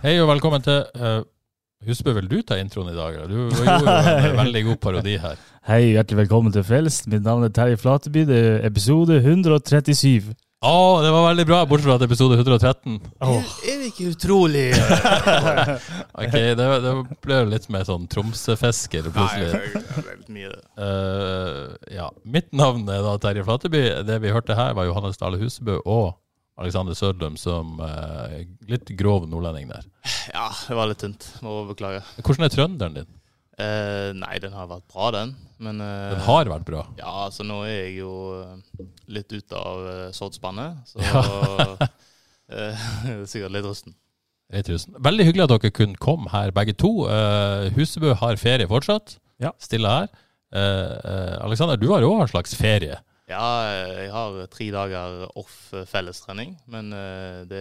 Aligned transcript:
Hei 0.00 0.14
og 0.22 0.30
velkommen 0.30 0.62
til 0.64 0.80
uh, 0.96 1.20
Husbø, 1.84 2.14
vil 2.16 2.28
du 2.30 2.38
ta 2.46 2.56
introen 2.60 2.88
i 2.92 2.96
dag? 2.96 3.18
Du 3.28 3.34
gjorde 3.52 3.84
jo 3.84 4.30
en 4.30 4.38
veldig 4.44 4.62
god 4.70 4.78
parodi 4.80 5.16
her. 5.20 5.40
Hei, 5.68 5.80
hjertelig 5.94 6.22
velkommen 6.22 6.54
til 6.54 6.64
Frelst. 6.64 7.08
Mitt 7.12 7.24
navn 7.26 7.44
er 7.44 7.52
Terje 7.56 7.76
Flateby. 7.80 8.22
Det 8.28 8.38
er 8.40 8.64
episode 8.68 9.18
137. 9.20 10.30
Å, 10.60 10.72
det 11.00 11.10
var 11.12 11.22
veldig 11.24 11.44
bra, 11.48 11.58
bortsett 11.68 11.88
fra 11.88 11.94
at 11.96 12.04
episode 12.04 12.36
113. 12.36 12.96
Åh, 13.24 13.52
Er 13.68 13.78
det 13.80 13.90
ikke 13.92 14.08
utrolig? 14.12 14.66
Ok, 16.20 16.34
Det, 16.36 16.66
det 16.84 16.94
ble 17.24 17.38
litt 17.52 17.68
mer 17.72 17.86
sånn 17.88 18.08
Tromsø-fisker 18.12 19.08
plutselig. 19.08 19.52
det 19.84 20.00
er 20.00 20.18
litt 20.18 20.32
mye. 20.36 20.50
Uh, 20.80 21.76
ja. 21.92 22.08
Mitt 22.24 22.52
navn 22.56 22.88
er 22.92 23.04
da 23.04 23.16
Terje 23.24 23.44
Flateby. 23.48 23.84
Det 24.08 24.20
vi 24.24 24.32
hørte 24.36 24.56
her, 24.56 24.72
var 24.76 24.88
Johannes 24.88 25.20
Dale 25.20 25.40
Husebø 25.40 25.80
og 25.84 26.16
Alexander 26.60 26.96
Sødlum 26.96 27.38
som 27.40 27.78
eh, 27.84 28.42
litt 28.68 28.92
grov 28.98 29.26
nordlending 29.30 29.70
der. 29.70 29.86
Ja, 30.34 30.50
det 30.52 30.76
var 30.76 30.90
litt 30.90 31.00
tynt. 31.02 31.26
Må 31.44 31.62
beklage. 31.70 32.02
Hvordan 32.20 32.46
er 32.46 32.52
trønderen 32.54 32.98
din? 33.00 33.08
Eh, 33.60 34.10
nei, 34.16 34.36
den 34.40 34.54
har 34.56 34.68
vært 34.70 34.86
bra, 34.92 35.10
den. 35.16 35.34
Men 35.60 35.80
eh, 35.84 36.10
Den 36.14 36.22
har 36.28 36.52
vært 36.52 36.68
bra. 36.68 36.84
Ja, 37.00 37.14
altså 37.26 37.44
nå 37.48 37.62
er 37.68 37.74
jeg 37.88 37.98
jo 38.00 38.12
eh, 38.38 38.86
litt 39.12 39.32
ute 39.32 39.56
av 39.58 39.82
uh, 39.88 40.06
sortspannet, 40.16 40.84
så 40.88 41.02
Ja. 41.04 41.24
eh, 42.54 42.86
Sikkert 43.28 43.56
litt 43.56 43.68
rusten. 43.68 43.96
3000. 44.52 44.96
Veldig 45.04 45.28
hyggelig 45.28 45.46
at 45.46 45.52
dere 45.54 45.74
kunne 45.74 46.00
komme 46.02 46.32
her, 46.32 46.50
begge 46.50 46.74
to. 46.74 47.04
Husebø 47.76 48.16
har 48.18 48.40
ferie 48.40 48.66
fortsatt. 48.66 49.14
Ja. 49.40 49.52
Stille 49.62 49.92
her. 49.92 50.10
Eh, 50.50 50.92
eh, 51.04 51.44
Alexander, 51.44 51.76
du 51.78 51.88
har 51.92 52.02
jo 52.02 52.10
òg 52.16 52.24
en 52.24 52.32
slags 52.32 52.54
ferie. 52.58 52.98
Ja, 53.30 53.50
jeg 53.94 54.10
har 54.10 54.38
tre 54.50 54.66
dager 54.74 55.28
off 55.38 55.70
eh, 55.76 55.84
fellestrening, 55.86 56.56
men 56.70 56.90
eh, 56.96 57.42
det, 57.46 57.60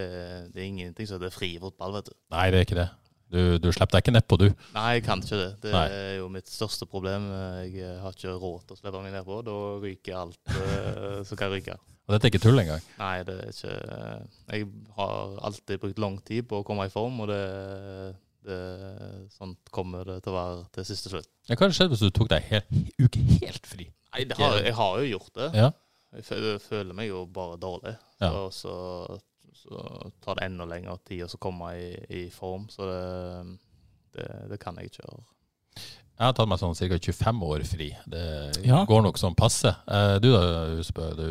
det 0.56 0.64
er 0.64 0.66
ingenting 0.66 1.06
som 1.06 1.20
heter 1.20 1.36
fri 1.36 1.52
fotball, 1.62 2.00
vet 2.00 2.10
du. 2.10 2.16
Nei, 2.34 2.48
det 2.50 2.58
er 2.60 2.66
ikke 2.66 2.80
det. 2.80 2.88
Du, 3.30 3.42
du 3.62 3.68
slipper 3.70 3.94
deg 3.94 4.02
ikke 4.08 4.14
nedpå, 4.16 4.40
du. 4.42 4.48
Nei, 4.74 4.88
jeg 4.98 5.04
kan 5.06 5.22
ikke 5.22 5.38
det. 5.38 5.52
Det 5.62 5.74
Nei. 5.76 5.84
er 5.94 6.16
jo 6.18 6.32
mitt 6.34 6.50
største 6.50 6.88
problem. 6.90 7.28
Jeg 7.68 7.84
eh, 7.86 8.00
har 8.02 8.18
ikke 8.18 8.34
råd 8.42 8.64
til 8.66 8.80
å 8.80 8.80
slippe 8.80 9.04
meg 9.04 9.14
nedpå. 9.14 9.38
Da 9.46 9.58
ryker 9.84 10.18
alt 10.24 10.56
som 11.30 11.38
kan 11.38 11.54
ryke. 11.54 11.78
Og 12.10 12.16
dette 12.16 12.26
er 12.26 12.34
ikke 12.34 12.42
tull 12.42 12.64
engang. 12.64 12.82
Nei, 12.98 13.20
det 13.28 13.36
er 13.38 13.54
ikke 13.54 13.76
Jeg 14.50 14.66
har 14.98 15.38
alltid 15.46 15.84
brukt 15.86 16.02
lang 16.02 16.18
tid 16.26 16.50
på 16.50 16.64
å 16.64 16.66
komme 16.66 16.90
i 16.90 16.94
form, 16.96 17.22
og 17.22 17.30
det, 17.30 17.44
det 18.50 18.60
Sånt 19.38 19.70
kommer 19.70 20.10
det 20.10 20.18
til 20.26 20.34
å 20.34 20.40
være 20.40 20.66
til 20.74 20.90
siste 20.90 21.14
slutt. 21.14 21.30
Ja, 21.46 21.54
Hva 21.54 21.68
hadde 21.68 21.78
skjedd 21.78 21.94
hvis 21.94 22.02
du 22.02 22.10
tok 22.10 22.34
deg 22.34 22.50
en 22.58 22.88
uke 22.98 23.22
helt 23.38 23.70
fri? 23.70 23.92
Nei, 24.16 24.24
det 24.26 24.38
har, 24.40 24.58
jeg 24.66 24.74
har 24.76 25.00
jo 25.00 25.10
gjort 25.14 25.34
det. 25.38 25.50
Ja. 25.54 25.72
Jeg 26.18 26.24
føler, 26.26 26.60
føler 26.64 26.96
meg 26.98 27.10
jo 27.12 27.26
bare 27.30 27.58
dårlig. 27.62 27.92
Ja. 28.22 28.32
Og 28.42 28.54
så, 28.54 28.74
så 29.54 29.84
tar 30.26 30.40
det 30.40 30.48
enda 30.50 30.66
lengre 30.66 30.96
tid 31.06 31.28
å 31.28 31.38
komme 31.42 31.74
i, 31.78 31.92
i 32.10 32.24
form, 32.34 32.66
så 32.74 32.88
det, 32.90 33.04
det, 34.18 34.26
det 34.50 34.60
kan 34.64 34.80
jeg 34.82 34.90
ikke 34.90 35.04
gjøre. 35.06 35.22
Jeg 36.20 36.26
har 36.26 36.34
tatt 36.36 36.50
meg 36.52 36.60
sånn 36.60 36.74
ca. 36.76 36.98
25 37.00 37.44
år 37.48 37.64
fri. 37.70 37.92
Det 38.12 38.24
Ja. 38.66 38.82
går 38.90 39.06
nok 39.06 39.18
sånn 39.22 39.38
passe. 39.40 39.72
Eh, 39.88 40.18
du 40.20 40.32
da, 40.34 40.42
Husbø? 40.76 41.14
Du 41.16 41.28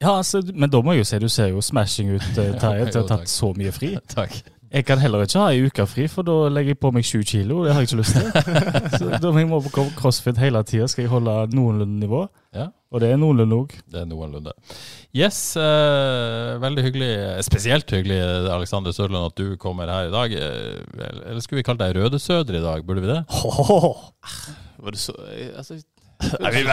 Ja, 0.00 0.14
altså, 0.20 0.40
men 0.54 0.70
da 0.70 0.80
må 0.80 0.94
jeg 0.94 1.02
jo 1.02 1.08
si 1.10 1.18
du 1.18 1.28
ser 1.28 1.50
jo 1.52 1.60
smashing 1.60 2.14
ut, 2.14 2.30
eh, 2.38 2.54
Terje, 2.62 2.86
til 2.92 3.02
å 3.02 3.04
ha 3.04 3.16
tatt 3.16 3.28
så 3.28 3.50
mye 3.58 3.72
fri. 3.74 3.92
Takk. 4.14 4.38
Jeg 4.74 4.84
kan 4.88 4.98
heller 4.98 5.22
ikke 5.22 5.38
ha 5.38 5.50
ei 5.54 5.60
uke 5.68 5.84
fri, 5.86 6.04
for 6.10 6.26
da 6.26 6.34
legger 6.50 6.74
jeg 6.74 6.80
på 6.82 6.90
meg 6.94 7.06
sju 7.06 7.20
kilo. 7.22 7.60
Det 7.62 7.74
har 7.74 7.84
jeg 7.84 7.92
ikke 7.92 7.98
lyst 8.00 8.16
til. 8.16 8.26
Så 8.98 9.10
da 9.22 9.30
må 9.30 9.38
jeg 9.38 9.50
må 9.52 9.60
på 9.62 9.84
crossfit 9.94 10.40
hele 10.42 10.64
tida, 10.66 10.88
skal 10.90 11.04
jeg 11.04 11.12
holde 11.12 11.34
noenlunde 11.54 12.00
nivå. 12.02 12.24
Ja. 12.54 12.72
Og 12.94 13.02
det 13.02 13.12
er 13.14 13.20
noenlunde 13.22 13.60
òg. 13.62 13.76
Det 13.90 14.00
er 14.02 14.08
noenlunde. 14.10 14.50
Yes, 15.14 15.38
eh, 15.58 16.56
veldig 16.62 16.84
hyggelig. 16.88 17.10
Spesielt 17.46 17.90
hyggelig, 17.94 18.18
Alexander 18.50 18.94
Sørland, 18.94 19.30
at 19.30 19.38
du 19.38 19.54
kommer 19.62 19.90
her 19.90 20.10
i 20.10 20.14
dag. 20.14 20.34
Eh, 20.34 21.08
Eller 21.30 21.42
skulle 21.42 21.62
vi 21.62 21.66
kalt 21.70 21.82
deg 21.82 21.94
Røde 21.94 22.18
Søder 22.22 22.58
i 22.58 22.64
dag? 22.66 22.82
Burde 22.86 23.02
vi 23.06 23.12
det? 23.14 23.22
Var 23.30 24.90
det 24.90 25.00
så 25.00 25.14
Altså, 25.54 25.78
Nei, 26.44 26.50
vi- 26.54 26.64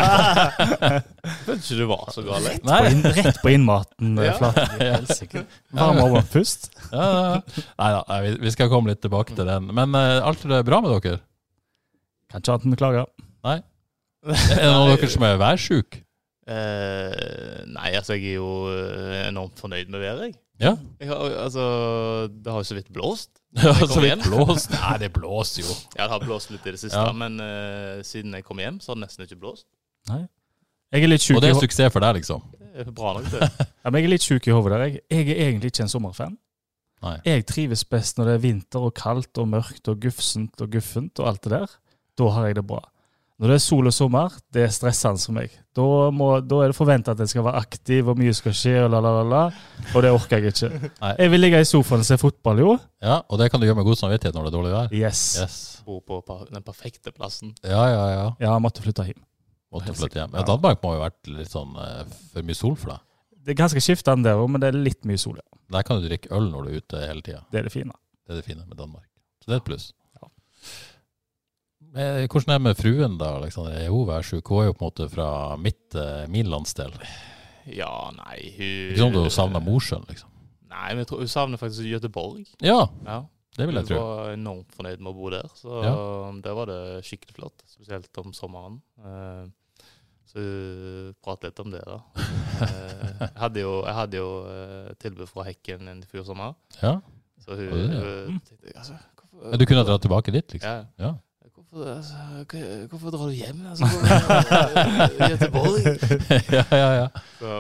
følte 1.46 1.58
ikke 1.60 1.78
du 1.80 1.86
var 1.90 2.06
så 2.14 2.24
galt. 2.26 2.64
Nei. 2.68 2.80
Rett 3.18 3.40
på 3.44 3.52
innmaten. 3.54 4.14
Ja. 4.18 4.32
Ja. 4.32 4.36
Flaten. 4.40 5.48
Varme 5.78 6.06
opp 6.22 6.30
først. 6.34 6.70
Ja, 6.92 7.08
ja. 7.08 7.66
Nei 7.82 7.90
da, 7.96 8.04
nei, 8.10 8.20
vi- 8.28 8.38
vi 8.48 8.54
skal 8.56 8.70
komme 8.74 8.94
litt 8.94 9.02
tilbake 9.04 9.36
til 9.38 9.46
den. 9.50 9.68
Men 9.76 9.96
uh, 9.98 10.20
alt 10.28 10.46
er 10.46 10.64
bra 10.68 10.82
med 10.86 10.96
dere? 11.04 11.20
Kan 12.32 12.42
ikke 12.44 12.56
annet 12.56 12.70
enn 12.70 12.78
å 12.78 12.82
klage. 12.82 13.06
Er 14.22 14.34
det 14.54 14.66
noen 14.70 14.84
av 14.84 14.90
dere 15.00 15.08
som 15.10 15.24
er 15.26 15.40
værsjuke? 15.42 16.04
Eh, 16.52 17.66
nei, 17.72 17.92
altså, 17.96 18.16
jeg 18.18 18.34
er 18.34 18.40
jo 18.40 18.50
eh, 18.72 19.28
enormt 19.30 19.60
fornøyd 19.62 19.92
med 19.94 20.04
været, 20.04 20.24
jeg. 20.30 20.38
Ja. 20.62 20.76
jeg 21.00 21.08
har, 21.10 21.32
altså, 21.42 21.64
det 22.30 22.52
har 22.54 22.60
jo 22.62 22.68
så 22.70 22.76
vidt 22.78 22.92
blåst. 22.94 23.32
Ja, 23.62 23.74
så 23.76 24.00
vidt 24.00 24.12
hjem. 24.14 24.22
blåst. 24.30 24.72
Nei, 24.78 24.98
det 25.02 25.10
blåser 25.16 25.64
jo. 25.66 25.74
Ja, 25.98 26.06
det 26.06 26.12
har 26.14 26.22
blåst 26.24 26.52
litt 26.54 26.68
i 26.70 26.72
det 26.76 26.80
siste, 26.80 27.00
Ja. 27.00 27.12
men 27.16 27.40
eh, 27.44 28.04
siden 28.08 28.36
jeg 28.38 28.46
kom 28.48 28.62
hjem, 28.62 28.78
så 28.80 28.92
har 28.92 29.00
det 29.00 29.08
nesten 29.08 29.26
ikke 29.28 29.40
blåst. 29.42 29.66
Jeg 30.08 31.04
er 31.06 31.12
litt 31.12 31.24
sjuk 31.24 31.38
Og 31.40 31.44
det 31.44 31.52
er 31.54 31.60
suksess 31.60 31.92
for 31.94 32.04
deg, 32.04 32.20
liksom. 32.22 32.44
Det 32.62 32.86
er 32.86 32.94
bra 32.96 33.16
nok, 33.18 33.28
det. 33.32 33.50
ja, 33.84 33.90
men 33.90 34.00
jeg 34.00 34.08
er 34.08 34.14
litt 34.14 34.28
sjuk 34.28 34.48
i 34.48 34.54
hodet 34.56 34.72
der. 34.76 34.86
Jeg, 34.88 35.02
jeg 35.12 35.28
er 35.36 35.50
egentlig 35.50 35.72
ikke 35.74 35.86
en 35.88 35.92
sommerfan. 35.92 36.38
Nei. 37.02 37.16
Jeg 37.26 37.46
trives 37.50 37.84
best 37.90 38.20
når 38.20 38.30
det 38.30 38.34
er 38.38 38.42
vinter 38.44 38.84
og 38.88 38.94
kaldt 39.00 39.40
og 39.42 39.48
mørkt 39.50 39.90
og 39.90 40.00
gufsent 40.04 40.62
og 40.62 40.72
guffent 40.76 41.20
og 41.24 41.32
alt 41.32 41.44
det 41.48 41.54
der. 41.56 41.76
Da 42.20 42.28
har 42.36 42.50
jeg 42.52 42.60
det 42.60 42.66
bra. 42.70 42.82
Når 43.42 43.50
det 43.50 43.56
er 43.58 43.62
sol 43.64 43.90
og 43.90 43.94
sommer, 43.96 44.34
det 44.54 44.62
er 44.68 44.74
stressende 44.74 45.18
for 45.24 45.34
meg. 45.34 45.54
Da, 45.74 45.84
må, 46.14 46.28
da 46.46 46.60
er 46.62 46.70
det 46.70 46.76
forventa 46.78 47.16
at 47.16 47.24
jeg 47.24 47.32
skal 47.32 47.46
være 47.48 47.58
aktiv, 47.64 48.12
og 48.12 48.20
mye 48.20 48.36
skal 48.38 48.54
skje, 48.54 48.74
og 48.84 48.92
la, 48.94 49.00
la, 49.02 49.14
la, 49.18 49.24
la. 49.32 49.40
Og 49.96 50.04
det 50.06 50.12
orker 50.14 50.38
jeg 50.46 50.54
ikke. 50.54 50.70
Nei. 51.02 51.10
Jeg 51.24 51.32
vil 51.34 51.42
ligge 51.42 51.62
i 51.64 51.66
sofaen 51.66 52.04
og 52.04 52.06
se 52.06 52.20
fotball, 52.22 52.62
jo. 52.62 52.76
Ja, 53.02 53.16
Og 53.26 53.42
det 53.42 53.48
kan 53.50 53.58
du 53.58 53.66
gjøre 53.66 53.80
med 53.80 53.88
god 53.88 53.98
samvittighet 53.98 54.38
når 54.38 54.46
det 54.46 54.52
er 54.52 54.58
dårlig 54.60 54.74
vær. 54.76 54.94
Yes. 54.94 55.24
Yes. 55.42 55.56
Bo 55.88 55.98
på 56.06 56.38
den 56.52 56.62
perfekte 56.68 57.10
plassen. 57.16 57.56
Ja, 57.66 57.82
ja, 57.90 58.04
ja. 58.14 58.28
Ja, 58.46 58.52
måtte 58.62 58.84
flytte 58.86 59.08
hjem. 59.10 59.24
Måtte 59.74 59.96
flytte 59.98 60.22
hjem. 60.22 60.38
Ja, 60.38 60.44
Danmark 60.46 60.84
må 60.86 60.94
jo 60.94 61.02
ha 61.02 61.08
vært 61.08 61.32
litt 61.34 61.50
sånn 61.50 61.74
eh, 61.82 62.04
for 62.36 62.46
mye 62.46 62.60
sol 62.62 62.76
for 62.78 62.94
deg. 62.94 63.02
Det 63.42 63.56
er 63.56 63.58
ganske 63.64 63.82
skiftende 63.82 64.30
der 64.30 64.38
òg, 64.38 64.52
men 64.54 64.62
det 64.62 64.70
er 64.70 64.78
litt 64.78 65.02
mye 65.10 65.18
sol, 65.18 65.40
ja. 65.42 65.48
Der 65.74 65.88
kan 65.88 65.98
du 65.98 66.06
drikke 66.06 66.30
øl 66.38 66.52
når 66.54 66.68
du 66.68 66.70
er 66.76 66.84
ute 66.86 67.02
hele 67.08 67.26
tida. 67.26 67.42
Det 67.50 67.64
er 67.64 67.66
det 67.72 67.74
fine. 67.74 67.96
Det 68.28 68.36
er 68.36 68.44
det 68.44 68.46
fine 68.46 68.68
med 68.68 68.78
Danmark. 68.78 69.08
Så 69.42 69.50
det 69.50 69.58
er 69.58 69.64
et 69.64 69.70
pluss. 69.72 69.88
Hvordan 71.92 72.54
er 72.54 72.58
det 72.58 72.62
med 72.64 72.78
fruen, 72.80 73.18
da? 73.20 73.34
Alexander? 73.42 73.74
Er 73.82 73.90
hun 73.92 74.06
værsjuk? 74.08 74.48
Hun 74.48 74.62
er 74.64 74.70
jo 74.70 74.74
på 74.78 74.86
en 74.86 74.92
måte 74.92 75.08
fra 75.12 75.28
mitt, 75.60 75.96
eh, 75.96 76.26
min 76.32 76.48
landsdel. 76.48 76.94
Ja, 77.68 78.10
nei, 78.16 78.38
hun 78.56 78.66
Ikke 78.94 79.02
sånn 79.02 79.12
at 79.16 79.22
hun 79.26 79.30
savner 79.36 79.62
Mosjøen, 79.66 80.06
liksom. 80.10 80.30
Nei, 80.72 80.88
men 80.94 81.02
jeg 81.04 81.08
tror 81.12 81.20
hun 81.20 81.28
savner 81.32 81.60
faktisk 81.60 81.84
Göteborg. 81.92 82.46
Ja, 82.64 82.88
Ja. 83.06 83.18
det 83.58 83.68
vil 83.68 83.76
jeg 83.76 83.86
tro. 83.88 83.98
Hun 84.00 84.08
var 84.18 84.32
enormt 84.34 84.72
fornøyd 84.72 85.00
med 85.04 85.12
å 85.12 85.16
bo 85.18 85.30
der, 85.30 85.50
så 85.54 85.82
der 86.42 86.54
var 86.56 86.66
det 86.72 87.04
skikkelig 87.04 87.36
flott. 87.36 87.62
Spesielt 87.68 88.18
om 88.18 88.32
sommeren. 88.34 88.82
Eh, 89.04 89.48
Så 90.32 90.40
vi 90.40 91.14
pratet 91.22 91.44
litt 91.52 91.60
om 91.60 91.72
det, 91.72 91.82
da. 91.86 91.98
Eh, 92.62 93.20
Jeg 93.20 93.36
hadde 93.36 93.60
jo, 93.60 93.84
jeg 93.84 93.94
hadde 93.94 94.14
jo 94.18 94.30
tilbud 94.98 95.28
fra 95.28 95.44
Hekken 95.44 95.90
en 95.90 96.04
fjor 96.04 96.24
sommer, 96.24 96.56
Ja. 96.82 97.02
så 97.44 97.58
hun, 97.58 97.68
hun 97.68 98.40
tenkte 98.40 98.72
altså, 98.78 98.94
hvorfor, 99.18 99.58
Du 99.58 99.66
kunne 99.66 99.84
ha 99.84 99.84
dratt 99.84 100.02
tilbake 100.06 100.32
dit, 100.32 100.48
liksom? 100.54 100.70
Ja. 100.72 100.86
Ja. 101.06 101.14
Hvorfor, 101.72 101.96
altså, 102.92 103.10
drar 103.10 103.26
du 103.26 103.32
hjem? 103.32 103.60
Altså, 103.70 103.86
Göteborg? 105.30 105.86
ja, 106.52 106.66
ja, 106.72 106.90
ja. 107.00 107.08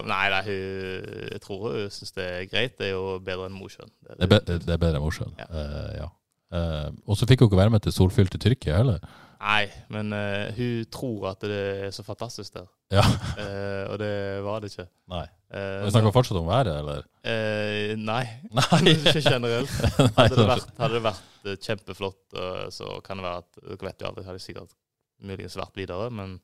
Nei, 0.04 0.26
nei, 0.34 0.42
hun, 0.48 1.06
jeg 1.32 1.42
tror 1.46 1.62
hun 1.64 1.86
syns 1.96 2.12
det 2.18 2.26
er 2.26 2.50
greit. 2.52 2.76
Det 2.80 2.90
er 2.90 2.92
jo 2.92 3.22
bedre 3.24 3.48
enn 3.48 3.56
Mosjøen. 3.56 3.88
Det 4.04 4.18
er 4.18 4.28
er, 4.28 4.44
det, 4.50 4.58
det 4.66 4.74
er 4.76 4.82
bedre 4.84 5.00
enn 5.00 5.06
Mosjøen. 5.06 5.32
Ja. 5.40 5.48
Uh, 5.48 5.94
ja. 5.96 6.10
Uh, 6.52 6.90
og 7.08 7.16
så 7.16 7.28
fikk 7.30 7.46
hun 7.46 7.48
ikke 7.48 7.62
være 7.62 7.72
med 7.72 7.86
til 7.86 7.96
solfylte 7.96 8.42
Tyrkia 8.44 8.82
heller. 8.82 9.00
Nei, 9.42 9.72
men 9.90 10.14
uh, 10.14 10.52
hun 10.54 10.86
tror 10.94 11.32
at 11.32 11.42
det 11.50 11.62
er 11.88 11.94
så 11.96 12.04
fantastisk 12.06 12.54
der. 12.54 12.68
Ja. 12.94 13.02
Uh, 13.38 13.86
og 13.92 13.96
det 14.02 14.12
var 14.46 14.62
det 14.62 14.70
ikke. 14.70 14.86
Nei. 15.10 15.24
Uh, 15.50 15.82
Vi 15.88 15.94
snakker 15.96 16.14
fortsatt 16.14 16.38
om 16.38 16.50
været, 16.52 16.70
eller? 16.78 17.08
Uh, 17.26 17.96
nei, 17.98 18.22
Nei. 18.60 18.82
ikke 18.94 19.24
generelt. 19.26 19.74
Hadde 20.20 20.38
det 20.38 20.48
vært, 20.52 20.70
hadde 20.78 20.94
det 21.00 21.04
vært 21.08 21.66
kjempeflott, 21.66 22.38
så 22.70 23.00
kan 23.02 23.18
det 23.18 23.26
være 23.26 23.42
at 23.42 23.62
Dere 23.64 23.88
vet 23.88 24.04
jo 24.04 24.12
aldri, 24.12 24.28
hadde 24.28 24.44
sikkert 24.44 24.78
muligens 25.26 25.58
vært 25.58 25.82
videre. 25.82 26.12
Men 26.14 26.38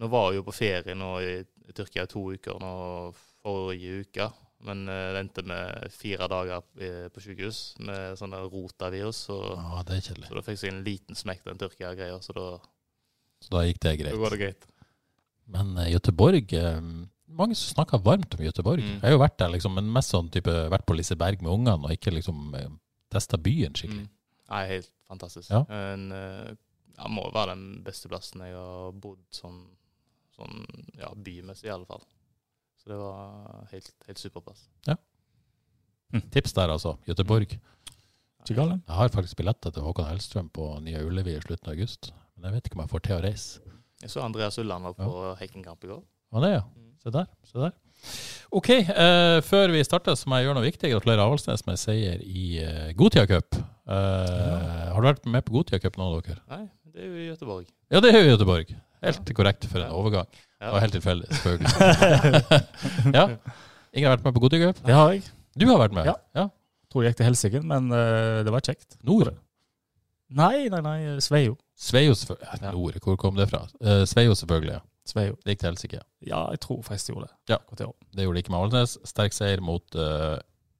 nå 0.00 0.08
var 0.12 0.30
jeg 0.30 0.40
jo 0.40 0.46
på 0.48 0.56
ferie 0.56 0.96
nå 0.96 1.12
i, 1.20 1.36
i 1.44 1.76
Tyrkia 1.76 2.08
i 2.08 2.10
to 2.10 2.24
uker 2.32 2.56
nå 2.62 2.72
forrige 3.44 4.00
uke. 4.06 4.30
Men 4.64 4.86
eh, 4.88 5.12
det 5.12 5.20
endte 5.20 5.42
med 5.44 5.90
fire 5.92 6.26
dager 6.28 6.62
i- 6.80 7.08
på 7.12 7.20
sykehus 7.20 7.74
med 7.84 8.16
sånne 8.16 8.38
rotavirus. 8.48 9.26
Så, 9.28 9.36
Ja, 9.56 9.82
det 9.84 9.96
er 9.98 10.06
kjedelig. 10.08 10.28
så 10.30 10.34
da 10.34 10.40
fikk 10.46 10.62
jeg 10.62 10.72
en 10.72 10.84
liten 10.84 11.14
smekk 11.20 11.44
den 11.44 11.58
Tyrkia-greia, 11.60 12.18
så 12.24 12.60
Så 13.44 13.50
da 13.50 13.64
gikk 13.68 13.80
det 13.80 13.98
da 14.04 14.10
går 14.16 14.30
greit. 14.30 14.30
det 14.30 14.38
greit. 14.40 14.64
Men 15.46 15.76
uh, 15.76 15.84
Göteborg 15.90 16.52
eh, 16.56 16.80
Mange 17.28 17.54
som 17.56 17.74
snakker 17.74 17.98
varmt 18.04 18.32
om 18.34 18.40
Göteborg. 18.44 18.80
Mm. 18.80 19.00
Jeg 19.00 19.02
har 19.02 19.10
jo 19.10 19.18
vært 19.18 19.38
der, 19.38 19.48
liksom, 19.50 19.74
men 19.74 19.88
mest 19.92 20.10
sånn 20.12 20.30
type 20.30 20.52
vært 20.70 20.84
på 20.86 20.94
Liseberg 20.94 21.40
med 21.42 21.50
ungene, 21.52 21.84
og 21.84 21.90
ikke 21.90 22.12
liksom 22.12 22.54
testa 23.10 23.36
byen 23.36 23.72
skikkelig. 23.74 24.04
Mm. 24.06 24.10
Nei, 24.50 24.66
helt 24.68 24.90
fantastisk. 25.08 25.50
Ja. 25.50 25.64
En, 25.68 26.12
eh, 26.12 26.54
ja, 26.96 27.08
må 27.08 27.24
være 27.32 27.56
den 27.56 27.82
beste 27.82 28.08
plassen 28.08 28.40
jeg 28.44 28.54
har 28.54 28.92
bodd 28.92 29.18
sånn, 29.32 29.64
sånn 30.36 30.64
ja, 31.00 31.10
bymessig, 31.16 31.64
i 31.66 31.70
alle 31.74 31.86
fall. 31.86 32.04
Så 32.84 32.90
det 32.92 32.98
var 33.00 33.66
helt, 33.72 33.92
helt 34.06 34.20
superplass. 34.20 34.66
Tips 36.30 36.52
der, 36.54 36.68
altså. 36.70 36.92
Göteborg. 37.08 37.56
Jeg 38.46 38.58
har 38.92 39.08
faktisk 39.08 39.38
billetter 39.40 39.72
til 39.72 39.82
Håkon 39.82 40.04
Hellstrøm 40.06 40.50
på 40.52 40.66
Nye 40.84 41.00
Ullevi 41.06 41.32
i 41.32 41.40
slutten 41.40 41.70
av 41.70 41.72
august. 41.78 42.10
Men 42.36 42.50
jeg 42.50 42.58
vet 42.58 42.68
ikke 42.68 42.76
om 42.76 42.82
jeg 42.84 42.92
får 42.92 43.02
til 43.06 43.16
å 43.16 43.22
reise. 43.24 43.62
Jeg 44.04 44.12
så 44.12 44.20
Andreas 44.22 44.58
Ulland 44.60 44.84
var 44.84 44.94
på 44.98 45.22
Heikenkamp 45.40 45.86
i 45.86 45.90
går. 45.94 46.02
Var 46.36 46.44
det, 46.44 46.50
ja? 46.52 46.60
Mm. 46.76 46.90
Se 47.02 47.12
der. 47.14 47.26
se 47.48 47.58
der. 47.62 47.72
OK, 48.54 48.68
eh, 48.84 49.38
før 49.48 49.72
vi 49.72 49.80
starter, 49.86 50.14
så 50.20 50.28
må 50.28 50.38
jeg 50.38 50.46
gjøre 50.50 50.58
noe 50.60 50.66
viktig. 50.68 50.92
Gratulerer 50.92 51.24
Avaldsnes 51.24 51.64
med 51.66 51.80
seier 51.80 52.20
i 52.20 52.44
uh, 52.60 52.90
Gotia 52.98 53.24
Cup. 53.30 53.56
Eh, 53.88 54.92
Har 54.92 55.00
du 55.00 55.08
vært 55.08 55.24
med 55.30 55.44
på 55.48 55.56
Gotia 55.56 55.80
Cup, 55.80 55.96
noen 55.98 56.12
av 56.18 56.22
dere? 56.28 56.42
Nei, 56.52 56.66
det 56.92 57.00
er 57.00 57.08
jo 57.10 57.16
i 57.24 57.28
Göteborg. 57.30 57.70
Ja, 57.90 58.04
det 58.04 58.12
er 58.12 58.20
jo 58.20 58.28
i 58.28 58.34
Göteborg. 58.36 58.74
Helt 59.04 59.34
korrekt 59.36 59.66
for 59.72 59.80
en 59.80 59.88
Ja. 59.90 59.96
overgang. 59.96 60.28
Ja. 60.64 60.70
Det 60.70 60.74
var 60.74 60.84
helt 60.86 60.94
tilfeldig, 60.96 61.26
selvfølgelig. 61.36 61.72
ja. 63.18 63.24
Ingen 63.92 64.08
har 64.08 64.16
vært 64.16 64.24
med 64.24 64.36
på 64.36 64.42
godtegøp. 64.46 64.78
Det 64.86 64.94
har 64.96 65.10
jeg. 65.12 65.26
Du 65.60 65.66
har 65.68 65.82
vært 65.82 65.96
med? 65.96 66.08
Ja. 66.08 66.14
ja. 66.34 66.46
Tror 66.90 67.04
jeg 67.04 67.12
gikk 67.12 67.20
til 67.20 67.28
helsike, 67.28 67.60
men 67.68 67.92
uh, 67.92 68.40
det 68.46 68.54
var 68.54 68.64
kjekt. 68.64 68.96
Nord? 69.04 69.34
Nei, 70.34 70.70
nei, 70.72 70.80
nei. 70.82 70.96
Sveio. 71.22 71.58
Sveio, 71.76 72.16
selvfølgelig. 72.16 72.48
Ja. 72.62 72.72
Nord, 72.72 72.98
hvor 73.04 73.20
kom 73.20 73.36
det 73.36 73.50
fra? 73.52 73.66
Uh, 73.84 74.02
Sveio, 74.08 74.34
selvfølgelig. 74.40 74.78
ja. 74.78 74.82
Sveio. 75.04 75.36
Det 75.44 75.52
gikk 75.52 75.60
til 75.60 75.68
helsike. 75.68 76.02
Ja, 76.24 76.40
jeg 76.54 76.64
tror 76.64 76.80
faktisk 76.82 77.10
det 77.10 77.14
gjorde 77.14 77.28
det. 77.28 77.36
Ja. 77.52 77.60
Det 78.16 78.24
gjorde 78.24 78.38
det 78.38 78.44
ikke 78.46 78.54
med 78.56 78.62
Alnes. 78.64 78.96
Sterk 79.04 79.36
seier 79.36 79.60
mot 79.60 79.98
uh, 80.00 80.38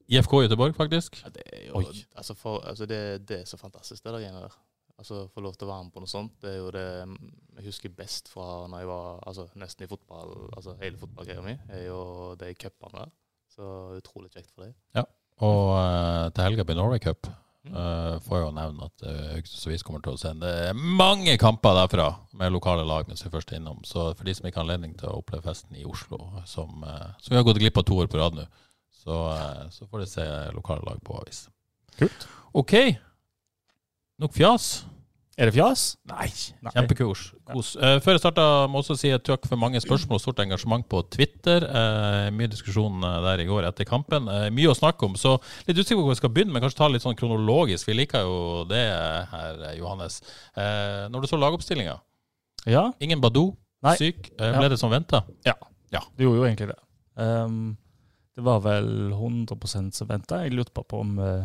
IFK 0.08 0.38
Göteborg, 0.46 0.72
faktisk. 0.78 1.20
Ja, 1.26 1.32
det 1.34 1.44
er 1.52 1.66
jo 1.68 1.82
Oi. 1.82 2.04
altså 2.16 2.34
for, 2.34 2.64
altså 2.64 2.88
det, 2.88 3.28
det 3.28 3.42
er 3.42 3.44
så 3.44 3.60
fantastisk, 3.60 4.00
det 4.00 4.12
der 4.12 4.24
greiene 4.24 4.46
der. 4.46 4.56
Altså 5.00 5.24
Få 5.34 5.42
lov 5.42 5.56
til 5.58 5.66
å 5.66 5.72
være 5.72 5.86
med 5.86 5.94
på 5.94 6.02
noe 6.04 6.10
sånt. 6.10 6.34
Det 6.42 6.52
er 6.52 6.58
jo 6.60 6.70
det 6.74 6.86
jeg 6.86 7.66
husker 7.66 7.94
best 7.94 8.30
fra 8.30 8.64
når 8.70 8.82
jeg 8.82 8.90
var 8.90 9.22
altså, 9.26 9.46
nesten 9.58 9.86
i 9.86 9.90
fotball, 9.90 10.34
altså 10.54 10.76
hele 10.80 10.98
fotballgreia 10.98 11.42
mi, 11.44 11.54
er 11.70 11.86
jo 11.88 12.00
de 12.38 12.50
cupene 12.58 13.00
der. 13.00 13.14
Så 13.54 13.70
utrolig 13.98 14.32
kjekt 14.34 14.50
for 14.50 14.66
deg. 14.66 15.08
Og 15.44 15.62
uh, 15.74 16.28
til 16.34 16.46
helga 16.46 16.66
blir 16.66 16.78
Norway 16.78 17.02
Cup. 17.02 17.26
Mm. 17.64 17.72
Uh, 17.74 18.16
får 18.22 18.42
jo 18.42 18.50
nevne 18.54 18.86
at 18.90 19.04
uh, 19.06 19.20
Haugesunds 19.32 19.68
Avis 19.70 19.84
kommer 19.86 20.02
til 20.04 20.14
å 20.14 20.20
sende 20.20 20.50
mange 20.74 21.38
kamper 21.40 21.78
derfra 21.78 22.10
med 22.36 22.52
lokale 22.52 22.84
lag 22.84 23.08
mens 23.08 23.24
vi 23.24 23.32
først 23.32 23.54
er 23.54 23.62
innom. 23.62 23.80
Så 23.88 24.10
for 24.12 24.26
de 24.26 24.34
som 24.36 24.46
ikke 24.46 24.60
har 24.60 24.66
anledning 24.66 24.92
til 25.00 25.08
å 25.10 25.22
oppleve 25.22 25.46
festen 25.46 25.78
i 25.78 25.86
Oslo, 25.88 26.20
som, 26.50 26.84
uh, 26.84 27.14
som 27.22 27.32
vi 27.32 27.40
har 27.40 27.46
gått 27.46 27.62
glipp 27.62 27.80
av 27.80 27.86
to 27.88 27.98
år 28.02 28.10
på 28.12 28.20
rad 28.20 28.36
nå, 28.36 28.46
så, 29.04 29.30
eh, 29.32 29.70
så 29.70 29.86
får 29.86 29.98
de 29.98 30.06
se 30.06 30.26
lokale 30.54 30.84
lag 30.86 31.00
på 31.04 31.16
avis. 31.20 31.48
Kult. 31.98 32.28
OK. 32.52 32.74
Nok 34.22 34.34
fjas. 34.36 34.84
Er 35.34 35.48
det 35.50 35.56
fjas? 35.56 35.96
Nei. 36.06 36.28
Nei. 36.62 36.70
Kjempekos. 36.76 37.22
Kos. 37.50 37.72
Eh, 37.74 37.96
før 38.04 38.14
jeg 38.14 38.20
starter, 38.22 38.68
må 38.70 38.78
jeg 38.78 38.84
også 38.84 38.96
si 39.00 39.10
et 39.10 39.24
takk 39.26 39.48
for 39.50 39.58
mange 39.58 39.80
spørsmål 39.82 40.20
og 40.20 40.22
stort 40.22 40.42
engasjement 40.44 40.86
på 40.86 41.00
Twitter. 41.10 41.66
Eh, 41.66 42.28
mye 42.36 42.50
diskusjon 42.52 43.02
eh, 43.02 43.16
der 43.24 43.42
i 43.42 43.46
går 43.48 43.66
etter 43.66 43.88
kampen. 43.88 44.30
Mye 44.54 44.70
å 44.70 44.76
snakke 44.78 45.08
om, 45.08 45.16
så 45.18 45.34
litt 45.66 45.80
usikker 45.80 45.98
på 45.98 46.04
hvor 46.06 46.14
vi 46.14 46.20
skal 46.20 46.30
begynne, 46.36 46.54
men 46.54 46.62
kanskje 46.62 46.78
ta 46.84 46.90
litt 46.92 47.02
sånn 47.02 47.18
kronologisk. 47.18 47.90
Vi 47.90 47.98
liker 47.98 48.22
jo 48.28 48.36
det 48.70 48.84
her, 49.32 49.64
Johannes. 49.80 50.20
Når 50.54 51.24
du 51.26 51.30
så 51.32 51.40
lagoppstillinga, 51.42 51.98
Ja, 52.70 52.92
ingen 53.02 53.20
Badou, 53.20 53.56
Nei. 53.82 53.96
syk. 54.00 54.30
Ble 54.38 54.52
Ja. 54.62 54.68
det 54.68 54.78
som 54.78 54.90
venta? 54.94 55.24
det 55.44 56.24
gjorde 56.24 56.38
jo 56.38 56.44
egentlig 56.46 56.68
det. 56.70 56.78
Um, 57.16 57.76
det 58.34 58.42
var 58.42 58.60
vel 58.60 59.10
100% 59.14 59.94
som 59.94 60.08
venta. 60.08 60.42
Jeg 60.42 60.54
lurte 60.54 60.72
på 60.72 61.00
om 61.00 61.18
eh, 61.18 61.44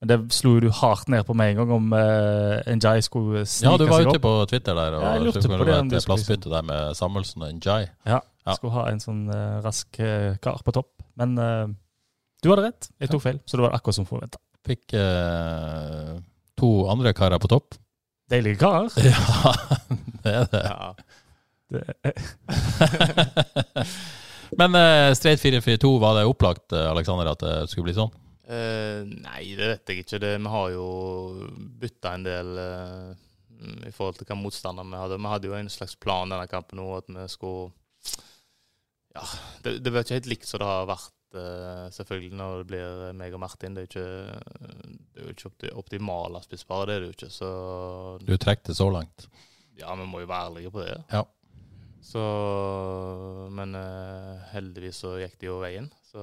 Men 0.00 0.08
det 0.08 0.16
slo 0.32 0.54
du 0.64 0.70
hardt 0.72 1.10
ned 1.12 1.26
på 1.28 1.34
med 1.36 1.50
en 1.52 1.58
gang, 1.60 1.72
om 1.76 1.90
uh, 1.92 2.62
Njai 2.72 3.02
skulle 3.04 3.42
snike 3.44 3.68
Ja, 3.68 3.76
du 3.76 3.84
var 3.90 4.06
ute 4.08 4.22
på 4.22 4.32
Twitter 4.48 4.78
der, 4.78 4.96
og 4.96 5.02
Ja, 5.04 5.10
jeg 5.18 5.26
lurte 5.26 5.42
så 5.42 5.44
skulle 5.44 5.58
på 5.60 5.66
det 5.68 5.74
det, 5.90 5.98
et 6.00 6.08
plassbytte 6.08 6.52
der 6.52 6.64
med 6.64 6.96
Samuelsen 6.96 7.44
og 7.44 7.52
Njai. 7.58 7.82
Ja, 8.08 8.20
Ja. 8.46 8.54
skulle 8.56 8.72
ha 8.78 8.86
en 8.88 9.02
sånn 9.02 9.26
uh, 9.28 9.60
rask 9.60 10.00
uh, 10.00 10.38
kar 10.40 10.62
på 10.64 10.72
topp. 10.72 11.04
Men 11.20 11.36
uh, 11.36 11.68
du 12.40 12.48
hadde 12.48 12.64
rett. 12.70 12.88
Jeg 12.96 13.12
tok 13.12 13.22
feil, 13.26 13.42
så 13.44 13.60
det 13.60 13.66
var 13.66 13.76
akkurat 13.76 13.98
som 13.98 14.08
forventa. 14.08 14.40
Fikk 14.64 14.92
eh, 14.96 16.16
to 16.60 16.70
andre 16.92 17.12
karer 17.16 17.40
på 17.40 17.48
topp. 17.52 17.76
Deilige 18.32 18.60
karer. 18.60 18.88
Ja, 19.04 19.52
det 20.24 20.32
er 20.36 20.48
det. 20.52 20.62
Ja. 20.64 20.92
Det, 21.72 21.84
Men 24.60 24.74
uh, 24.76 25.12
straight 25.16 25.40
4-4-2, 25.40 25.92
var 26.00 26.18
det 26.18 26.26
opplagt 26.28 26.72
Aleksander, 26.72 26.90
Alexander, 26.92 27.30
at 27.32 27.44
det 27.44 27.70
skulle 27.70 27.88
bli 27.88 27.96
sånn? 27.96 28.12
Eh, 28.50 29.04
nei, 29.06 29.42
det 29.58 29.68
vet 29.68 29.92
jeg 29.92 30.04
ikke. 30.04 30.18
Det, 30.22 30.32
vi 30.42 30.52
har 30.54 30.72
jo 30.74 30.86
bytta 31.82 32.14
en 32.16 32.26
del 32.26 32.50
uh, 32.58 33.12
i 33.86 33.92
forhold 33.94 34.18
til 34.18 34.26
hva 34.26 34.38
motstander 34.40 34.88
vi 34.88 34.98
hadde. 34.98 35.20
Vi 35.20 35.30
hadde 35.34 35.50
jo 35.50 35.56
en 35.58 35.70
slags 35.72 35.94
plan 36.00 36.32
denne 36.32 36.48
kampen 36.50 36.80
nå, 36.80 36.88
at 36.98 37.10
vi 37.14 37.28
skulle 37.30 37.70
Ja, 39.14 39.24
det, 39.62 39.78
det 39.84 39.92
var 39.92 40.04
ikke 40.04 40.18
helt 40.18 40.30
likt 40.30 40.48
som 40.48 40.62
det 40.62 40.68
har 40.70 40.84
vært, 40.86 41.14
eh, 41.34 41.86
selvfølgelig, 41.96 42.36
når 42.38 42.60
det 42.60 42.66
blir 42.70 43.00
meg 43.18 43.34
og 43.34 43.42
Martin. 43.42 43.74
Det 43.74 43.82
er 43.82 43.86
jo 43.86 43.90
ikke, 43.90 44.98
det 45.10 45.22
er 45.22 45.26
jo 45.26 45.34
ikke 45.34 45.54
det 45.64 45.72
optimale 45.82 46.42
spisspar, 46.44 46.84
det 46.86 46.94
er 46.94 47.02
det 47.02 47.10
jo 47.10 47.16
ikke. 47.18 47.32
Så 47.34 47.50
Du 48.22 48.36
trekker 48.36 48.70
det 48.70 48.78
så 48.78 48.86
langt. 48.90 49.26
ja, 49.78 49.94
vi 49.98 50.06
må 50.06 50.22
jo 50.22 50.30
være 50.30 50.50
ærlige 50.50 50.74
på 50.74 50.86
det. 50.86 51.00
Ja. 51.10 51.24
Så 52.00 52.22
Men 53.52 53.74
heldigvis 54.54 55.02
så 55.04 55.18
gikk 55.20 55.36
det 55.42 55.50
jo 55.50 55.58
veien. 55.62 55.90
Så 56.10 56.22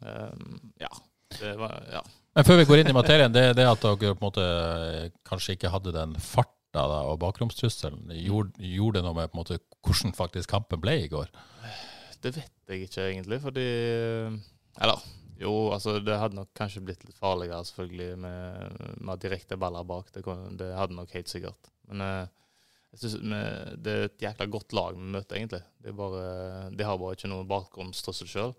Um, 0.00 0.72
ja. 0.78 0.90
Det 1.40 1.56
var 1.60 1.82
Ja. 1.92 2.04
Men 2.36 2.44
før 2.44 2.58
vi 2.60 2.66
går 2.68 2.82
inn 2.82 2.90
i 2.90 2.92
materien, 2.92 3.32
det, 3.32 3.46
det 3.56 3.64
at 3.64 3.80
dere 3.80 4.12
på 4.12 4.20
en 4.20 4.26
måte 4.26 4.42
eh, 4.44 5.12
kanskje 5.24 5.54
ikke 5.56 5.70
hadde 5.72 5.94
den 5.94 6.12
farta 6.20 6.82
da, 6.84 6.98
og 7.08 7.16
bakromstrusselen, 7.22 8.10
gjorde, 8.12 8.52
gjorde 8.60 8.98
det 8.98 9.06
noe 9.06 9.16
med 9.16 9.36
måte 9.38 9.56
hvordan 9.80 10.12
faktisk 10.16 10.52
kampen 10.52 10.82
ble 10.82 10.98
i 11.06 11.08
går? 11.08 11.30
Det 12.20 12.34
vet 12.36 12.52
jeg 12.68 12.84
ikke 12.84 13.06
egentlig, 13.06 13.40
fordi 13.40 13.64
Eller 14.76 15.00
jo, 15.40 15.52
altså 15.72 15.98
det 16.00 16.16
hadde 16.16 16.38
nok 16.38 16.48
kanskje 16.56 16.82
blitt 16.84 17.02
litt 17.04 17.18
farligere 17.20 17.64
selvfølgelig 17.68 18.20
med, 18.22 18.76
med 19.04 19.20
direkte 19.20 19.58
baller 19.60 19.84
bak. 19.84 20.08
Det, 20.14 20.22
det 20.56 20.70
hadde 20.76 20.96
nok 20.96 21.12
helt 21.12 21.28
sikkert. 21.28 21.68
Men 21.90 22.04
eh, 22.04 22.45
jeg 22.96 23.12
synes 23.12 23.16
vi, 23.20 23.40
det 23.84 23.92
er 23.92 24.06
et 24.08 24.22
jækla 24.24 24.46
godt 24.50 24.72
lag 24.76 24.96
vi 24.96 25.10
møter, 25.14 25.36
egentlig. 25.36 25.62
Er 25.84 25.96
bare, 25.96 26.22
de 26.72 26.86
har 26.88 26.96
bare 27.00 27.16
ikke 27.18 27.30
noe 27.30 27.46
bakgrunnstrussel 27.48 28.30
sjøl. 28.30 28.54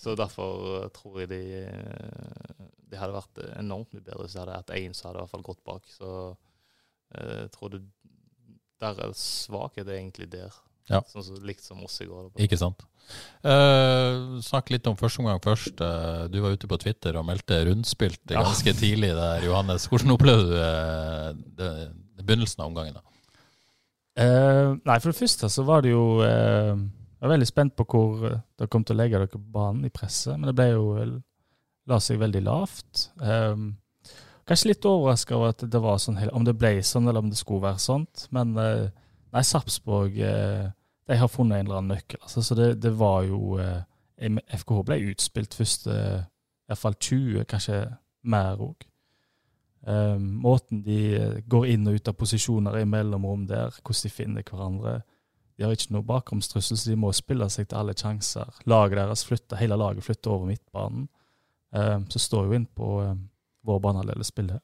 Så 0.00 0.14
derfor 0.18 0.68
eh, 0.78 0.88
tror 0.96 1.20
jeg 1.22 1.30
de 1.32 1.42
De 2.90 2.98
hadde 2.98 3.14
vært 3.14 3.42
enormt 3.58 3.92
mye 3.94 4.02
bedre 4.02 4.24
hvis 4.24 4.34
det 4.34 4.42
hadde 4.42 4.60
hatt 4.62 4.72
én 4.78 4.94
som 4.96 5.10
hadde 5.10 5.20
i 5.20 5.24
hvert 5.24 5.34
fall 5.34 5.46
gått 5.46 5.62
bak. 5.66 5.90
Så 5.90 6.12
eh, 7.14 7.36
jeg 7.44 7.52
tror 7.56 7.74
det 7.74 7.84
deres 8.80 9.22
svakhet 9.44 9.88
er 9.88 9.98
egentlig 9.98 10.30
der. 10.32 10.54
Ja. 10.90 11.02
Sånn 11.06 11.22
som, 11.22 11.36
likt 11.46 11.62
som 11.62 11.82
oss 11.84 12.00
i 12.02 12.08
går. 12.08 12.30
Ikke 12.42 12.58
sant. 12.58 12.82
Uh, 13.44 14.38
snakk 14.44 14.72
litt 14.72 14.86
om 14.90 14.96
første 14.98 15.22
omgang 15.22 15.40
først. 15.42 15.78
Uh, 15.78 16.26
du 16.30 16.40
var 16.42 16.54
ute 16.56 16.70
på 16.70 16.78
Twitter 16.82 17.18
og 17.18 17.26
meldte 17.28 17.60
rundspilt 17.68 18.22
Ja. 18.34 18.42
ganske 18.42 18.74
tidlig 18.78 19.12
der, 19.18 19.46
Johannes. 19.46 19.86
Hvordan 19.90 20.14
opplevde 20.16 20.50
du 20.50 20.56
eh, 20.58 21.28
det, 21.58 21.70
det 22.18 22.26
begynnelsen 22.26 22.64
av 22.64 22.72
omgangen? 22.72 22.98
da? 22.98 23.09
Eh, 24.18 24.70
nei, 24.84 24.96
for 24.98 25.10
det 25.10 25.18
første 25.20 25.48
så 25.52 25.64
var 25.66 25.84
det 25.84 25.92
jo 25.92 26.18
uh, 26.18 26.74
Jeg 26.74 27.22
var 27.22 27.30
veldig 27.30 27.46
spent 27.46 27.76
på 27.78 27.84
hvor 27.86 28.24
eh, 28.26 28.40
dere 28.58 28.70
kom 28.72 28.82
til 28.82 28.96
å 28.96 28.98
legge 28.98 29.20
dere 29.20 29.30
på 29.30 29.38
banen 29.54 29.86
i 29.86 29.92
presset, 29.94 30.34
men 30.34 30.50
det 30.50 30.56
ble 30.58 30.72
jo 30.72 30.86
La 31.88 31.96
seg 31.98 32.20
veldig 32.20 32.42
lavt. 32.44 33.06
Um, 33.18 33.72
kanskje 34.46 34.68
litt 34.68 34.84
overraska 34.86 35.34
over 35.34 35.54
at 35.54 35.64
det 35.72 35.80
var 35.82 35.96
sånn, 35.98 36.20
om 36.36 36.44
det 36.46 36.52
ble 36.54 36.74
sånn, 36.86 37.08
eller 37.08 37.24
om 37.24 37.30
det 37.32 37.38
skulle 37.40 37.64
være 37.64 37.80
sånt. 37.82 38.26
Men 38.36 38.52
uh, 38.54 38.84
nei, 39.34 39.42
Sarpsborg 39.48 40.20
de 40.20 41.18
har 41.18 41.32
funnet 41.32 41.56
en 41.56 41.66
eller 41.66 41.80
annen 41.80 41.96
nøkkel. 41.96 42.20
Altså, 42.22 42.44
så 42.46 42.54
det, 42.54 42.68
det 42.84 42.92
var 43.00 43.24
jo 43.26 43.56
FKH 44.20 44.84
ble 44.86 45.00
utspilt 45.10 45.56
første 45.56 45.96
i 45.96 46.70
hvert 46.70 46.82
fall 46.84 46.94
20, 47.00 47.48
kanskje 47.50 47.80
mer 48.30 48.62
òg. 48.62 48.86
Um, 49.80 50.26
måten 50.44 50.82
de 50.84 50.98
eh, 51.16 51.38
går 51.48 51.70
inn 51.72 51.88
og 51.88 51.96
ut 51.96 52.08
av 52.10 52.16
posisjoner 52.20 52.82
i 52.82 52.88
mellomrom 52.88 53.46
der, 53.48 53.72
hvordan 53.80 54.02
de 54.04 54.12
finner 54.12 54.44
hverandre. 54.44 54.98
De 55.56 55.64
har 55.64 55.72
ikke 55.76 55.94
noe 55.94 56.06
bakromstrussel, 56.08 56.76
så 56.76 56.90
de 56.90 56.98
må 57.00 57.12
spille 57.16 57.48
seg 57.52 57.70
til 57.70 57.80
alle 57.80 57.94
sjanser. 57.96 58.60
Laget 58.68 59.00
deres 59.00 59.24
flytter, 59.28 59.56
Hele 59.60 59.78
laget 59.80 60.04
flytter 60.04 60.34
over 60.34 60.50
midtbanen. 60.50 61.08
Um, 61.70 62.04
så 62.10 62.18
står 62.18 62.48
jo 62.48 62.58
inn 62.58 62.66
på 62.66 62.98
um, 63.06 63.24
vår 63.64 63.80
banehalvdel 63.84 64.24
og 64.24 64.28
spiller. 64.28 64.60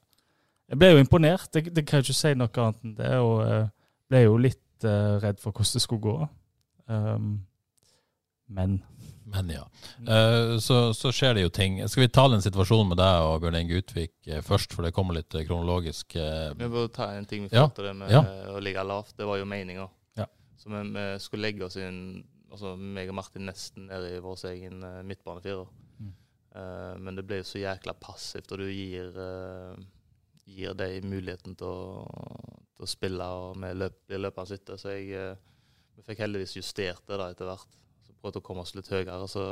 Jeg 0.66 0.80
ble 0.80 0.92
jo 0.92 1.00
imponert, 1.00 1.48
det, 1.54 1.68
det 1.76 1.86
kan 1.86 2.00
jeg 2.00 2.08
ikke 2.08 2.18
si 2.18 2.32
noe 2.34 2.62
annet 2.64 2.84
enn 2.84 2.94
det. 2.98 3.12
og 3.22 3.42
uh, 3.46 3.66
ble 4.10 4.22
jo 4.22 4.38
litt 4.40 4.86
eh, 4.86 5.16
redd 5.22 5.40
for 5.42 5.54
hvordan 5.54 5.78
det 5.78 5.84
skulle 5.84 6.04
gå. 6.04 6.16
Um, 6.86 7.30
men 8.46 8.78
Men 9.26 9.50
ja. 9.50 9.64
Uh, 10.06 10.58
så, 10.62 10.94
så 10.94 11.10
skjer 11.14 11.34
det 11.34 11.42
jo 11.42 11.50
ting. 11.50 11.80
Skal 11.90 12.04
vi 12.04 12.12
ta 12.14 12.28
den 12.30 12.44
situasjonen 12.44 12.92
med 12.92 13.00
deg 13.00 13.26
og 13.26 13.40
Bjørn 13.42 13.58
Inge 13.58 13.80
Utvik 13.80 14.12
eh, 14.30 14.42
først, 14.44 14.74
for 14.76 14.86
det 14.86 14.92
kommer 14.94 15.16
litt 15.18 15.34
eh, 15.34 15.42
kronologisk. 15.48 16.14
uh... 16.14 16.52
Vi 16.54 16.68
må 16.70 16.84
ta 16.94 17.08
en 17.16 17.26
ting 17.26 17.48
vi 17.48 17.50
Ja. 17.50 17.64
forhold 17.64 17.74
til 17.80 17.88
det 17.88 17.94
med 17.98 18.12
Ja. 18.14 18.20
å 18.54 18.60
ligge 18.62 18.84
lavt. 18.86 19.16
Det 19.18 19.26
var 19.26 19.40
jo 19.40 19.48
meninga. 19.50 19.88
Ja. 20.20 20.28
Så 20.62 20.70
vi, 20.70 20.82
vi 20.94 21.06
skulle 21.24 21.48
legge 21.48 21.66
oss 21.66 21.78
inn, 21.80 21.98
altså 22.52 22.76
meg 22.78 23.10
og 23.10 23.18
Martin 23.18 23.50
nesten 23.50 23.88
nede 23.90 24.12
i 24.14 24.20
vår 24.22 24.44
egen 24.52 24.84
uh, 24.86 25.00
midtbanefirer. 25.02 25.72
Mm. 25.98 26.12
Eh, 26.60 26.92
men 27.02 27.18
det 27.18 27.24
ble 27.26 27.40
jo 27.40 27.48
så 27.50 27.64
jækla 27.64 27.96
passivt, 27.98 28.54
og 28.54 28.62
du 28.62 28.68
gir, 28.70 29.10
gir 30.46 30.78
dem 30.78 31.10
muligheten 31.10 31.58
til 31.58 31.66
å, 31.66 32.06
til 32.78 32.86
å 32.86 32.92
spille 32.94 33.26
og 33.26 33.58
vi 33.58 33.72
løp, 33.74 33.98
blir 34.06 34.22
løpende. 34.22 34.78
Så 34.78 34.94
jeg, 34.94 35.34
vi 35.98 36.06
fikk 36.06 36.22
heldigvis 36.22 36.54
justert 36.60 37.02
det 37.10 37.18
da 37.18 37.32
etter 37.34 37.50
hvert. 37.50 37.82
Så 38.26 38.32
prøvde 38.32 38.42
å 38.42 38.46
komme 38.46 38.64
oss 38.64 38.74
litt 38.74 38.88
høyere. 38.90 39.26
Så 39.30 39.42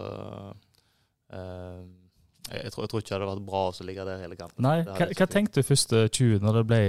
eh, 1.30 1.82
jeg, 2.50 2.72
tror, 2.74 2.84
jeg 2.84 2.90
tror 2.90 3.02
ikke 3.02 3.10
det 3.12 3.18
hadde 3.18 3.28
vært 3.30 3.46
bra 3.46 3.60
å 3.70 3.86
ligge 3.86 4.06
der 4.08 4.24
hele 4.24 4.38
kampen. 4.38 4.64
nei, 4.66 4.80
hva, 4.88 5.06
hva 5.14 5.28
tenkte 5.30 5.62
du 5.62 5.68
første 5.68 6.08
20 6.08 6.42
når 6.42 6.58
det 6.58 6.64
ble 6.72 6.80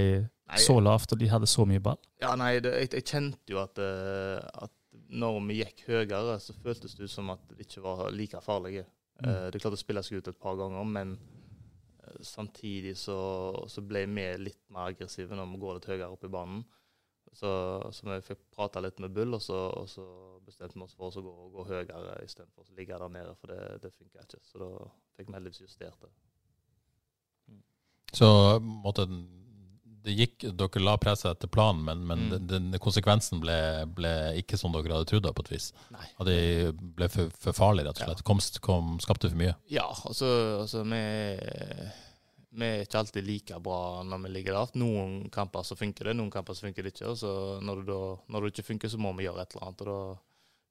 Nei, 0.46 0.58
så 0.62 0.76
lavt 0.82 1.14
og 1.14 1.22
de 1.22 1.30
hadde 1.30 1.48
så 1.50 1.66
mye 1.68 1.82
ball? 1.82 2.00
Ja, 2.22 2.34
nei, 2.38 2.56
det, 2.64 2.74
jeg, 2.82 2.92
jeg 2.98 3.06
kjente 3.06 3.54
jo 3.54 3.62
at, 3.62 3.78
eh, 3.82 4.42
at 4.66 4.74
når 5.16 5.40
vi 5.46 5.60
gikk 5.60 5.86
høyere, 5.88 6.36
så 6.42 6.54
føltes 6.58 6.96
det 6.98 7.06
ut 7.06 7.14
som 7.14 7.30
at 7.34 7.42
det 7.52 7.66
ikke 7.66 7.82
var 7.84 8.08
like 8.14 8.42
farlige. 8.44 8.86
Mm. 9.20 9.30
Eh, 9.30 9.48
det 9.52 9.62
klarte 9.62 9.78
å 9.78 9.84
spille 9.84 10.02
seg 10.04 10.20
ut 10.20 10.30
et 10.32 10.40
par 10.42 10.58
ganger, 10.58 10.90
men 10.98 11.14
eh, 11.16 12.18
samtidig 12.26 12.96
så, 13.00 13.18
så 13.70 13.84
ble 13.86 14.06
vi 14.10 14.26
litt 14.42 14.64
mer 14.74 14.90
aggressive 14.90 15.38
når 15.38 15.54
vi 15.54 15.62
går 15.62 15.78
litt 15.78 15.90
høyere 15.92 16.10
opp 16.12 16.26
i 16.26 16.32
banen. 16.32 16.66
Så, 17.36 17.48
så 17.92 18.06
vi 18.08 18.20
fikk 18.24 18.38
prata 18.56 18.80
litt 18.80 19.00
med 19.04 19.12
Bull, 19.12 19.34
og 19.36 19.42
så, 19.44 19.58
og 19.76 19.88
så 19.92 20.04
bestemte 20.46 20.78
vi 20.78 20.86
oss 20.86 20.94
for 20.96 21.12
å 21.20 21.24
gå, 21.26 21.34
gå 21.52 21.66
høyere 21.68 22.14
istedenfor 22.24 22.64
å 22.64 22.76
ligge 22.78 22.96
der 22.96 23.12
nede, 23.12 23.34
for 23.36 23.52
det, 23.52 23.80
det 23.82 23.92
funka 23.92 24.24
ikke. 24.24 24.40
Så 24.46 24.62
da 24.62 24.70
fikk 25.18 25.28
vi 25.28 25.36
heldigvis 25.36 25.66
justert 25.66 26.06
det. 26.06 26.12
Så 28.16 28.28
måtte 28.62 29.04
den 29.10 29.26
det 30.06 30.14
gikk, 30.14 30.44
dere 30.54 30.82
la 30.86 30.92
presset 31.02 31.32
etter 31.32 31.50
planen, 31.50 31.82
men, 31.82 32.04
men 32.06 32.20
Mm. 32.26 32.30
den, 32.30 32.70
den, 32.70 32.78
konsekvensen 32.78 33.40
ble, 33.42 33.56
ble 33.90 34.12
ikke 34.38 34.58
som 34.58 34.70
dere 34.74 34.94
hadde 34.94 35.08
trodd 35.10 35.26
på 35.34 35.42
et 35.42 35.50
vis. 35.56 35.72
Nei. 35.90 36.06
At 36.20 36.28
det 36.28 36.38
ble 36.78 37.08
for, 37.10 37.32
for 37.42 37.56
farlig, 37.56 37.86
rett 37.88 37.98
og 37.98 38.06
slett. 38.12 38.22
Kom, 38.28 38.42
kom, 38.62 38.92
skapte 39.02 39.32
for 39.32 39.40
mye. 39.40 39.56
Ja, 39.72 39.88
altså, 40.06 40.28
altså 40.62 40.84
vi, 40.86 41.00
vi 42.56 42.68
er 42.68 42.84
ikke 42.86 43.00
alltid 43.02 43.26
like 43.26 43.58
bra 43.64 43.80
når 44.08 44.22
vi 44.24 44.30
ligger 44.38 44.56
lavt. 44.56 44.78
Noen 44.80 45.26
kamper 45.32 45.66
så 45.66 45.76
funker 45.76 46.08
det, 46.10 46.16
noen 46.16 46.32
kamper 46.32 46.56
så 46.56 46.66
funker 46.66 46.86
det 46.86 46.94
ikke. 46.94 47.10
Og 47.12 47.18
så 47.20 47.32
når, 47.64 47.82
det 47.82 47.92
da, 47.92 48.00
når 48.32 48.46
det 48.46 48.54
ikke 48.54 48.70
funker, 48.70 48.92
så 48.92 49.00
må 49.00 49.12
vi 49.18 49.26
gjøre 49.26 49.44
et 49.44 49.56
eller 49.56 49.66
annet. 49.68 49.84
Og 49.84 49.90
da 49.90 49.98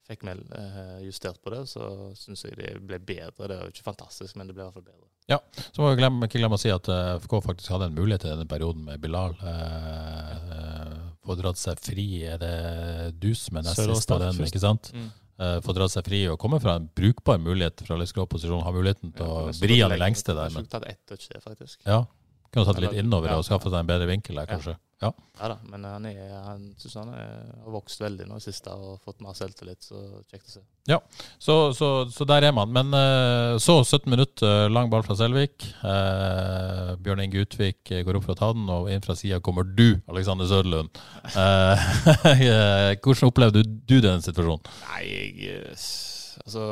fikk 0.06 0.24
vi 0.26 0.34
eh, 0.60 0.96
justert 1.06 1.38
på 1.42 1.52
det, 1.54 1.64
så 1.70 1.90
syns 2.18 2.46
jeg 2.46 2.58
det 2.58 2.72
ble 2.86 2.98
bedre. 3.02 3.46
Det 3.50 3.58
er 3.58 3.68
jo 3.68 3.74
ikke 3.74 3.86
fantastisk, 3.86 4.36
men 4.38 4.50
det 4.50 4.56
ble 4.56 4.64
i 4.64 4.68
hvert 4.68 4.78
fall 4.78 4.86
bedre. 4.86 5.06
Ja, 5.26 5.40
Så 5.72 5.82
må 5.82 5.90
vi 5.90 5.98
glemme, 5.98 6.28
ikke 6.28 6.38
glemme 6.38 6.54
å 6.54 6.62
si 6.62 6.70
at 6.70 6.86
eh, 6.92 7.16
FK 7.24 7.40
faktisk 7.42 7.72
hadde 7.74 7.88
en 7.90 7.96
mulighet 7.98 8.28
i 8.28 8.30
denne 8.30 8.46
perioden 8.50 8.84
med 8.86 9.02
Bilal. 9.02 9.34
Eh, 9.42 10.50
eh, 10.58 11.04
Få 11.26 11.34
dratt 11.34 11.58
seg 11.58 11.80
fri, 11.82 12.04
er 12.22 12.38
det 12.38 12.50
du 13.18 13.32
som 13.34 13.58
er 13.58 13.64
nest 13.66 13.80
sist 13.82 14.06
på 14.06 14.18
den, 14.22 14.36
ikke 14.46 14.62
sant? 14.62 14.92
Eh, 14.94 15.08
Få 15.36 15.74
dratt 15.76 15.92
seg 15.92 16.06
fri 16.06 16.22
og 16.32 16.38
komme 16.40 16.56
fra 16.62 16.78
en 16.80 16.86
brukbar 16.96 17.36
mulighet 17.42 17.82
fra 17.84 17.98
litt 18.00 18.08
skrå 18.08 18.24
posisjon. 18.30 18.62
Ha 18.64 18.70
muligheten 18.72 19.12
til 19.12 19.26
å 19.28 19.50
vri 19.60 19.80
han 19.82 19.92
i 19.92 19.98
lengste 20.00 20.32
der. 20.32 20.48
Men 20.48 20.64
skulle 20.64 20.72
tatt 20.78 20.86
ett 20.88 21.02
touch 21.06 21.28
der, 21.28 21.42
faktisk. 21.44 21.80
ja, 21.84 22.06
kunne 22.52 22.64
tatt 22.70 22.80
litt 22.80 22.96
innover 22.96 23.28
ja. 23.28 23.36
og 23.36 23.44
skaffet 23.44 23.68
seg 23.68 23.82
en 23.82 23.90
bedre 23.90 24.06
vinkel 24.08 24.38
der, 24.40 24.46
Ja. 24.48 24.56
kanskje. 24.56 24.76
Ja. 25.02 25.10
Ja 25.36 25.48
da, 25.52 25.56
men 25.68 25.84
han, 25.84 26.06
er, 26.08 26.30
han 26.46 26.62
synes 26.80 26.94
han 26.96 27.10
er, 27.12 27.32
har 27.66 27.74
vokst 27.74 28.00
veldig 28.00 28.24
nå 28.30 28.38
i 28.40 28.44
siste 28.44 28.72
og 28.72 29.02
fått 29.04 29.20
mer 29.20 29.36
selvtillit, 29.36 29.84
så 29.84 30.00
kjekt 30.30 30.48
å 30.48 30.54
se. 30.54 30.62
Så, 31.42 31.56
så, 31.76 31.90
så 32.08 32.26
der 32.28 32.46
er 32.48 32.54
man. 32.56 32.72
Men 32.72 32.96
eh, 32.96 33.58
så 33.60 33.82
17 33.82 34.08
minutter, 34.08 34.70
lang 34.72 34.88
ball 34.92 35.04
fra 35.04 35.18
Selvik. 35.18 35.68
Eh, 35.84 36.94
Bjørn 37.04 37.26
Inge 37.26 37.44
Utvik 37.44 37.92
går 37.92 38.16
opp 38.16 38.28
for 38.28 38.36
å 38.36 38.40
ta 38.40 38.50
den, 38.56 38.64
og 38.72 38.88
inn 38.92 39.04
fra 39.04 39.18
sida 39.18 39.42
kommer 39.44 39.68
du, 39.68 39.98
Alexander 40.08 40.48
Søderlund. 40.48 41.02
Eh, 41.36 42.96
hvordan 43.04 43.28
opplevde 43.28 43.66
du, 43.66 43.80
du 43.84 43.98
den 44.00 44.24
situasjonen? 44.24 44.72
Nei, 44.86 45.02
jeg 45.10 45.56
eh, 45.58 45.88
Altså, 46.44 46.64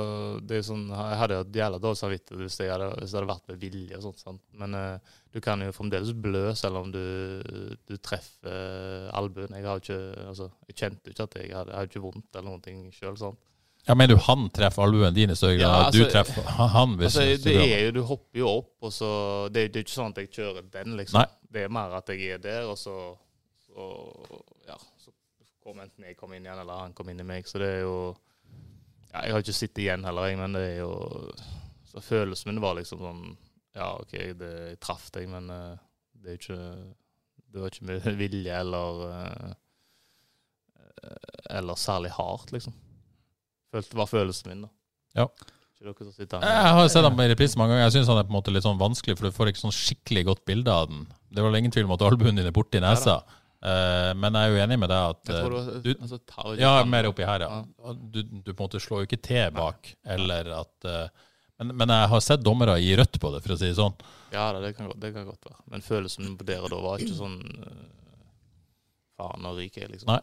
det 0.45 0.57
er 0.57 0.61
jo 0.61 0.67
sånn 0.69 0.85
Jeg 0.91 1.19
hadde 1.21 1.39
hatt 1.41 1.57
jævla 1.59 1.79
dårlig 1.83 2.01
samvittighet 2.01 2.43
hvis, 2.45 2.59
jeg 2.61 2.73
hadde- 2.75 2.91
hvis 3.01 3.11
det 3.15 3.19
hadde 3.21 3.31
vært 3.33 3.49
med 3.49 3.61
vilje 3.65 3.97
og 3.97 4.03
sånt. 4.09 4.21
Sant? 4.21 4.43
Men 4.61 4.75
uh, 4.75 4.99
du 5.33 5.41
kan 5.41 5.63
jo 5.65 5.73
fremdeles 5.73 6.13
blø 6.27 6.45
selv 6.59 6.83
om 6.83 6.93
du, 6.93 7.03
du 7.89 7.97
treffer 7.97 8.53
uh, 8.53 9.17
albuen. 9.19 9.55
Jeg 9.57 9.65
ikke 9.65 9.99
Altså, 10.29 10.51
jeg 10.69 10.77
kjente 10.77 11.09
jo 11.11 11.17
ikke 11.17 11.29
at 11.29 11.35
jeg 11.41 11.51
hadde, 11.57 11.71
jeg 11.73 11.79
hadde 11.81 11.93
ikke 11.93 12.05
vondt 12.05 12.41
eller 12.41 12.63
ting 12.65 12.87
sjøl. 12.93 13.19
Ja, 13.87 13.95
Mener 13.95 14.15
du 14.17 14.21
han 14.25 14.47
treffer 14.55 14.83
albuen 14.87 15.15
din 15.15 15.31
i 15.31 15.37
større 15.37 15.59
grad 15.59 15.69
Ja, 15.69 15.87
altså, 15.89 16.05
du 16.05 16.11
treffer 16.13 16.43
han? 16.73 16.95
Hvis 16.97 17.17
Altså, 17.19 17.43
det 17.45 17.57
er 17.69 17.83
jo, 17.87 17.91
du 17.99 18.03
hopper 18.09 18.39
jo 18.41 18.49
opp, 18.49 18.71
og 18.81 18.93
så 18.93 19.11
Det, 19.53 19.67
det 19.75 19.81
er 19.83 19.85
ikke 19.85 19.97
sånn 19.99 20.15
at 20.15 20.21
jeg 20.23 20.31
kjører 20.33 20.71
den, 20.73 20.97
liksom. 20.97 21.21
Nei. 21.21 21.27
Det 21.53 21.67
er 21.67 21.75
mer 21.77 21.93
at 21.99 22.09
jeg 22.09 22.31
er 22.35 22.41
der, 22.43 22.65
og 22.71 22.79
så, 22.81 22.95
så 23.69 23.91
Ja, 24.69 24.79
så 24.99 25.13
kom 25.65 25.81
enten 25.85 26.05
jeg 26.09 26.17
kom 26.17 26.33
inn 26.33 26.47
igjen, 26.47 26.61
eller 26.65 26.81
han 26.87 26.97
kom 26.97 27.09
inn 27.13 27.21
i 27.21 27.29
meg. 27.29 27.47
Så 27.49 27.61
det 27.61 27.69
er 27.79 27.83
jo 27.85 28.15
ja, 29.15 29.25
Jeg 29.25 29.35
har 29.37 29.45
ikke 29.45 29.57
sittet 29.57 29.83
igjen 29.87 30.07
heller, 30.07 30.29
jeg, 30.29 30.39
men 30.41 30.57
det 30.59 30.65
er 30.73 30.79
jo 30.83 30.93
Så 31.89 32.03
følelsen 32.05 32.51
min 32.51 32.63
var 32.65 32.77
liksom 32.79 33.03
sånn 33.03 33.25
Ja, 33.75 33.95
OK, 34.01 34.15
det, 34.39 34.53
jeg 34.75 34.81
traff 34.83 35.09
deg, 35.15 35.29
men 35.31 35.51
eh, 35.55 35.75
det 36.21 36.35
er 36.35 36.39
jo 36.39 36.43
ikke 36.43 36.61
Det 37.55 37.63
var 37.63 37.75
ikke 37.75 37.89
med 37.91 38.09
vilje 38.23 38.61
eller 38.61 39.03
eh, 39.11 39.51
Eller 41.55 41.79
særlig 41.79 42.15
hardt, 42.17 42.53
liksom. 42.55 42.75
Følte, 43.75 43.99
var 43.99 44.09
følelsen 44.09 44.51
min, 44.51 44.63
da. 44.65 44.71
Ja. 45.15 45.27
Jeg 45.85 46.73
har 46.79 46.89
sett 46.89 47.05
ham 47.05 47.19
i 47.21 47.27
reprise 47.29 47.59
mange 47.61 47.75
ganger. 47.75 47.85
Jeg 47.85 47.95
syns 47.99 48.09
han 48.09 48.17
er 48.17 48.25
på 48.25 48.33
en 48.33 48.39
måte 48.39 48.53
litt 48.55 48.65
sånn 48.65 48.79
vanskelig, 48.81 49.19
for 49.19 49.29
du 49.29 49.37
får 49.37 49.51
ikke 49.51 49.61
sånn 49.67 49.75
skikkelig 49.77 50.23
godt 50.31 50.45
bilde 50.49 50.73
av 50.73 50.89
den. 50.89 51.03
Det 51.29 51.45
vel 51.45 51.59
ingen 51.59 51.75
tvil 51.75 51.85
om 51.85 51.93
at 51.97 52.05
albuen 52.07 52.39
din 52.39 52.49
er 52.49 52.55
borti 52.57 52.81
nesa. 52.81 53.19
Eh, 53.21 53.44
men 53.65 54.37
jeg 54.37 54.49
er 54.49 54.53
jo 54.53 54.63
enig 54.65 54.77
med 54.83 54.91
deg 54.93 55.15
at 55.15 55.31
Jeg 55.31 55.45
tror 55.47 55.55
eh, 55.59 55.69
du, 55.71 55.87
du, 55.87 56.03
altså, 56.05 56.19
tar 56.29 56.59
Ja, 56.61 56.73
mer 56.89 57.09
oppi 57.09 57.25
her, 57.25 57.47
ja. 57.47 57.63
Ja. 57.65 57.95
Du, 57.97 58.21
du 58.23 58.51
på 58.51 58.59
en 58.59 58.65
måte 58.67 58.83
slår 58.83 59.05
jo 59.05 59.09
ikke 59.09 59.23
til 59.25 59.55
bak, 59.57 59.89
eller 60.17 60.51
at 60.59 60.89
eh, 60.91 61.25
men, 61.63 61.71
men 61.79 61.93
jeg 61.95 62.11
har 62.11 62.23
sett 62.27 62.45
dommere 62.45 62.77
gi 62.83 62.95
rødt 62.99 63.21
på 63.23 63.31
det, 63.33 63.41
for 63.45 63.55
å 63.55 63.59
si 63.61 63.71
det 63.71 63.79
sånn. 63.79 63.95
Ja, 64.35 64.49
det, 64.59 64.73
kan, 64.77 64.91
det 65.01 65.13
kan 65.15 65.27
godt 65.29 65.47
være. 65.47 65.61
Men 65.71 65.85
følelsen 65.87 66.33
på 66.39 66.47
dere 66.49 66.71
da 66.73 66.81
var 66.83 66.99
ikke 66.99 67.15
sånn 67.15 67.37
uh, 67.39 67.85
Faen, 69.15 69.45
nå 69.45 69.53
ryker 69.55 69.85
jeg, 69.85 69.93
liksom. 69.93 70.11
Nei. 70.11 70.19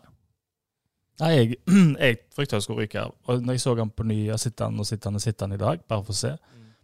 Nei, 1.22 1.30
jeg, 1.38 1.60
jeg 2.04 2.18
frykta 2.36 2.60
jeg 2.60 2.66
skulle 2.66 2.84
ryke. 2.84 3.06
Og 3.32 3.46
når 3.46 3.56
jeg 3.56 3.64
så 3.64 3.78
han 3.80 3.94
på 3.96 4.08
ny, 4.10 4.18
jeg 4.28 4.44
sitter 4.44 4.68
han 4.68 4.84
og 4.84 4.90
sitter 4.90 5.08
han 5.08 5.22
og 5.22 5.24
sitter 5.24 5.48
han 5.48 5.56
i 5.56 5.62
dag, 5.62 5.86
bare 5.88 6.04
for 6.04 6.12
å 6.12 6.20
se 6.20 6.34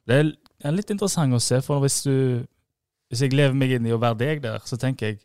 Det 0.07 0.21
er 0.21 0.31
er 0.65 0.73
litt 0.73 0.89
interessant 0.89 1.35
å 1.35 1.41
se, 1.43 1.59
for 1.65 1.83
hvis 1.83 2.01
du 2.07 2.45
Hvis 3.07 3.23
jeg 3.23 3.35
lever 3.35 3.55
meg 3.55 3.71
inn 3.77 3.85
i 3.87 3.93
å 3.95 4.01
være 4.01 4.19
deg 4.19 4.41
der, 4.43 4.63
så 4.67 4.75
tenker 4.79 5.13
jeg 5.13 5.19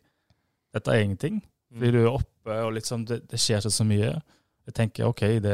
dette 0.73 0.91
er 0.93 1.03
ingenting. 1.05 1.41
Blir 1.73 1.91
du 1.95 1.99
er 2.03 2.11
oppe, 2.13 2.53
og 2.65 2.73
liksom 2.75 3.05
det, 3.09 3.23
det 3.31 3.39
skjer 3.41 3.61
ikke 3.63 3.73
så 3.73 3.85
mye. 3.87 4.13
Jeg 4.67 4.73
tenker 4.77 5.07
OK, 5.09 5.21
det 5.43 5.53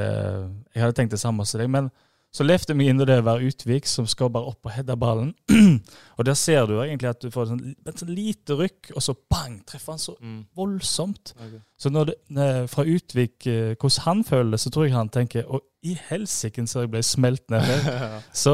Jeg 0.75 0.83
hadde 0.83 0.93
tenkt 0.97 1.11
det 1.15 1.19
samme 1.21 1.45
som 1.47 1.61
deg, 1.61 1.69
men 1.71 1.87
så 2.29 2.45
løfter 2.45 2.75
meg 2.77 2.91
inn 2.91 3.01
i 3.01 3.05
det 3.09 3.15
å 3.17 3.25
være 3.25 3.47
Utvik, 3.49 3.87
som 3.89 4.05
skal 4.05 4.29
bare 4.29 4.51
opp 4.51 4.67
og 4.67 4.73
heade 4.75 4.93
ballen. 5.01 5.31
og 6.17 6.25
der 6.27 6.35
ser 6.37 6.67
du 6.69 6.75
egentlig 6.77 7.09
at 7.09 7.23
du 7.23 7.31
får 7.33 7.47
sånn, 7.49 7.63
et 7.89 8.03
sånn 8.03 8.11
lite 8.13 8.53
rykk, 8.59 8.91
og 8.93 9.01
så 9.01 9.15
bang, 9.33 9.55
treffer 9.65 9.95
han 9.95 10.03
så 10.03 10.13
Mm. 10.21 10.43
voldsomt. 10.59 11.33
Okay. 11.39 11.61
Så 11.79 11.89
når 11.89 12.11
det, 12.11 12.69
fra 12.69 12.85
Utvik, 12.85 13.47
eh, 13.47 13.73
hvordan 13.79 14.05
han 14.05 14.23
føler 14.27 14.51
det, 14.53 14.59
så 14.61 14.69
tror 14.69 14.85
jeg 14.85 14.93
han 14.93 15.09
tenker 15.09 15.47
Å, 15.49 15.59
i 15.81 15.95
helsike, 16.11 16.67
så 16.67 16.83
jeg 16.85 16.91
ble 16.93 17.01
smelt 17.01 17.49
ned. 17.49 17.65
Så 18.43 18.53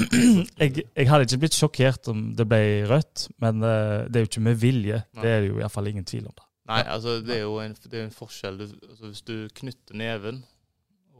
jeg, 0.60 0.84
jeg 0.96 1.08
hadde 1.10 1.26
ikke 1.26 1.40
blitt 1.44 1.56
sjokkert 1.58 2.08
om 2.12 2.22
det 2.38 2.46
ble 2.48 2.60
rødt, 2.90 3.26
men 3.42 3.62
eh, 3.66 4.06
det 4.08 4.16
er 4.20 4.24
jo 4.26 4.30
ikke 4.30 4.44
med 4.46 4.60
vilje. 4.62 5.02
Nei. 5.14 5.22
Det 5.24 5.30
er 5.34 5.40
det 5.44 5.50
jo 5.52 5.58
iallfall 5.60 5.90
ingen 5.92 6.06
tvil 6.08 6.26
om. 6.30 6.34
da. 6.38 6.46
Nei, 6.70 6.80
altså, 6.86 7.16
det 7.26 7.34
er 7.36 7.42
jo 7.46 7.56
en, 7.62 7.74
det 7.82 7.98
er 7.98 8.04
en 8.06 8.14
forskjell. 8.14 8.60
Altså, 8.66 9.08
hvis 9.10 9.22
du 9.26 9.34
knytter 9.58 9.96
neven, 9.98 10.42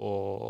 og, 0.01 0.45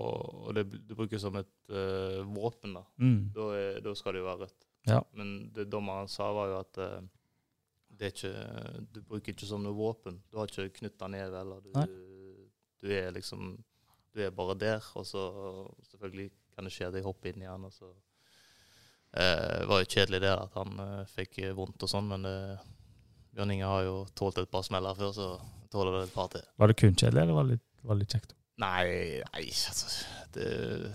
og 0.47 0.51
det 0.55 0.67
du 0.87 0.93
bruker 0.95 1.19
som 1.19 1.35
et 1.41 1.49
uh, 1.73 2.21
våpen, 2.37 2.75
da, 2.77 2.83
Mm. 3.03 3.31
da, 3.35 3.47
er, 3.57 3.81
da 3.83 3.95
skal 3.99 4.15
det 4.15 4.21
jo 4.23 4.29
være 4.29 4.45
rødt. 4.45 4.67
Ja. 4.89 5.01
Men 5.19 5.33
det 5.57 5.69
dommeren 5.73 6.09
sa, 6.09 6.29
var 6.37 6.53
jo 6.53 6.59
at 6.61 6.79
uh, 6.85 7.01
det 7.91 8.07
er 8.07 8.13
ikke, 8.15 8.85
du 8.95 9.01
bruker 9.09 9.35
ikke 9.35 9.49
som 9.49 9.65
noe 9.65 9.75
våpen. 9.77 10.21
Du 10.31 10.39
har 10.39 10.49
ikke 10.53 10.69
knytta 10.79 11.09
neve, 11.11 11.41
eller 11.43 11.65
du, 11.65 11.73
du 12.81 12.93
er 12.95 13.11
liksom 13.17 13.57
Du 14.15 14.19
er 14.25 14.31
bare 14.35 14.55
der, 14.59 14.83
og 14.99 15.05
så 15.07 15.21
selvfølgelig 15.87 16.31
kan 16.55 16.67
det 16.67 16.73
skje 16.75 16.89
at 16.89 16.97
jeg 16.99 17.05
hopper 17.07 17.29
inn 17.31 17.45
i 17.45 17.47
den, 17.47 17.67
og 17.69 17.73
så 17.73 17.87
eh, 19.17 19.63
var 19.71 19.83
jo 19.83 19.91
kjedelig 19.91 20.23
det 20.25 20.33
at 20.35 20.59
han 20.59 20.83
eh, 20.87 21.07
fikk 21.15 21.41
vondt 21.57 21.87
og 21.87 21.93
sånn, 21.93 22.11
men 22.11 22.27
eh, 22.29 22.67
Bjørn 23.37 23.55
Inge 23.55 23.71
har 23.71 23.87
jo 23.87 23.97
tålt 24.19 24.41
et 24.43 24.51
par 24.51 24.67
smeller 24.67 24.99
før, 24.99 25.15
så 25.17 25.31
tåler 25.73 25.99
det 25.99 26.05
et 26.09 26.17
par 26.17 26.31
til. 26.33 26.45
Var 26.59 26.73
det 26.73 26.79
kun 26.81 26.97
kjedelig, 26.97 27.23
eller 27.23 27.39
var 27.39 27.47
det 27.49 27.57
litt, 27.59 27.67
var 27.87 27.97
det 27.97 28.05
litt 28.05 28.19
kjekt? 28.19 28.37
Nei, 28.61 28.85
nei 29.25 29.47
altså 29.49 29.93
det 30.35 30.47
er 30.47 30.91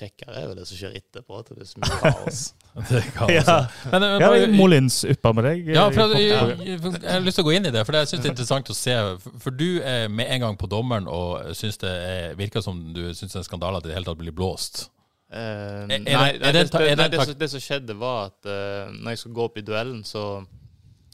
kjekkere 0.00 0.36
er 0.36 0.48
jo 0.48 0.56
det 0.56 0.66
som 0.68 0.78
skjer 0.78 0.96
etterpå. 1.00 1.40
At 1.40 1.50
det 1.52 1.64
er 1.64 1.68
så 1.68 1.82
mye 1.82 2.00
kaos. 2.04 2.42
Det 2.90 3.00
kan 3.16 3.30
Ja. 3.32 3.56
Men, 3.90 4.04
Men, 4.04 4.04
eh, 4.22 4.36
Ja, 4.38 4.46
Molins 4.54 5.00
uppa 5.04 5.32
med 5.34 5.44
deg. 5.48 5.70
Ja, 5.74 5.88
for 5.90 6.14
jeg, 6.14 6.28
jeg, 6.28 6.58
jeg, 6.68 6.78
jeg 7.02 7.10
har 7.10 7.24
lyst 7.24 7.40
til 7.40 7.42
å 7.44 7.48
gå 7.48 7.54
inn 7.56 7.66
i 7.66 7.72
det, 7.74 7.82
for 7.86 7.98
jeg 7.98 8.06
syns 8.06 8.22
det 8.22 8.30
er 8.30 8.34
interessant 8.36 8.70
å 8.70 8.76
se. 8.78 8.94
For, 9.24 9.40
for 9.46 9.56
du 9.58 9.82
er 9.82 10.06
med 10.06 10.30
en 10.30 10.44
gang 10.44 10.58
på 10.60 10.70
dommeren 10.70 11.08
og 11.10 11.50
syns 11.58 11.80
det 11.82 11.90
er, 11.90 12.38
virker 12.38 12.62
som 12.62 12.78
du 12.94 13.08
syns 13.10 13.26
det 13.32 13.40
er 13.40 13.42
en 13.42 13.48
skandale 13.48 13.80
at 13.80 13.86
det 13.86 13.90
i 13.90 13.92
det 13.92 13.98
hele 13.98 14.10
tatt 14.12 14.22
blir 14.22 14.36
blåst. 14.36 14.84
Nei, 15.30 15.98
det- 16.02 16.16
nei, 16.16 16.32
det, 16.38 16.52
det 16.52 16.60
en 16.64 16.68
ta- 16.72 16.78
det, 16.82 16.88
det 16.90 16.96
nei, 16.98 17.08
det, 17.12 17.24
som, 17.28 17.34
det 17.38 17.48
som 17.52 17.60
skjedde, 17.62 17.94
var 18.00 18.24
at 18.32 18.48
uh, 18.50 18.90
når 18.96 19.12
jeg 19.14 19.20
skulle 19.22 19.36
gå 19.38 19.44
opp 19.46 19.58
i 19.60 19.62
duellen, 19.66 20.00
så, 20.04 20.24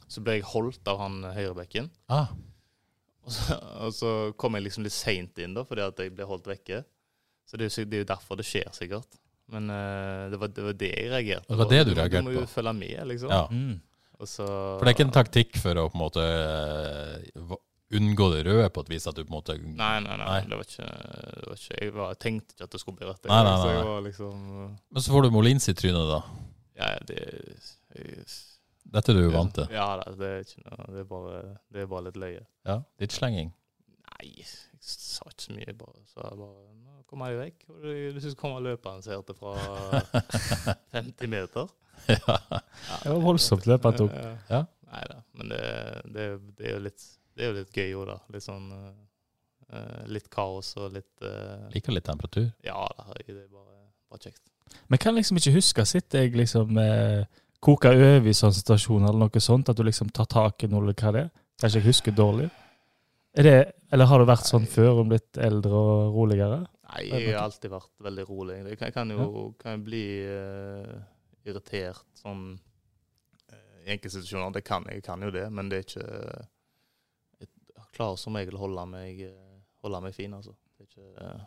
så 0.08 0.22
ble 0.24 0.38
jeg 0.38 0.46
holdt 0.54 0.88
av 0.88 1.02
han 1.02 1.18
høyrebekken. 1.36 1.90
Ah, 2.08 2.30
Og 3.26 3.32
så, 3.34 3.56
og 3.82 3.92
så 3.92 4.10
kom 4.38 4.54
jeg 4.54 4.68
liksom 4.68 4.84
litt 4.86 4.94
seint 4.94 5.38
inn, 5.42 5.52
da, 5.56 5.64
fordi 5.66 5.82
at 5.82 5.98
jeg 5.98 6.14
ble 6.14 6.24
holdt 6.30 6.46
vekke. 6.46 6.84
Så 7.46 7.58
det 7.58 7.66
er 7.66 7.74
jo, 7.74 7.84
det 7.90 7.98
er 7.98 8.04
jo 8.04 8.08
derfor 8.14 8.38
det 8.38 8.46
skjer, 8.46 8.68
sikkert. 8.74 9.18
Men 9.52 9.68
uh, 9.70 10.30
det, 10.32 10.38
var, 10.40 10.48
det 10.54 10.62
var 10.64 10.76
det 10.78 10.90
jeg 10.94 11.10
reagerte 11.12 11.44
på. 11.46 11.52
Det 11.52 11.58
var 11.60 11.70
det 11.74 11.82
du 11.86 11.92
reagerte 11.94 12.22
på. 12.22 12.30
Du 12.30 12.30
må 12.32 12.40
jo 12.40 12.46
følge 12.50 12.72
med, 12.80 12.96
liksom. 13.12 13.30
ja. 13.34 13.44
Mm. 13.50 13.76
Og 14.16 14.28
så, 14.32 14.46
For 14.48 14.80
det 14.86 14.88
er 14.88 14.96
ikke 14.96 15.04
en 15.10 15.12
taktikk 15.12 15.58
for 15.60 15.76
å 15.76 15.88
på 15.92 15.98
en 15.98 16.00
måte 16.06 16.22
eh, 16.24 17.56
unngå 17.94 18.26
det 18.32 18.42
røde 18.48 18.66
på 18.74 18.82
et 18.82 18.90
vis? 18.90 19.06
At 19.06 19.14
du 19.18 19.22
på 19.22 19.30
en 19.30 19.36
måte 19.36 19.56
Nei, 19.60 19.92
nei, 20.02 20.16
nei. 20.18 20.26
Nei. 20.26 20.40
Det 20.48 20.58
var 20.58 20.66
ikke, 20.66 20.88
det 21.36 21.46
var 21.46 21.60
ikke 21.60 21.78
Jeg 21.84 21.94
var, 21.94 22.18
tenkte 22.22 22.56
ikke 22.56 22.66
at 22.66 22.74
det 22.74 22.80
skulle 22.82 22.98
bli 22.98 23.08
rødt. 23.08 23.28
Nei, 23.30 23.42
nei, 23.46 23.54
Så 23.60 23.68
nei, 23.70 23.86
var 23.90 24.02
liksom 24.08 24.42
Men 24.90 25.04
så 25.06 25.14
får 25.14 25.26
du 25.26 25.30
Molins 25.36 25.68
i 25.70 25.76
trynet, 25.78 26.10
da. 26.10 26.20
Ja, 26.76 26.90
ja, 26.96 27.04
det 27.08 27.20
jeg, 27.96 28.26
Dette 28.96 29.12
er 29.12 29.18
du 29.18 29.30
vant 29.34 29.54
til. 29.56 29.70
Ja, 29.74 29.86
det 30.18 30.26
er 30.32 30.42
ikke 30.44 30.62
noe 30.66 30.90
Det 30.94 31.00
er 31.02 31.08
bare, 31.10 31.38
det 31.74 31.82
er 31.82 31.88
bare 31.90 32.04
litt 32.08 32.18
løye. 32.22 32.42
Ja, 32.68 32.76
Litt 33.02 33.14
slenging. 33.16 33.48
Nei, 34.12 34.28
jeg 34.42 34.46
sa 34.80 35.26
ikke 35.30 35.46
så 35.48 35.56
mye. 35.56 35.66
Jeg 35.66 35.78
bare 35.80 35.96
jeg 36.02 36.38
bare 36.38 36.68
Nå 36.84 37.02
kommer 37.10 37.32
jeg 37.32 37.40
vekk. 37.40 37.66
Og 37.72 37.82
du, 37.82 37.90
du 38.14 38.20
syns 38.22 38.38
kommer 38.38 38.62
løperen 38.64 39.02
ser 39.04 39.22
til 39.26 39.38
fra 39.38 39.56
50 40.96 41.32
meter? 41.32 41.70
ja. 42.10 42.38
Det 43.02 43.10
var 43.10 43.20
voldsomt 43.24 43.66
løp 43.66 43.86
han 43.88 43.98
tok. 43.98 44.16
Ja. 44.50 44.62
Nei 44.92 45.02
da. 45.10 45.18
Men 45.38 45.50
det, 45.52 45.62
det, 46.14 46.26
det, 46.58 46.68
er 46.68 46.76
jo 46.76 46.82
litt, 46.86 47.06
det 47.36 47.44
er 47.44 47.50
jo 47.50 47.56
litt 47.58 47.76
gøy 47.76 47.90
òg, 48.00 48.06
da. 48.08 48.16
Litt 48.32 48.44
sånn 48.46 48.68
uh, 48.72 50.04
Litt 50.08 50.28
kaos 50.32 50.72
og 50.80 50.94
litt 50.94 51.24
uh, 51.26 51.66
Liker 51.74 51.94
litt 51.94 52.06
temperatur. 52.08 52.48
Ja 52.64 52.86
det 53.18 53.34
er 53.34 53.48
bare, 53.50 53.80
bare 54.08 54.22
kjekt. 54.22 54.44
Men 54.88 55.02
kan 55.02 55.16
liksom 55.16 55.40
ikke 55.40 55.56
huske 55.58 55.84
Sitter 55.86 56.24
jeg 56.24 56.36
liksom 56.38 56.78
eh, 56.80 57.26
koker 57.62 57.94
over 57.94 58.30
i 58.30 58.34
sånne 58.34 58.56
situasjoner 58.56 59.10
eller 59.10 59.28
noe 59.28 59.42
sånt, 59.42 59.68
at 59.70 59.78
du 59.78 59.84
liksom 59.86 60.10
tar 60.14 60.28
tak 60.30 60.64
i 60.64 60.70
noe 60.70 60.82
eller 60.82 60.96
hva 60.98 61.12
det 61.14 61.22
er? 61.26 61.28
Kanskje 61.60 61.80
jeg 61.80 61.86
husker 61.86 62.14
dårlig? 62.14 62.48
Er 63.36 63.46
det, 63.46 63.54
eller 63.92 64.08
har 64.10 64.20
du 64.20 64.26
vært 64.28 64.48
sånn 64.48 64.66
før 64.70 65.02
og 65.02 65.12
blitt 65.12 65.38
eldre 65.40 65.76
og 65.76 66.16
roligere? 66.16 66.60
Nei, 66.88 67.04
jeg 67.08 67.30
har 67.30 67.44
alltid 67.44 67.72
vært 67.72 67.90
veldig 68.06 68.26
rolig. 68.28 68.58
Jeg 68.72 68.80
kan, 68.80 68.92
kan 68.94 69.12
jo 69.12 69.28
kan 69.60 69.82
bli 69.86 70.04
uh, 70.26 70.92
irritert 71.46 72.06
sånn 72.20 72.44
i 73.86 73.94
enkelte 73.94 74.16
situasjoner. 74.16 74.54
Det 74.58 74.64
kan 74.66 74.86
jeg, 74.90 75.00
jeg 75.00 75.06
kan 75.06 75.22
jo 75.22 75.32
det, 75.34 75.46
men 75.54 75.70
det 75.70 75.80
er 75.80 75.88
ikke 75.88 76.06
klarer 77.96 78.20
som 78.20 78.36
regel 78.36 78.58
å 78.58 78.64
holde 78.66 78.86
meg, 78.92 79.20
eh, 79.26 79.60
holde 79.84 80.02
meg 80.04 80.16
fin, 80.16 80.34
altså. 80.36 80.54
Ikke, 80.82 81.02
eh, 81.02 81.44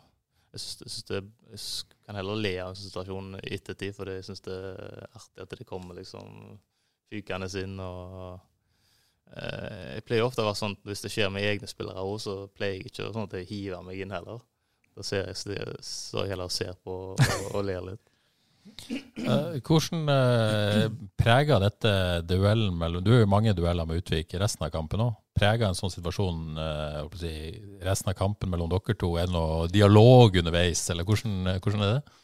jeg, 0.52 0.62
synes, 0.62 0.80
jeg, 0.82 0.90
synes 0.90 1.08
det, 1.10 1.22
jeg 1.52 2.04
kan 2.06 2.18
heller 2.18 2.42
le 2.42 2.54
av 2.62 2.72
en 2.72 2.80
situasjon 2.80 3.38
i 3.40 3.54
ettertid, 3.56 3.94
for 3.96 4.10
jeg 4.10 4.26
syns 4.26 4.44
det 4.46 4.56
er 4.56 5.08
artig 5.08 5.44
at 5.44 5.56
det 5.58 5.68
kommer 5.68 5.98
liksom 5.98 6.58
fykende 7.10 7.50
inn. 7.62 7.78
og 7.80 8.40
eh, 9.36 9.96
Jeg 9.96 10.06
pleier 10.08 10.26
ofte 10.26 10.44
å 10.44 10.50
være 10.50 10.62
sånn 10.62 10.78
hvis 10.86 11.04
det 11.06 11.12
skjer 11.14 11.32
med 11.34 11.46
egne 11.46 11.70
spillere 11.70 12.02
òg, 12.04 12.18
så 12.22 12.36
pleier 12.54 12.80
jeg 12.80 12.90
ikke 12.90 13.10
sånn 13.14 13.28
at 13.30 13.38
jeg 13.40 13.50
hiver 13.52 13.86
meg 13.86 14.02
inn 14.02 14.14
heller. 14.14 14.42
Da 14.96 15.06
ser 15.06 15.30
jeg, 15.30 15.38
så 15.86 16.24
jeg 16.24 16.34
heller 16.34 16.50
ser 16.52 16.74
på 16.82 16.96
og, 17.14 17.20
og 17.54 17.62
ler 17.64 17.92
litt. 17.92 18.09
Eh, 18.90 19.56
hvordan 19.64 20.10
eh, 20.12 20.86
preger 21.20 21.60
dette 21.62 21.90
duellen 22.28 22.74
mellom 22.78 23.04
Du 23.04 23.10
har 23.12 23.22
jo 23.22 23.28
mange 23.30 23.54
dueller 23.56 23.86
med 23.88 24.02
Utvik 24.02 24.34
i 24.34 24.40
resten 24.42 24.66
av 24.66 24.72
kampen 24.74 25.02
òg. 25.04 25.14
Preger 25.36 25.68
en 25.68 25.78
sånn 25.78 25.92
situasjon 25.92 26.58
eh, 26.60 27.00
si, 27.20 27.32
resten 27.86 28.12
av 28.12 28.18
kampen 28.18 28.50
mellom 28.52 28.70
dere 28.72 28.96
to? 29.00 29.14
Er 29.20 29.28
det 29.30 29.34
noe 29.36 29.68
dialog 29.72 30.36
underveis, 30.42 30.82
eller 30.92 31.06
hvordan, 31.08 31.54
hvordan 31.62 31.86
er 31.86 31.92
det? 31.96 32.16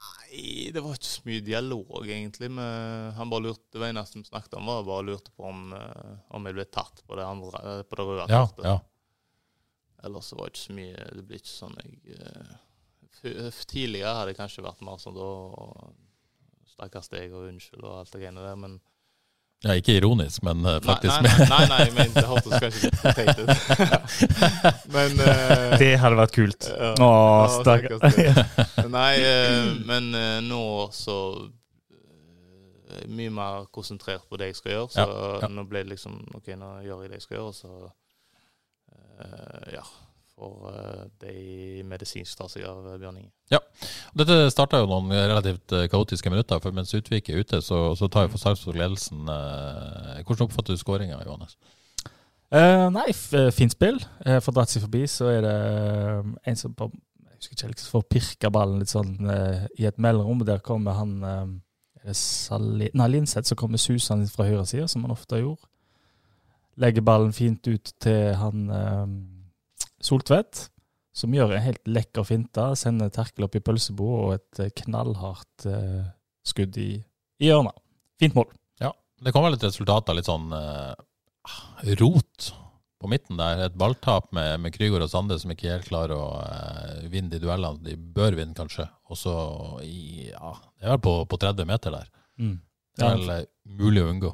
Nei, 0.00 0.44
det 0.74 0.82
var 0.84 0.98
ikke 0.98 1.10
så 1.10 1.24
mye 1.26 1.44
dialog, 1.46 2.04
egentlig. 2.06 2.50
Men 2.54 3.12
han 3.16 3.32
bare 3.32 3.48
lurte, 3.48 3.66
Det 3.74 3.88
eneste 3.90 4.20
vi 4.20 4.28
snakket 4.28 4.58
om, 4.60 4.68
var 4.70 4.86
bare 4.86 5.08
lurte 5.10 5.32
på 5.34 5.48
om, 5.48 5.68
om 6.30 6.46
jeg 6.48 6.58
ble 6.58 6.66
tatt 6.70 7.02
på 7.06 7.18
det, 7.18 7.26
andre, 7.26 7.80
på 7.84 7.98
det 7.98 8.08
røde 8.10 8.26
Ja, 8.30 8.44
kortet. 8.46 8.66
ja. 8.68 8.78
Ellers 10.06 10.32
var 10.32 10.48
det 10.48 10.54
ikke 10.54 10.64
så 10.64 10.74
mye 10.78 11.08
Det 11.12 11.24
blir 11.28 11.40
ikke 11.42 11.50
sånn 11.52 11.74
jeg 11.82 12.20
Tidligere 13.20 14.14
hadde 14.16 14.32
jeg 14.32 14.40
kanskje 14.40 14.64
vært 14.64 14.84
mer 14.86 15.00
sånn 15.02 15.18
da 15.18 15.28
Stakkars 16.70 17.10
deg 17.12 17.34
og 17.34 17.50
unnskyld 17.50 17.84
og 17.84 17.98
alt 17.98 18.14
det 18.14 18.22
greiene 18.22 18.46
der, 18.46 18.56
men 18.56 18.80
ja 19.60 19.74
ikke 19.76 19.92
ironisk, 19.98 20.40
men 20.40 20.64
eh, 20.64 20.78
faktisk. 20.80 21.18
Nei, 21.20 21.32
nei, 21.36 21.46
nei, 21.50 21.64
nei, 21.68 21.88
men 21.98 22.14
det 22.14 22.22
hørtes 22.24 22.62
kanskje 22.62 22.86
litt 22.86 23.02
teit 23.18 23.42
ut. 23.42 23.50
men 24.94 25.20
eh, 25.20 25.74
Det 25.82 25.90
hadde 26.00 26.16
vært 26.16 26.32
kult. 26.32 26.68
Uh, 26.72 26.94
Å, 26.96 27.10
stakkars. 27.58 28.00
stakkars 28.00 28.16
deg. 28.16 28.88
Nei, 28.96 29.10
uh, 29.20 29.74
men 29.84 30.08
nå 30.48 30.62
så 30.96 31.18
mye 33.08 33.30
mer 33.30 33.66
konsentrert 33.72 34.28
på 34.28 34.38
det 34.40 34.50
jeg 34.50 34.60
skal 34.60 34.72
gjøre. 34.72 34.88
Så 34.92 35.00
Ja, 35.00 35.38
ja. 35.42 35.48
nå 35.48 35.64
ble 35.68 35.84
det 35.84 35.94
liksom 35.94 36.20
OK, 36.34 36.52
nå 36.58 36.70
gjør 36.86 37.02
jeg 37.04 37.10
det 37.10 37.20
jeg 37.20 37.26
skal 37.26 37.36
gjøre, 37.36 37.48
og 37.48 37.54
så 37.54 37.90
eh, 38.92 39.74
Ja. 39.78 39.84
Får 40.40 40.76
det 41.20 41.32
de 41.34 41.82
medisinsk 41.84 42.38
ta 42.38 42.46
seg 42.48 42.64
av 42.64 42.86
eh, 42.94 42.98
Bjørn 43.02 43.18
Inge. 43.20 43.60
Dette 44.16 44.36
starta 44.54 44.78
jo 44.80 44.86
noen 44.88 45.12
relativt 45.12 45.74
eh, 45.76 45.84
kaotiske 45.92 46.32
minutter, 46.32 46.62
for 46.64 46.72
mens 46.72 46.94
Utvik 46.96 47.28
er 47.28 47.42
ute, 47.44 47.60
så, 47.62 47.90
så 47.98 48.08
tar 48.08 48.24
jo 48.24 48.32
for 48.32 48.40
Sarpsborg 48.40 48.80
ledelsen. 48.80 49.20
eh, 49.28 50.22
hvordan 50.24 50.46
oppfatter 50.48 50.72
du 50.78 50.80
skåringa, 50.80 51.20
Johannes? 51.26 51.58
Eh, 52.50 52.86
nei, 52.90 53.04
eh, 53.36 53.50
fint 53.54 53.76
spill. 53.76 54.00
Eh, 54.24 54.40
For 54.42 54.56
dratt 54.56 54.72
seg 54.72 54.82
forbi, 54.86 55.04
så 55.12 55.28
er 55.30 55.44
det 55.44 55.56
eh, 55.76 56.30
en 56.50 56.56
som 56.58 56.72
på, 56.74 56.88
jeg 57.28 57.36
husker 57.36 57.58
ikke 57.58 57.72
liksom 57.74 57.92
får 57.98 58.06
pirka 58.16 58.50
ballen 58.56 58.80
litt 58.82 58.90
sånn 58.94 59.12
eh, 59.30 59.66
i 59.78 59.86
et 59.92 60.00
mellomrom. 60.02 60.40
Der 60.48 60.64
kommer 60.64 60.96
han 60.98 61.12
eh, 61.28 62.14
Sali, 62.16 62.88
Nei, 62.96 63.10
Linseth 63.12 63.52
som 63.52 63.60
kommer 63.60 63.78
susende 63.78 64.26
fra 64.32 64.48
høyre 64.48 64.64
side, 64.66 64.88
som 64.88 65.04
han 65.04 65.12
ofte 65.14 65.38
gjorde. 65.42 65.68
Legger 66.80 67.04
ballen 67.04 67.34
fint 67.36 67.66
ut 67.68 67.92
til 68.00 68.32
han 68.40 68.66
eh, 68.72 69.06
Soltvedt, 70.04 70.68
som 71.16 71.34
gjør 71.34 71.56
en 71.56 71.64
helt 71.64 71.82
lekker 71.90 72.24
finte. 72.26 72.70
Sender 72.78 73.10
Terkel 73.12 73.46
opp 73.46 73.58
i 73.58 73.62
pølsebo 73.64 74.08
og 74.22 74.34
et 74.38 74.62
eh, 74.64 74.72
knallhardt 74.82 75.66
eh, 75.68 76.08
skudd 76.46 76.78
i, 76.80 76.92
i 77.42 77.50
hjørnet. 77.50 77.76
Fint 78.20 78.36
mål. 78.36 78.48
Ja, 78.80 78.94
Det 79.20 79.34
kom 79.34 79.46
vel 79.46 79.58
et 79.58 79.66
resultat 79.68 80.08
av 80.10 80.18
litt 80.18 80.28
sånn 80.28 80.50
eh, 80.56 81.94
rot 82.00 82.50
på 83.00 83.08
midten 83.08 83.38
der. 83.40 83.64
Et 83.66 83.76
balltap 83.80 84.28
med, 84.36 84.58
med 84.60 84.74
Krygård 84.76 85.06
og 85.06 85.12
Sande 85.12 85.38
som 85.40 85.52
ikke 85.52 85.72
helt 85.72 85.88
klarer 85.88 86.16
å 86.16 86.26
eh, 86.44 87.06
vinne 87.12 87.32
de 87.32 87.40
duellene. 87.42 87.80
De 87.84 87.96
bør 87.96 88.36
vinne, 88.38 88.56
kanskje. 88.56 88.86
Og 89.10 89.18
så 89.18 89.34
Ja, 89.84 90.54
det 90.76 90.86
er 90.86 90.94
vel 90.94 91.04
på, 91.06 91.14
på 91.30 91.40
30 91.40 91.68
meter 91.68 91.96
der. 91.96 92.10
Mm. 92.40 92.58
Det 92.96 93.06
er 93.06 93.16
vel 93.16 93.34
eh, 93.38 93.48
mulig 93.80 94.04
å 94.04 94.10
unngå. 94.12 94.32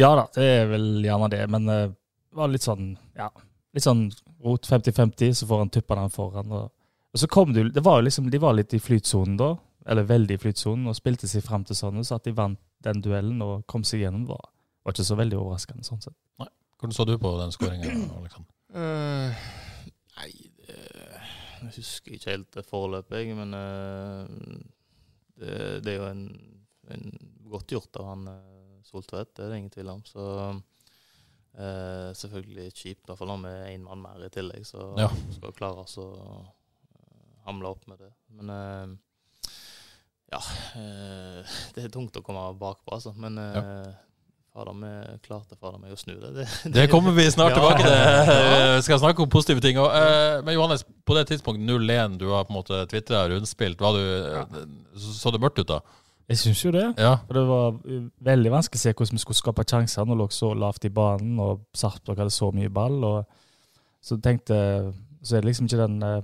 Ja 0.00 0.10
da, 0.18 0.24
det 0.34 0.46
er 0.56 0.70
vel 0.72 0.88
gjerne 1.04 1.28
det, 1.30 1.44
men 1.52 1.68
eh, 1.70 1.84
det 1.92 2.40
var 2.40 2.50
litt 2.50 2.64
sånn 2.64 2.90
ja, 3.18 3.28
litt 3.78 3.86
sånn 3.86 4.08
rot 4.44 4.66
50-50, 4.68 5.38
så 5.40 5.48
får 5.48 5.64
han 5.64 5.72
tuppa 5.72 5.98
den 6.00 6.12
foran. 6.12 6.52
Og, 6.54 6.70
og 7.14 7.22
så 7.22 7.30
kom 7.30 7.54
du, 7.54 7.64
det 7.70 7.84
var 7.86 8.00
jo 8.00 8.08
liksom, 8.08 8.30
De 8.32 8.42
var 8.42 8.56
litt 8.58 8.74
i 8.74 8.82
flytsonen 8.82 9.38
da, 9.40 9.54
eller 9.88 10.08
veldig 10.08 10.36
i 10.36 10.42
flytsonen, 10.42 10.90
og 10.90 10.98
spilte 10.98 11.30
seg 11.30 11.46
fram 11.46 11.64
til 11.66 11.78
sånn, 11.78 12.02
så 12.04 12.18
at 12.18 12.26
de 12.26 12.34
vant 12.36 12.60
den 12.84 13.02
duellen 13.02 13.42
og 13.42 13.66
kom 13.70 13.86
seg 13.86 14.04
gjennom, 14.04 14.26
var, 14.28 14.50
var 14.84 14.94
ikke 14.94 15.08
så 15.08 15.18
veldig 15.18 15.38
overraskende. 15.40 15.86
sånn 15.86 16.02
sett. 16.04 16.16
Nei. 16.42 16.50
Hvordan 16.78 16.94
så 16.94 17.06
du 17.08 17.16
på 17.18 17.34
den 17.40 17.54
skåringa, 17.54 17.94
Alexander? 18.20 18.52
Uh, 18.68 19.46
nei, 20.18 20.30
det, 20.66 20.82
jeg 21.62 21.72
husker 21.78 22.18
ikke 22.18 22.34
helt 22.34 22.50
det 22.54 22.66
forløpet, 22.68 23.18
jeg, 23.22 23.38
men 23.38 23.56
uh, 23.56 24.60
det, 25.38 25.56
det 25.86 25.94
er 25.94 25.98
jo 25.98 26.10
en, 26.10 26.24
en 26.94 27.08
godt 27.50 27.74
gjort 27.74 27.98
av 28.02 28.12
han 28.12 28.28
uh, 28.30 28.38
Soltvedt, 28.88 29.34
det 29.36 29.44
er 29.44 29.50
det 29.52 29.58
ingen 29.62 29.72
tvil 29.74 29.90
om. 29.92 30.04
Så 30.06 30.22
eh, 31.58 32.08
selvfølgelig 32.14 32.70
kjipt, 32.72 33.02
i 33.02 33.10
hvert 33.10 33.20
fall 33.20 33.34
med 33.42 33.66
én 33.72 33.84
mann 33.84 34.02
mer 34.02 34.24
i 34.26 34.30
tillegg, 34.32 34.66
så 34.66 34.92
Ja. 34.98 35.10
skal 35.34 35.56
klare 35.56 35.84
oss 35.84 35.98
å 35.98 36.08
eh, 36.14 37.30
hamle 37.46 37.74
opp 37.74 37.86
med 37.90 37.98
det. 37.98 38.12
Men 38.38 38.50
uh, 38.50 38.96
ja, 40.32 40.42
uh, 40.76 41.56
det 41.74 41.84
er 41.86 41.94
tungt 41.94 42.16
å 42.16 42.22
komme 42.22 42.52
bakpå, 42.58 42.92
altså. 42.92 43.14
Men 43.16 43.38
ja. 43.40 43.62
fader, 44.52 44.74
vi 44.82 45.18
klarte 45.24 45.56
fader 45.56 45.78
meg 45.80 45.94
å 45.94 45.98
snu 45.98 46.14
det. 46.20 46.32
det 46.44 46.74
Det 46.76 46.88
kommer 46.92 47.16
vi 47.16 47.28
snart 47.30 47.56
Ja. 47.56 47.60
tilbake 47.60 47.82
til. 47.86 48.36
Vi 48.78 48.82
skal 48.86 49.00
snakke 49.00 49.24
om 49.24 49.30
positive 49.32 49.60
ting 49.64 49.78
òg. 49.80 49.90
Men 50.44 50.54
Johannes, 50.54 50.84
på 51.04 51.16
det 51.16 51.26
tidspunktet 51.32 51.64
0-1, 51.66 52.18
du 52.20 52.28
har 52.30 52.44
på 52.44 52.52
en 52.54 52.60
måte 52.60 52.84
tvitra 52.92 53.24
rundspilt, 53.32 53.78
du, 53.80 55.00
så 55.00 55.32
det 55.34 55.40
mørkt 55.42 55.58
ut 55.58 55.72
da? 55.72 55.80
Jeg 56.28 56.40
syns 56.42 56.64
jo 56.64 56.72
det. 56.74 56.86
Ja. 57.00 57.14
For 57.26 57.38
det 57.38 57.44
var 57.48 57.78
uh, 57.78 58.08
veldig 58.30 58.52
vanskelig 58.52 58.80
å 58.80 58.84
se 58.84 58.94
hvordan 58.94 59.16
vi 59.16 59.24
skulle 59.24 59.40
skape 59.40 59.64
sjanser 59.68 60.04
når 60.04 60.14
vi 60.14 60.20
lå 60.22 60.28
så 60.36 60.52
lavt 60.54 60.84
i 60.84 60.92
banen, 60.92 61.38
og 61.40 61.64
Sarpsborg 61.76 62.20
hadde 62.20 62.34
så 62.34 62.50
mye 62.52 62.72
ball. 62.72 62.98
og 63.04 63.24
Så 64.04 64.20
tenkte 64.20 64.58
Så 65.22 65.36
er 65.36 65.40
det 65.40 65.50
liksom 65.50 65.66
ikke 65.66 65.82
den 65.86 66.02
uh, 66.04 66.20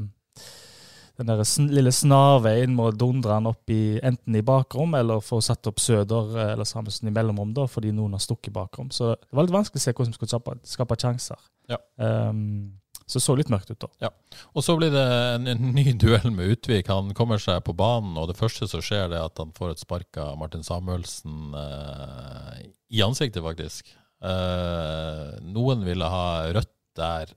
den 1.18 1.30
der 1.30 1.44
sn 1.46 1.68
lille 1.70 1.92
snarveien 1.94 2.74
må 2.74 2.88
dundre 2.90 3.36
han 3.36 3.46
opp 3.46 3.70
i 3.70 3.98
enten 4.02 4.34
i 4.34 4.42
bakrom 4.42 4.96
eller 4.98 5.22
få 5.22 5.38
satt 5.44 5.68
opp 5.70 5.78
Søder 5.82 6.32
eh, 6.34 6.52
eller 6.54 6.66
Samuelsen 6.66 7.10
i 7.10 7.14
mellomrom, 7.14 7.52
da, 7.54 7.68
fordi 7.70 7.92
noen 7.94 8.16
har 8.16 8.22
stukket 8.22 8.54
bakrom. 8.54 8.90
Så 8.90 9.12
det 9.14 9.36
var 9.36 9.46
litt 9.46 9.54
vanskelig 9.54 9.82
å 9.82 9.84
se 9.84 9.94
hvordan 9.94 10.10
vi 10.10 10.18
skulle 10.18 10.32
skape, 10.32 10.56
skape 10.66 10.98
sjanser. 10.98 11.44
Ja. 11.70 11.78
Um, 12.02 12.80
så 13.06 13.18
det 13.18 13.24
så 13.24 13.34
litt 13.36 13.50
mørkt 13.52 13.68
ut, 13.68 13.84
da. 13.84 14.10
Og 14.56 14.64
så 14.64 14.74
blir 14.78 14.92
det 14.94 15.02
en, 15.04 15.48
en 15.50 15.64
ny 15.76 15.84
duell 16.00 16.30
med 16.32 16.54
Utvik. 16.54 16.88
Han 16.88 17.12
kommer 17.16 17.40
seg 17.42 17.60
på 17.66 17.74
banen, 17.76 18.16
og 18.20 18.30
det 18.30 18.38
første 18.38 18.68
som 18.70 18.82
skjer, 18.84 19.10
det 19.12 19.18
er 19.20 19.28
at 19.28 19.40
han 19.40 19.52
får 19.56 19.74
et 19.74 19.82
spark 19.82 20.20
av 20.22 20.38
Martin 20.40 20.64
Samuelsen 20.64 21.56
eh, 21.60 22.62
i 22.96 23.02
ansiktet, 23.04 23.42
faktisk. 23.44 23.92
Eh, 24.24 25.34
noen 25.44 25.84
ville 25.84 26.08
ha 26.08 26.28
rødt 26.56 26.72
der 26.96 27.34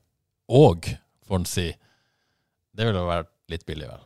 òg, 0.48 0.88
får 1.28 1.42
en 1.42 1.50
si. 1.50 1.68
Det 2.78 2.88
ville 2.88 3.08
vært 3.10 3.34
litt 3.52 3.66
billig, 3.68 3.90
vel? 3.92 4.06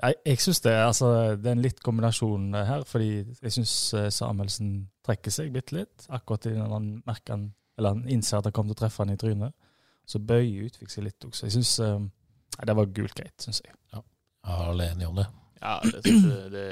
Jeg, 0.00 0.16
jeg 0.30 0.40
syns 0.40 0.62
det, 0.64 0.74
altså, 0.80 1.08
det 1.36 1.50
er 1.50 1.56
en 1.56 1.64
litt 1.64 1.82
kombinasjon 1.84 2.52
eh, 2.54 2.68
her, 2.68 2.84
fordi 2.86 3.10
jeg 3.24 3.56
syns 3.56 3.74
Samuelsen 4.14 4.84
trekker 5.06 5.34
seg 5.34 5.50
bitte 5.56 5.80
litt. 5.80 6.06
Akkurat 6.14 6.46
i 6.46 6.54
når 6.54 6.76
han 6.76 6.88
merker 7.02 7.34
han, 7.34 7.50
eller 7.74 7.96
han 7.96 8.06
innser 8.06 8.38
at 8.38 8.46
han 8.46 8.54
kommer 8.54 8.70
til 8.70 8.78
å 8.78 8.82
treffe 8.84 9.02
han 9.02 9.16
i 9.16 9.18
trynet. 9.18 9.56
Så 10.10 10.18
bøy 10.18 10.66
utvikler 10.66 10.90
seg 10.90 11.06
litt 11.06 11.26
også. 11.28 11.46
Jeg 11.46 11.60
syns 11.60 11.76
Nei, 11.80 12.66
det 12.66 12.74
var 12.76 12.88
gult 12.92 13.14
greit, 13.16 13.36
syns 13.40 13.60
jeg. 13.62 13.76
Ja, 13.94 14.00
alle 14.66 14.90
enige 14.90 15.08
om 15.08 15.16
det? 15.16 15.28
Ja, 15.60 15.76
det, 15.84 16.00
synes 16.02 16.26
jeg, 16.26 16.50
det, 16.52 16.64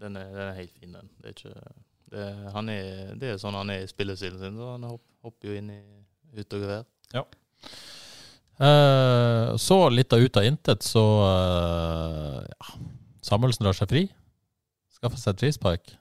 den, 0.00 0.16
er, 0.20 0.30
den 0.30 0.46
er 0.46 0.54
helt 0.56 0.72
fin, 0.78 0.94
den. 0.94 1.10
Det 1.18 1.32
er, 1.32 1.34
ikke, 1.34 1.74
det, 2.14 2.28
han 2.54 2.70
er, 2.72 2.86
det 3.20 3.32
er 3.32 3.40
sånn 3.42 3.58
han 3.58 3.72
er 3.74 3.82
i 3.82 3.90
spillestilen 3.90 4.40
sin, 4.40 4.56
så 4.60 4.74
han 4.76 4.86
hopper, 4.88 5.10
hopper 5.26 5.50
jo 5.50 5.58
inn 5.58 5.72
i 5.74 5.80
ut 6.34 6.56
og 6.56 6.64
gevær. 6.64 6.86
Ja. 7.14 7.24
Eh, 8.54 9.56
så 9.58 9.78
litt 9.90 10.14
av 10.14 10.22
ut 10.22 10.38
av 10.38 10.46
intet, 10.46 10.86
så 10.86 11.04
eh, 11.26 12.40
ja. 12.52 12.76
Samuelsen 13.24 13.64
drar 13.64 13.76
seg 13.76 13.88
fri. 13.90 14.04
Skaffer 14.92 15.20
seg 15.20 15.34
et 15.34 15.44
frispark. 15.46 15.94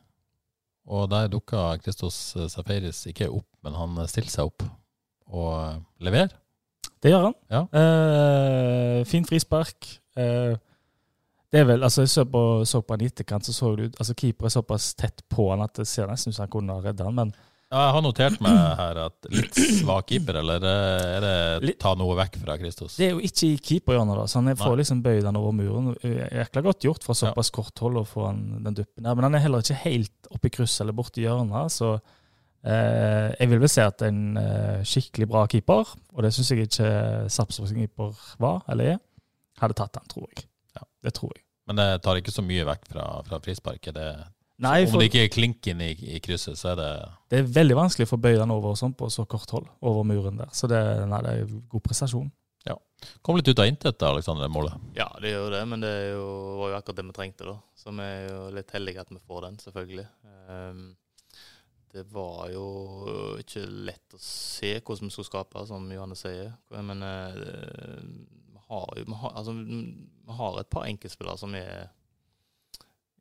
Og 0.92 1.08
der 1.12 1.30
dukka 1.32 1.72
Christos 1.80 2.18
Safaris 2.52 3.06
ikke 3.08 3.32
opp, 3.32 3.48
men 3.64 3.78
han 3.80 3.96
stiller 4.12 4.34
seg 4.34 4.52
opp 4.52 4.66
og 5.32 5.52
eh, 5.56 5.78
leverer. 6.04 6.36
Det 7.04 7.12
gjør 7.12 7.30
han. 7.30 7.40
Ja. 7.52 7.64
Uh, 7.70 9.00
fin 9.10 9.26
frispark. 9.28 9.90
Uh, 10.16 10.56
det 11.54 11.62
er 11.62 11.66
vel, 11.70 11.84
altså 11.86 12.02
Jeg 12.02 12.10
så 12.10 12.24
på, 12.26 12.44
så 12.66 12.82
på 12.82 12.96
han 12.96 13.04
i 13.04 13.10
etterkant, 13.12 13.46
så 13.46 13.54
så 13.54 13.76
du 13.78 13.84
altså 13.86 14.16
keeper 14.18 14.48
er 14.50 14.54
såpass 14.56 14.94
tett 14.98 15.22
på 15.30 15.52
han 15.52 15.62
at 15.62 15.76
det 15.78 15.86
ser 15.90 16.08
nesten 16.10 16.34
ut 16.34 16.38
som 16.38 16.48
han 16.48 16.54
kunne 16.56 16.78
ha 16.78 16.82
redda 16.82 17.06
han, 17.06 17.18
men 17.20 17.34
Ja, 17.74 17.84
jeg 17.88 17.94
har 17.96 18.04
notert 18.06 18.42
meg 18.42 18.58
her 18.80 19.00
at 19.04 19.28
litt 19.34 19.60
svak 19.82 20.08
keeper, 20.10 20.40
eller 20.42 20.66
er 20.66 21.28
det 21.62 21.76
ta 21.82 21.94
noe 21.98 22.16
vekk 22.18 22.40
fra 22.42 22.58
Kristos? 22.62 22.98
det 22.98 23.08
er 23.08 23.14
jo 23.14 23.22
ikke 23.22 23.52
i 23.52 23.62
keeperhjørnet, 23.70 24.18
da, 24.18 24.26
så 24.30 24.42
han 24.42 24.58
får 24.58 24.74
Nei. 24.74 24.80
liksom 24.82 25.04
bøyd 25.06 25.30
han 25.30 25.40
over 25.42 25.56
muren. 25.58 25.94
Jækla 26.02 26.66
godt 26.66 26.90
gjort 26.90 27.06
fra 27.06 27.18
såpass 27.18 27.54
kort 27.54 27.86
hold 27.86 28.02
å 28.02 28.06
få 28.08 28.28
han 28.32 28.44
den 28.66 28.82
duppen 28.82 29.06
der, 29.06 29.14
men 29.14 29.30
han 29.30 29.38
er 29.38 29.46
heller 29.46 29.66
ikke 29.66 29.82
helt 29.84 30.34
oppe 30.34 30.50
i 30.50 30.56
krysset 30.58 30.88
eller 30.88 30.98
borti 30.98 31.26
hjørnet, 31.28 31.74
så 31.74 31.96
eh, 32.00 32.22
jeg 32.64 33.50
vil 33.52 33.60
vel 33.60 33.72
si 33.72 33.82
at 33.84 34.04
en 34.08 34.38
eh, 34.40 34.84
skikkelig 34.88 35.28
bra 35.32 35.46
keeper, 35.52 35.90
og 36.14 36.22
det 36.24 36.32
syns 36.36 36.52
jeg 36.54 36.68
ikke 36.68 36.92
Sarpsborgs 37.34 37.74
keeper 37.76 38.14
var, 38.40 38.62
eller 38.72 38.94
er, 38.94 39.02
hadde 39.60 39.76
tatt 39.80 40.00
han, 40.00 40.08
tror 40.12 40.30
jeg. 40.30 40.46
Ja. 40.78 40.86
Det 41.04 41.16
tror 41.18 41.34
jeg. 41.36 41.44
Men 41.68 41.80
det 41.80 41.90
tar 42.04 42.20
ikke 42.20 42.36
så 42.36 42.44
mye 42.46 42.64
vekk 42.68 42.88
fra, 42.92 43.08
fra 43.28 43.40
frisparket. 43.44 43.96
Det, 43.96 44.08
Nei, 44.64 44.78
om 44.86 44.94
for 44.94 45.04
det 45.04 45.10
ikke 45.10 45.26
er 45.26 45.34
klinken 45.34 45.84
i, 45.84 45.92
i 46.16 46.22
krysset, 46.24 46.60
så 46.60 46.72
er 46.74 46.80
det 46.80 46.94
det 47.34 47.42
er 47.42 47.52
veldig 47.56 47.76
vanskelig 47.80 48.08
å 48.08 48.14
få 48.14 48.22
bøyd 48.22 48.40
den 48.40 48.54
over 48.54 48.78
sånn 48.80 48.96
på 48.96 49.10
så 49.12 49.26
kort 49.28 49.52
hold, 49.56 49.68
over 49.82 50.08
muren 50.08 50.40
der. 50.40 50.52
Så 50.56 50.70
det, 50.72 50.80
nei, 51.10 51.22
det 51.26 51.36
er 51.42 51.54
god 51.72 51.86
prestasjon. 51.88 52.32
Kom 53.22 53.38
litt 53.38 53.48
ut 53.48 53.60
av 53.60 53.70
intet, 53.70 53.98
da, 54.00 54.12
Alexander, 54.12 54.46
det 54.46 54.54
målet. 54.54 54.90
Ja, 54.98 55.08
det 55.22 55.34
gjør 55.34 55.48
jo 55.48 55.54
det, 55.54 55.62
men 55.70 55.84
det 55.84 55.92
er 55.92 56.10
jo, 56.14 56.26
var 56.60 56.74
jo 56.74 56.80
akkurat 56.80 57.00
det 57.00 57.06
vi 57.08 57.16
trengte, 57.18 57.48
da. 57.48 57.56
Så 57.80 57.94
vi 57.96 58.06
er 58.06 58.28
jo 58.28 58.42
litt 58.56 58.76
heldige 58.76 59.04
at 59.04 59.12
vi 59.12 59.20
får 59.20 59.48
den, 59.48 59.58
selvfølgelig. 59.64 60.06
Ehm, 60.54 60.84
det 61.94 62.04
var 62.10 62.48
jo 62.50 62.68
ikke 63.38 63.64
lett 63.90 64.16
å 64.16 64.20
se 64.22 64.72
hvordan 64.80 65.10
vi 65.10 65.14
skulle 65.14 65.30
skape, 65.30 65.66
som 65.70 65.86
Johanne 65.94 66.18
sier. 66.18 66.56
Men 66.74 67.04
eh, 67.06 67.36
vi 68.54 68.64
har 68.68 68.96
jo 68.98 69.18
altså, 69.30 69.54
vi 69.54 70.38
har 70.40 70.58
et 70.60 70.72
par 70.74 70.88
enkeltspillere 70.90 71.38
som 71.38 71.54
er, 71.60 71.92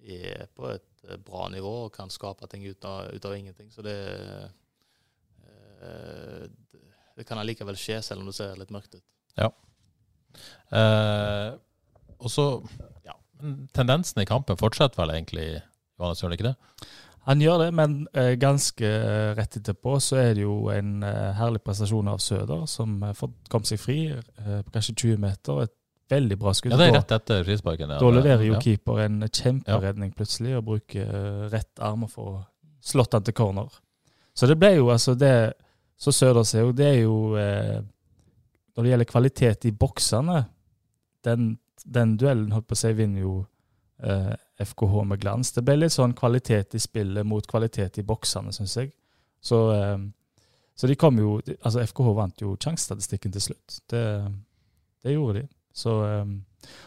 er 0.00 0.48
på 0.56 0.70
et 0.72 1.04
eh, 1.08 1.20
bra 1.20 1.50
nivå 1.52 1.74
og 1.84 1.92
kan 1.94 2.12
skape 2.12 2.48
ting 2.48 2.64
ut 2.64 2.88
av, 2.88 3.12
ut 3.12 3.28
av 3.28 3.36
ingenting. 3.36 3.68
Så 3.74 3.84
det, 3.84 3.98
det 7.18 7.28
kan 7.28 7.40
allikevel 7.42 7.76
skje, 7.76 8.00
selv 8.06 8.22
om 8.22 8.30
det 8.30 8.38
ser 8.38 8.56
litt 8.56 8.72
mørkt 8.72 8.96
ut. 8.96 9.04
Eh, 10.72 11.50
og 12.22 12.30
så 12.32 12.46
ja, 13.04 13.16
Tendensen 13.76 14.22
i 14.22 14.28
kampen 14.28 14.58
fortsetter 14.60 15.02
vel 15.02 15.12
egentlig, 15.16 15.46
Johannes, 15.98 16.22
gjør 16.22 16.32
det 16.32 16.38
ikke 16.40 16.52
det? 16.52 16.90
Han 17.28 17.42
gjør 17.42 17.60
det, 17.62 17.68
men 17.78 17.92
eh, 18.18 18.32
ganske 18.40 18.88
eh, 18.88 19.28
rett 19.38 19.56
etterpå 19.60 19.94
så 20.02 20.18
er 20.18 20.32
det 20.34 20.42
jo 20.42 20.56
en 20.74 21.04
eh, 21.06 21.28
herlig 21.38 21.62
prestasjon 21.62 22.08
av 22.10 22.18
Søder, 22.18 22.64
som 22.66 22.96
fått- 23.14 23.48
kom 23.52 23.62
seg 23.68 23.78
fri 23.78 23.98
på 24.12 24.72
kanskje 24.74 24.96
20 24.96 25.20
meter. 25.22 25.62
Et 25.68 25.74
veldig 26.10 26.38
bra 26.40 26.52
skudd. 26.52 26.74
Ja, 26.74 26.80
det 26.80 26.88
er 26.90 26.96
rett 26.98 27.14
etter 27.14 27.44
frisparken. 27.46 27.94
Da 28.00 28.10
leverer 28.10 28.42
jo 28.44 28.56
ja. 28.56 28.60
keeper 28.64 29.04
en 29.04 29.22
kjemperedning 29.28 30.10
plutselig, 30.18 30.56
og 30.58 30.66
bruker 30.66 31.48
rett 31.52 31.80
arm 31.80 32.08
for 32.10 32.34
å 32.34 32.42
slått 32.82 33.14
han 33.14 33.24
til 33.24 33.36
corner. 33.38 33.70
Så 34.34 34.48
det 34.48 34.58
ble 34.60 34.74
jo 34.78 34.90
altså 34.92 35.14
det 35.18 35.52
Så 36.00 36.12
Søder 36.12 36.42
ser 36.48 36.66
jo, 36.66 36.72
det 36.72 36.86
er 36.88 37.00
jo 37.02 37.16
eh, 37.36 37.82
Når 38.74 38.82
det 38.84 38.90
gjelder 38.92 39.10
kvalitet 39.10 39.66
i 39.68 39.72
boksene 39.76 40.38
Den, 41.24 41.58
den 41.84 42.16
duellen 42.16 42.52
holdt 42.56 42.70
på 42.70 42.76
å 42.78 42.80
si 42.80 42.92
vinner 42.96 43.20
jo 43.26 43.34
eh, 44.02 44.32
FKH 44.64 45.04
med 45.08 45.20
glans. 45.22 45.52
Det 45.52 45.64
ble 45.66 45.78
litt 45.80 45.94
sånn 45.94 46.14
kvalitet 46.18 46.76
i 46.76 46.82
spillet 46.82 47.26
mot 47.26 47.46
kvalitet 47.46 48.00
i 48.00 48.06
boksene, 48.06 48.52
syns 48.54 48.76
jeg. 48.78 48.92
Så, 49.42 49.58
eh, 49.74 49.98
så 50.78 50.86
de 50.86 50.94
kom 50.94 51.18
jo 51.18 51.40
Altså 51.62 51.82
FKH 51.82 52.14
vant 52.14 52.44
jo 52.44 52.54
sjansestatistikken 52.56 53.34
til 53.34 53.46
slutt. 53.50 53.80
Det, 53.90 54.04
det 55.02 55.16
gjorde 55.16 55.42
de. 55.42 55.48
Så 55.74 55.98
eh, 56.06 56.32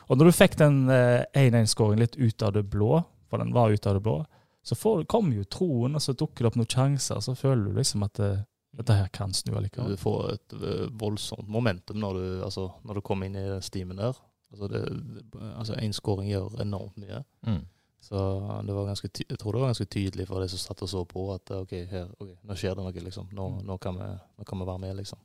og 0.08 0.18
når 0.18 0.30
du 0.30 0.36
fikk 0.36 0.58
den 0.60 0.86
eh, 0.94 1.26
1-1-skåringen 1.36 2.04
litt 2.06 2.18
ut 2.20 2.46
av 2.46 2.56
det 2.56 2.66
blå, 2.72 3.00
for 3.30 3.42
den 3.42 3.54
var 3.56 3.74
ut 3.74 3.88
av 3.88 3.98
det 3.98 4.04
blå, 4.06 4.20
så 4.66 4.78
får, 4.78 5.06
kom 5.12 5.32
jo 5.34 5.46
troen, 5.46 5.98
og 5.98 6.02
så 6.02 6.16
dukker 6.18 6.44
det 6.44 6.52
opp 6.52 6.60
noen 6.60 6.72
sjanser, 6.72 7.22
så 7.22 7.36
føler 7.38 7.70
du 7.70 7.80
liksom 7.80 8.06
at 8.08 8.16
det, 8.18 8.32
dette 8.76 8.98
her 8.98 9.12
kan 9.14 9.34
snu 9.36 9.54
Du 9.54 9.98
får 10.00 10.22
et 10.34 10.56
eh, 10.58 10.88
voldsomt 10.92 11.50
momentum 11.50 12.00
når 12.02 12.20
du, 12.20 12.26
altså, 12.48 12.70
når 12.84 13.00
du 13.00 13.06
kommer 13.06 13.30
inn 13.30 13.38
i 13.40 13.62
stimen 13.66 14.02
der. 14.02 14.18
Altså, 14.56 14.68
det, 14.72 15.40
altså 15.52 15.80
En 15.82 15.94
skåring 15.94 16.30
gjør 16.32 16.62
enormt 16.64 16.96
mye. 17.02 17.22
Mm. 17.46 17.64
Så 18.06 18.18
det 18.66 18.74
var 18.76 18.86
ganske 18.86 19.10
jeg 19.10 19.38
tror 19.42 19.56
det 19.56 19.62
var 19.64 19.72
ganske 19.72 19.88
tydelig 19.90 20.28
for 20.30 20.44
de 20.44 20.50
som 20.52 20.62
satt 20.62 20.84
og 20.86 20.90
så 20.92 21.02
på, 21.10 21.24
at 21.34 21.50
eh, 21.52 21.64
ok, 21.66 21.72
her, 21.90 22.10
okay 22.22 22.36
nå 22.46 22.58
skjer 22.60 22.76
det 22.78 22.84
noe, 22.86 23.06
liksom. 23.08 23.32
Nå, 23.34 23.48
nå, 23.66 23.78
kan 23.82 23.98
vi, 23.98 24.10
nå 24.38 24.46
kan 24.46 24.62
vi 24.62 24.68
være 24.68 24.82
med, 24.84 25.00
liksom. 25.00 25.22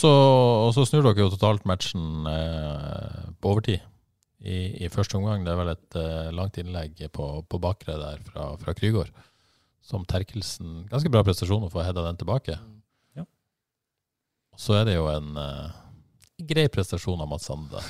Så, 0.00 0.12
og 0.12 0.70
så 0.76 0.86
snur 0.88 1.04
dere 1.04 1.26
jo 1.26 1.34
totalt 1.34 1.66
matchen 1.68 2.24
eh, 2.30 3.26
på 3.36 3.52
overtid 3.52 3.84
i, 4.40 4.56
i 4.84 4.90
første 4.92 5.18
omgang. 5.20 5.44
Det 5.44 5.52
er 5.52 5.60
vel 5.60 5.74
et 5.74 5.98
eh, 6.00 6.32
langt 6.32 6.56
innlegg 6.60 7.04
på, 7.12 7.28
på 7.44 7.60
bakre 7.60 7.98
der 8.00 8.24
fra, 8.30 8.48
fra 8.60 8.76
Krygård, 8.76 9.12
som 9.84 10.08
Terkelsen 10.08 10.86
Ganske 10.88 11.12
bra 11.12 11.20
prestasjon 11.26 11.68
å 11.68 11.72
få 11.72 11.84
heada 11.84 12.06
den 12.08 12.20
tilbake. 12.20 12.56
Ja. 13.16 13.28
Og 14.56 14.64
så 14.70 14.80
er 14.80 14.88
det 14.88 14.96
jo 14.96 15.08
en 15.12 15.36
eh, 15.36 15.80
grei 16.48 16.70
prestasjon 16.72 17.20
av 17.20 17.28
Mats 17.28 17.52
Sande. 17.52 17.84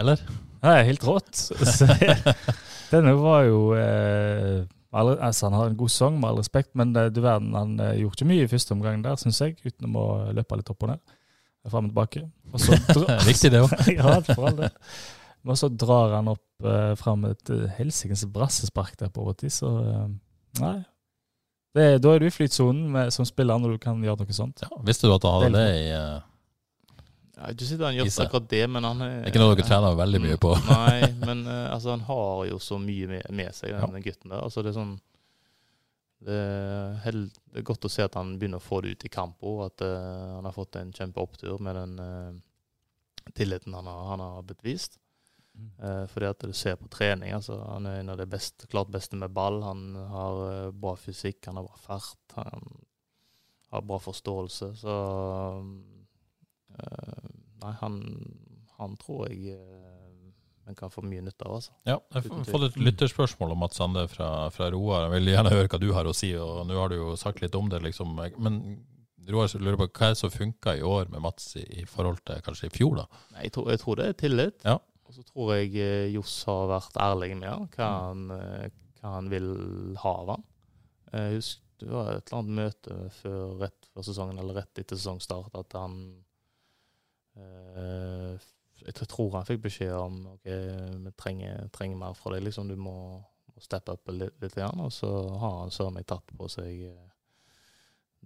Eller? 0.00 0.20
Det 0.62 0.70
er 0.70 0.86
helt 0.88 1.04
rått. 1.06 1.40
Denne 2.92 3.14
var 3.18 3.46
jo 3.48 3.72
eh, 3.76 4.62
altså, 4.92 5.48
Han 5.48 5.56
har 5.56 5.70
en 5.70 5.78
god 5.80 5.92
sang, 5.92 6.20
med 6.20 6.30
all 6.30 6.38
respekt, 6.42 6.70
men 6.78 6.94
eh, 6.96 7.10
du 7.12 7.20
verden, 7.24 7.54
han 7.56 7.74
eh, 7.80 7.96
gjorde 8.02 8.20
ikke 8.20 8.28
mye 8.30 8.44
i 8.46 8.50
første 8.50 8.76
omgang 8.76 9.02
der, 9.04 9.18
syns 9.20 9.40
jeg, 9.42 9.56
utenom 9.64 9.98
å 9.98 10.06
løpe 10.36 10.60
litt 10.60 10.70
opp 10.72 10.86
og 10.86 10.94
ned. 10.94 11.18
Fram 11.70 11.88
og 11.88 11.92
tilbake. 11.92 12.24
Og 12.52 12.62
så 12.62 12.78
Viktig, 13.30 13.52
det 13.54 13.62
òg. 13.64 13.74
ja, 13.98 14.16
for 14.32 14.48
all 14.50 14.58
del. 14.64 14.72
Men 15.42 15.58
så 15.58 15.68
drar 15.74 16.16
han 16.18 16.30
opp 16.30 16.66
eh, 16.70 16.92
fram 17.00 17.24
et 17.26 17.50
uh, 17.50 17.64
helsikens 17.78 18.22
brassespark 18.30 18.94
der 19.00 19.10
på 19.10 19.24
overtid, 19.24 19.50
så 19.54 19.70
eh, 19.82 20.04
nei. 20.62 20.76
Det, 21.72 21.86
da 22.04 22.12
er 22.12 22.20
du 22.20 22.26
i 22.28 22.34
flytsonen 22.34 22.84
med- 22.92 23.14
som 23.14 23.24
spiller 23.26 23.58
når 23.58 23.74
du 23.74 23.80
kan 23.82 23.98
gjøre 24.04 24.22
noe 24.22 24.36
sånt. 24.36 24.62
Ja, 24.62 24.68
visste 24.86 25.08
du 25.08 25.14
at 25.16 25.24
han 25.26 25.38
hadde 25.40 25.56
det 25.56 25.80
i 25.80 25.88
eh, 25.96 26.20
Jeg 27.42 27.48
har 27.48 27.56
ikke 27.56 27.66
sett 27.66 27.80
han 27.82 27.96
gjort 27.96 28.18
akkurat 28.22 28.44
det, 28.52 28.66
men 28.70 28.84
han 28.86 29.00
er 29.02 29.14
Det 29.16 29.22
er 29.22 29.32
ikke 29.32 29.40
noe 29.42 29.54
dere 29.56 29.66
trener 29.66 29.96
veldig 29.98 30.20
mye 30.22 30.36
på. 30.42 30.50
Nei, 30.68 31.08
men 31.26 31.40
eh, 31.50 31.64
altså, 31.74 31.90
han 31.96 32.04
har 32.06 32.44
jo 32.46 32.58
så 32.62 32.78
mye 32.78 33.08
med, 33.10 33.24
med 33.34 33.56
seg, 33.56 33.72
den, 33.74 33.96
Ja. 33.98 34.02
gutten 34.04 34.30
der. 34.30 34.44
Altså, 34.44 34.62
det 34.62 34.70
er 34.70 34.76
sånn 34.78 34.92
det 36.22 36.36
er, 36.38 36.92
held, 37.02 37.32
det 37.50 37.58
er 37.58 37.66
godt 37.66 37.88
å 37.88 37.90
se 37.90 38.04
at 38.06 38.14
han 38.14 38.36
begynner 38.38 38.62
å 38.62 38.62
få 38.62 38.78
det 38.84 38.92
ut 38.94 39.06
i 39.08 39.10
kamp 39.10 39.42
òg. 39.42 39.64
At 39.72 39.82
uh, 39.82 40.36
han 40.36 40.46
har 40.46 40.54
fått 40.54 40.78
en 40.78 40.92
kjempeopptur 40.94 41.58
med 41.58 41.74
den 41.74 41.96
uh, 41.98 43.32
tilliten 43.34 43.74
han 43.74 43.90
har, 43.90 44.04
han 44.12 44.22
har 44.22 44.46
blitt 44.46 44.62
vist. 44.62 45.00
Uh, 45.82 46.06
fordi 46.12 46.30
at 46.30 46.46
du 46.46 46.54
ser 46.54 46.78
på 46.78 46.86
trening, 46.94 47.34
altså, 47.34 47.58
han 47.66 47.90
er 47.90 47.98
en 48.04 48.14
av 48.14 48.22
de 48.22 48.28
best, 48.30 48.68
klart 48.70 48.94
beste 48.94 49.18
med 49.18 49.34
ball. 49.34 49.64
Han 49.66 49.98
har 50.14 50.70
bra 50.70 50.94
fysikk, 50.94 51.42
han 51.50 51.58
har 51.58 51.66
bra 51.66 51.82
fart, 51.90 52.38
han 52.38 52.70
har 53.72 53.82
bra 53.82 53.98
forståelse. 53.98 54.74
Så 54.76 54.96
eh, 55.58 55.64
Nei, 57.62 57.72
han, 57.80 57.98
han 58.78 58.96
tror 59.00 59.28
jeg 59.30 59.56
eh, 59.56 59.92
en 60.66 60.78
kan 60.78 60.90
få 60.90 61.02
mye 61.06 61.22
nytte 61.26 61.44
av. 61.46 61.58
altså. 61.58 61.74
Ja, 61.88 61.98
jeg 62.14 62.30
har 62.30 62.46
fått 62.46 62.68
et 62.68 62.78
lytterspørsmål 62.78 63.54
om 63.54 63.62
Mats 63.64 63.78
Sande 63.80 64.06
fra, 64.10 64.30
fra 64.54 64.70
Roar. 64.74 65.08
Jeg 65.08 65.16
vil 65.16 65.32
gjerne 65.34 65.54
høre 65.54 65.70
hva 65.70 65.80
du 65.82 65.90
har 65.94 66.08
å 66.08 66.14
si, 66.16 66.32
og 66.38 66.62
nå 66.68 66.78
har 66.78 66.92
du 66.92 66.98
jo 67.00 67.16
sagt 67.18 67.42
litt 67.42 67.56
om 67.58 67.70
det. 67.72 67.82
liksom. 67.86 68.14
Men 68.42 68.60
Roar 69.30 69.50
lurer 69.58 69.80
på 69.80 69.88
hva 69.88 70.08
er 70.08 70.14
det 70.14 70.20
som 70.22 70.32
funka 70.34 70.76
i 70.78 70.84
år 70.86 71.10
med 71.10 71.22
Mats 71.24 71.52
i, 71.60 71.66
i 71.82 71.86
forhold 71.86 72.22
til 72.26 72.42
kanskje 72.46 72.70
i 72.70 72.74
fjor? 72.74 73.02
da? 73.02 73.24
Nei, 73.34 73.48
jeg, 73.48 73.56
tror, 73.56 73.70
jeg 73.74 73.82
tror 73.82 73.98
det 74.00 74.08
er 74.08 74.18
tillit. 74.22 74.66
Ja. 74.66 74.78
Og 75.06 75.18
så 75.18 75.26
tror 75.28 75.52
jeg 75.56 75.74
eh, 75.82 76.08
Johs 76.14 76.38
har 76.48 76.70
vært 76.70 77.02
ærlig 77.04 77.34
med 77.36 77.50
han, 77.50 77.68
hva, 77.74 77.90
han, 78.08 78.24
eh, 78.38 78.70
hva 79.00 79.16
han 79.18 79.30
vil 79.34 79.50
ha 80.02 80.14
av 80.22 80.34
han. 80.36 80.48
Jeg 81.12 81.36
husker 81.42 81.60
det 81.82 81.90
var 81.90 82.12
et 82.12 82.28
eller 82.30 82.38
annet 82.38 82.58
møte 82.60 82.96
før, 83.16 83.40
rett 83.58 83.88
før 83.90 84.04
sesongen, 84.06 84.38
eller 84.38 84.60
rett 84.60 84.78
etter 84.78 84.98
sesongstart, 84.98 85.56
at 85.58 85.74
han 85.74 85.96
eh, 86.12 86.20
Jeg 88.82 88.94
tror 89.08 89.36
han 89.36 89.46
fikk 89.46 89.62
beskjed 89.66 89.92
om 89.94 90.18
ok, 90.34 90.48
vi 91.04 91.12
trenger, 91.18 91.68
trenger 91.74 92.00
mer 92.00 92.16
fra 92.18 92.34
deg. 92.34 92.44
liksom 92.46 92.68
Du 92.68 92.76
må, 92.76 92.96
må 93.54 93.62
steppe 93.62 93.94
opp 93.94 94.10
litt, 94.10 94.34
litt 94.42 94.56
igjen. 94.58 94.82
Og 94.82 94.92
så 94.92 95.10
har 95.38 95.60
han 95.60 95.74
søren 95.74 95.96
meg 95.98 96.08
tatt 96.10 96.34
på 96.36 96.48
seg 96.50 96.88
eh, 96.90 97.12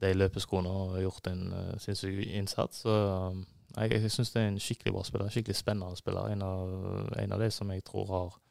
de 0.00 0.12
løpeskoene 0.14 0.70
og 0.70 0.96
gjort 1.00 1.30
en 1.30 1.44
uh, 1.52 1.76
sinnssyk 1.80 2.18
innsats. 2.26 2.82
Så 2.84 2.92
um, 2.92 3.44
jeg, 3.76 3.92
jeg 3.92 4.10
syns 4.12 4.32
det 4.32 4.42
er 4.42 4.50
en 4.50 4.60
skikkelig 4.60 4.92
bra 4.96 5.04
spiller. 5.08 5.32
Skikkelig 5.32 5.56
spennende 5.56 6.00
spiller. 6.00 6.32
En 6.32 6.44
av, 6.44 6.74
en 7.20 7.36
av 7.36 7.40
de 7.40 7.50
som 7.52 7.70
jeg 7.72 7.84
tror 7.84 8.10
har 8.12 8.34
eh, 8.34 8.45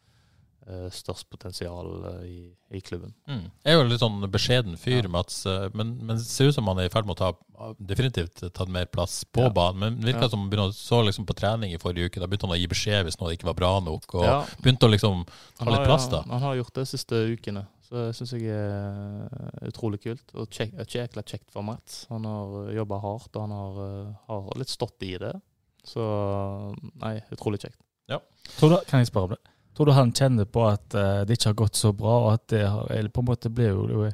størst 0.89 1.27
potensial 1.29 1.89
eh, 2.09 2.21
i, 2.25 2.39
i 2.73 2.81
klubben. 2.81 3.13
Mm. 3.29 3.43
Jeg 3.63 3.73
er 3.73 3.77
jo 3.77 3.83
litt 3.89 4.01
sånn 4.01 4.23
beskjeden 4.33 4.77
fyr, 4.81 5.07
Mats, 5.13 5.43
eh, 5.45 5.67
men, 5.77 5.91
men 6.01 6.17
det 6.17 6.25
ser 6.25 6.49
ut 6.49 6.55
som 6.57 6.65
han 6.71 6.79
er 6.81 6.89
i 6.89 6.93
ferd 6.93 7.05
med 7.05 7.15
å 7.15 7.21
ta 7.21 7.73
definitivt 7.79 8.41
tatt 8.53 8.71
mer 8.73 8.85
plass 8.89 9.23
på 9.29 9.45
Ja. 9.45 9.51
banen. 9.53 9.79
Men 9.79 9.99
det 10.01 10.09
virka 10.13 10.25
Ja. 10.25 10.29
som 10.33 10.41
han 10.41 10.49
begynte 10.49 10.73
å 10.73 10.77
så 10.77 11.03
liksom 11.05 11.27
på 11.29 11.35
trening 11.37 11.71
i 11.73 11.77
forrige 11.77 12.09
uke. 12.09 12.19
Da 12.19 12.25
begynte 12.27 12.47
han 12.49 12.55
å 12.57 12.59
gi 12.59 12.67
beskjed 12.67 13.05
hvis 13.05 13.19
noe 13.21 13.35
ikke 13.37 13.45
var 13.51 13.53
bra 13.61 13.79
nok, 13.79 14.09
og 14.15 14.23
Ja. 14.25 14.39
begynte 14.61 14.89
å 14.89 14.91
liksom 14.91 15.25
ta 15.59 15.69
litt 15.69 15.85
plass, 15.85 16.09
da. 16.09 16.23
han 16.23 16.41
har 16.41 16.55
gjort 16.55 16.73
det 16.73 16.81
de 16.87 16.91
siste 16.97 17.15
ukene, 17.37 17.67
så 17.85 18.07
det 18.07 18.15
syns 18.17 18.31
jeg 18.33 18.49
er 18.49 19.69
utrolig 19.69 20.01
kult. 20.01 20.25
Og 20.33 20.49
jækla 20.49 21.21
kjekt 21.23 21.51
for 21.51 21.61
Mats. 21.61 22.07
Han 22.09 22.25
har 22.25 22.71
jobba 22.73 22.99
hardt, 23.01 23.35
og 23.35 23.41
han 23.41 23.51
har, 23.51 23.73
eh, 23.85 24.13
har 24.27 24.51
litt 24.57 24.69
stått 24.73 24.97
i 25.05 25.17
det. 25.17 25.35
Så 25.85 26.01
nei, 26.99 27.19
utrolig 27.31 27.61
kjekt. 27.61 27.77
Tror 28.57 28.69
du, 28.69 28.77
kan 28.85 28.99
jeg 29.01 29.07
spørre 29.09 29.23
om 29.23 29.29
det? 29.29 29.39
Tror 29.75 29.89
du 29.89 29.95
han 29.95 30.13
kjenner 30.15 30.47
på 30.47 30.63
at 30.69 30.95
eh, 30.95 31.23
det 31.27 31.35
ikke 31.35 31.51
har 31.51 31.59
gått 31.65 31.79
så 31.79 31.91
bra, 31.95 32.13
og 32.25 32.29
at 32.37 32.45
det 32.53 32.63
har, 32.63 32.87
eller 32.95 33.11
på 33.11 33.23
en 33.23 33.29
måte 33.31 33.51
blir 33.51 33.75
jo 33.75 34.05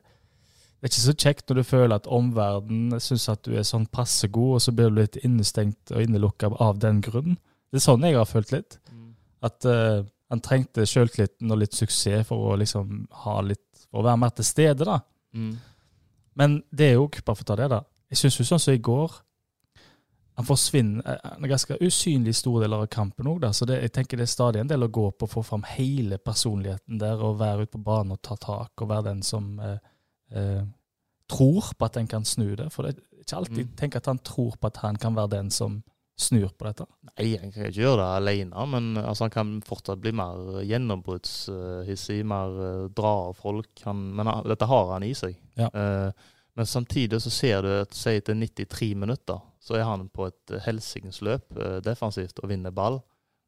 det 0.81 0.87
er 0.87 0.93
ikke 0.95 1.01
så 1.03 1.13
kjekt 1.13 1.43
når 1.45 1.57
du 1.59 1.67
føler 1.69 1.93
at 1.93 2.07
omverdenen 2.09 3.01
syns 3.05 3.27
at 3.29 3.43
du 3.45 3.51
er 3.53 3.65
sånn 3.69 3.83
passe 3.93 4.25
god, 4.33 4.55
og 4.57 4.63
så 4.65 4.71
blir 4.73 4.89
du 4.89 4.95
litt 4.97 5.19
innestengt 5.21 5.91
og 5.93 6.01
innelukka 6.01 6.49
av 6.57 6.79
den 6.81 7.03
grunn. 7.05 7.35
Det 7.69 7.77
er 7.77 7.83
sånn 7.85 8.07
jeg 8.07 8.17
har 8.17 8.25
følt 8.25 8.49
litt. 8.55 8.79
At 9.45 9.61
uh, 9.69 10.01
han 10.33 10.41
trengte 10.41 10.87
sjøltilliten 10.89 11.53
og 11.53 11.61
litt 11.61 11.77
suksess 11.77 12.25
for 12.31 12.49
å 12.49 12.57
liksom 12.61 13.03
ha 13.25 13.35
litt 13.45 13.67
For 13.91 13.99
å 13.99 14.05
være 14.07 14.21
mer 14.23 14.31
til 14.31 14.45
stede, 14.47 14.85
da. 14.87 15.01
Mm. 15.35 15.53
Men 16.39 16.53
det 16.71 16.85
er 16.87 16.93
jo 16.95 17.09
bare 17.11 17.35
for 17.35 17.43
å 17.43 17.49
ta 17.49 17.57
det, 17.59 17.69
da. 17.73 17.81
Jeg 18.09 18.21
syns 18.21 18.37
jo 18.39 18.45
sånn 18.47 18.61
som 18.63 18.73
i 18.73 18.81
går 18.81 19.17
Han 20.39 20.47
forsvinner 20.47 21.03
en 21.03 21.43
er 21.45 21.51
ganske 21.51 21.75
usynlig 21.83 22.33
stor 22.33 22.41
store 22.41 22.63
deler 22.65 22.83
av 22.85 22.87
kampen 22.93 23.27
òg, 23.27 23.43
så 23.53 23.67
det, 23.67 23.81
jeg 23.83 23.93
tenker 23.93 24.17
det 24.17 24.25
er 24.25 24.31
stadig 24.31 24.61
en 24.61 24.69
del 24.71 24.85
å 24.85 24.91
gå 24.91 25.09
på 25.11 25.27
å 25.27 25.31
få 25.35 25.43
fram 25.43 25.65
hele 25.75 26.17
personligheten 26.17 27.01
der, 27.01 27.19
og 27.19 27.39
være 27.41 27.67
ute 27.67 27.75
på 27.75 27.83
banen 27.83 28.15
og 28.15 28.21
ta 28.23 28.37
tak, 28.39 28.71
og 28.81 28.89
være 28.89 29.09
den 29.11 29.21
som 29.27 29.59
eh, 29.59 29.77
eh, 30.31 30.63
tror 31.31 31.73
på 31.77 31.87
at 31.87 31.99
en 31.99 32.07
kan 32.07 32.25
snu 32.25 32.55
det. 32.55 32.69
For 32.73 32.87
det 32.87 32.95
er 32.95 33.23
ikke 33.25 33.37
alltid 33.41 33.65
Mm. 33.67 33.75
tenk 33.77 33.95
at 33.95 34.05
han 34.05 34.19
tror 34.19 34.55
på 34.57 34.67
at 34.71 34.77
han 34.77 34.95
kan 34.95 35.15
være 35.15 35.35
den 35.37 35.51
som 35.51 35.83
snur 36.21 36.49
på 36.57 36.65
dette. 36.67 36.85
Nei, 37.17 37.37
han 37.37 37.51
kan 37.51 37.65
ikke 37.65 37.81
gjøre 37.81 38.01
det 38.01 38.09
alene, 38.21 38.65
men 38.69 38.97
altså, 38.97 39.25
han 39.25 39.33
kan 39.33 39.53
fortsatt 39.65 40.01
bli 40.01 40.11
mer 40.11 40.61
gjennombruddshissig, 40.67 42.21
mer 42.25 42.59
eh, 42.65 42.89
dra 42.95 43.13
av 43.29 43.33
folk. 43.39 43.69
Han, 43.85 44.03
men 44.15 44.29
dette 44.47 44.67
har 44.69 44.93
han 44.93 45.03
i 45.03 45.13
seg. 45.17 45.35
Ja. 45.59 45.69
Eh, 45.73 46.11
men 46.53 46.67
samtidig 46.67 47.21
så 47.21 47.31
ser 47.31 47.61
du 47.63 47.69
at 47.73 47.95
si 47.95 48.15
etter 48.19 48.35
93 48.35 48.95
minutter, 48.99 49.39
så 49.61 49.77
er 49.77 49.85
han 49.87 50.07
på 50.09 50.27
et 50.27 50.55
helsikens 50.65 51.21
løp 51.23 51.55
eh, 51.57 51.79
defensivt 51.85 52.41
og 52.43 52.51
vinner 52.51 52.73
ball 52.75 52.99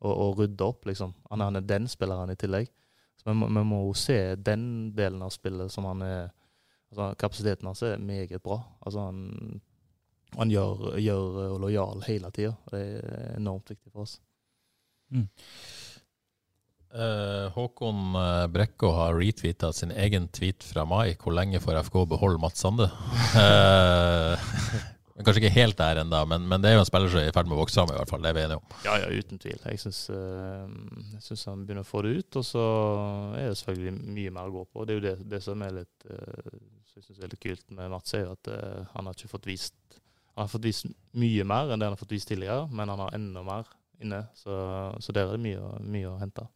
og, 0.04 0.13
og 0.13 0.39
rydder 0.39 0.72
opp, 0.72 0.88
liksom. 0.88 1.13
Han, 1.32 1.44
han 1.44 1.60
er 1.60 1.68
den 1.68 1.89
spilleren 1.92 2.32
i 2.32 2.38
tillegg. 2.39 2.70
Så 3.20 3.30
vi 3.32 3.36
må, 3.36 3.84
jo 3.88 3.94
se 3.98 4.18
den 4.36 4.66
delen 4.96 5.22
av 5.24 5.32
spillet 5.36 5.72
som 5.72 5.88
han 5.88 6.02
er 6.06 6.24
altså 6.94 7.13
Kapasiteten 7.18 7.70
hans 7.70 7.82
er 7.88 8.02
meget 8.02 8.42
bra. 8.44 8.60
Altså 8.86 9.08
han, 9.08 9.62
han 10.38 10.52
gjør, 10.52 10.98
gjør 11.02 11.39
eh, 11.46 11.56
lojal 11.63 12.04
hele 12.08 12.32
tida. 12.36 12.54
Det 12.70 12.84
er 13.00 13.39
enormt 13.39 13.74
viktig 13.74 13.92
for 13.92 14.06
oss. 14.06 14.20
Eh, 16.94 17.52
Håkon 17.56 18.16
eh, 18.16 18.48
Brekko 18.54 18.92
har 18.94 19.16
retweeta 19.18 19.72
sin 19.74 19.92
egen 19.92 20.28
tweet 20.30 20.64
fra 20.64 20.86
mai. 20.86 21.16
Hvor 21.18 21.34
lenge 21.34 21.62
får 21.62 21.80
FK 21.88 22.04
beholde 22.12 22.42
Mats 22.42 22.62
Sande? 22.62 22.86
uh, 23.34 24.44
kanskje 25.26 25.42
ikke 25.42 25.56
helt 25.56 25.78
der 25.80 26.04
ennå, 26.04 26.20
men, 26.30 26.46
men 26.50 26.62
det 26.62 26.70
er 26.70 26.78
jo 26.78 26.84
en 26.84 26.90
spiller 26.90 27.10
som 27.10 27.24
er 27.24 27.32
i 27.32 27.34
ferd 27.34 27.50
med 27.50 27.58
å 27.58 27.64
vokse 27.64 27.80
fram, 27.80 27.96
i 27.96 27.98
hvert 27.98 28.14
fall. 28.14 28.22
Det 28.22 28.30
er 28.30 28.38
vi 28.38 28.46
enige 28.46 28.60
om. 28.62 28.78
Ja, 28.86 29.00
ja, 29.02 29.10
uten 29.10 29.42
tvil. 29.42 29.58
Jeg 29.66 29.82
syns, 29.82 30.04
uh, 30.14 31.50
han 31.50 31.66
begynner 31.66 31.82
å 31.82 31.90
få 31.90 32.06
det 32.06 32.14
ut. 32.20 32.42
Og 32.44 32.46
så 32.46 32.70
er 33.40 33.50
det 33.50 33.58
selvfølgelig 33.64 34.14
mye 34.20 34.38
mer 34.38 34.54
å 34.54 34.58
gå 34.60 34.66
på. 34.70 34.86
Det 34.86 34.94
er 34.94 35.02
jo 35.02 35.06
det, 35.08 35.18
det 35.34 35.44
som 35.46 35.66
er 35.66 35.78
litt 35.82 36.10
jeg 36.94 37.08
synes 37.08 37.24
er 37.24 37.32
litt 37.32 37.42
kult 37.42 37.72
med 37.74 37.90
Mats, 37.90 38.14
er 38.14 38.28
jo 38.28 38.36
at 38.36 38.48
han 38.94 39.08
har 39.10 39.16
ikke 39.18 39.32
fått 39.32 39.48
vist 39.50 39.74
Han 40.36 40.44
har 40.44 40.52
fått 40.52 40.68
vist 40.68 40.86
mye 41.18 41.46
mer 41.50 41.72
enn 41.74 41.82
det 41.82 41.88
han 41.88 41.96
har 41.96 42.02
fått 42.02 42.14
vist 42.14 42.30
tidligere, 42.30 42.68
men 42.70 42.92
han 42.94 43.02
har 43.02 43.16
enda 43.18 43.42
mer 43.48 43.66
inne. 44.02 44.24
Så, 44.36 44.56
så 45.00 45.14
der 45.16 45.28
er 45.28 45.36
det 45.38 45.44
mye, 45.46 45.60
mye 45.86 46.10
å 46.10 46.18
hente. 46.20 46.48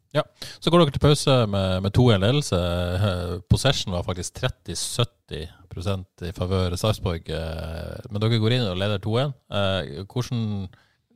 Så 0.60 0.72
går 0.74 0.82
dere 0.82 0.92
til 0.96 1.04
pause 1.04 1.34
med, 1.48 1.84
med 1.86 1.94
2-1 1.94 2.24
ledelse. 2.24 2.58
Eh, 2.58 3.36
Possession 3.52 3.94
var 3.94 4.04
faktisk 4.08 4.40
30-70% 4.42 6.26
i 6.26 6.32
favør 6.36 6.76
Sarpsborg. 6.80 7.30
eh, 7.30 8.00
Men 8.10 8.22
dere 8.24 8.40
går 8.42 8.56
inn 8.58 8.66
og 8.72 8.78
leder 8.82 9.00
2-1. 9.04 9.34
Eh, 9.52 10.04
Hvordan 10.10 10.68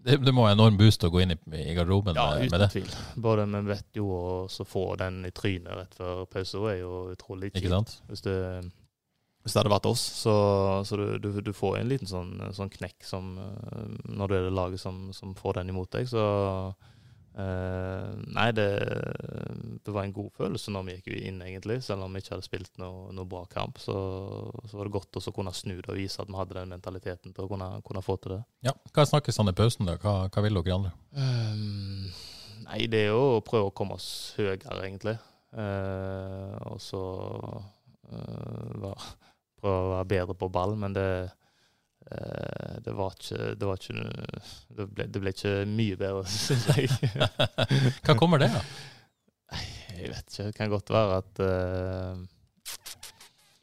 det, 0.02 0.16
det 0.26 0.34
må 0.34 0.46
være 0.48 0.56
en 0.56 0.60
enorm 0.60 0.78
boost 0.80 1.04
å 1.06 1.12
gå 1.14 1.20
inn 1.22 1.36
i, 1.36 1.38
i 1.62 1.74
garderoben 1.78 2.16
Ja, 2.18 2.32
med 2.34 2.48
uten 2.48 2.60
Ja, 2.60 2.66
uten 2.66 2.74
tvil. 2.74 2.94
Både 3.22 3.44
vi 3.52 3.62
vet 3.70 4.00
jo 4.00 4.08
å 4.18 4.24
så 4.50 4.66
få 4.66 4.96
den 4.98 5.20
i 5.28 5.32
trynet 5.36 5.76
rett 5.78 5.94
før 5.98 6.24
pause 6.32 6.58
er 6.72 6.80
jo 6.80 6.94
utrolig 7.14 7.52
kjipt. 7.54 7.70
sant? 7.70 7.92
Hvis 8.10 8.24
det, 8.26 8.38
hvis 9.42 9.56
det 9.56 9.62
hadde 9.62 9.74
vært 9.74 9.90
oss, 9.90 10.02
så, 10.22 10.34
så 10.86 10.98
du, 11.00 11.06
du, 11.18 11.30
du 11.42 11.52
får 11.56 11.80
en 11.80 11.90
liten 11.90 12.10
sånn, 12.10 12.36
sånn 12.54 12.70
knekk 12.70 13.06
som, 13.08 13.34
eh, 13.42 13.86
når 14.14 14.30
du 14.30 14.38
er 14.38 14.48
det 14.48 14.54
laget 14.54 14.84
som, 14.84 15.08
som 15.18 15.34
får 15.38 15.58
den 15.58 15.72
imot 15.74 15.90
deg. 15.96 16.06
Så 16.12 16.22
eh, 17.42 18.12
Nei, 18.38 18.48
det, 18.54 18.68
det 19.82 19.96
var 19.96 20.06
en 20.06 20.14
god 20.14 20.30
følelse 20.38 20.74
når 20.76 20.86
vi 20.86 20.98
gikk 21.00 21.10
inn, 21.18 21.42
egentlig. 21.42 21.80
Selv 21.86 22.06
om 22.06 22.14
vi 22.14 22.22
ikke 22.22 22.36
hadde 22.36 22.46
spilt 22.46 22.78
noe, 22.82 23.10
noe 23.18 23.26
bra 23.30 23.42
kamp, 23.50 23.82
så, 23.82 23.96
så 24.70 24.78
var 24.78 24.90
det 24.90 24.96
godt 25.00 25.18
å 25.18 25.34
kunne 25.34 25.56
snu 25.58 25.74
det 25.80 25.90
og 25.90 25.98
vise 25.98 26.22
at 26.22 26.30
vi 26.30 26.38
hadde 26.38 26.60
den 26.60 26.76
mentaliteten 26.76 27.34
til 27.34 27.48
å 27.48 27.50
kunne, 27.50 27.72
kunne 27.88 28.06
få 28.06 28.20
til 28.22 28.36
det. 28.38 28.44
Ja. 28.70 28.76
Hva 28.94 29.08
snakkes 29.10 29.42
han 29.42 29.50
i 29.50 29.58
pausen? 29.58 29.90
da? 29.90 29.98
Hva, 30.06 30.16
hva 30.30 30.46
vil 30.46 30.62
dere 30.62 30.78
andre? 30.78 30.94
Um, 31.18 32.14
nei, 32.70 32.86
det 32.94 33.08
er 33.08 33.14
jo 33.16 33.40
å 33.40 33.44
prøve 33.46 33.74
å 33.74 33.76
komme 33.76 33.98
oss 33.98 34.12
høyere, 34.38 34.78
egentlig. 34.86 35.18
Eh, 35.52 36.58
og 36.70 36.78
så 36.80 37.02
eh, 38.12 38.70
prøve 39.62 39.86
å 39.86 39.94
være 39.96 40.10
bedre 40.16 40.38
på 40.38 40.50
ball, 40.54 40.76
men 40.80 40.96
det 40.98 41.08
eh, 41.22 42.76
det 42.86 42.96
var 42.98 43.14
ikke 43.16 43.54
Det, 43.56 43.68
var 43.68 43.78
ikke, 43.78 44.06
det, 44.78 44.88
ble, 44.90 45.08
det 45.08 45.22
ble 45.22 45.36
ikke 45.36 45.54
mye 45.70 46.00
bedre, 46.00 46.26
syns 46.48 46.68
jeg. 46.74 46.90
Hva 48.06 48.18
kommer 48.20 48.42
det 48.42 48.52
av? 48.52 48.76
jeg 50.02 50.10
vet 50.10 50.28
ikke. 50.28 50.46
Det 50.50 50.56
kan 50.58 50.72
godt 50.72 50.90
være 50.94 51.18
at 51.22 51.42
eh, 51.46 52.22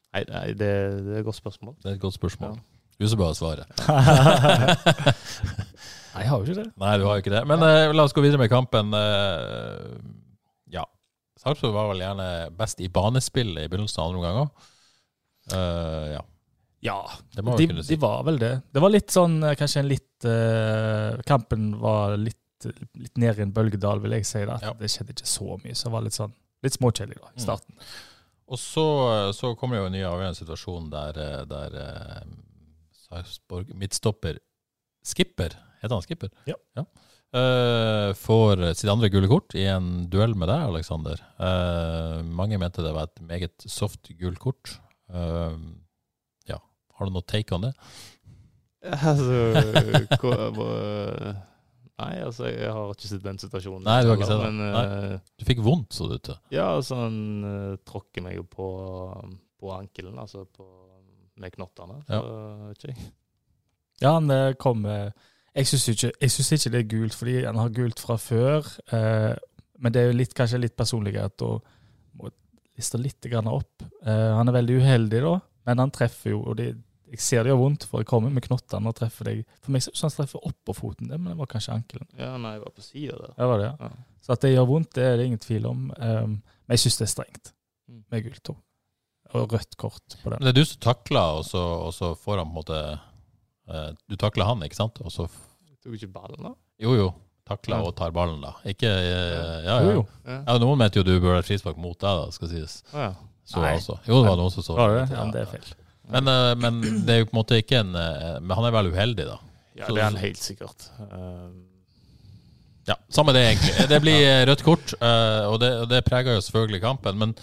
Nei, 0.09 0.23
nei 0.25 0.47
det, 0.57 0.69
det 1.05 1.15
er 1.15 1.21
et 1.21 1.27
godt 1.27 1.37
spørsmål. 1.37 1.75
Det 1.83 1.91
er 1.91 1.97
et 1.99 2.03
godt 2.03 2.17
spørsmål. 2.17 2.57
Du 2.99 3.05
som 3.07 3.21
bør 3.21 3.29
ha 3.31 3.35
svaret. 3.37 3.69
Nei, 6.15 6.23
jeg 6.25 6.31
har 6.33 6.41
jo 6.41 6.47
ikke 6.49 6.57
det. 6.59 6.71
Nei, 6.81 6.95
du 6.99 7.05
har 7.07 7.19
jo 7.19 7.23
ikke 7.23 7.35
det. 7.35 7.43
Men 7.47 7.63
eh, 7.63 7.93
la 7.95 8.07
oss 8.09 8.15
gå 8.17 8.25
videre 8.25 8.41
med 8.41 8.51
kampen. 8.51 8.91
Eh, 8.97 9.93
ja. 10.75 10.83
Sarpsborg 11.39 11.77
var 11.77 11.93
vel 11.93 12.03
gjerne 12.03 12.29
best 12.59 12.83
i 12.83 12.89
banespillet 12.91 13.69
i 13.69 13.71
begynnelsen 13.71 14.03
av 14.03 14.09
andre 14.09 14.23
omgang 14.23 14.41
òg. 14.47 14.67
Ja. 15.53 16.25
Ja, 16.81 16.99
Det 17.35 17.43
må 17.43 17.57
de, 17.59 17.67
kunne 17.67 17.83
si. 17.83 17.95
de 17.97 18.01
var 18.01 18.21
vel 18.23 18.37
det. 18.39 18.53
Det 18.71 18.81
var 18.81 18.91
litt 18.95 19.11
sånn, 19.11 19.41
eh, 19.43 19.57
kanskje 19.59 19.81
en 19.81 19.89
litt 19.91 20.25
uh, 20.31 21.17
Kampen 21.27 21.73
var 21.81 22.15
litt, 22.17 22.69
litt 22.95 23.17
ned 23.19 23.39
i 23.39 23.43
en 23.43 23.53
bølgedal, 23.53 23.99
vil 24.05 24.15
jeg 24.15 24.27
si. 24.29 24.45
da. 24.47 24.61
Ja. 24.63 24.73
Det 24.79 24.87
skjedde 24.93 25.11
ikke 25.17 25.27
så 25.27 25.57
mye, 25.65 25.75
så 25.75 25.89
det 25.89 25.93
var 25.97 26.07
litt 26.07 26.15
sånn 26.19 26.35
litt 26.63 26.75
småkjedelig 26.79 27.19
i 27.19 27.25
Mm. 27.35 27.43
starten. 27.43 27.75
Og 28.49 28.59
så, 28.59 28.85
så 29.37 29.51
kommer 29.59 29.77
det 29.77 29.83
jo 29.83 29.87
en 29.91 29.93
ny 29.99 30.05
avgjørende 30.07 30.39
situasjon 30.39 30.87
der, 30.91 31.19
der 31.51 31.75
Sarpsborg 33.09 33.75
midtstopper 33.77 34.39
Skipper, 35.05 35.55
heter 35.83 35.95
han 35.95 36.03
Skipper? 36.05 36.31
Ja. 36.49 36.57
Eh, 36.79 38.11
får 38.17 38.63
sitt 38.79 38.89
andre 38.91 39.11
gule 39.13 39.29
kort 39.31 39.55
i 39.57 39.67
en 39.69 40.07
duell 40.11 40.35
med 40.39 40.49
deg, 40.51 40.63
Aleksander. 40.71 41.21
Uh, 41.41 42.23
mange 42.25 42.59
mente 42.61 42.83
det 42.85 42.93
var 42.97 43.09
et 43.11 43.21
meget 43.25 43.67
soft 43.69 44.09
gult 44.19 44.39
kort. 44.43 44.79
Eh, 45.09 45.59
ja, 46.51 46.59
har 46.99 47.07
du 47.09 47.15
noe 47.15 47.27
take 47.29 47.55
on 47.57 47.67
det? 47.69 47.75
Altså 48.89 49.39
hva- 50.23 50.51
hva- 50.55 51.37
Nei, 51.99 52.13
altså, 52.23 52.47
jeg 52.47 52.71
har 52.71 52.93
ikke 52.95 53.09
sett 53.11 53.25
den 53.25 53.39
situasjonen. 53.43 53.83
Nei, 53.83 53.97
du 54.05 54.13
har 54.13 54.17
ikke 54.21 54.29
sett 54.29 54.39
det. 54.39 54.51
Men 54.55 55.15
uh, 55.15 55.17
Du 55.35 55.45
fikk 55.49 55.63
vondt, 55.67 55.97
så 55.97 56.07
det 56.07 56.21
ut 56.21 56.27
til. 56.29 56.37
ja, 56.55 56.69
altså, 56.77 56.95
han 57.01 57.17
uh, 57.43 57.73
tråkker 57.89 58.23
meg 58.23 58.37
jo 58.37 58.45
på, 58.47 58.69
på 59.59 59.73
ankelen, 59.75 60.15
altså 60.23 60.45
på, 60.47 60.67
med 61.43 61.51
knottene. 61.57 61.99
Så 62.07 62.21
ikke. 62.77 62.95
Ja, 63.99 64.13
han 64.15 64.31
eh, 64.31 64.53
kom 64.63 64.85
Jeg 64.87 65.67
syns 65.67 65.89
ikke, 65.91 66.13
ikke 66.23 66.71
det 66.71 66.79
er 66.85 66.87
gult, 66.93 67.15
fordi 67.19 67.35
han 67.45 67.57
har 67.59 67.73
gult 67.75 67.99
fra 67.99 68.15
før. 68.15 68.63
Eh, 68.95 69.35
men 69.83 69.93
det 69.95 70.03
er 70.03 70.13
jo 70.13 70.19
litt, 70.21 70.35
kanskje 70.39 70.61
litt 70.63 70.77
personlighet 70.79 71.43
å 71.43 71.57
liste 72.79 72.99
litt 73.01 73.29
grann 73.31 73.49
opp. 73.51 73.83
Uh, 74.07 74.35
han 74.39 74.49
er 74.49 74.57
veldig 74.61 74.77
uheldig, 74.83 75.21
da, 75.25 75.35
men 75.69 75.83
han 75.85 75.91
treffer 75.95 76.33
jo. 76.33 76.43
og 76.49 76.57
det, 76.61 76.71
Jeg 77.09 77.21
ser 77.25 77.43
det 77.47 77.51
gjør 77.55 77.61
vondt, 77.63 77.85
for 77.89 78.03
jeg 78.03 78.09
kommer 78.11 78.31
med 78.33 78.45
knottene 78.45 78.91
og 78.91 78.97
treffer 78.99 79.25
deg. 79.31 79.39
For 79.65 79.73
meg 79.73 79.83
så 79.87 79.95
han 80.05 80.13
treffer 80.13 80.43
oppå 80.45 80.75
foten, 80.77 81.09
det, 81.09 81.17
men 81.21 81.33
det 81.33 81.39
var 81.39 81.49
kanskje 81.49 81.73
ankelen. 81.79 82.09
Ja, 82.21 82.35
nei, 82.41 82.55
jeg 82.59 82.65
var 82.67 82.75
på 82.77 82.85
sida 82.85 83.17
der. 83.23 83.35
Det 83.39 83.47
var 83.49 83.63
det, 83.63 83.69
ja. 83.71 83.89
Ja. 83.89 84.19
Så 84.25 84.33
at 84.35 84.43
det 84.45 84.51
gjør 84.55 84.67
vondt, 84.69 84.91
det 84.99 85.05
er 85.09 85.17
det 85.17 85.25
ingen 85.31 85.41
tvil 85.41 85.67
om. 85.71 85.87
Um, 85.97 86.35
men 86.69 86.77
jeg 86.77 86.83
syns 86.85 86.99
det 87.03 87.07
er 87.09 87.15
strengt 87.17 87.55
Mm. 87.89 88.03
med 88.13 88.25
gult 88.27 88.43
to. 88.45 88.53
Og 89.33 89.53
rødt 89.55 89.77
kort 89.81 90.17
på 90.23 90.29
Men 90.29 90.39
det. 90.43 90.45
det 90.45 90.49
er 90.51 90.57
du 90.59 90.65
som 90.69 90.81
takler, 90.85 91.39
og 91.39 91.45
så, 91.49 91.63
og 91.87 91.95
så 91.97 92.11
får 92.21 92.43
han 92.43 92.51
på 92.51 92.53
en 92.53 92.59
måte 92.59 92.81
uh, 93.73 93.91
Du 94.09 94.17
takler 94.21 94.45
han, 94.45 94.61
ikke 94.67 94.77
sant? 94.77 95.01
Og 95.01 95.09
så 95.15 95.25
Tok 95.81 95.95
ikke 95.97 96.11
ballen, 96.13 96.43
da? 96.51 96.53
Jo, 96.85 96.93
jo. 96.99 97.07
Takler 97.49 97.79
Ja. 97.79 97.83
og 97.89 97.95
tar 97.97 98.11
ballen, 98.13 98.41
da. 98.45 98.53
Ikke 98.69 98.89
eh, 98.93 99.65
Ja, 99.65 99.79
ja. 99.81 99.93
jo. 99.97 100.07
Ja. 100.27 100.39
ja 100.47 100.59
noen 100.61 100.79
mente 100.79 101.01
jo 101.01 101.07
du 101.07 101.15
burde 101.21 101.39
ha 101.41 101.43
frispark 101.47 101.79
mot 101.81 101.97
deg, 101.99 102.23
da, 102.23 102.31
skal 102.35 102.49
sies. 102.53 102.83
Så 103.49 103.63
Nei. 103.63 103.75
altså. 103.79 103.97
Jo, 104.05 104.19
det 104.23 104.29
var 104.29 104.37
noen 104.37 104.53
som 104.53 104.63
så? 104.67 104.77
Ja, 104.77 105.07
men 105.25 105.31
det 105.33 105.41
er 105.47 105.53
feil. 105.55 105.71
Men, 106.09 106.29
eh, 106.29 106.55
men 106.61 106.81
det 107.07 107.15
er 107.15 107.19
jo 107.23 107.29
på 107.31 107.35
en 107.37 107.41
måte 107.43 107.57
ikke 107.61 107.81
en 107.83 107.95
eh, 107.97 108.39
Men 108.41 108.55
han 108.57 108.65
er 108.69 108.73
vel 108.77 108.93
uheldig, 108.93 109.25
da. 109.29 109.39
ja, 109.77 109.87
Så- 109.87 109.95
det 109.95 110.01
er 110.03 110.05
han 110.11 110.17
helt 110.21 110.37
sikkert. 110.45 110.89
Ja, 112.89 112.97
Samme 113.13 113.33
det, 113.37 113.43
egentlig. 113.45 113.89
Det 113.91 113.99
blir 114.01 114.47
rødt 114.49 114.63
kort, 114.65 114.95
eh, 114.97 115.43
og 115.51 115.59
det, 115.61 115.73
og 115.83 115.89
det 115.91 116.05
preger 116.07 116.39
jo 116.39 116.45
selvfølgelig 116.47 116.81
kampen. 116.81 117.19
Men 117.21 117.35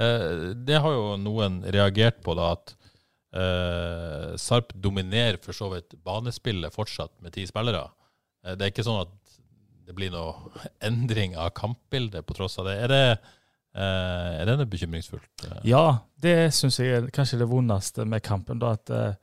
eh, 0.00 0.54
det 0.64 0.78
har 0.80 0.94
jo 0.96 1.16
noen 1.20 1.58
reagert 1.74 2.22
på, 2.24 2.32
da, 2.38 2.52
at 2.56 2.72
eh, 3.36 4.30
Sarp 4.40 4.72
dominerer 4.80 5.36
for 5.44 5.52
så 5.56 5.68
vidt 5.74 5.96
banespillet 6.06 6.72
fortsatt 6.72 7.12
med 7.20 7.34
ti 7.36 7.44
spillere. 7.50 7.84
Det 8.44 8.60
er 8.60 8.72
ikke 8.72 8.84
sånn 8.84 9.02
at 9.04 9.12
det 9.86 9.94
blir 9.96 10.12
noe 10.14 10.52
endring 10.88 11.36
av 11.36 11.52
kampbildet 11.56 12.26
på 12.26 12.36
tross 12.36 12.58
av 12.58 12.68
det. 12.68 12.78
Er 12.84 12.92
det, 12.92 13.04
eh, 13.76 14.30
er 14.40 14.48
det 14.48 14.58
noe 14.60 14.70
bekymringsfullt? 14.70 15.46
Ja, 15.68 16.00
det 16.20 16.54
syns 16.56 16.80
jeg 16.80 16.96
er 16.96 17.08
kanskje 17.14 17.42
det 17.42 17.50
vondeste 17.50 18.06
med 18.08 18.24
kampen. 18.24 18.60
da, 18.62 18.74
at 18.78 18.90
eh, 18.90 19.14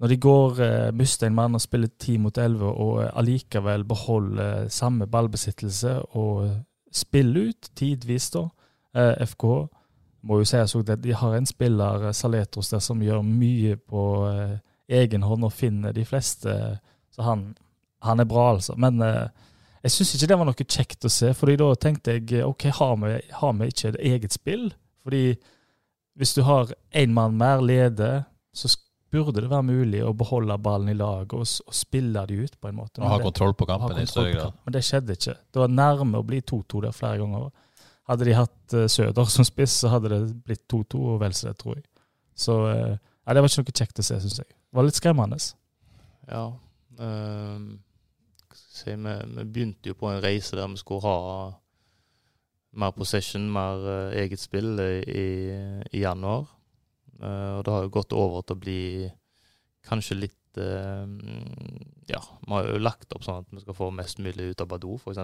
Når 0.00 0.08
de 0.10 0.16
går, 0.16 0.60
eh, 0.60 0.90
mister 0.92 1.26
en 1.26 1.34
mann 1.34 1.54
og 1.54 1.62
spiller 1.62 1.88
ti 1.98 2.18
mot 2.18 2.38
elleve, 2.38 2.66
og 2.66 3.04
allikevel 3.14 3.84
beholder 3.84 4.68
samme 4.68 5.06
ballbesittelse 5.06 6.00
og 6.18 6.50
spiller 6.92 7.50
ut 7.50 7.70
tidvis, 7.74 8.30
da. 8.30 8.48
FK 8.94 9.44
må 10.22 10.36
jo 10.38 10.44
sies 10.46 10.74
at 10.76 11.02
de 11.02 11.12
har 11.12 11.32
en 11.34 11.46
spiller, 11.46 12.12
Saletros, 12.12 12.68
der 12.70 12.78
som 12.78 13.00
gjør 13.02 13.24
mye 13.26 13.74
på 13.76 14.02
egen 14.88 15.22
hånd 15.22 15.44
og 15.44 15.52
finner 15.52 15.92
de 15.92 16.04
fleste. 16.04 16.78
Så 17.10 17.22
han, 17.22 17.54
han 18.02 18.20
er 18.20 18.28
bra, 18.28 18.50
altså. 18.54 18.76
Men 18.76 19.02
eh, 19.02 19.28
jeg 19.84 19.92
syns 19.92 20.14
ikke 20.16 20.28
det 20.30 20.38
var 20.40 20.48
noe 20.48 20.64
kjekt 20.64 21.04
å 21.04 21.10
se, 21.12 21.34
fordi 21.36 21.58
da 21.60 21.66
tenkte 21.76 22.16
jeg 22.16 22.38
eh, 22.38 22.46
OK, 22.48 22.70
har 22.78 22.94
vi, 23.02 23.18
har 23.40 23.52
vi 23.58 23.68
ikke 23.68 23.90
et 23.90 24.00
eget 24.12 24.36
spill? 24.36 24.70
Fordi 25.04 25.24
hvis 26.16 26.32
du 26.36 26.40
har 26.46 26.72
én 26.96 27.12
mann 27.12 27.36
mer 27.36 27.60
leder, 27.60 28.22
så 28.56 28.70
burde 29.14 29.42
det 29.44 29.50
være 29.50 29.66
mulig 29.68 30.00
å 30.02 30.14
beholde 30.16 30.56
ballen 30.62 30.90
i 30.90 30.96
lag 30.96 31.30
og, 31.36 31.44
og 31.44 31.76
spille 31.76 32.24
de 32.30 32.40
ut, 32.46 32.56
på 32.58 32.70
en 32.70 32.78
måte. 32.80 33.02
Og 33.02 33.12
ha 33.12 33.20
kontroll 33.22 33.54
på 33.58 33.68
kampen 33.68 34.00
i 34.00 34.08
større 34.08 34.32
grad. 34.32 34.56
Men 34.64 34.78
det 34.78 34.84
skjedde 34.88 35.18
ikke. 35.18 35.36
Det 35.52 35.62
var 35.62 35.76
nærme 35.76 36.22
å 36.22 36.26
bli 36.26 36.40
2-2 36.40 36.84
der 36.86 36.96
flere 36.96 37.20
ganger. 37.20 37.48
Hadde 38.08 38.28
de 38.28 38.36
hatt 38.36 38.76
uh, 38.76 38.86
Søder 38.90 39.30
som 39.32 39.46
spiss, 39.46 39.78
så 39.84 39.92
hadde 39.92 40.10
det 40.12 40.20
blitt 40.48 40.64
2-2 40.72 41.04
og 41.12 41.22
vel 41.22 41.36
så 41.36 41.50
det, 41.50 41.58
tror 41.60 41.76
jeg. 41.76 41.84
Så 42.34 42.56
uh, 42.66 42.96
ja, 42.96 43.36
det 43.36 43.44
var 43.44 43.52
ikke 43.52 43.64
noe 43.64 43.80
kjekt 43.84 44.00
å 44.00 44.06
se, 44.08 44.20
syns 44.24 44.40
jeg. 44.40 44.48
Det 44.48 44.80
var 44.80 44.88
litt 44.88 45.00
skremmende. 45.00 45.40
ja. 46.30 46.46
Um, 46.94 47.82
si, 48.74 48.94
vi, 48.94 49.14
vi 49.36 49.44
begynte 49.44 49.92
jo 49.92 49.98
på 49.98 50.10
en 50.10 50.22
reise 50.24 50.58
der 50.58 50.70
vi 50.72 50.80
skulle 50.80 51.04
ha 51.06 51.18
mer 52.74 52.94
possession, 52.96 53.46
mer 53.54 53.84
uh, 53.86 54.14
eget 54.18 54.42
spill 54.42 54.72
i, 54.82 55.26
i, 55.92 56.00
januar. 56.00 56.48
Uh, 57.20 57.58
og 57.58 57.60
det 57.66 57.74
har 57.74 57.84
jo 57.84 57.92
gått 57.94 58.16
over 58.18 58.42
til 58.42 58.56
å 58.56 58.62
bli 58.64 58.80
kanskje 59.86 60.16
litt 60.18 60.58
uh, 60.58 61.06
Ja, 62.10 62.18
vi 62.42 62.50
har 62.50 62.66
jo 62.72 62.80
lagt 62.82 63.14
opp 63.14 63.22
sånn 63.26 63.44
at 63.44 63.54
vi 63.54 63.62
skal 63.62 63.78
få 63.78 63.92
mest 63.94 64.18
mulig 64.18 64.50
ut 64.50 64.64
av 64.64 64.72
Badou, 64.72 64.98
f.eks. 64.98 65.22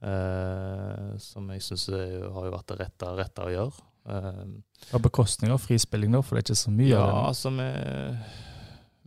Uh, 0.00 1.14
som 1.22 1.46
jeg 1.54 1.62
syns 1.62 1.86
har 1.92 2.48
jo 2.48 2.56
vært 2.56 2.72
det 2.72 2.80
rette, 2.82 3.14
rette 3.20 3.46
å 3.46 3.54
gjøre. 3.54 3.86
Eh, 4.08 4.44
På 4.90 4.98
bekostning 4.98 5.52
av 5.52 5.58
frispilling, 5.58 6.12
da, 6.12 6.22
for 6.24 6.36
det 6.36 6.42
er 6.42 6.48
ikke 6.48 6.62
så 6.62 6.72
mye 6.72 6.88
ja, 6.88 7.02
av 7.02 7.10
det. 7.10 7.24
altså 7.30 7.52
vi, 7.54 7.68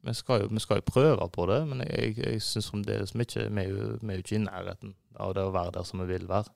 vi, 0.04 0.14
skal 0.18 0.44
jo, 0.44 0.50
vi 0.52 0.62
skal 0.64 0.82
jo 0.82 0.88
prøve 0.88 1.30
på 1.32 1.46
det, 1.50 1.62
men 1.70 1.84
jeg, 1.86 2.18
jeg, 2.20 2.42
syns 2.44 2.70
fremdeles 2.72 3.16
vi 3.16 3.26
er 3.40 3.50
vi 3.54 3.64
er 3.64 3.72
jo 3.72 4.20
ikke 4.20 4.38
i 4.38 4.44
nærheten 4.44 4.96
av 5.20 5.34
det 5.38 5.46
å 5.48 5.54
være 5.56 5.78
der 5.78 5.88
som 5.88 6.04
vi 6.04 6.10
vil 6.12 6.28
være. 6.30 6.52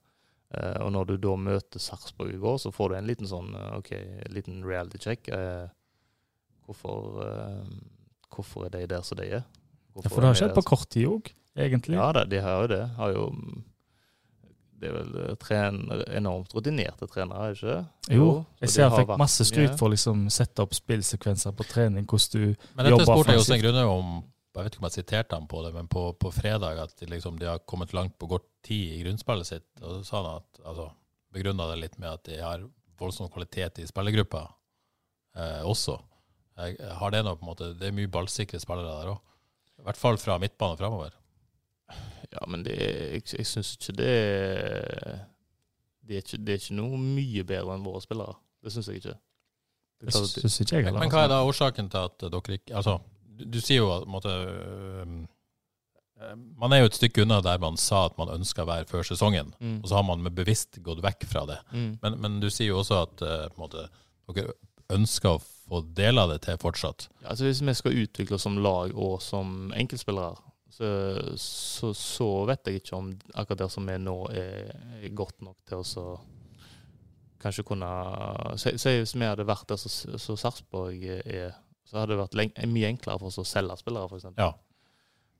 Eh, 0.55 0.79
og 0.83 0.91
når 0.95 1.09
du 1.09 1.15
da 1.27 1.35
møter 1.39 1.83
Sarpsborg 1.83 2.35
i 2.35 2.41
går, 2.41 2.59
så 2.63 2.71
får 2.71 2.91
du 2.91 2.97
en 2.97 3.09
liten 3.09 3.29
sånn 3.29 3.53
eh, 3.55 3.73
OK, 3.79 3.91
en 3.95 4.35
liten 4.35 4.61
reality 4.67 5.01
check. 5.03 5.27
Eh, 5.33 5.67
hvorfor, 6.67 7.21
eh, 7.25 7.73
hvorfor 8.35 8.67
er 8.67 8.75
de 8.75 8.85
der 8.95 9.03
som 9.07 9.19
de 9.19 9.27
er? 9.39 9.47
Ja, 9.97 10.11
for 10.11 10.21
det 10.21 10.29
har 10.29 10.39
skjedd 10.39 10.55
på 10.55 10.67
kort 10.67 10.87
tid 10.93 11.09
òg, 11.09 11.31
egentlig. 11.57 11.97
ja, 11.97 12.11
det, 12.13 12.27
de 12.35 12.43
har 12.43 12.61
jo 12.61 12.69
det. 12.71 12.83
Har 12.99 13.15
jo, 13.15 13.25
det 14.77 14.89
er 14.89 14.93
vel 14.93 15.37
trener, 15.41 16.03
enormt 16.19 16.53
rutinerte 16.53 17.07
trenere, 17.09 17.47
er 17.47 17.53
det 17.53 17.57
ikke 17.57 17.73
det? 17.73 18.15
Jo, 18.17 18.27
jeg 18.61 18.73
ser 18.73 18.89
han 18.91 19.01
fikk 19.01 19.13
masse 19.19 19.47
skryt 19.49 19.75
for 19.79 19.89
å 19.89 19.93
liksom 19.93 20.27
sette 20.33 20.63
opp 20.63 20.75
spillsekvenser 20.77 21.55
på 21.57 21.65
trening, 21.65 22.05
hvordan 22.05 22.33
du 22.33 22.67
Men 22.77 22.85
dette 22.85 22.93
jobber 22.93 23.07
spurte 23.09 23.33
jeg 23.33 23.41
også 23.41 23.53
en 23.53 23.57
offensivt. 23.57 23.63
grunne 23.65 23.85
om 23.91 24.11
Jeg 24.57 24.65
vet 24.65 24.73
ikke 24.73 24.81
om 24.81 24.87
jeg 24.87 24.97
siterte 24.97 25.37
ham 25.37 25.47
på 25.49 25.59
det, 25.65 25.71
men 25.75 25.89
på, 25.89 26.03
på 26.17 26.31
fredag 26.33 26.79
at 26.81 26.93
de, 26.97 27.05
liksom, 27.11 27.35
de 27.37 27.45
har 27.45 27.59
kommet 27.69 27.91
langt 27.93 28.15
på 28.17 28.29
kort 28.31 28.47
tid 28.65 28.95
i 28.95 29.03
grunnspillet 29.03 29.45
sitt. 29.45 29.67
Og 29.83 29.99
så 29.99 29.99
sa 30.07 30.21
han 30.23 30.39
at 30.39 30.61
altså, 30.63 30.87
begrunna 31.33 31.67
det 31.69 31.81
litt 31.83 31.99
med 32.01 32.09
at 32.09 32.23
de 32.25 32.39
har 32.41 32.63
voldsom 32.97 33.29
kvalitet 33.29 33.77
i 33.83 33.85
spillergruppa 33.85 34.41
eh, 35.37 35.61
også. 35.61 35.99
Jeg, 36.57 36.79
har 37.01 37.13
det 37.13 37.21
noe 37.25 37.37
på 37.37 37.45
en 37.45 37.51
måte 37.51 37.69
Det 37.77 37.91
er 37.91 37.93
mye 37.93 38.09
ballsikre 38.09 38.57
spillere 38.61 38.95
der 38.97 39.13
òg. 39.13 39.21
I 39.77 39.85
hvert 39.85 40.01
fall 40.01 40.17
fra 40.17 40.39
midtbane 40.41 40.79
framover. 40.79 41.13
Ja, 42.33 42.43
men 42.47 42.63
det, 42.65 42.75
jeg, 42.77 43.21
jeg 43.37 43.45
syns 43.47 43.75
ikke 43.77 43.93
det 44.01 44.13
det 46.07 46.15
er 46.15 46.21
ikke, 46.23 46.37
det 46.47 46.53
er 46.53 46.59
ikke 46.61 46.75
noe 46.77 46.97
mye 47.01 47.43
bedre 47.47 47.73
enn 47.75 47.83
våre 47.83 47.99
spillere. 48.03 48.35
Det 48.63 48.71
syns 48.71 48.87
jeg 48.91 49.01
ikke. 49.01 49.15
Det 50.03 50.13
syns 50.13 50.59
ikke 50.61 50.75
jeg 50.77 50.85
heller. 50.87 50.99
men 51.01 51.11
hva 51.11 51.23
er 51.25 51.31
da 51.33 51.39
årsaken 51.47 51.89
til 51.91 52.05
at 52.05 52.21
dere 52.21 52.53
ikke 52.59 52.75
Altså, 52.77 52.99
du, 53.37 53.43
du 53.55 53.57
sier 53.61 53.81
jo 53.81 53.89
at 53.91 54.27
øhm, 54.29 55.17
øh, 56.21 56.35
Man 56.61 56.73
er 56.73 56.83
jo 56.83 56.89
et 56.91 56.95
stykke 56.99 57.21
unna 57.25 57.41
der 57.41 57.57
man 57.59 57.77
sa 57.81 58.05
at 58.05 58.17
man 58.17 58.29
ønska 58.35 58.63
å 58.63 58.69
være 58.69 58.85
før 58.89 59.03
sesongen, 59.07 59.53
Mm. 59.59 59.79
og 59.83 59.89
så 59.89 59.95
har 59.95 60.03
man 60.07 60.21
med 60.23 60.35
bevisst 60.37 60.79
gått 60.83 61.01
vekk 61.03 61.25
fra 61.27 61.45
det. 61.49 61.57
Mm. 61.73 61.97
Men, 62.01 62.19
men 62.21 62.39
du 62.39 62.49
sier 62.49 62.67
jo 62.71 62.79
også 62.83 63.01
at 63.07 63.21
øh, 63.25 63.47
måtte, 63.57 63.87
dere 64.35 64.53
ønsker 64.93 65.35
å 65.35 65.41
få 65.43 65.81
del 65.97 66.17
av 66.21 66.29
det 66.31 66.41
til 66.45 66.57
fortsatt. 66.61 67.09
Ja, 67.21 67.29
altså 67.33 67.43
Hvis 67.49 67.61
vi 67.61 67.73
skal 67.73 67.97
utvikle 68.05 68.35
oss 68.37 68.45
som 68.47 68.57
lag 68.63 68.93
og 68.95 69.17
som 69.21 69.73
enkeltspillere, 69.75 70.37
så, 70.77 70.89
så, 71.41 71.91
så 71.97 72.27
vet 72.49 72.69
jeg 72.69 72.81
ikke 72.81 72.97
om 72.97 73.11
akkurat 73.33 73.63
der 73.63 73.71
som 73.73 73.87
er 73.89 74.01
nå, 74.01 74.15
er, 74.29 75.07
godt 75.17 75.41
nok 75.41 75.57
til 75.67 75.81
å 75.81 75.87
så 75.87 76.05
kanskje 77.41 77.65
kunne 77.67 77.87
Si 78.57 78.73
hvis 78.75 79.15
vi 79.15 79.25
hadde 79.27 79.45
vært 79.47 79.69
der 79.69 79.79
som 79.81 80.17
så 80.21 80.35
Sarpsborg 80.37 81.03
er, 81.23 81.55
så 81.87 82.01
hadde 82.01 82.13
det 82.15 82.21
vært 82.21 82.37
leng, 82.37 82.53
mye 82.73 82.89
enklere 82.91 83.21
for 83.21 83.29
oss 83.31 83.39
å 83.41 83.45
selge 83.47 83.77
spillere, 83.79 84.09
f.eks. 84.09 84.31
Ja. 84.37 84.51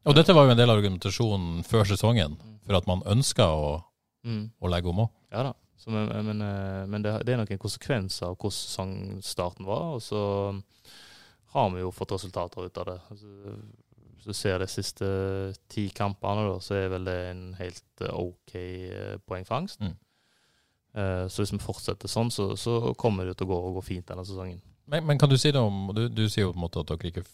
Og 0.07 0.15
dette 0.15 0.33
var 0.37 0.47
jo 0.47 0.53
en 0.53 0.59
del 0.59 0.71
av 0.71 0.77
argumentasjonen 0.79 1.65
før 1.67 1.87
sesongen, 1.89 2.37
for 2.65 2.77
at 2.79 2.89
man 2.89 3.05
ønska 3.09 3.49
å, 3.51 3.77
Mm. 4.27 4.49
å 4.59 4.67
legge 4.67 4.89
om 4.89 4.97
òg. 5.05 5.09
Ja 5.31 5.43
da. 5.45 5.51
Så, 5.77 5.91
men 5.93 6.09
men, 6.25 6.41
eh, 6.41 6.85
men 6.89 7.03
det, 7.05 7.11
det 7.23 7.33
er 7.33 7.37
nok 7.37 7.51
en 7.53 7.61
konsekvens 7.61 8.17
av 8.25 8.33
hvordan 8.35 8.55
sesongstarten 8.57 9.67
var. 9.67 9.93
Og 9.95 10.01
så 10.03 10.21
har 11.53 11.69
vi 11.71 11.83
jo 11.83 11.91
fått 11.95 12.11
resultater 12.15 12.65
ut 12.65 12.79
av 12.81 12.89
det. 12.89 12.97
Altså, 13.13 13.27
hvis 14.27 14.35
du 14.35 14.41
ser 14.41 14.59
de 14.59 14.67
siste 14.67 15.07
ti 15.71 15.87
kampene, 15.95 16.43
da, 16.49 16.59
så 16.63 16.75
er 16.75 16.89
vel 16.91 17.07
det 17.07 17.17
en 17.31 17.43
helt 17.59 18.03
eh, 18.03 18.13
OK 18.19 18.55
eh, 18.59 19.15
poengfangst. 19.23 19.79
Mm. 19.79 19.93
Eh, 20.97 21.25
Så 21.31 21.43
hvis 21.43 21.53
vi 21.55 21.59
fortsetter 21.63 22.11
sånn, 22.11 22.31
så, 22.33 22.49
så 22.59 22.93
kommer 22.99 23.25
det 23.25 23.37
til 23.39 23.47
å 23.47 23.51
gå, 23.53 23.59
gå 23.77 23.83
fint 23.87 24.07
denne 24.07 24.25
sesongen. 24.27 24.59
Men, 24.87 25.05
men 25.07 25.19
kan 25.19 25.29
du 25.31 25.37
si 25.39 25.51
det 25.51 25.59
om 25.59 25.89
Du, 25.95 26.07
du 26.07 26.25
sier 26.29 26.45
jo 26.45 26.53
på 26.53 26.59
en 26.59 26.65
måte 26.65 26.79
at 26.83 26.91
dere 26.91 27.11
ikke 27.11 27.25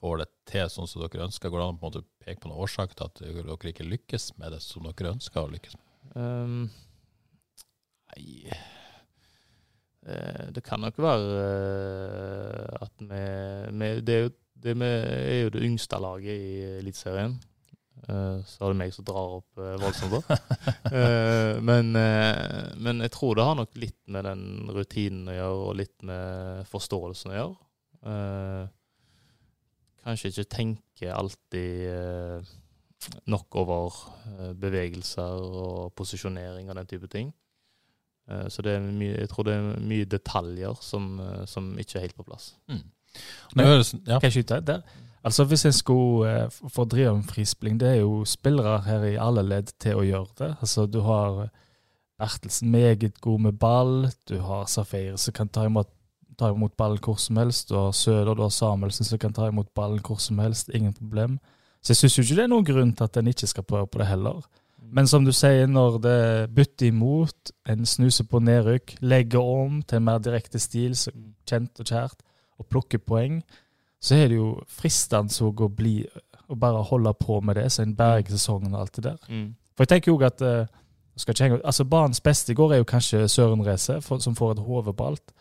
får 0.00 0.18
det 0.20 0.28
til 0.50 0.68
sånn 0.72 0.88
som 0.88 1.04
dere 1.04 1.26
ønsker. 1.28 1.52
Går 1.52 1.60
det 1.60 1.66
an 1.66 1.76
å 1.76 1.80
på 1.80 1.86
en 1.86 1.92
måte 1.92 2.06
peke 2.24 2.42
på 2.42 2.50
noen 2.50 2.64
årsak 2.64 2.96
til 2.96 3.08
at 3.08 3.22
dere 3.24 3.72
ikke 3.72 3.86
lykkes 3.88 4.34
med 4.40 4.52
det 4.52 4.60
som 4.64 4.84
dere 4.84 5.14
ønsker 5.14 5.44
å 5.44 5.52
lykkes 5.52 5.76
med? 5.78 5.84
Um, 6.14 6.70
nei 8.12 8.52
Det 10.52 10.60
kan 10.66 10.82
nok 10.84 10.98
være 11.00 11.44
at 12.84 12.92
vi, 13.00 13.22
vi 13.80 13.88
det, 14.04 14.16
er 14.18 14.26
jo, 14.26 14.32
det 14.64 14.74
er 14.80 15.42
jo 15.44 15.52
det 15.54 15.64
yngste 15.66 16.00
laget 16.00 16.34
i 16.34 16.54
Eliteserien. 16.80 17.36
Eh, 18.04 18.38
så 18.44 18.66
er 18.66 18.72
det 18.72 18.78
meg 18.82 18.92
som 18.92 19.06
drar 19.06 19.38
opp 19.38 19.60
eh, 19.60 19.76
voldsomt, 19.80 20.16
da. 20.18 20.38
Eh, 20.94 21.56
men, 21.64 21.90
men 22.84 23.00
jeg 23.02 23.10
tror 23.14 23.34
det 23.34 23.44
har 23.46 23.56
nok 23.58 23.72
litt 23.80 23.98
med 24.12 24.26
den 24.26 24.42
rutinen 24.70 25.30
å 25.32 25.34
gjøre, 25.34 25.62
og 25.64 25.78
litt 25.80 26.04
med 26.06 26.68
forståelsen 26.70 27.32
å 27.32 27.38
gjøre. 27.38 27.54
Kanskje 30.04 30.30
ikke 30.30 30.46
tenke 30.52 31.14
alltid 31.14 32.44
nok 33.32 33.58
over 33.62 33.96
bevegelser 34.60 35.40
og 35.64 35.94
posisjonering 35.96 36.68
og 36.68 36.78
den 36.78 36.90
type 36.92 37.08
ting. 37.10 37.32
Så 38.52 38.64
det 38.64 38.76
mye, 38.84 39.16
jeg 39.16 39.32
tror 39.32 39.48
det 39.48 39.56
er 39.56 39.82
mye 39.88 40.10
detaljer 40.14 40.78
som, 40.84 41.16
som 41.50 41.72
ikke 41.80 41.98
er 41.98 42.06
helt 42.06 42.20
på 42.20 42.28
plass. 42.28 42.52
Det 43.54 43.66
høres, 43.66 43.94
ja. 44.06 44.18
Kan 44.18 44.30
jeg 44.30 44.32
skyte 44.32 44.60
der? 44.60 44.80
Altså 45.24 45.44
Hvis 45.44 45.64
en 45.64 45.72
skulle 45.72 46.30
eh, 46.30 46.50
få 46.68 46.84
drive 46.84 47.10
om 47.10 47.24
frispilling, 47.24 47.80
det 47.80 47.88
er 47.88 48.00
jo 48.02 48.24
spillere 48.24 48.82
her 48.84 49.04
i 49.08 49.16
alle 49.16 49.42
ledd 49.42 49.72
til 49.80 50.00
å 50.00 50.04
gjøre 50.04 50.38
det. 50.38 50.50
Altså 50.60 50.86
Du 50.86 51.00
har 51.06 51.46
Bertelsen 52.18 52.70
meget 52.70 53.20
god 53.20 53.40
med 53.40 53.52
ball. 53.58 54.10
Du 54.28 54.38
har 54.38 54.66
Safir 54.66 55.16
som 55.16 55.32
kan 55.32 55.48
ta 55.48 55.64
imot, 55.64 55.88
ta 56.38 56.50
imot 56.52 56.76
ballen 56.76 57.00
hvor 57.02 57.16
som 57.18 57.36
helst. 57.36 57.68
Du 57.68 57.74
har 57.74 57.92
Søder, 57.92 58.34
du 58.34 58.42
har 58.42 58.52
Samuelsen 58.54 59.04
som 59.04 59.18
kan 59.18 59.32
ta 59.32 59.48
imot 59.48 59.74
ballen 59.74 60.00
hvor 60.04 60.20
som 60.20 60.38
helst. 60.38 60.70
Ingen 60.74 60.92
problem. 60.92 61.38
Så 61.82 61.92
jeg 61.92 61.96
syns 61.96 62.18
ikke 62.18 62.36
det 62.36 62.44
er 62.44 62.52
noen 62.52 62.64
grunn 62.64 62.92
til 62.96 63.04
at 63.04 63.16
en 63.16 63.32
ikke 63.32 63.46
skal 63.50 63.66
prøve 63.68 63.86
på 63.86 63.98
det 64.00 64.06
heller. 64.08 64.44
Men 64.94 65.08
som 65.10 65.24
du 65.24 65.32
sier, 65.34 65.66
når 65.66 65.98
det 66.04 66.20
bytter 66.54 66.86
imot, 66.92 67.50
en 67.68 67.86
snuser 67.88 68.24
på 68.30 68.38
nedrykk, 68.38 68.94
legger 69.00 69.42
om 69.42 69.82
til 69.82 69.98
en 69.98 70.06
mer 70.06 70.20
direkte 70.22 70.60
stil, 70.62 70.94
så 70.96 71.10
kjent 71.48 71.80
og 71.82 71.88
kjært, 71.88 72.20
og 72.58 72.68
plukker 72.70 73.02
poeng, 73.02 73.40
så 74.00 74.18
er 74.18 74.28
det 74.28 74.38
jo 74.38 74.54
fristende 74.68 75.48
å 75.48 75.68
bli 75.68 75.98
og 76.44 76.58
bare 76.60 76.82
holde 76.84 77.12
på 77.16 77.38
med 77.40 77.56
det, 77.56 77.70
så 77.72 77.82
en 77.82 77.94
berger 77.96 78.36
sesongen 78.36 78.74
og 78.74 78.80
alt 78.82 78.98
det 78.98 79.04
der. 79.06 79.28
For 79.74 79.84
jeg 79.84 79.88
tenker 79.94 80.12
jo 80.12 80.18
at 80.26 80.42
uh, 80.44 80.66
altså 81.64 81.86
Banens 81.88 82.20
beste 82.20 82.52
i 82.52 82.58
går 82.58 82.74
er 82.74 82.82
jo 82.82 82.88
kanskje 82.88 83.28
Søren 83.28 83.64
Reise, 83.64 84.00
som 84.00 84.36
får 84.36 84.52
et 84.52 84.64
hodebalt. 84.66 85.32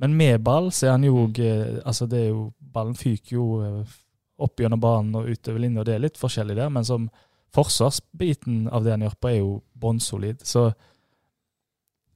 Men 0.00 0.14
med 0.16 0.38
ball 0.44 0.70
så 0.72 0.86
er 0.86 0.90
han 0.96 1.04
jo 1.04 1.26
òg 1.26 1.40
altså 1.84 2.06
det 2.06 2.20
er 2.20 2.28
jo, 2.28 2.52
Ballen 2.60 2.94
fyker 2.96 3.34
jo 3.36 3.46
eh, 3.64 3.96
opp 4.40 4.60
gjennom 4.60 4.80
banen 4.80 5.16
og 5.18 5.28
utover 5.28 5.60
linja, 5.60 5.84
det 5.84 5.94
er 5.94 6.04
litt 6.06 6.20
forskjellig 6.20 6.56
der. 6.56 6.70
Men 6.72 6.86
som 6.88 7.08
forsvarsbiten 7.54 8.68
av 8.72 8.84
det 8.84 8.94
han 8.94 9.04
gjør 9.04 9.16
på, 9.20 9.28
er 9.28 9.38
jo 9.42 9.50
bånnsolid. 9.74 10.44
Så 10.46 10.70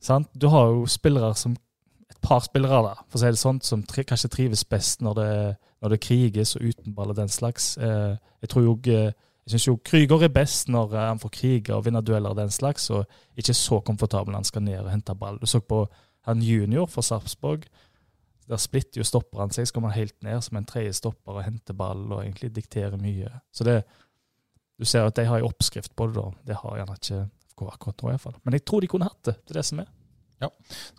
sant? 0.01 0.31
Du 0.33 0.49
har 0.53 0.71
jo 0.71 0.87
spillere 0.89 1.35
som 1.37 1.57
et 2.11 2.19
par 2.23 2.43
spillere 2.45 2.81
da, 2.85 2.95
for 3.09 3.19
å 3.19 3.23
si 3.23 3.31
det 3.33 3.41
sånn, 3.41 3.61
som 3.65 3.85
tri 3.89 4.05
kanskje 4.07 4.33
trives 4.33 4.65
best 4.69 5.05
når 5.05 5.19
det, 5.19 5.31
når 5.85 5.95
det 5.95 6.03
kriges 6.05 6.55
og 6.59 6.67
uten 6.71 6.97
ball 6.97 7.13
og 7.13 7.19
den 7.19 7.33
slags. 7.33 7.75
Eh, 7.79 8.17
jeg 8.45 8.53
tror 8.53 8.67
jo 8.67 8.75
eh, 8.93 9.13
jeg 9.45 9.53
synes 9.53 9.67
jo 9.67 9.75
Krüger 9.85 10.25
er 10.25 10.33
best 10.33 10.71
når 10.73 10.95
eh, 10.95 11.09
han 11.11 11.21
får 11.21 11.33
krige 11.37 11.77
og 11.77 11.85
vinner 11.85 12.05
dueller 12.05 12.33
og 12.33 12.41
den 12.41 12.53
slags, 12.53 12.89
og 12.91 13.05
ikke 13.37 13.57
så 13.57 13.81
komfortabel 13.85 14.33
når 14.33 14.43
han 14.43 14.51
skal 14.51 14.65
ned 14.65 14.81
og 14.81 14.93
hente 14.93 15.17
ball. 15.21 15.41
Du 15.41 15.47
så 15.51 15.61
på 15.61 15.85
han 16.25 16.41
junior 16.41 16.89
for 16.89 17.05
Sarpsborg. 17.05 17.67
Der 18.49 18.61
splitter 18.61 19.01
jo 19.01 19.09
stopperen 19.09 19.53
seg, 19.53 19.69
så 19.69 19.77
kommer 19.77 19.93
han 19.93 20.05
helt 20.05 20.17
ned 20.25 20.41
som 20.45 20.57
en 20.57 20.69
tredje 20.69 20.97
stopper 20.97 21.37
og 21.37 21.45
henter 21.45 21.77
ball 21.77 22.07
og 22.11 22.23
egentlig 22.23 22.53
dikterer 22.57 22.97
mye. 23.01 23.29
Så 23.53 23.65
det, 23.69 23.83
du 24.81 24.85
ser 24.89 25.05
at 25.09 25.17
de 25.17 25.27
har 25.29 25.41
en 25.41 25.49
oppskrift 25.49 25.93
på 25.97 26.09
det, 26.09 26.17
da. 26.21 26.49
Det 26.49 26.59
har 26.61 26.81
gjerne 26.81 26.97
ikke 27.01 27.21
FK 27.55 27.67
akkurat 27.71 28.03
nå, 28.03 28.11
iallfall. 28.13 28.41
Men 28.45 28.57
jeg 28.59 28.65
tror 28.67 28.83
de 28.83 28.91
kunne 28.91 29.09
hatt 29.09 29.23
det. 29.29 29.37
Det 29.45 29.55
er 29.55 29.61
det 29.61 29.69
som 29.69 29.85
er. 29.85 29.93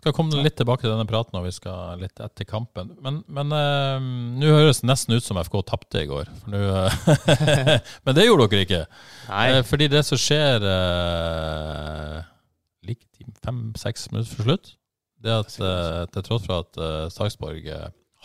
Skal 0.00 0.14
komme 0.16 0.42
litt 0.44 0.56
tilbake 0.58 0.84
til 0.84 0.92
denne 0.92 1.06
praten 1.08 1.36
når 1.36 1.46
vi 1.48 1.52
skal 1.56 2.00
litt 2.00 2.22
etter 2.22 2.48
kampen. 2.48 2.92
Men, 3.04 3.20
men 3.28 3.54
uh, 3.54 3.98
nå 4.40 4.52
høres 4.52 4.82
det 4.82 4.90
nesten 4.90 5.16
ut 5.16 5.26
som 5.26 5.40
FK 5.42 5.58
tapte 5.68 6.02
i 6.04 6.08
går. 6.10 6.30
Nå, 6.52 6.62
eh, 6.62 7.90
men 8.06 8.16
det 8.18 8.26
gjorde 8.26 8.48
dere 8.52 8.66
ikke. 8.66 8.82
Nei. 9.28 9.46
Uh, 9.56 9.60
fordi 9.66 9.90
det 9.92 10.02
som 10.08 10.20
skjer 10.20 10.66
uh, 10.66 12.22
like 12.86 13.30
fem-seks 13.44 14.10
minutter 14.12 14.32
før 14.34 14.50
slutt, 14.50 14.72
det 15.24 15.32
er 15.32 15.42
at 15.42 16.12
til 16.12 16.24
tross 16.26 16.44
for 16.44 16.62
at 16.62 17.12
Sarpsborg 17.14 17.64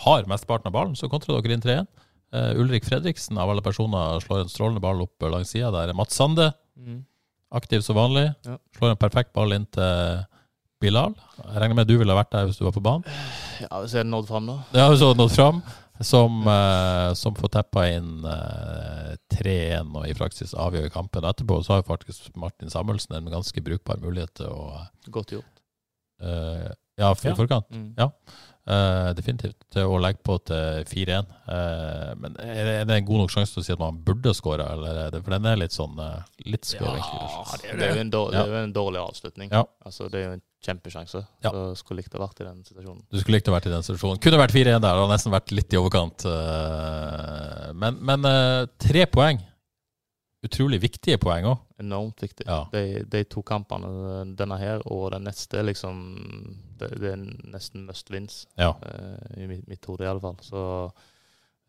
har 0.06 0.28
mesteparten 0.30 0.70
av 0.70 0.76
ballen, 0.76 0.98
så 0.98 1.10
kontrer 1.10 1.40
dere 1.40 1.56
inn 1.56 1.64
3-1. 1.64 1.88
Eh, 2.32 2.52
Ulrik 2.60 2.86
Fredriksen 2.88 3.38
av 3.38 3.50
alle 3.52 3.64
personer 3.64 4.20
slår 4.24 4.46
en 4.46 4.52
strålende 4.52 4.84
ball 4.84 5.04
opp 5.04 5.26
langs 5.28 5.52
sida. 5.52 5.72
Der 5.74 5.92
er 5.92 5.98
Mats 5.98 6.16
Sande 6.16 6.54
Mm. 6.78 7.06
aktiv 7.52 7.82
som 7.82 7.96
vanlig. 7.96 8.34
Ja. 8.46 8.58
Slår 8.78 8.92
en 8.92 8.98
perfekt 8.98 9.34
ball 9.34 9.52
inn 9.52 9.66
til 9.66 10.26
Bilal. 10.82 11.14
Jeg 11.38 11.62
regner 11.62 11.78
med 11.78 11.88
du 11.90 11.96
ville 12.02 12.16
vært 12.18 12.32
der 12.34 12.50
hvis 12.50 12.58
du 12.60 12.66
var 12.66 12.74
på 12.76 12.84
banen. 12.84 13.06
Ja, 13.62 13.82
så 13.86 14.02
er 14.02 14.04
det 14.06 14.12
nådd 14.12 14.28
fram, 14.30 14.50
da. 14.50 14.58
Ja, 14.76 14.88
hvis 14.90 15.02
jo 15.04 15.14
så 15.14 15.14
nådd 15.20 15.36
fram. 15.38 15.62
Som, 16.02 16.40
eh, 16.50 17.12
som 17.14 17.36
får 17.38 17.52
teppa 17.54 17.84
inn 17.94 18.24
eh, 18.26 19.12
3-1 19.36 19.92
og 20.00 20.08
i 20.10 20.16
praksis 20.18 20.56
avgjør 20.58 20.88
kampen. 20.90 21.28
Etterpå 21.30 21.60
så 21.62 21.76
har 21.78 21.84
faktisk 21.86 22.32
Martin 22.42 22.72
Samuelsen 22.74 23.20
en 23.20 23.30
ganske 23.30 23.62
brukbar 23.62 24.02
mulighet 24.02 24.34
til 24.42 24.50
å 24.50 24.82
Godt 25.14 25.36
gjort. 25.38 25.62
eh, 26.26 26.72
Ja, 26.98 27.14
i 27.14 27.30
Ja. 27.30 27.36
forkant. 27.38 27.70
Mm. 27.70 27.94
Ja. 27.98 28.10
Eh, 28.62 29.08
definitivt. 29.18 29.58
Til 29.74 29.90
å 29.90 29.98
legge 29.98 30.22
på 30.22 30.36
til 30.46 30.84
4-1. 30.86 31.32
Uh, 31.50 32.12
men 32.22 32.36
er 32.44 32.60
det, 32.68 32.76
er 32.84 32.86
det 32.86 32.98
en 33.00 33.08
god 33.08 33.24
nok 33.24 33.34
sjanse 33.34 33.56
til 33.56 33.64
å 33.64 33.66
si 33.66 33.74
at 33.74 33.82
man 33.82 33.98
burde 34.06 34.36
skåra, 34.38 34.68
eller 34.76 35.10
det 35.12 35.24
For 35.26 35.34
den 35.34 35.48
er 35.50 35.58
litt 35.58 35.74
sånn 35.74 35.98
uh, 35.98 36.22
litt 36.46 36.70
skøv, 36.70 36.86
ja, 36.94 37.58
det 37.58 37.74
er 37.88 37.98
jo 37.98 38.04
en, 38.06 38.14
dårlig, 38.14 38.38
Ja. 38.38 38.46
det 38.46 38.54
er 38.54 38.62
jo 38.62 38.68
en 38.70 38.76
dårlig 38.78 39.02
avslutning. 39.02 39.50
Ja. 39.52 39.64
Altså, 39.84 40.08
det 40.14 40.22
er 40.22 40.28
jo 40.28 40.36
en 40.38 40.44
kjempesjanse. 40.62 41.24
Ja. 41.42 41.50
Så 41.50 41.64
skulle 41.82 42.04
likt 42.04 42.14
å 42.14 42.22
vært 42.22 42.44
i 42.44 42.46
den 42.46 42.62
situasjonen. 42.68 43.02
Du 43.10 43.18
skulle 43.18 43.40
likt 43.40 43.50
å 43.50 43.56
vært 43.56 43.66
i 43.66 43.74
den 43.74 43.88
situasjonen. 43.88 44.22
Kunne 44.22 44.42
vært 44.44 44.54
4-1 44.54 44.78
der, 44.78 44.80
det 44.86 44.94
hadde 44.94 45.10
nesten 45.16 45.34
vært 45.34 45.56
litt 45.58 45.74
i 45.74 45.80
overkant. 45.82 46.28
eh, 46.30 47.72
Men, 47.74 47.98
men 48.06 48.30
eh, 48.30 48.68
tre 48.86 49.08
poeng. 49.10 49.42
Utrolig 50.44 50.80
viktige 50.82 51.20
poeng 51.22 51.46
òg. 51.46 51.60
Enormt 51.84 52.22
viktig. 52.24 52.48
Ja. 52.50 52.64
De, 52.74 53.04
de 53.06 53.20
to 53.30 53.44
kampene, 53.46 53.92
denne 54.40 54.58
her 54.58 54.82
og 54.90 55.12
den 55.14 55.24
neste, 55.30 55.62
liksom 55.62 56.00
Det, 56.80 56.88
det 56.98 57.12
er 57.14 57.22
nesten 57.54 57.84
must 57.86 58.10
wins, 58.10 58.48
Ja. 58.58 58.72
uh, 58.74 59.38
i 59.38 59.46
mitt, 59.48 59.68
mitt 59.70 59.86
hode 59.86 60.04
i 60.04 60.10
alle 60.10 60.24
fall. 60.24 60.40
Så 60.42 60.64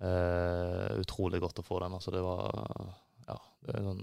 uh, 0.00 1.00
utrolig 1.02 1.40
godt 1.42 1.60
å 1.60 1.66
få 1.66 1.80
den. 1.84 1.92
Altså, 1.98 2.14
det 2.14 2.22
var 2.24 2.48
Ja, 3.28 3.36
det 3.66 3.76
er 3.76 3.84
sånn 3.86 4.02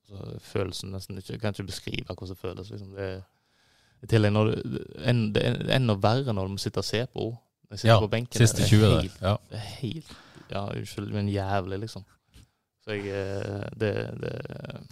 altså, 0.00 0.38
Følelsen 0.50 0.90
nesten 0.96 1.20
ikke 1.20 1.36
Jeg 1.36 1.42
kan 1.44 1.54
ikke 1.54 1.68
beskrive 1.70 2.06
hvordan 2.08 2.32
det 2.32 2.40
føles. 2.40 2.72
Liksom. 2.72 2.94
Det, 2.96 3.10
I 4.00 4.10
tillegg 4.14 4.32
når 4.34 4.50
du, 4.54 4.80
en, 5.04 5.20
det 5.36 5.44
er 5.44 5.60
enda 5.76 5.98
verre 6.00 6.32
når 6.32 6.48
du 6.48 6.56
må 6.56 6.62
sitte 6.64 6.80
og 6.82 6.88
se 6.88 7.04
på 7.12 7.28
henne. 7.28 7.44
Ja, 7.86 8.00
på 8.02 8.08
benken. 8.10 8.34
Siste 8.40 8.64
det 8.64 8.66
er 8.66 8.72
20 8.72 8.80
der. 8.88 9.00
helt- 9.04 9.20
Ja. 9.22 9.36
helt 9.76 10.16
Ja, 10.50 10.64
unnskyld, 10.74 11.12
men 11.14 11.28
jævlig, 11.30 11.76
liksom. 11.84 12.02
Jeg 12.90 13.06
eh, 13.14 13.68
Det, 13.80 13.90
det 14.20 14.32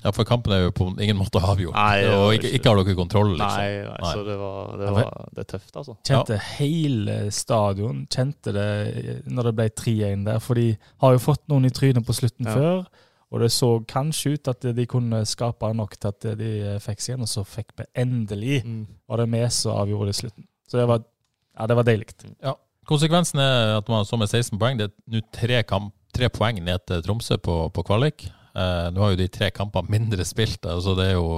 ja, 0.05 0.13
for 0.15 0.25
kampen 0.29 0.53
er 0.55 0.63
jo 0.67 0.71
på 0.77 0.87
ingen 1.03 1.17
måte 1.19 1.41
avgjort. 1.43 1.75
Nei, 1.75 2.05
var 2.07 2.15
og 2.23 2.35
ikke, 2.37 2.53
ikke- 2.55 2.71
har 2.71 2.81
dere 2.85 2.95
kontroll, 2.99 3.33
liksom. 3.35 3.59
Nei, 3.59 3.83
nei, 3.83 3.97
Nei. 4.03 4.13
så 4.15 4.25
det 4.27 4.37
var, 4.39 4.77
det 4.79 4.93
var 4.95 5.29
Det 5.35 5.43
er 5.45 5.51
tøft, 5.59 5.75
altså. 5.77 5.97
Kjente 6.07 6.39
hele 6.59 7.19
stadion 7.35 8.07
kjente 8.11 8.55
det 8.55 8.69
når 9.27 9.51
det 9.51 9.55
ble 9.59 9.69
3-1 9.83 10.25
der. 10.31 10.39
For 10.45 10.55
de 10.55 10.69
har 11.03 11.13
jo 11.17 11.19
fått 11.19 11.45
noen 11.51 11.67
i 11.67 11.75
trynet 11.75 12.07
på 12.07 12.17
slutten 12.17 12.47
Ja. 12.47 12.55
før. 12.55 12.87
Og 13.31 13.41
det 13.41 13.51
så 13.53 13.85
kanskje 13.85 14.33
ut 14.39 14.49
at 14.49 14.61
de 14.73 14.87
kunne 14.89 15.19
skape 15.29 15.69
nok 15.77 15.99
til 16.01 16.09
at 16.09 16.21
de 16.39 16.79
fikk 16.81 17.03
seg 17.05 17.13
igjen, 17.13 17.27
og 17.27 17.29
så 17.29 17.45
fikk 17.45 17.75
vi 17.77 17.85
endelig 17.95 18.63
var 19.09 19.21
det 19.21 19.29
vi 19.35 19.43
som 19.53 19.77
avgjorde 19.77 20.07
det 20.09 20.15
i 20.17 20.21
slutten. 20.23 20.47
Så 20.67 20.79
det 20.81 20.87
var, 20.89 21.03
ja, 21.59 21.67
det 21.67 21.77
var 21.77 21.85
deilig. 21.85 22.07
Konsekvensen 22.89 23.39
er 23.43 23.77
at 23.77 23.89
man 23.93 24.07
så 24.09 24.17
med 24.17 24.31
16 24.31 24.57
poeng. 24.59 24.79
Det 24.81 24.87
er 24.89 24.95
nå 25.13 25.21
tre, 25.31 25.63
kamp, 25.69 25.93
tre 26.19 26.29
poeng 26.35 26.59
ned 26.65 26.85
til 26.89 27.05
Tromsø 27.07 27.39
på, 27.43 27.57
på 27.75 27.87
kvalik. 27.87 28.27
Eh, 28.59 28.89
nå 28.95 29.05
har 29.05 29.15
jo 29.15 29.21
de 29.21 29.31
tre 29.31 29.51
kampene 29.55 29.93
mindre 29.93 30.27
spilt, 30.27 30.67
altså 30.67 30.97
det 30.99 31.13
er 31.13 31.17
jo, 31.19 31.29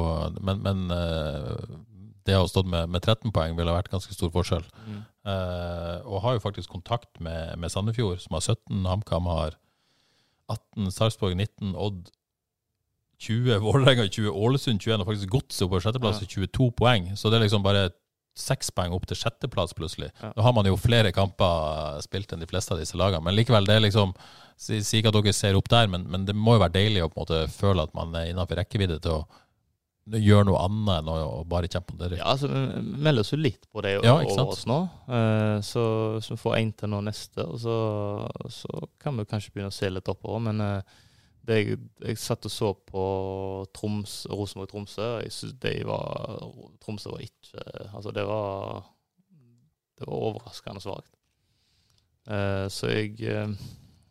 men, 0.40 0.62
men 0.64 0.84
eh, 0.94 1.78
det 2.26 2.36
å 2.36 2.44
ha 2.44 2.50
stått 2.50 2.68
med, 2.70 2.88
med 2.92 3.02
13 3.02 3.32
poeng 3.34 3.56
ville 3.58 3.74
vært 3.74 3.90
ganske 3.92 4.14
stor 4.14 4.32
forskjell. 4.34 4.64
Mm. 4.86 5.00
Eh, 5.30 5.96
og 6.06 6.22
har 6.24 6.36
jo 6.36 6.44
faktisk 6.44 6.72
kontakt 6.72 7.10
med, 7.20 7.58
med 7.60 7.72
Sandefjord, 7.72 8.22
som 8.22 8.38
har 8.38 8.46
17. 8.46 8.86
HamKam 8.88 9.28
har 9.30 9.58
18, 10.50 10.90
Sarpsborg 10.94 11.36
19, 11.36 11.74
Odd 11.76 12.10
20, 13.20 13.58
Vålerenga 13.66 14.08
20, 14.08 14.30
Ålesund 14.32 14.80
21, 14.80 15.02
og 15.02 15.10
faktisk 15.10 15.34
Godset 15.34 15.70
på 15.70 15.82
sjetteplass 15.84 16.22
ja. 16.24 16.30
22 16.48 16.70
poeng. 16.78 17.10
Så 17.20 17.28
det 17.28 17.40
er 17.40 17.48
liksom 17.48 17.66
bare 17.66 17.90
seks 18.38 18.70
poeng 18.72 18.94
opp 18.96 19.08
til 19.10 19.18
sjetteplass 19.18 19.74
plutselig. 19.76 20.08
Ja. 20.22 20.30
Nå 20.36 20.44
har 20.46 20.54
man 20.56 20.68
jo 20.68 20.78
flere 20.80 21.12
kamper 21.12 21.98
spilt 22.04 22.32
enn 22.32 22.40
de 22.40 22.48
fleste 22.48 22.72
av 22.72 22.80
disse 22.80 22.96
lagene, 22.96 23.24
men 23.26 23.36
likevel, 23.36 23.66
det 23.68 23.76
er 23.76 23.84
liksom 23.84 24.14
si- 24.60 24.82
Sier 24.84 25.00
ikke 25.02 25.12
at 25.14 25.16
dere 25.20 25.32
ser 25.36 25.56
opp 25.58 25.68
der, 25.72 25.88
men, 25.92 26.04
men 26.12 26.26
det 26.28 26.34
må 26.36 26.56
jo 26.58 26.62
være 26.64 26.76
deilig 26.78 27.04
å 27.06 27.10
på 27.12 27.16
en 27.18 27.24
måte 27.24 27.44
føle 27.54 27.86
at 27.86 27.94
man 27.96 28.12
er 28.20 28.28
innenfor 28.32 28.60
rekkevidde 28.60 28.98
til 29.04 29.18
å 29.18 29.22
gjøre 30.10 30.46
noe 30.48 30.58
annet 30.64 30.94
enn 31.04 31.08
å, 31.12 31.14
å 31.38 31.42
bare 31.46 31.68
kjempe 31.70 31.92
om 31.94 31.98
det. 32.00 32.08
Ja, 32.18 32.32
altså, 32.32 32.48
vi 32.50 33.02
melder 33.06 33.22
oss 33.22 33.30
jo 33.30 33.38
litt 33.38 33.68
på 33.70 33.82
det 33.84 33.92
Ja, 34.00 34.16
over 34.18 34.48
oss 34.50 34.64
nå. 34.66 34.78
Eh, 35.06 35.58
så, 35.62 35.84
så 36.24 36.34
vi 36.34 36.40
får 36.40 36.56
én 36.58 36.72
til 36.80 36.90
nå 36.90 36.98
neste, 37.06 37.44
og 37.44 37.60
så, 37.62 37.76
så 38.50 38.80
kan 38.98 39.20
vi 39.20 39.26
kanskje 39.30 39.52
begynne 39.54 39.70
å 39.70 39.76
se 39.76 39.90
litt 39.92 40.10
oppover. 40.10 40.42
Men 40.48 40.64
eh, 40.64 40.96
det 41.46 41.58
jeg, 41.60 41.78
jeg 42.08 42.18
satt 42.20 42.48
og 42.48 42.52
så 42.52 42.72
på 42.90 43.04
Troms, 43.76 44.16
Rosenborg-Tromsø. 44.32 45.06
Jeg 45.28 45.32
synes 45.36 45.54
de 45.62 45.76
var 45.88 46.42
Tromsø 46.82 47.14
var 47.14 47.22
ikke 47.24 47.62
Altså, 47.94 48.10
det 48.16 48.26
var 48.28 48.82
Det 50.00 50.08
var 50.08 50.26
overraskende 50.30 50.82
svakt. 50.84 51.12
Uh, 52.28 52.66
så 52.72 52.90
jeg 52.92 53.14
eh, 53.30 53.54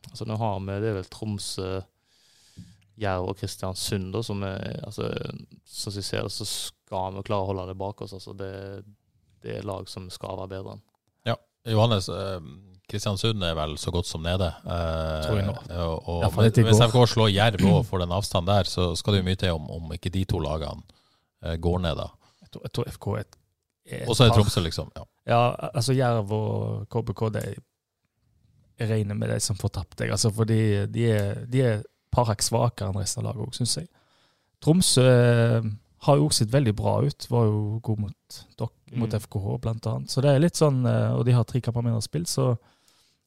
Altså, 0.10 0.26
nå 0.28 0.38
har 0.42 0.60
vi 0.60 0.78
Det 0.84 0.92
er 0.92 1.00
vel 1.00 1.10
Tromsø 1.14 1.70
Jerv 3.00 3.30
og 3.32 3.38
Kristiansund, 3.40 4.10
da, 4.14 4.22
som 4.26 4.42
er 4.44 4.82
altså, 4.84 5.08
som 5.64 5.94
vi 5.96 6.02
ser 6.04 6.26
det, 6.28 6.34
så 6.36 6.48
skal 6.48 7.16
vi 7.16 7.24
klare 7.24 7.46
å 7.46 7.52
holde 7.52 7.70
det 7.70 7.78
bak 7.80 8.02
oss. 8.04 8.16
Altså, 8.18 8.34
det, 8.36 8.50
det 9.44 9.60
er 9.60 9.68
lag 9.68 9.88
som 9.88 10.10
skal 10.12 10.36
være 10.42 10.52
bedre 10.58 10.76
enn. 10.76 10.82
Ja, 11.30 11.38
Johannes. 11.72 12.10
Eh, 12.12 12.42
Kristiansund 12.90 13.44
er 13.46 13.54
vel 13.56 13.78
så 13.80 13.94
godt 13.94 14.10
som 14.10 14.24
nede. 14.26 14.50
Eh, 14.66 15.20
Tror 15.24 15.40
jeg 15.40 15.48
nå. 15.48 15.56
Og, 15.78 16.10
og, 16.10 16.24
Ja, 16.26 16.30
hvis. 16.34 16.82
FK 16.90 17.04
slår 17.14 17.32
Jerv 17.32 17.68
og 17.70 17.84
får 17.88 18.04
den 18.04 18.16
avstanden 18.18 18.52
der, 18.52 18.70
så 18.70 18.90
skal 19.00 19.16
det 19.16 19.22
jo 19.22 19.28
mye 19.30 19.40
til 19.46 19.56
om, 19.56 19.70
om 19.78 19.94
ikke 19.96 20.12
de 20.14 20.26
to 20.28 20.42
lagene 20.44 20.84
eh, 21.46 21.56
går 21.62 21.84
ned, 21.86 22.02
da. 22.02 22.10
Jeg 22.44 22.52
tror, 22.56 22.66
jeg 22.66 22.76
tror 22.76 22.92
FK 22.98 23.08
er 23.14 23.24
et, 23.24 23.40
er 23.86 24.04
et 24.04 24.10
Og 24.10 24.18
så 24.18 24.26
er. 24.26 24.36
Tromsø, 24.36 24.66
liksom. 24.66 24.92
Ja. 24.98 25.06
Ja, 25.30 25.42
altså 25.70 25.94
Jerv 25.94 26.32
og 26.34 26.88
KBK, 26.90 27.28
det 27.36 27.44
er, 27.46 27.60
regner 28.88 29.16
med 29.16 29.30
de 29.30 29.40
som 29.44 29.56
får 29.60 29.70
tapt 29.70 29.98
deg. 29.98 30.12
Altså, 30.12 30.32
for 30.32 30.46
de 30.46 30.60
er, 31.12 31.46
de 31.46 31.62
er 31.62 31.74
et 31.80 31.86
par 32.12 32.26
hakk 32.26 32.42
svakere 32.42 32.90
enn 32.90 33.00
resten 33.02 33.22
av 33.26 33.34
laget 33.34 33.48
òg, 33.48 33.54
syns 33.58 33.76
jeg. 33.78 33.88
Tromsø 34.64 35.04
eh, 35.08 35.68
har 36.06 36.18
jo 36.18 36.26
også 36.30 36.44
sett 36.46 36.54
veldig 36.54 36.74
bra 36.76 36.98
ut. 37.04 37.28
Var 37.30 37.46
jo 37.46 37.80
god 37.84 38.00
mot, 38.06 38.40
dok, 38.58 38.74
mot 38.96 39.10
Mm. 39.14 39.20
FKH, 39.20 39.48
blant 39.62 39.88
annet. 39.88 40.10
Så 40.12 40.22
det 40.24 40.32
er 40.32 40.40
litt 40.40 40.56
sånn, 40.56 40.86
eh, 40.88 41.12
Og 41.16 41.26
de 41.26 41.32
har 41.36 41.44
tre 41.44 41.62
kamper 41.62 41.82
mindre 41.84 42.02
spill, 42.02 42.26
så 42.26 42.58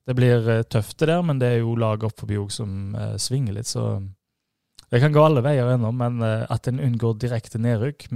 det 0.07 0.17
blir 0.17 0.49
eh, 0.49 0.63
tøft 0.63 0.97
det 0.99 1.09
der. 1.09 1.23
Men 1.23 1.39
det 1.39 1.49
er 1.53 1.59
jo 1.61 1.75
lag 1.77 2.03
opp 2.05 2.17
forbi 2.19 2.37
òg 2.41 2.51
som 2.51 2.95
eh, 2.97 3.17
svinger 3.19 3.53
litt, 3.55 3.67
så 3.71 4.03
det 4.93 5.01
kan 5.01 5.13
gå 5.13 5.23
alle 5.25 5.41
veier 5.41 5.71
ennå. 5.73 5.93
Men 5.95 6.21
at 6.23 6.67
en 6.69 6.81
unngår 6.81 7.15
direkte 7.19 7.57
nedrykk, 7.59 8.11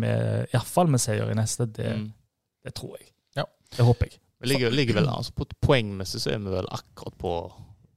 iallfall 0.52 0.88
med 0.92 1.00
seier 1.00 1.30
i 1.30 1.34
neste, 1.38 1.64
det, 1.72 1.92
Mm. 1.96 2.12
det 2.64 2.74
tror 2.74 2.98
jeg. 2.98 3.08
Ja. 3.36 3.44
Det 3.76 3.84
håper 3.86 4.10
jeg. 4.10 4.18
Vi 4.40 4.50
ligger, 4.50 4.70
ligger 4.74 4.98
vel, 4.98 5.08
altså 5.08 5.32
på 5.32 5.46
Poengmessig 5.64 6.20
så 6.20 6.34
er 6.34 6.42
vi 6.44 6.52
vel 6.52 6.68
akkurat 6.68 7.16
på 7.18 7.36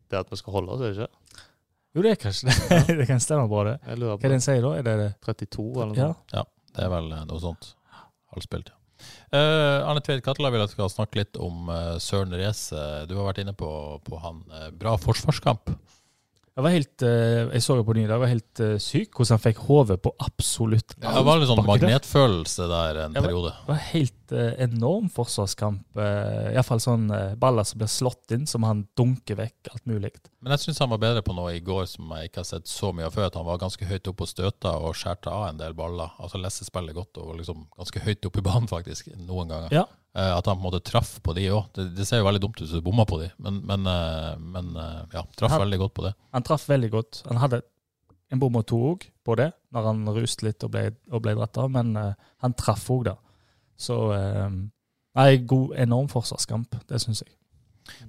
det 0.10 0.22
at 0.22 0.32
vi 0.32 0.40
skal 0.40 0.56
holde 0.56 0.76
oss, 0.76 0.82
er 0.82 0.94
det 0.94 1.08
ikke? 1.08 1.44
Jo, 1.98 2.04
det 2.06 2.12
er 2.14 2.20
kanskje 2.22 2.50
det. 2.50 2.80
det 3.02 3.08
kan 3.10 3.22
stemme 3.24 3.50
bra, 3.52 3.66
det. 3.68 3.76
Jeg 3.88 4.00
lurer 4.00 4.16
Hva 4.16 4.28
er 4.28 4.34
det 4.34 4.40
en 4.40 4.46
sier 4.46 4.64
da? 4.64 4.74
Er 4.78 4.86
det 4.86 4.96
det? 5.02 5.12
32 5.26 5.68
eller 5.70 5.94
noe 5.94 6.00
Ja. 6.00 6.10
ja, 6.38 6.44
Det 6.76 6.86
er 6.86 6.92
vel 6.94 7.12
eh, 7.16 7.24
noe 7.30 7.44
sånt. 7.44 7.72
Halvspilt, 8.34 8.70
ja. 8.72 8.76
Uh, 9.32 9.88
Arne 9.88 10.02
Tveit 10.04 10.24
Katla 10.26 10.50
vil 10.52 10.62
at 10.64 10.74
vi 10.74 10.76
skal 10.76 10.92
snakke 10.92 11.22
litt 11.22 11.38
om 11.40 11.70
uh, 11.72 11.96
Søren 12.04 12.36
Reese. 12.36 12.76
Du 13.08 13.16
har 13.16 13.30
vært 13.30 13.40
inne 13.44 13.56
på, 13.58 13.70
på 14.06 14.20
han. 14.22 14.42
Uh, 14.52 14.68
bra 14.76 14.98
forsvarskamp. 15.00 15.72
Jeg 16.58 16.66
var 16.66 16.74
helt, 16.74 17.04
eh, 17.08 17.52
jeg 17.54 17.64
så 17.64 17.76
det 17.78 17.86
på 17.88 17.96
nylig, 17.96 18.10
jeg 18.10 18.22
var 18.22 18.32
helt 18.32 18.62
eh, 18.66 18.76
syk 18.84 19.14
hvordan 19.16 19.38
han 19.38 19.44
fikk 19.44 19.62
hodet 19.68 20.00
på 20.04 20.12
absolutt 20.26 20.96
alt. 20.98 21.16
det 21.16 21.24
var 21.28 21.40
litt 21.40 21.52
sånn 21.52 21.62
magnetfølelse 21.68 22.68
der 22.72 23.00
en 23.06 23.16
periode. 23.16 23.54
Det 23.62 23.72
var 23.72 23.84
helt 23.94 24.34
eh, 24.36 24.52
enorm 24.66 25.08
forsvarskamp. 25.14 26.00
Iallfall 26.00 26.84
sånn 26.84 27.08
baller 27.40 27.68
som 27.68 27.80
blir 27.82 27.92
slått 27.92 28.36
inn, 28.36 28.48
som 28.50 28.66
han 28.68 28.84
dunker 29.00 29.40
vekk. 29.40 29.72
Alt 29.74 29.88
mulig. 29.90 30.12
Men 30.44 30.56
jeg 30.56 30.66
syns 30.66 30.82
han 30.84 30.92
var 30.92 31.02
bedre 31.02 31.24
på 31.26 31.36
noe 31.38 31.54
i 31.56 31.64
går 31.64 31.86
som 31.92 32.12
jeg 32.18 32.30
ikke 32.30 32.44
har 32.44 32.50
sett 32.52 32.68
så 32.72 32.92
mye 32.96 33.08
av 33.08 33.16
før. 33.16 33.30
At 33.30 33.40
han 33.40 33.48
var 33.48 33.62
ganske 33.62 33.88
høyt 33.90 34.12
oppe 34.12 34.26
og 34.26 34.32
støta 34.32 34.76
og 34.84 34.98
skjærte 34.98 35.32
av 35.32 35.50
en 35.52 35.62
del 35.62 35.78
baller. 35.78 36.12
Altså 36.20 36.42
leste 36.42 36.68
spillet 36.68 36.98
godt 36.98 37.22
og 37.22 37.32
var 37.32 37.40
liksom 37.40 37.68
ganske 37.78 38.04
høyt 38.04 38.30
oppe 38.30 38.44
i 38.44 38.48
banen, 38.50 38.70
faktisk, 38.72 39.12
noen 39.16 39.52
ganger. 39.52 39.74
Ja. 39.82 39.88
Eh, 40.18 40.38
at 40.38 40.46
han 40.46 40.58
på 40.58 40.64
en 40.64 40.72
måte 40.72 40.82
traff 40.82 41.20
på 41.22 41.36
de 41.38 41.44
òg. 41.54 41.68
Det, 41.76 41.92
det 41.94 42.06
ser 42.08 42.24
jo 42.24 42.26
veldig 42.26 42.42
dumt 42.42 42.58
ut 42.58 42.64
hvis 42.66 42.74
du 42.74 42.86
bomma 42.86 43.06
på 43.06 43.20
de, 43.22 43.30
men, 43.38 43.60
men, 43.70 43.86
eh, 43.86 44.32
men 44.42 44.72
eh, 44.74 45.04
ja, 45.14 45.22
traff 45.38 45.54
Han- 45.54 45.62
veldig 45.68 45.80
godt 45.84 45.94
på 46.00 46.06
det. 46.08 46.14
Han 46.34 46.46
traff 46.48 46.66
veldig 46.70 46.90
godt. 46.96 47.22
Han 47.30 47.42
hadde 47.44 47.62
en 48.34 48.42
bom 48.42 48.58
og 48.58 48.66
to 48.70 48.80
òg 48.92 49.06
på 49.26 49.36
det, 49.38 49.52
når 49.74 49.86
han 49.90 50.02
ruste 50.14 50.46
litt 50.48 50.66
og 50.66 50.74
ble, 50.74 50.88
og 51.14 51.22
ble 51.26 51.36
dratt 51.38 51.58
av, 51.58 51.70
men 51.74 51.96
uh, 51.98 52.12
han 52.46 52.54
traff 52.54 52.84
òg, 52.94 53.08
da. 53.08 53.16
Så 53.74 53.96
uh, 54.14 54.50
Nei, 55.18 55.30
god, 55.50 55.72
enorm 55.82 56.06
forsvarskamp. 56.12 56.76
Det 56.88 57.00
syns 57.02 57.24
jeg. 57.24 57.34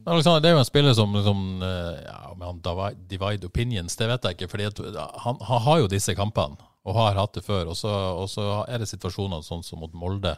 Men 0.04 0.12
Alexander, 0.12 0.42
det 0.44 0.50
er 0.50 0.52
jo 0.52 0.60
en 0.60 0.68
spiller 0.68 0.92
som 0.94 1.16
liksom, 1.16 1.40
ja, 1.64 2.18
om 2.28 2.44
han 2.44 2.60
divide 3.08 3.48
opinions, 3.48 3.96
det 3.96 4.10
vet 4.10 4.28
jeg 4.28 4.36
ikke. 4.36 4.50
fordi 4.52 4.66
at 4.68 4.82
han, 5.24 5.40
han 5.48 5.62
har 5.64 5.80
jo 5.80 5.88
disse 5.88 6.14
kampene, 6.14 6.60
og 6.84 6.98
har 7.00 7.16
hatt 7.16 7.38
det 7.38 7.42
før. 7.46 7.72
Og 7.72 7.80
så, 7.80 7.88
og 7.88 8.28
så 8.30 8.44
er 8.68 8.84
det 8.84 8.90
situasjoner 8.92 9.40
sånn 9.42 9.64
som 9.64 9.80
mot 9.80 9.96
Molde 9.96 10.36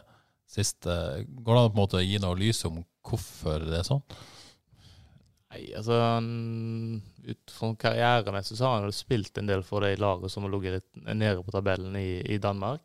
sist. 0.53 0.85
Går 0.85 1.55
det 1.55 1.61
an 1.61 1.71
på 1.71 1.77
en 1.77 1.81
måte 1.81 1.99
å 1.99 2.05
gi 2.05 2.21
noe 2.21 2.37
lys 2.39 2.63
om 2.69 2.83
hvorfor 3.03 3.65
det 3.67 3.81
er 3.81 3.87
sånn? 3.87 4.03
Nei, 5.53 5.67
altså 5.77 5.99
han- 6.01 7.01
Ut 7.23 7.51
fra 7.51 7.69
karrieremessig 7.79 8.57
så 8.57 8.65
har 8.65 8.81
han 8.81 8.91
spilt 8.91 9.37
en 9.37 9.47
del 9.47 9.61
for 9.63 9.79
det 9.79 9.99
laget 9.99 10.31
som 10.31 10.43
har 10.43 10.51
ligget 10.51 10.83
nede 11.15 11.43
på 11.43 11.51
tabellen 11.51 11.95
i, 11.95 12.19
i 12.19 12.37
Danmark. 12.37 12.81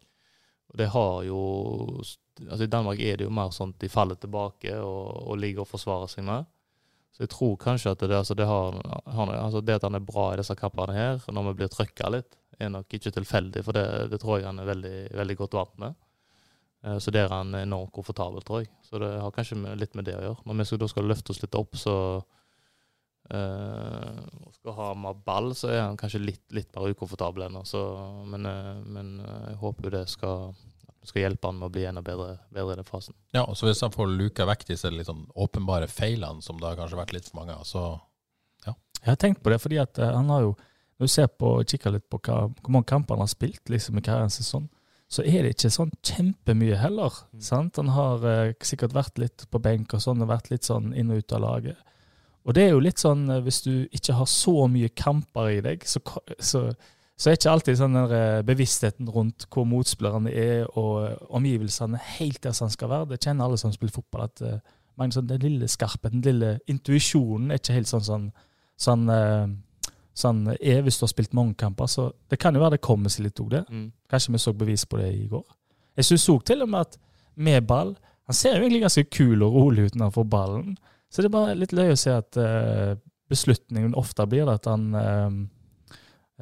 Og 0.71 0.77
det 0.79 0.87
har 0.93 1.25
jo 1.25 1.41
altså 2.39 2.63
I 2.63 2.71
Danmark 2.71 3.01
er 3.01 3.17
det 3.17 3.25
jo 3.25 3.35
mer 3.35 3.51
sånn 3.51 3.73
at 3.75 3.81
de 3.83 3.89
faller 3.89 4.15
tilbake 4.15 4.77
og, 4.79 5.27
og 5.27 5.41
ligger 5.43 5.65
og 5.65 5.69
forsvarer 5.73 6.07
seg 6.13 6.25
mer. 6.29 6.45
Så 7.11 7.25
jeg 7.25 7.33
tror 7.33 7.57
kanskje 7.59 7.91
at 7.91 7.99
det, 7.99 8.15
altså 8.15 8.37
det, 8.39 8.47
har, 8.47 8.77
har, 9.11 9.33
altså 9.35 9.61
det 9.61 9.75
at 9.75 9.83
han 9.83 9.99
er 9.99 10.05
bra 10.07 10.29
i 10.33 10.37
disse 10.39 10.55
kappene 10.55 10.95
her, 10.95 11.19
når 11.35 11.49
vi 11.49 11.55
blir 11.59 11.73
trøkka 11.73 12.13
litt, 12.15 12.37
er 12.61 12.71
nok 12.71 12.95
ikke 12.95 13.11
tilfeldig. 13.11 13.65
For 13.67 13.75
det, 13.75 13.87
det 14.13 14.21
tror 14.23 14.39
jeg 14.39 14.47
han 14.47 14.61
er 14.63 14.71
veldig, 14.71 14.99
veldig 15.19 15.37
godt 15.41 15.57
vant 15.59 15.81
med. 15.83 15.99
Eh, 16.85 16.99
Så 16.99 17.11
der 17.11 17.27
er 17.27 17.35
han 17.35 17.55
enormt 17.55 17.93
komfortabel, 17.93 18.43
tror 18.43 18.63
jeg. 18.63 18.71
Så 18.83 18.99
det 19.03 19.21
har 19.21 19.35
kanskje 19.35 19.77
litt 19.77 19.95
med 19.99 20.05
det 20.05 20.17
å 20.17 20.23
gjøre. 20.23 20.43
Når 20.47 20.61
vi 20.61 20.69
skal, 20.69 20.79
da 20.79 20.89
skal 20.89 21.09
løfte 21.11 21.35
oss 21.35 21.43
litt 21.43 21.59
opp, 21.59 21.77
så 21.77 21.95
uh, 23.35 24.21
og 24.47 24.55
skal 24.57 24.77
ha 24.79 24.89
mer 24.97 25.19
ball, 25.27 25.53
så 25.59 25.71
er 25.73 25.83
han 25.83 25.99
kanskje 26.01 26.23
litt, 26.23 26.45
litt 26.55 26.71
mer 26.75 26.95
ukomfortabel 26.95 27.49
ennå. 27.49 27.65
Men, 28.31 28.47
uh, 28.49 28.79
men 28.87 29.19
eh, 29.21 29.51
jeg 29.53 29.61
håper 29.63 29.89
jo 29.89 29.95
det 29.99 30.05
skal, 30.13 30.55
skal 31.05 31.25
hjelpe 31.27 31.51
han 31.51 31.59
med 31.61 31.69
å 31.69 31.75
bli 31.75 31.85
enda 31.89 32.05
bedre, 32.05 32.39
bedre 32.55 32.77
i 32.77 32.81
den 32.81 32.89
fasen. 32.89 33.17
Ja, 33.37 33.45
og 33.45 33.59
så 33.59 33.69
Hvis 33.69 33.85
han 33.85 33.95
får 33.95 34.15
luka 34.15 34.49
vekk 34.49 34.67
disse 34.71 34.93
litt 34.93 35.11
sånn 35.11 35.27
åpenbare 35.35 35.91
feilene, 35.93 36.45
som 36.45 36.61
det 36.61 36.71
har 36.71 36.81
kanskje 36.81 37.03
vært 37.03 37.15
litt 37.17 37.29
for 37.29 37.43
mange 37.43 37.59
av, 37.59 37.67
så 37.69 37.85
ja. 38.67 38.75
Jeg 39.03 39.13
har 39.13 39.21
tenkt 39.21 39.43
på 39.45 39.53
det, 39.53 39.61
fordi 39.63 39.79
at 39.83 39.99
eh, 39.99 40.15
han 40.15 40.33
har 40.33 40.49
jo 40.49 40.57
Når 40.99 41.07
du 41.07 41.13
ser 41.13 41.29
på, 41.31 41.49
kikker 41.63 41.93
litt 41.95 42.09
på 42.11 42.19
hva, 42.19 42.49
hvor 42.51 42.73
mange 42.75 42.89
kamper 42.91 43.15
han 43.15 43.23
har 43.23 43.31
spilt 43.31 43.71
liksom, 43.71 44.01
i 44.01 44.03
karrieren 44.03 44.33
sin, 44.35 44.43
sånn, 44.43 44.65
så 45.09 45.25
er 45.25 45.45
det 45.45 45.55
ikke 45.55 45.71
sånn 45.73 45.93
kjempemye 46.05 46.77
heller. 46.83 47.15
Mm. 47.33 47.43
Sant? 47.45 47.81
Han 47.81 47.93
har 47.97 48.25
eh, 48.29 48.55
sikkert 48.65 48.97
vært 48.97 49.21
litt 49.21 49.47
på 49.49 49.61
benk 49.65 49.95
og 49.97 50.05
sånn, 50.05 50.23
og 50.25 50.31
vært 50.31 50.51
litt 50.53 50.69
sånn 50.69 50.93
inn 50.93 51.13
og 51.15 51.23
ut 51.23 51.35
av 51.37 51.45
laget. 51.45 51.81
Og 52.49 52.57
det 52.57 52.67
er 52.67 52.75
jo 52.75 52.85
litt 52.85 53.01
sånn, 53.01 53.25
eh, 53.33 53.43
hvis 53.45 53.63
du 53.65 53.73
ikke 53.89 54.19
har 54.19 54.29
så 54.29 54.69
mye 54.69 54.93
kamper 54.93 55.53
i 55.55 55.63
deg, 55.65 55.87
så, 55.89 56.03
så, 56.37 56.67
så 57.17 57.31
er 57.31 57.39
ikke 57.39 57.55
alltid 57.55 57.81
sånn 57.81 57.97
der, 57.97 58.17
eh, 58.19 58.43
bevisstheten 58.49 59.09
rundt 59.15 59.49
hvor 59.49 59.65
motspillerne 59.69 60.33
er, 60.33 60.67
og 60.75 61.07
eh, 61.07 61.17
omgivelsene 61.41 62.01
helt 62.19 62.43
der 62.45 62.57
som 62.57 62.69
han 62.69 62.77
skal 62.77 62.93
være. 62.93 63.15
Det 63.15 63.23
kjenner 63.25 63.49
alle 63.49 63.61
som 63.61 63.73
spiller 63.73 63.97
fotball, 63.97 64.29
at 64.29 64.45
uh, 64.45 64.77
den 64.99 65.41
lille 65.41 65.71
skarpheten, 65.73 66.21
den 66.21 66.37
lille 66.37 66.53
intuisjonen 66.69 67.53
er 67.53 67.63
ikke 67.63 67.77
helt 67.79 67.91
sånn 67.91 68.05
sånn 68.05 68.29
sånn, 68.79 69.09
eh, 69.11 69.47
sånn 70.19 70.43
er 70.57 70.83
hvis 70.85 70.99
du 70.99 71.05
har 71.07 71.13
spilt 71.13 71.37
mange 71.37 71.57
kamper. 71.59 71.91
Så 71.91 72.11
det 72.31 72.41
kan 72.43 72.57
jo 72.57 72.63
være 72.63 72.77
det 72.77 72.85
kommer 72.85 73.13
seg 73.13 73.29
litt 73.29 73.41
òg, 73.43 73.53
det. 73.55 73.65
Mm. 73.71 73.89
Kanskje 74.11 74.35
vi 74.35 74.43
så 74.43 74.55
bevis 74.57 74.85
på 74.89 75.01
det 75.01 75.13
i 75.15 75.27
går. 75.31 75.45
Jeg 75.99 76.11
syns 76.11 76.29
òg 76.33 76.45
til 76.47 76.65
og 76.65 76.71
med 76.73 76.87
at 76.87 76.99
med 77.39 77.67
ball 77.67 77.97
Han 78.29 78.37
ser 78.37 78.57
jo 78.57 78.65
egentlig 78.65 78.83
ganske 78.83 79.05
kul 79.15 79.43
og 79.47 79.55
rolig 79.55 79.87
ut 79.87 79.95
når 79.97 80.11
han 80.11 80.13
får 80.13 80.25
ballen. 80.29 80.73
Så 81.09 81.23
det 81.23 81.31
er 81.31 81.33
bare 81.33 81.55
litt 81.57 81.71
løye 81.73 81.95
å 81.95 81.97
se 81.97 82.13
at 82.13 82.37
uh, 82.37 82.91
beslutningen 83.33 83.95
ofte 83.97 84.27
blir 84.29 84.45
det 84.45 84.57
at 84.59 84.69
han 84.69 84.85
uh, 84.93 85.39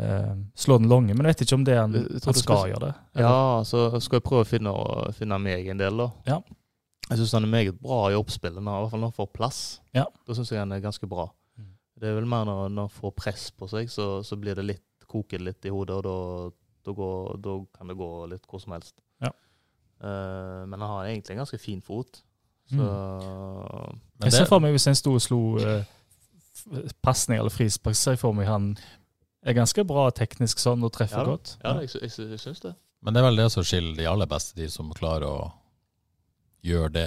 uh, 0.02 0.32
slår 0.58 0.80
den 0.82 0.90
lange. 0.90 1.14
Men 1.14 1.28
jeg 1.28 1.36
vet 1.36 1.44
ikke 1.46 1.58
om 1.60 1.66
det 1.68 1.76
er 1.76 1.84
han, 1.84 1.94
han 1.94 2.38
skal 2.40 2.72
gjøre 2.72 2.88
det. 2.88 2.90
Ja, 3.22 3.62
så 3.68 3.86
skal 4.02 4.18
jeg 4.18 4.26
prøve 4.26 4.42
å 4.42 4.48
finne, 4.50 4.74
finne 5.14 5.38
meg 5.44 5.70
en 5.70 5.84
del, 5.84 6.02
da. 6.02 6.08
Ja. 6.26 6.40
Jeg 7.06 7.20
syns 7.20 7.36
han 7.38 7.46
er 7.46 7.54
meget 7.54 7.78
bra 7.78 8.00
i 8.10 8.18
oppspillet, 8.18 8.58
i 8.58 8.66
hvert 8.66 8.90
fall 8.90 9.04
når 9.04 9.12
han 9.12 9.18
får 9.20 9.30
plass. 9.38 9.60
Ja. 9.94 10.08
Da 10.26 10.34
syns 10.34 10.50
jeg 10.50 10.58
han 10.64 10.74
er 10.74 10.82
ganske 10.82 11.06
bra. 11.06 11.28
Mm. 11.96 12.02
Det 12.02 12.08
er 12.10 12.18
vel 12.18 12.28
mer 12.28 12.44
når, 12.44 12.68
når 12.76 12.92
får 12.92 13.16
press 13.16 13.48
på 13.56 13.68
seg, 13.72 13.88
så, 13.92 14.20
så 14.26 14.36
blir 14.40 14.58
det 14.58 14.66
litt 14.68 14.84
koker 15.06 15.38
det 15.38 15.44
litt 15.44 15.66
i 15.68 15.72
hodet, 15.72 15.96
og 15.96 16.04
da, 16.04 16.54
da, 16.84 16.94
går, 16.98 17.36
da 17.42 17.56
kan 17.76 17.90
det 17.90 17.98
gå 17.98 18.10
litt 18.30 18.46
hvor 18.50 18.62
som 18.62 18.74
helst. 18.76 18.96
Ja. 19.22 19.32
Uh, 20.02 20.62
men 20.68 20.80
han 20.80 20.88
har 20.90 21.10
egentlig 21.10 21.36
en 21.36 21.44
ganske 21.44 21.60
fin 21.62 21.82
fot. 21.82 22.22
Så 22.66 22.76
Men 22.76 24.26
Jeg 24.26 24.32
ser 24.32 24.42
det, 24.42 24.50
for 24.50 24.62
meg 24.62 24.74
hvis 24.74 24.88
en 24.90 24.98
sto 24.98 25.12
og 25.14 25.22
slo 25.22 25.40
uh, 25.62 25.84
pasning 27.04 27.38
eller 27.38 27.54
frispark, 27.54 27.94
ser 27.94 28.16
jeg 28.16 28.22
for 28.24 28.34
meg 28.34 28.48
han 28.50 28.72
er 29.46 29.54
ganske 29.54 29.84
bra 29.86 30.08
teknisk 30.10 30.58
sånn 30.58 30.82
og 30.82 30.90
treffer 30.96 31.22
Ja 31.22 31.28
godt. 31.28 31.52
ja, 31.62 31.76
jeg, 31.84 31.92
jeg, 32.02 32.30
jeg 32.32 32.42
syns 32.42 32.64
det. 32.64 32.72
men 33.06 33.14
det 33.14 33.22
er 33.22 33.26
vel 33.28 33.38
det 33.38 33.46
som 33.54 33.66
skiller 33.66 33.94
de 33.94 34.08
aller 34.10 34.26
beste, 34.26 34.56
de 34.58 34.66
som 34.72 34.90
klarer 34.96 35.28
å 35.30 35.52
gjøre 36.66 36.90
det 36.96 37.06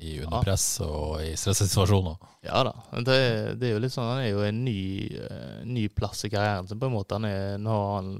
i 0.00 0.16
under 0.20 0.38
Ja. 0.38 0.42
press 0.42 0.66
og 0.84 1.20
i 1.22 1.34
stressituasjoner. 1.36 2.16
Ja 2.46 2.62
da. 2.64 2.72
men 2.92 3.04
Det, 3.04 3.18
det 3.60 3.68
er 3.68 3.74
jo 3.74 3.82
litt 3.84 3.92
sånn, 3.92 4.08
Han 4.08 4.22
er 4.24 4.30
jo 4.30 4.42
en 4.46 4.64
ny, 4.64 5.08
eh, 5.12 5.60
ny 5.64 5.88
plass 5.88 6.24
i 6.24 6.30
karrieren 6.32 6.68
sin. 6.68 6.80
på 6.80 6.86
en 6.86 6.96
måte. 6.96 7.18
Han 7.18 7.28
er, 7.28 7.58
nå 7.58 7.76
han, 7.96 8.14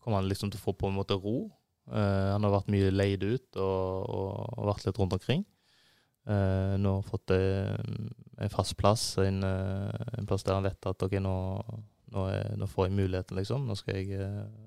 kommer 0.00 0.22
han 0.22 0.28
liksom 0.30 0.50
til 0.50 0.60
å 0.60 0.66
få 0.68 0.76
på 0.78 0.88
en 0.88 0.98
måte 0.98 1.18
ro. 1.18 1.50
Uh, 1.86 2.34
han 2.34 2.42
har 2.42 2.50
vært 2.50 2.70
mye 2.74 2.90
leid 2.90 3.22
ut 3.22 3.58
og, 3.62 4.08
og, 4.10 4.64
vært 4.66 4.86
litt 4.86 4.98
rundt 4.98 5.14
omkring. 5.14 5.44
Uh, 6.26 6.74
nå 6.82 6.90
har 6.90 7.02
han 7.02 7.06
fått 7.06 7.30
eh, 7.30 7.76
en 8.42 8.50
fast 8.50 8.74
plass, 8.76 9.04
en, 9.22 9.44
en 9.46 10.26
plass 10.26 10.42
der 10.42 10.58
han 10.58 10.66
vet 10.66 10.88
at 10.90 11.04
ok, 11.06 11.14
nå, 11.22 11.34
nå, 12.10 12.24
er, 12.26 12.56
nå 12.58 12.66
får 12.66 12.88
jeg 12.88 12.96
muligheten, 12.98 13.38
liksom. 13.38 13.68
Nå 13.68 13.76
skal 13.78 14.00
jeg 14.00 14.18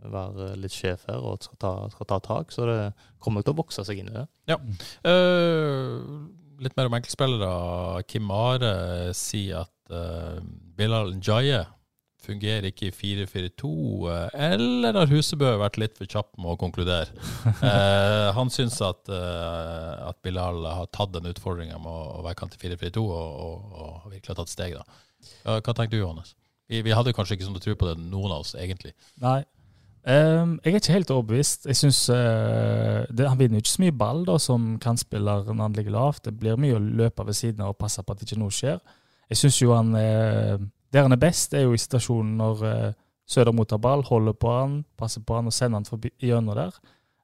være 0.08 0.54
litt 0.60 0.76
sjef 0.76 1.04
her 1.10 1.20
og 1.20 1.44
skal 1.44 1.60
ta, 1.60 1.74
skal 1.92 2.08
ta 2.08 2.20
tak. 2.24 2.56
Så 2.56 2.68
det 2.70 2.80
kommer 3.20 3.44
til 3.44 3.56
å 3.56 3.60
vokse 3.60 3.84
seg 3.84 4.00
inn 4.00 4.12
i 4.14 4.16
det. 4.16 4.26
Eh, 5.04 6.00
litt 6.64 6.78
mer 6.78 6.90
om 6.90 6.96
enkeltspillere. 6.98 8.04
Kim 8.10 8.32
Are 8.34 8.72
sier 9.18 9.66
at 9.66 9.94
uh, 9.94 10.40
Bilal 10.78 11.16
Njaye 11.18 11.66
fungerer 12.30 12.68
ikke 12.70 12.90
i 12.90 12.94
4-4-2, 12.94 13.70
eh, 14.12 14.34
eller 14.54 14.98
har 15.00 15.10
Husebø 15.10 15.54
vært 15.62 15.80
litt 15.82 15.96
for 15.98 16.10
kjapp 16.10 16.34
med 16.38 16.52
å 16.52 16.58
konkludere? 16.60 17.14
uh, 17.64 18.30
han 18.38 18.52
syns 18.54 18.78
at, 18.86 19.08
uh, 19.10 20.10
at, 20.10 20.20
Bilal 20.26 20.60
har 20.68 20.90
tatt 20.94 21.14
den 21.16 21.30
utfordringa 21.32 21.80
med 21.82 21.90
å 21.90 22.26
være 22.26 22.38
kant 22.42 22.58
i 22.58 22.62
4-4-2 22.62 23.06
og, 23.06 23.16
og, 23.16 23.72
og, 23.72 24.10
virkelig 24.12 24.34
har 24.34 24.42
tatt 24.42 24.52
steg. 24.54 24.76
da. 24.78 25.00
Hva 25.64 25.74
tenker 25.74 25.96
du, 25.96 26.04
Johannes? 26.04 26.36
Vi, 26.70 26.84
vi 26.86 26.94
hadde 26.94 27.16
kanskje 27.18 27.38
ikke 27.38 27.48
sånn 27.48 27.64
tro 27.64 27.74
på 27.80 27.88
det, 27.90 27.96
noen 28.04 28.36
av 28.36 28.44
oss, 28.44 28.54
egentlig. 28.60 28.94
Nei. 29.24 29.42
Um, 30.10 30.56
jeg 30.64 30.72
er 30.72 30.80
ikke 30.80 30.96
helt 30.96 31.12
overbevist. 31.14 31.68
Jeg 31.70 31.78
synes, 31.78 32.00
uh, 32.10 33.06
det, 33.14 33.28
Han 33.30 33.40
vinner 33.40 33.60
jo 33.60 33.64
ikke 33.64 33.76
så 33.76 33.84
mye 33.84 33.98
ball 34.00 34.24
da, 34.26 34.38
som 34.42 34.72
kantspiller 34.82 35.52
når 35.54 35.62
han 35.62 35.76
ligger 35.78 35.94
lavt. 35.94 36.24
Det 36.26 36.34
blir 36.40 36.58
mye 36.58 36.80
å 36.80 36.82
løpe 36.82 37.26
ved 37.28 37.38
siden 37.38 37.62
av 37.62 37.76
og 37.76 37.78
passe 37.78 38.02
på 38.02 38.16
at 38.16 38.24
ikke 38.26 38.40
noe 38.42 38.54
skjer. 38.54 38.80
Jeg 39.30 39.38
synes 39.38 39.62
jo 39.62 39.76
han 39.76 39.94
er 39.96 40.58
der 40.90 41.06
han 41.06 41.14
er 41.14 41.22
best, 41.22 41.54
er 41.54 41.68
jo 41.68 41.76
i 41.78 41.82
situasjonen 41.82 42.38
når 42.40 42.66
uh, 42.66 42.90
Søder 43.30 43.54
mottar 43.54 43.78
ball, 43.78 44.02
holder 44.02 44.34
på 44.34 44.50
han, 44.50 44.80
passer 44.98 45.22
på 45.22 45.36
han 45.38 45.46
og 45.46 45.54
sender 45.54 45.78
han 45.78 45.86
forbi 45.86 46.10
gjennom 46.18 46.56
der. 46.58 46.74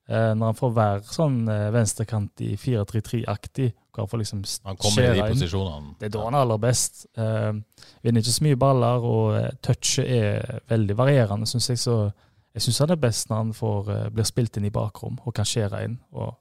Uh, 0.06 0.36
når 0.38 0.52
han 0.52 0.58
får 0.60 0.74
være 0.76 1.00
sånn 1.10 1.40
uh, 1.50 1.72
venstrekant 1.74 2.44
i 2.46 2.52
4-3-3-aktig, 2.62 3.72
hvor 3.90 4.06
han 4.06 4.12
får 4.12 4.22
liksom 4.22 4.44
Han 4.70 4.78
kommer 4.78 5.08
i 5.08 5.16
de 5.18 5.26
posisjonene. 5.32 5.96
Det 5.98 6.06
er 6.06 6.14
da 6.14 6.28
han 6.28 6.38
er 6.38 6.46
aller 6.46 6.62
best. 6.62 7.08
Uh, 7.18 7.58
vinner 8.06 8.22
ikke 8.22 8.36
så 8.36 8.46
mye 8.46 8.60
baller, 8.62 9.10
og 9.10 9.58
touchet 9.66 10.06
er 10.06 10.62
veldig 10.70 11.00
varierende, 11.00 11.50
syns 11.50 11.72
jeg. 11.74 11.82
Så 11.82 11.98
jeg 12.56 12.64
syns 12.64 12.80
han 12.86 12.94
er 12.96 13.02
best 13.02 13.30
når 13.30 13.42
han 13.42 13.54
får, 13.56 13.90
blir 14.16 14.28
spilt 14.28 14.58
inn 14.58 14.70
i 14.70 14.74
bakrom 14.74 15.20
og 15.22 15.36
kan 15.36 15.48
skjære 15.48 15.84
inn. 15.86 15.98
Og, 16.16 16.32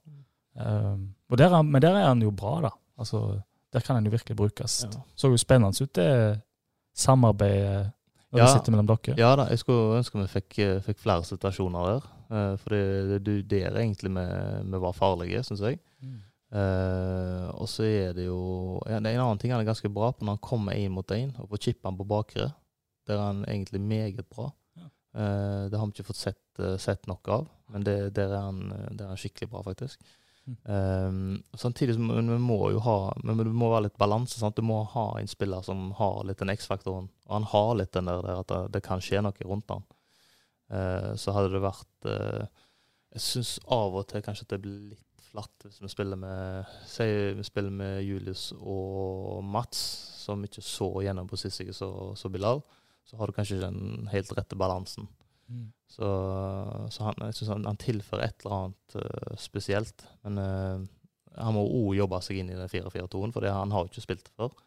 og 0.55 1.37
der 1.37 1.51
er, 1.51 1.65
men 1.67 1.83
der 1.83 1.97
er 1.99 2.07
han 2.07 2.23
jo 2.23 2.31
bra, 2.31 2.53
da. 2.63 2.71
Altså, 2.95 3.19
der 3.75 3.83
kan 3.83 3.99
han 3.99 4.05
jo 4.07 4.13
virkelig 4.13 4.37
brukes. 4.39 4.85
Ja. 4.87 5.01
Så 5.15 5.27
jo 5.27 5.37
spennende 5.37 5.83
ut 5.83 5.95
det 5.95 6.39
samarbeidet 6.95 7.91
når 8.31 8.39
ja, 8.39 8.45
det 8.45 8.53
sitter 8.57 8.73
mellom 8.73 8.87
dere? 8.89 9.15
Ja 9.19 9.31
da, 9.39 9.47
jeg 9.51 9.61
skulle 9.61 9.99
ønske 9.99 10.19
vi 10.19 10.27
fikk, 10.31 10.59
eh, 10.63 10.77
fikk 10.83 11.01
flere 11.03 11.23
situasjoner 11.27 11.89
der. 11.89 12.07
Uh, 12.25 12.53
for 12.57 12.73
det, 12.73 13.19
det, 13.51 13.59
er 13.67 13.75
egentlig 13.77 14.11
vi, 14.15 14.23
vi 14.71 14.81
var 14.81 14.95
farlige, 14.97 15.43
syns 15.45 15.61
jeg. 15.63 15.79
Mm. 16.01 16.17
Uh, 16.55 17.47
og 17.59 17.69
så 17.69 17.85
er 17.85 18.13
det 18.15 18.27
jo 18.27 18.79
ja, 18.85 18.99
det 19.01 19.09
er 19.11 19.17
En 19.17 19.23
annen 19.25 19.39
ting 19.41 19.51
han 19.51 19.59
er 19.59 19.67
ganske 19.67 19.89
bra 19.91 20.11
på 20.13 20.23
når 20.23 20.37
han 20.37 20.45
kommer 20.45 20.77
én 20.77 20.93
mot 20.93 21.11
én 21.11 21.33
og 21.41 21.49
får 21.51 21.63
chippe 21.67 21.87
han 21.87 21.97
på 21.97 22.07
bakre. 22.07 22.49
Der 23.07 23.19
er 23.19 23.25
han 23.27 23.45
egentlig 23.47 23.81
meget 23.81 24.25
bra. 24.29 24.49
Uh, 25.15 25.71
det 25.71 25.79
har 25.79 25.87
vi 25.87 25.95
ikke 25.95 26.09
fått 26.11 26.19
sett, 26.19 26.61
sett 26.81 27.07
nok 27.07 27.29
av, 27.31 27.49
men 27.71 27.83
det, 27.87 27.95
der, 28.17 28.33
er 28.35 28.49
han, 28.49 28.61
der 28.91 29.05
er 29.07 29.13
han 29.13 29.19
skikkelig 29.19 29.49
bra, 29.53 29.63
faktisk. 29.63 30.03
Um, 30.63 31.43
samtidig 31.53 31.95
som 31.95 32.07
vi 32.29 32.37
må 32.37 32.59
jo 32.69 32.81
ha 32.85 32.97
men 33.23 33.39
det 33.39 33.47
må 33.49 33.71
være 33.71 33.87
litt 33.87 33.97
balanse. 33.97 34.37
sant? 34.37 34.57
Du 34.57 34.65
må 34.65 34.83
ha 34.93 35.05
en 35.17 35.29
spiller 35.29 35.65
som 35.65 35.89
har 35.97 36.21
litt 36.27 36.41
den 36.41 36.53
X-faktoren. 36.53 37.09
Og 37.25 37.33
han 37.33 37.47
har 37.49 37.71
litt 37.79 37.93
den 37.97 38.11
der, 38.11 38.21
der 38.21 38.43
at 38.43 38.51
det, 38.51 38.61
det, 38.75 38.83
kan 38.85 39.01
skje 39.01 39.23
noe 39.25 39.47
rundt 39.49 39.73
han. 39.73 39.87
Uh, 40.69 41.13
så 41.17 41.33
hadde 41.33 41.53
det 41.53 41.61
vært 41.61 42.07
uh, 42.09 42.45
Jeg 43.13 43.21
syns 43.21 43.57
av 43.69 43.97
og 43.99 44.07
til 44.09 44.23
kanskje 44.25 44.47
at 44.47 44.55
det 44.55 44.63
blir 44.63 44.79
litt 44.95 45.27
flatt 45.27 45.65
hvis 45.65 45.77
vi 45.83 45.89
spiller 45.91 46.17
med 46.17 46.71
Si 46.89 47.05
vi 47.37 47.45
spiller 47.45 47.69
med 47.69 47.99
Julius 48.01 48.47
og 48.57 49.43
Mats, 49.45 49.77
som 50.25 50.41
ikke 50.45 50.63
så 50.65 50.89
gjennombruddssissige 51.05 51.73
ikke 51.73 52.17
så 52.17 52.33
Bilal. 52.33 52.63
Så 53.05 53.19
har 53.19 53.29
du 53.29 53.35
kanskje 53.35 53.59
ikke 53.59 53.69
den 53.69 54.09
helt 54.11 54.33
rette 54.37 54.57
balansen. 54.57 55.07
Mm. 55.47 55.69
Så, 55.87 56.07
så, 56.89 57.03
han, 57.03 57.13
jeg 57.27 57.33
synes 57.37 57.51
han, 57.53 57.65
han, 57.69 57.77
tilfører 57.77 58.25
et 58.25 58.45
eller 58.45 58.55
annet 58.55 58.95
uh, 58.97 59.35
spesielt. 59.37 60.07
Men 60.25 60.41
uh, 60.41 60.85
han 61.37 61.55
må 61.55 61.65
òg 61.65 61.93
jobbe 61.99 62.21
seg 62.25 62.41
inn 62.41 62.51
i 62.53 62.57
den 62.57 62.71
4-4-2-en, 62.71 63.35
for 63.35 63.45
han 63.45 63.75
har 63.75 63.85
jo 63.85 63.91
ikke 63.91 64.05
spilt 64.07 64.25
det 64.25 64.33
før. 64.35 64.57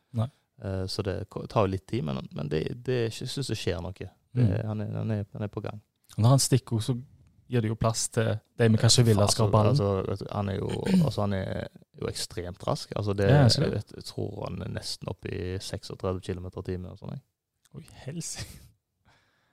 Uh, 0.58 0.86
så 0.90 1.04
det 1.06 1.20
tar 1.30 1.66
jo 1.66 1.70
litt 1.70 1.86
tid, 1.86 2.02
men, 2.06 2.18
men 2.34 2.50
det, 2.50 2.64
det, 2.86 3.04
jeg 3.08 3.30
syns 3.30 3.52
det 3.52 3.58
skjer 3.58 3.82
noe. 3.82 3.94
Det, 3.94 4.42
mm. 4.42 4.56
han, 4.66 4.82
er, 4.82 4.96
han, 4.96 5.14
er, 5.14 5.28
han, 5.34 5.46
er, 5.46 5.52
på 5.52 5.62
gang. 5.64 5.80
Når 6.16 6.34
han 6.34 6.42
stikker, 6.42 6.82
så 6.82 6.96
gir 7.48 7.64
det 7.64 7.70
jo 7.70 7.78
plass 7.80 8.08
til 8.12 8.34
de 8.60 8.66
vi 8.68 8.80
kanskje 8.80 9.06
vil 9.08 9.22
skal 9.30 9.48
ha 9.48 9.52
ballen. 9.54 9.78
Altså, 9.78 10.26
han, 10.30 10.50
er 10.52 10.58
jo, 10.58 10.68
altså, 10.98 11.22
han 11.24 11.36
er 11.38 11.68
jo 12.00 12.10
ekstremt 12.10 12.66
rask. 12.66 12.92
Altså, 12.96 13.14
det, 13.16 13.28
ja, 13.30 13.46
jeg, 13.46 13.82
jeg, 13.96 14.04
tror 14.10 14.44
han 14.44 14.60
er 14.66 14.74
nesten 14.74 15.08
oppe 15.10 15.32
i 15.32 15.56
36 15.62 16.20
km 16.26 16.50
i 16.50 16.64
timen. 16.66 16.98
Sånn, 17.00 17.16
Oi, 17.78 17.84
helsike. 18.06 18.64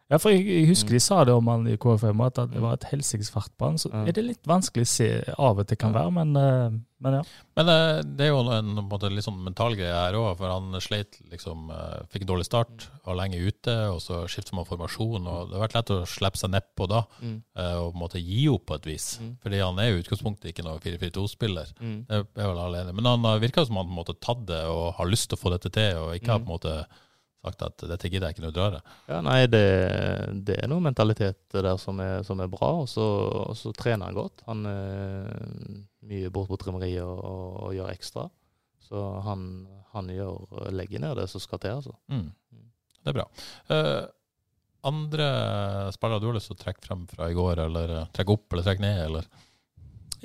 Ja, 0.05 0.19
for 0.21 0.29
jeg, 0.29 0.43
jeg 0.45 0.67
husker 0.69 0.93
de 0.93 1.01
sa 1.01 1.23
det 1.25 1.33
om 1.33 1.47
han 1.49 1.63
i 1.65 1.79
KFM, 1.81 2.19
at 2.27 2.37
det 2.51 2.61
var 2.61 2.75
et 2.75 2.85
helsikes 2.91 3.31
fart 3.33 3.49
på 3.57 3.71
han. 3.71 3.79
Så 3.81 3.89
er 3.89 4.13
det 4.13 4.21
litt 4.21 4.45
vanskelig 4.45 4.85
å 4.85 4.91
se 4.91 5.07
av 5.33 5.61
og 5.63 5.65
til 5.65 5.79
kan 5.81 5.95
være, 5.95 6.11
men, 6.13 6.35
eh, 6.37 6.75
men 7.01 7.15
ja. 7.17 7.21
Men 7.57 7.71
eh, 7.73 8.01
det 8.05 8.27
er 8.27 8.29
jo 8.29 8.43
en, 8.43 8.75
en 8.75 8.85
måte, 8.85 9.09
litt 9.09 9.25
sånn 9.25 9.41
mental 9.41 9.73
greie 9.73 9.95
her 9.95 10.17
òg, 10.19 10.35
for 10.37 10.53
han 10.53 10.77
sleit 10.83 11.17
liksom 11.31 11.71
eh, 11.73 12.03
Fikk 12.13 12.27
dårlig 12.29 12.45
start, 12.45 12.85
var 13.07 13.17
lenge 13.17 13.41
ute, 13.41 13.73
og 13.95 13.97
så 14.03 14.21
skiftet 14.29 14.53
man 14.53 14.67
formasjon. 14.69 15.25
og 15.25 15.49
Det 15.49 15.57
har 15.57 15.63
vært 15.65 15.79
lett 15.79 15.93
å 15.95 15.97
slippe 16.09 16.37
seg 16.37 16.53
nedpå 16.53 16.85
da, 16.91 17.01
mm. 17.25 17.39
og 17.79 17.87
på 17.87 17.95
en 17.95 18.03
måte 18.03 18.21
gi 18.21 18.45
opp 18.53 18.67
på 18.69 18.77
et 18.77 18.85
vis. 18.91 19.07
Mm. 19.23 19.31
Fordi 19.41 19.63
han 19.63 19.81
er 19.81 19.89
jo 19.89 19.97
i 19.97 20.03
utgangspunktet 20.03 20.51
ikke 20.51 20.67
noen 20.67 20.85
4-4-2-spiller. 20.85 21.73
Mm. 21.81 21.97
Det 22.11 22.21
er 22.21 22.51
vel 22.53 22.61
alene. 22.61 22.93
Men 22.93 23.09
han 23.09 23.25
virker 23.41 23.65
som 23.65 23.81
han 23.81 23.89
på 23.89 23.95
en 23.95 24.01
måte 24.03 24.19
tatt 24.21 24.45
det 24.53 24.61
og 24.69 24.99
har 24.99 25.09
lyst 25.09 25.31
til 25.31 25.39
å 25.39 25.41
få 25.41 25.55
dette 25.55 25.73
til, 25.73 26.03
og 26.03 26.13
ikke 26.13 26.35
har 26.35 26.43
mm. 26.43 26.45
på 26.45 26.53
en 26.53 26.57
måte 26.59 26.77
sagt 27.45 27.65
at 27.65 27.85
dette 27.91 28.09
gidder 28.09 28.29
jeg 28.29 28.37
ikke 28.37 28.45
noe 28.45 28.55
drar 28.55 28.79
Ja, 29.09 29.21
nei, 29.25 29.45
det, 29.51 29.65
det, 30.47 30.57
er 30.61 30.71
noe 30.71 30.83
mentalitet 30.83 31.39
der 31.53 31.75
som 31.81 32.01
er, 32.03 32.23
som 32.27 32.41
er 32.43 32.51
bra, 32.51 32.71
og 32.83 32.89
så, 32.91 33.05
og 33.51 33.55
så, 33.59 33.73
trener 33.75 34.09
han 34.09 34.17
godt. 34.17 34.45
Han 34.49 34.65
er 34.69 35.29
mye 36.05 36.31
bort 36.33 36.51
på 36.51 36.59
trimmeriet 36.61 37.03
og, 37.05 37.21
og, 37.21 37.45
og, 37.67 37.71
gjør 37.77 37.93
ekstra. 37.93 38.27
Så 38.85 39.01
han, 39.25 39.47
han 39.95 40.11
gjør, 40.13 40.69
legger 40.75 41.01
ned 41.01 41.17
det 41.21 41.29
som 41.31 41.41
skal 41.43 41.61
til, 41.61 41.79
altså. 41.81 41.95
Mm. 42.11 42.29
Det 43.01 43.13
er 43.13 43.17
bra. 43.17 43.25
Uh, 43.69 44.03
andre 44.85 45.27
spillere 45.93 46.21
du 46.21 46.29
har 46.29 46.37
lyst 46.37 46.51
til 46.51 46.57
å 46.57 46.61
trekke 46.61 46.85
frem 46.85 47.07
fra 47.09 47.29
i 47.29 47.37
går, 47.37 47.65
eller 47.65 47.97
uh, 48.01 48.05
trekke 48.13 48.37
opp 48.37 48.53
eller 48.53 48.65
trekke 48.67 48.85
ned, 48.85 49.01
eller? 49.07 49.29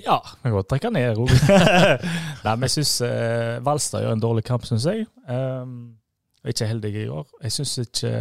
Ja, 0.01 0.17
vi 0.41 0.49
kan 0.49 0.57
godt 0.57 0.71
trekke 0.71 0.93
ned, 0.95 1.11
Roger. 1.19 1.41
Nei, 2.45 2.53
men 2.55 2.67
jeg 2.69 2.79
syns 2.79 2.95
uh, 3.05 3.61
Valstad 3.65 4.05
gjør 4.05 4.17
en 4.17 4.23
dårlig 4.23 4.45
kamp, 4.49 4.65
syns 4.69 4.87
jeg. 4.89 5.05
Um, 5.29 6.00
og 6.41 6.53
ikke 6.53 6.69
heldig 6.71 6.93
i 7.03 7.09
år. 7.13 7.27
Jeg 7.45 7.55
syns 7.57 7.77
ikke 7.83 8.13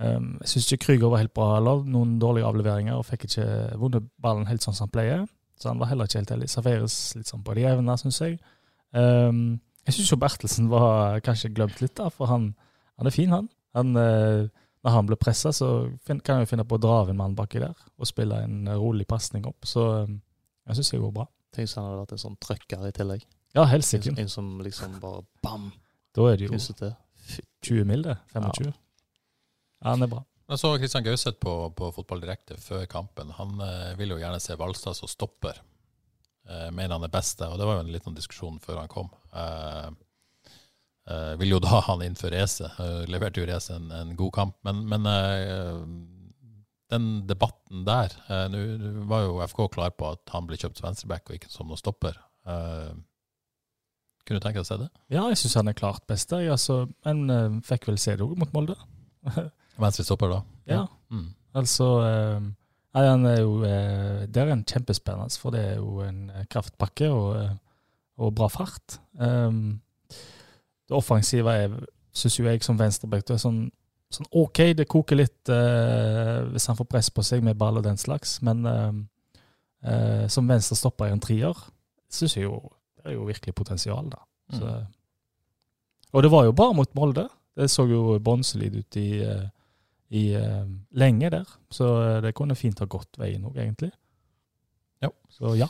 um, 0.00 0.30
jeg 0.40 0.50
synes 0.50 0.72
ikke 0.72 0.84
Krüger 0.86 1.12
var 1.12 1.22
helt 1.22 1.34
bra 1.36 1.52
heller. 1.56 1.84
Noen 1.86 2.16
dårlige 2.22 2.48
avleveringer 2.48 2.98
og 2.98 3.06
fikk 3.06 3.28
ikke 3.28 3.46
vunnet 3.80 4.08
ballen 4.22 4.48
helt 4.50 4.64
sånn 4.64 4.76
som 4.76 4.88
han 4.88 4.94
pleier. 4.94 5.24
Så 5.60 5.70
han 5.70 5.78
var 5.80 5.92
heller 5.92 6.08
ikke 6.08 6.22
helt 6.22 6.34
heldig. 6.34 6.50
Serveres 6.50 6.98
litt 7.18 7.30
sånn 7.30 7.44
på 7.46 7.54
de 7.56 7.68
evnene, 7.70 7.96
syns 8.00 8.20
jeg. 8.24 8.40
Um, 8.94 9.60
jeg 9.86 9.98
syns 9.98 10.10
jo 10.10 10.18
Bertelsen 10.20 10.68
var 10.72 11.20
kanskje 11.24 11.52
glemt 11.54 11.80
litt, 11.82 11.94
da, 11.98 12.08
for 12.12 12.30
han, 12.30 12.50
han 12.98 13.10
er 13.10 13.14
fin, 13.14 13.32
han. 13.34 13.48
han 13.76 13.94
uh, 13.98 14.46
når 14.84 14.92
han 14.92 15.06
blir 15.08 15.20
pressa, 15.20 15.52
så 15.54 15.68
kan 16.04 16.20
han 16.26 16.42
jo 16.42 16.50
finne 16.50 16.66
på 16.68 16.76
å 16.76 16.82
dra 16.82 16.98
av 17.02 17.10
en 17.12 17.16
mann 17.16 17.36
baki 17.36 17.62
der 17.62 17.72
og 17.72 18.08
spille 18.08 18.42
en 18.44 18.68
rolig 18.68 19.06
pasning 19.08 19.46
opp. 19.48 19.64
Så 19.68 19.86
um, 20.04 20.18
jeg 20.68 20.80
syns 20.80 20.92
det 20.92 21.00
går 21.00 21.14
bra. 21.14 21.24
Tenk 21.54 21.68
hvis 21.68 21.78
han 21.78 21.86
hadde 21.86 22.02
vært 22.02 22.12
en 22.16 22.22
sånn 22.24 22.36
trøkker 22.42 22.84
i 22.88 22.92
tillegg. 22.96 23.24
Ja, 23.54 23.64
helsike. 23.70 24.10
En, 24.12 24.24
en 24.24 24.32
som 24.32 24.50
liksom 24.64 24.98
bare 25.00 25.22
bam! 25.44 25.70
Da 26.14 26.28
er 26.30 26.38
det 26.38 26.50
jo. 26.50 26.58
20 27.64 27.88
mil, 27.88 28.06
det. 28.06 28.16
25. 28.32 28.70
Ja. 28.70 28.72
ja, 29.80 29.90
han 29.90 30.06
er 30.06 30.10
bra. 30.12 30.24
Jeg 30.44 30.60
så 30.60 30.74
Kristian 30.76 31.04
Gauseth 31.06 31.38
på, 31.40 31.52
på 31.72 31.88
Fotball 31.96 32.20
Direkte 32.20 32.58
før 32.60 32.84
kampen. 32.90 33.30
Han 33.38 33.60
eh, 33.64 33.94
vil 33.96 34.12
jo 34.12 34.18
gjerne 34.20 34.40
se 34.42 34.56
Valstad 34.60 34.98
som 34.98 35.08
stopper. 35.08 35.60
Eh, 36.44 36.68
mener 36.68 36.98
han 36.98 37.06
er 37.06 37.12
beste, 37.12 37.48
og 37.48 37.56
det 37.56 37.68
var 37.68 37.78
jo 37.78 37.84
en 37.86 37.92
liten 37.94 38.16
diskusjon 38.16 38.58
før 38.60 38.82
han 38.82 38.90
kom. 38.92 39.08
Eh, 39.32 39.86
eh, 41.08 41.30
vil 41.40 41.56
jo 41.56 41.62
da 41.64 41.80
han 41.88 42.04
inn 42.04 42.18
for 42.20 42.36
Ese. 42.36 42.68
Eh, 42.68 43.06
leverte 43.08 43.40
jo 43.40 43.48
Race 43.48 43.72
en, 43.72 43.88
en, 43.88 44.12
god 44.20 44.34
kamp. 44.36 44.58
Men, 44.68 44.84
men 44.90 45.08
eh, 45.08 45.80
den 46.92 47.08
debatten 47.26 47.86
der 47.88 48.12
Nå 48.52 48.58
var 49.08 49.24
jo 49.24 49.40
FK 49.48 49.64
klar 49.72 49.94
på 49.96 50.12
at 50.12 50.28
han 50.34 50.44
ble 50.46 50.60
kjøpt 50.60 50.78
som 50.78 50.90
venstreback 50.90 51.30
og 51.30 51.38
ikke 51.38 51.50
som 51.50 51.72
noen 51.72 51.80
stopper. 51.80 52.20
Uh, 52.44 52.92
kunne 54.24 54.40
du 54.40 54.44
tenke 54.44 54.58
deg 54.58 54.64
å 54.64 54.68
se 54.68 54.80
det? 54.80 54.88
Ja, 55.12 55.26
jeg 55.28 55.38
syns 55.40 55.56
han 55.60 55.68
er 55.68 55.76
klart 55.76 56.04
best 56.08 56.30
der. 56.32 56.46
Altså, 56.54 56.84
men 57.04 57.24
uh, 57.28 57.56
fikk 57.66 57.90
vel 57.90 58.00
se 58.00 58.16
det 58.16 58.24
òg 58.24 58.36
mot 58.40 58.52
Molde. 58.56 58.76
Venstre 59.82 60.04
stopper, 60.06 60.32
da? 60.32 60.40
Ja. 60.70 60.84
Mm. 61.12 61.26
Altså 61.60 61.88
uh, 62.00 62.46
han 62.94 63.26
er 63.28 63.40
jo, 63.42 63.58
uh, 63.62 64.24
Det 64.30 64.40
er 64.40 64.52
en 64.54 64.64
kjempespennende, 64.64 65.40
for 65.40 65.54
det 65.54 65.64
er 65.74 65.76
jo 65.76 66.00
en 66.06 66.28
kraftpakke 66.50 67.10
og, 67.12 67.36
og 68.16 68.34
bra 68.36 68.48
fart. 68.52 68.98
Um, 69.20 69.80
det 70.88 70.96
offensive 70.96 71.52
er, 71.52 71.74
syns 72.16 72.38
jo 72.38 72.46
jeg 72.48 72.64
som 72.64 72.78
venstreback, 72.80 73.26
er 73.28 73.42
sånn, 73.42 73.66
sånn, 74.12 74.30
OK, 74.40 74.62
det 74.78 74.88
koker 74.88 75.18
litt 75.18 75.48
hvis 75.48 76.66
han 76.68 76.76
får 76.76 76.86
press 76.90 77.08
på 77.10 77.24
seg 77.24 77.40
med 77.44 77.56
ball 77.58 77.80
og 77.80 77.86
den 77.86 77.96
slags, 77.98 78.36
men 78.44 78.60
som 80.30 80.48
venstre 80.48 80.76
stopper 80.76 81.08
i 81.08 81.14
en 81.16 81.22
trier, 81.24 81.62
syns 82.12 82.36
jeg 82.36 82.44
jo 82.44 82.58
det 83.04 83.12
er 83.12 83.18
jo 83.18 83.26
virkelig 83.28 83.52
potensial, 83.54 84.06
da. 84.08 84.22
Mm. 84.48 84.58
Så, 84.58 84.64
mm. 84.64 84.92
Og 86.14 86.22
det 86.22 86.30
var 86.32 86.46
jo 86.46 86.54
bare 86.56 86.76
mot 86.78 86.94
Molde. 86.96 87.26
Det 87.54 87.68
så 87.68 87.84
jo 87.86 88.18
bånnsolid 88.18 88.76
ut 88.80 88.96
i, 88.96 89.08
eh, 89.22 89.44
i 90.16 90.22
uh, 90.38 90.64
lenge 90.96 91.30
der. 91.30 91.50
Så 91.70 91.86
eh, 92.02 92.20
det 92.24 92.32
kunne 92.34 92.56
fint 92.58 92.80
ha 92.80 92.86
gått 92.90 93.18
veien 93.20 93.44
òg, 93.44 93.58
egentlig. 93.60 93.92
Ja. 95.04 95.10
Så 95.30 95.52
ja. 95.58 95.68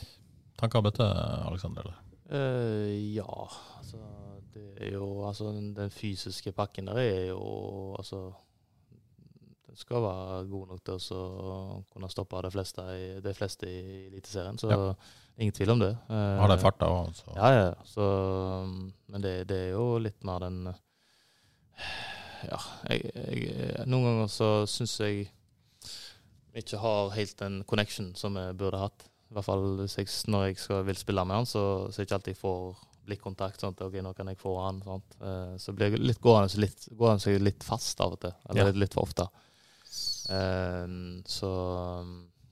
Tanker 0.61 0.79
om 0.79 0.87
dette, 0.87 1.05
Aleksander? 1.51 1.91
Uh, 2.31 2.89
ja, 3.13 3.49
altså 3.81 3.99
det 4.55 4.87
er 4.87 4.95
jo 4.95 5.27
Altså 5.27 5.51
den, 5.53 5.75
den 5.77 5.91
fysiske 5.93 6.55
pakken 6.57 6.87
der 6.89 6.97
er 7.03 7.27
jo 7.35 7.93
Altså 7.99 8.31
Den 9.69 9.77
skal 9.77 10.01
være 10.01 10.39
god 10.49 10.71
nok 10.71 10.81
til 10.87 11.19
å 11.19 11.59
kunne 11.93 12.09
stoppe 12.09 12.41
de 12.47 12.53
fleste 12.55 12.87
i, 12.95 13.05
de 13.21 13.35
fleste 13.37 13.69
i 13.69 14.07
Eliteserien. 14.07 14.59
Så 14.59 14.71
Ja. 14.71 14.95
Ingen 15.39 15.53
tvil 15.57 15.71
om 15.75 15.81
det. 15.83 15.93
Eh, 16.11 16.37
Har 16.41 16.49
de 16.53 16.59
farta 16.63 16.87
òg, 16.91 17.13
så 17.19 17.35
Ja, 17.37 17.49
ja. 17.53 17.71
Så, 17.85 18.05
men 19.09 19.21
det, 19.25 19.47
det 19.51 19.57
er 19.69 19.71
jo 19.75 19.99
litt 19.99 20.23
mer 20.25 20.39
den 20.47 20.61
Ja, 22.45 22.59
jeg, 22.91 23.11
jeg, 23.17 23.87
noen 23.89 24.05
ganger 24.05 24.29
så 24.31 24.49
syns 24.69 24.99
jeg 25.01 25.29
ikke 26.55 26.79
har 26.79 27.09
helt 27.17 27.37
den 27.41 27.63
connection 27.67 28.13
som 28.15 28.37
jeg 28.39 28.55
burde 28.61 28.79
hatt. 28.79 29.07
I 29.31 29.35
hvert 29.35 29.47
fall 29.49 29.65
jeg, 29.89 30.07
når 30.31 30.45
jeg 30.51 30.59
skal, 30.63 30.85
vil 30.87 30.99
spille 31.01 31.25
med 31.27 31.41
han, 31.41 31.49
så, 31.51 31.63
så 31.91 31.99
er 31.99 32.05
det 32.05 32.07
ikke 32.07 32.19
alltid 32.21 32.35
jeg 32.37 32.43
får 32.43 32.61
blikkontakt. 33.09 33.61
Sånn 33.65 33.75
at 33.75 33.83
ok, 33.89 33.97
nå 34.05 34.13
kan 34.17 34.31
jeg 34.31 34.39
få 34.41 34.53
han. 34.63 34.79
sånt. 34.85 35.17
Eh, 35.21 35.57
Så 35.59 35.75
blir 35.75 35.91
jeg 35.91 36.05
litt 36.05 36.21
gående 36.23 36.61
litt, 36.63 36.87
gående 36.95 37.35
litt 37.43 37.65
fast 37.67 37.99
av 38.05 38.15
og 38.15 38.21
til. 38.23 38.37
Eller 38.53 38.71
Ja. 38.71 38.77
litt 38.85 38.95
for 38.95 39.09
ofte. 39.09 39.27
Eh, 40.31 40.95
så 41.27 41.51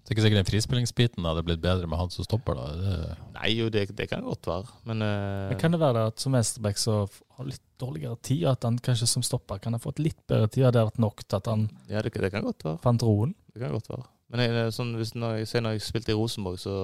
Det 0.03 0.11
er 0.11 0.17
ikke 0.17 0.25
sikkert 0.25 0.41
den 0.41 0.49
frispillingsbiten 0.49 1.27
hadde 1.29 1.45
blitt 1.47 1.61
bedre 1.63 1.87
med 1.87 2.01
han 2.01 2.11
som 2.11 2.27
stopper, 2.27 2.59
da. 2.59 2.65
Det, 2.75 3.19
Nei, 3.37 3.53
jo, 3.55 3.69
det, 3.71 3.85
det 3.95 4.09
kan 4.11 4.25
godt 4.27 4.49
være. 4.51 4.73
Men, 4.91 5.05
uh... 5.07 5.53
Men 5.53 5.61
kan 5.61 5.75
det 5.75 5.79
være 5.79 6.09
at 6.11 6.23
som 6.23 6.35
venstreback 6.35 6.81
så 6.83 6.97
har 7.37 7.47
litt 7.47 7.63
dårligere 7.81 8.19
tid, 8.27 8.43
at 8.51 8.67
han 8.67 8.81
kanskje 8.83 9.07
som 9.13 9.23
stopper 9.27 9.63
kan 9.63 9.79
ha 9.79 9.81
fått 9.83 10.03
litt 10.03 10.19
bedre 10.27 10.51
tid? 10.51 10.67
Hadde 10.67 10.81
det 10.81 10.89
vært 10.91 11.01
nok 11.07 11.23
til 11.23 11.39
at 11.39 11.53
han 11.53 11.69
ja, 11.87 12.03
det, 12.03 12.11
det 12.19 12.33
kan 12.35 12.43
godt 12.49 12.67
være. 12.67 12.83
fant 12.83 13.07
roen? 13.07 13.37
Det 13.55 13.63
kan 13.63 13.75
godt 13.77 13.93
være. 13.93 14.09
Men 14.35 14.43
jeg, 14.43 14.55
det 14.57 14.67
er 14.67 14.75
sånn, 14.75 14.93
hvis 14.99 15.15
når 15.15 15.39
jeg, 15.39 15.63
når 15.63 15.77
jeg 15.77 15.87
spilte 15.87 16.15
i 16.15 16.19
Rosenborg, 16.19 16.59
så, 16.59 16.77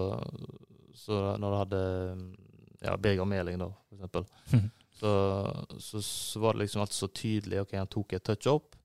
så 0.94 1.20
når 1.42 1.48
du 1.50 1.60
hadde 1.64 1.82
ja, 2.84 2.94
Birger 3.02 3.26
Meling, 3.26 3.58
da, 3.58 3.72
for 3.88 3.98
eksempel, 3.98 4.28
så, 5.00 5.12
så, 5.82 6.06
så 6.06 6.46
var 6.46 6.54
det 6.54 6.68
liksom 6.68 6.86
alt 6.86 6.94
så 6.94 7.10
tydelig. 7.10 7.64
ok, 7.64 7.74
Han 7.80 7.90
tok 7.90 8.14
et 8.14 8.30
touch 8.30 8.50
opp, 8.54 8.77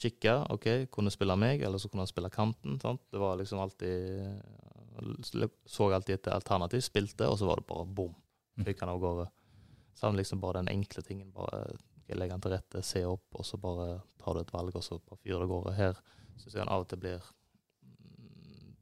kikka, 0.00 0.46
ok, 0.52 0.66
kunne 0.92 1.12
spille 1.12 1.36
meg, 1.38 1.62
eller 1.62 1.78
så 1.78 1.88
kunne 1.88 2.04
han 2.04 2.10
spille 2.10 2.30
kanten. 2.32 2.78
sant? 2.82 3.02
Det 3.10 3.20
var 3.20 3.36
liksom 3.36 3.60
alltid 3.62 4.42
Så 5.66 5.88
alltid 5.92 6.14
et 6.14 6.28
alternativ, 6.28 6.80
spilte, 6.80 7.26
og 7.28 7.38
så 7.38 7.46
var 7.46 7.56
det 7.56 7.66
bare 7.66 7.86
bom. 7.86 8.14
Fikk 8.64 8.80
han 8.80 8.92
av 8.92 9.00
gårde. 9.02 9.26
Savner 9.98 10.20
liksom 10.22 10.40
bare 10.40 10.62
den 10.62 10.68
enkle 10.68 11.02
tingen. 11.02 11.32
bare 11.32 11.76
Legge 12.14 12.34
han 12.36 12.42
til 12.44 12.52
rette, 12.52 12.82
se 12.84 13.00
opp, 13.08 13.24
og 13.32 13.46
så 13.46 13.56
bare 13.58 14.02
tar 14.20 14.36
du 14.36 14.40
et 14.40 14.52
valg, 14.52 14.76
og 14.76 14.84
så 14.84 14.98
bare 14.98 15.18
fyrer 15.22 15.40
det 15.40 15.46
av 15.46 15.50
gårde. 15.50 15.72
Her 15.78 15.96
syns 16.36 16.52
jeg 16.54 16.62
han 16.62 16.70
av 16.70 16.84
og 16.84 16.90
til 16.90 17.00
blir 17.00 17.24
mm, 17.82 18.74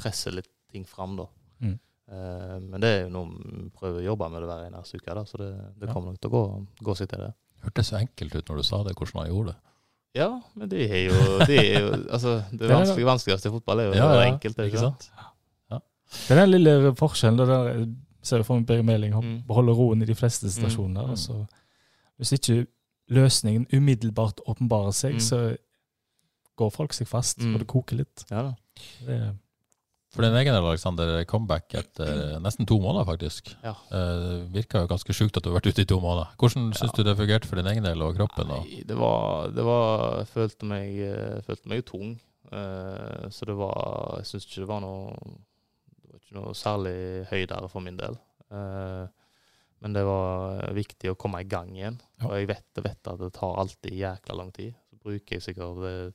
Presser 0.00 0.34
litt 0.34 0.50
ting 0.70 0.84
fram, 0.84 1.16
da. 1.16 1.28
Mm. 1.60 1.78
Eh, 2.10 2.56
men 2.66 2.82
det 2.82 2.90
er 2.90 3.00
jo 3.04 3.12
noe 3.14 3.30
vi 3.30 3.68
prøver 3.74 4.02
å 4.02 4.06
jobbe 4.10 4.28
med 4.32 4.42
det 4.42 4.50
hver 4.50 4.66
eneste 4.66 4.98
uke, 4.98 5.14
da, 5.14 5.24
så 5.24 5.40
det, 5.40 5.50
det 5.78 5.92
kommer 5.92 6.10
nok 6.10 6.20
til 6.20 6.32
å 6.32 6.36
gå, 6.36 6.44
gå 6.90 6.96
seg 6.98 7.10
til 7.12 7.24
det. 7.24 7.32
hørtes 7.64 7.92
så 7.92 8.00
enkelt 8.00 8.34
ut 8.34 8.50
når 8.50 8.60
du 8.60 8.66
sa 8.66 8.82
det, 8.86 8.96
hvordan 8.98 9.22
han 9.22 9.30
gjorde 9.30 9.54
det. 9.54 9.69
Ja, 10.14 10.40
men 10.58 10.68
det 10.68 10.90
er 10.90 11.04
jo, 11.06 11.38
det 11.46 11.58
er 11.58 11.80
jo 11.80 11.90
altså, 12.14 12.42
Det 12.50 12.58
Det 12.58 12.70
er- 12.70 12.74
vanskelig, 12.74 13.06
vanskeligste 13.06 13.46
i 13.48 13.52
fotball 13.52 13.78
er 13.80 13.84
jo 13.84 13.92
Ja, 13.94 14.08
det 14.12 14.24
ja, 14.26 14.32
enkelt. 14.32 14.58
ikke 14.58 14.78
sant? 14.78 15.10
Det 16.10 16.30
er 16.34 16.40
den 16.40 16.50
lille 16.50 16.72
forskjellen. 16.98 17.38
Det 17.38 17.46
der, 17.46 17.86
ser 18.22 18.36
jo 18.38 18.42
for 18.42 18.58
meg 18.58 18.66
Birger 18.66 18.82
Meling 18.82 19.12
han 19.14 19.22
Mm. 19.24 19.42
beholder 19.46 19.72
roen 19.78 20.02
i 20.02 20.04
de 20.08 20.14
fleste 20.14 20.50
situasjoner. 20.50 21.04
Mm. 21.06 21.10
Altså, 21.10 21.46
hvis 22.18 22.32
ikke 22.32 22.66
løsningen 23.08 23.66
umiddelbart 23.72 24.40
åpenbarer 24.48 24.90
seg, 24.92 25.14
Mm. 25.14 25.20
så 25.20 25.56
går 26.58 26.70
folk 26.74 26.92
seg 26.92 27.06
fast, 27.06 27.38
Mm. 27.38 27.54
og 27.54 27.58
det 27.60 27.68
koker 27.68 27.96
litt. 27.96 28.24
Ja 28.30 28.42
da. 28.42 28.52
Det, 29.06 29.36
For 30.10 30.26
din 30.26 30.34
egen 30.34 30.56
del, 30.56 30.66
Alexander, 30.66 31.12
comeback 31.30 31.74
etter 31.78 32.40
nesten 32.42 32.66
to 32.66 32.80
måneder, 32.82 33.06
faktisk. 33.06 33.52
Ja. 33.62 33.76
Eh, 33.94 34.40
virka 34.50 34.82
jo 34.82 34.88
ganske 34.90 35.14
sjukt 35.14 35.38
at 35.38 35.44
du 35.44 35.52
har 35.52 35.60
vært 35.60 35.70
ute 35.70 35.84
i 35.84 35.88
to 35.90 36.00
måneder. 36.02 36.32
Hvordan 36.40 36.72
syns 36.74 36.96
du 36.96 37.04
det 37.06 37.14
fungerte 37.18 37.46
for 37.46 37.60
din 37.60 37.70
egen 37.70 37.86
del 37.86 38.02
og 38.02 38.16
kroppen? 38.18 38.50
Og? 38.50 38.66
Nei, 38.66 38.80
det 38.88 38.96
var, 38.98 39.52
det 39.54 39.66
var 39.66 40.18
Jeg 40.18 40.32
følte 40.32 40.70
meg, 40.72 40.88
jeg 40.98 41.44
følte 41.46 41.70
meg 41.70 41.84
tung. 41.86 42.16
Eh, 42.50 43.28
så 43.30 43.46
det 43.46 43.54
var 43.54 44.16
Jeg 44.18 44.26
syns 44.26 44.48
ikke 44.48 44.64
det 44.64 44.66
var 44.66 44.80
noe 44.82 45.12
Det 45.14 46.08
var 46.10 46.18
ikke 46.18 46.38
noe 46.40 46.54
særlig 46.58 46.96
høydere 47.30 47.70
for 47.70 47.86
min 47.86 48.00
del. 48.00 48.18
Eh, 48.50 49.04
men 49.80 49.94
det 49.94 50.02
var 50.04 50.74
viktig 50.76 51.12
å 51.12 51.18
komme 51.20 51.44
i 51.44 51.48
gang 51.48 51.70
igjen. 51.76 52.00
Ja. 52.18 52.32
Og 52.32 52.34
jeg 52.34 52.50
vet, 52.50 52.66
jeg 52.76 52.84
vet 52.84 53.12
at 53.14 53.22
det 53.22 53.30
tar 53.38 53.62
alltid 53.62 53.94
jækla 53.96 54.36
lang 54.42 54.50
tid. 54.58 54.74
Så 54.90 54.98
bruker 55.06 55.38
jeg 55.38 55.46
sikkert 55.46 55.86
eh, 55.86 56.10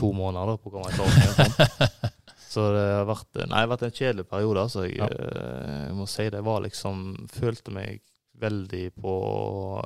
to 0.00 0.14
måneder 0.16 0.54
da, 0.54 0.56
på 0.56 0.72
å 0.72 0.78
komme 0.78 0.88
i 0.88 0.96
gang 0.96 1.12
igjen. 1.12 2.16
Så 2.58 2.66
det 2.74 2.84
har 2.90 3.06
vært, 3.06 3.28
nei, 3.38 3.46
det 3.54 3.62
har 3.62 3.70
vært 3.76 3.86
en 3.86 3.96
kjedelig 4.00 4.26
periode. 4.34 4.66
Altså. 4.66 4.84
Jeg, 4.88 4.98
Ja. 4.98 5.06
eh, 5.06 5.86
jeg 5.86 5.94
må 6.02 6.08
si 6.10 6.28
det 6.34 6.42
var 6.44 6.60
liksom 6.66 7.06
Følte 7.30 7.70
meg 7.78 8.00
veldig 8.38 8.84
på 8.98 9.14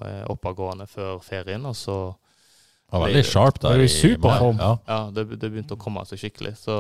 eh, 0.04 0.24
oppadgående 0.32 0.88
før 0.88 1.20
ferien, 1.24 1.64
og 1.68 1.76
så 1.76 1.96
Han 2.92 3.00
var 3.00 3.08
veldig 3.08 3.24
sharp 3.24 3.58
der. 3.64 3.80
i 3.80 3.86
superform. 3.88 4.58
Ja. 4.60 4.74
Ja, 4.86 4.98
det, 5.16 5.22
det 5.40 5.48
begynte 5.48 5.72
å 5.78 5.80
komme 5.80 6.02
seg 6.04 6.18
skikkelig. 6.20 6.50
Så, 6.60 6.74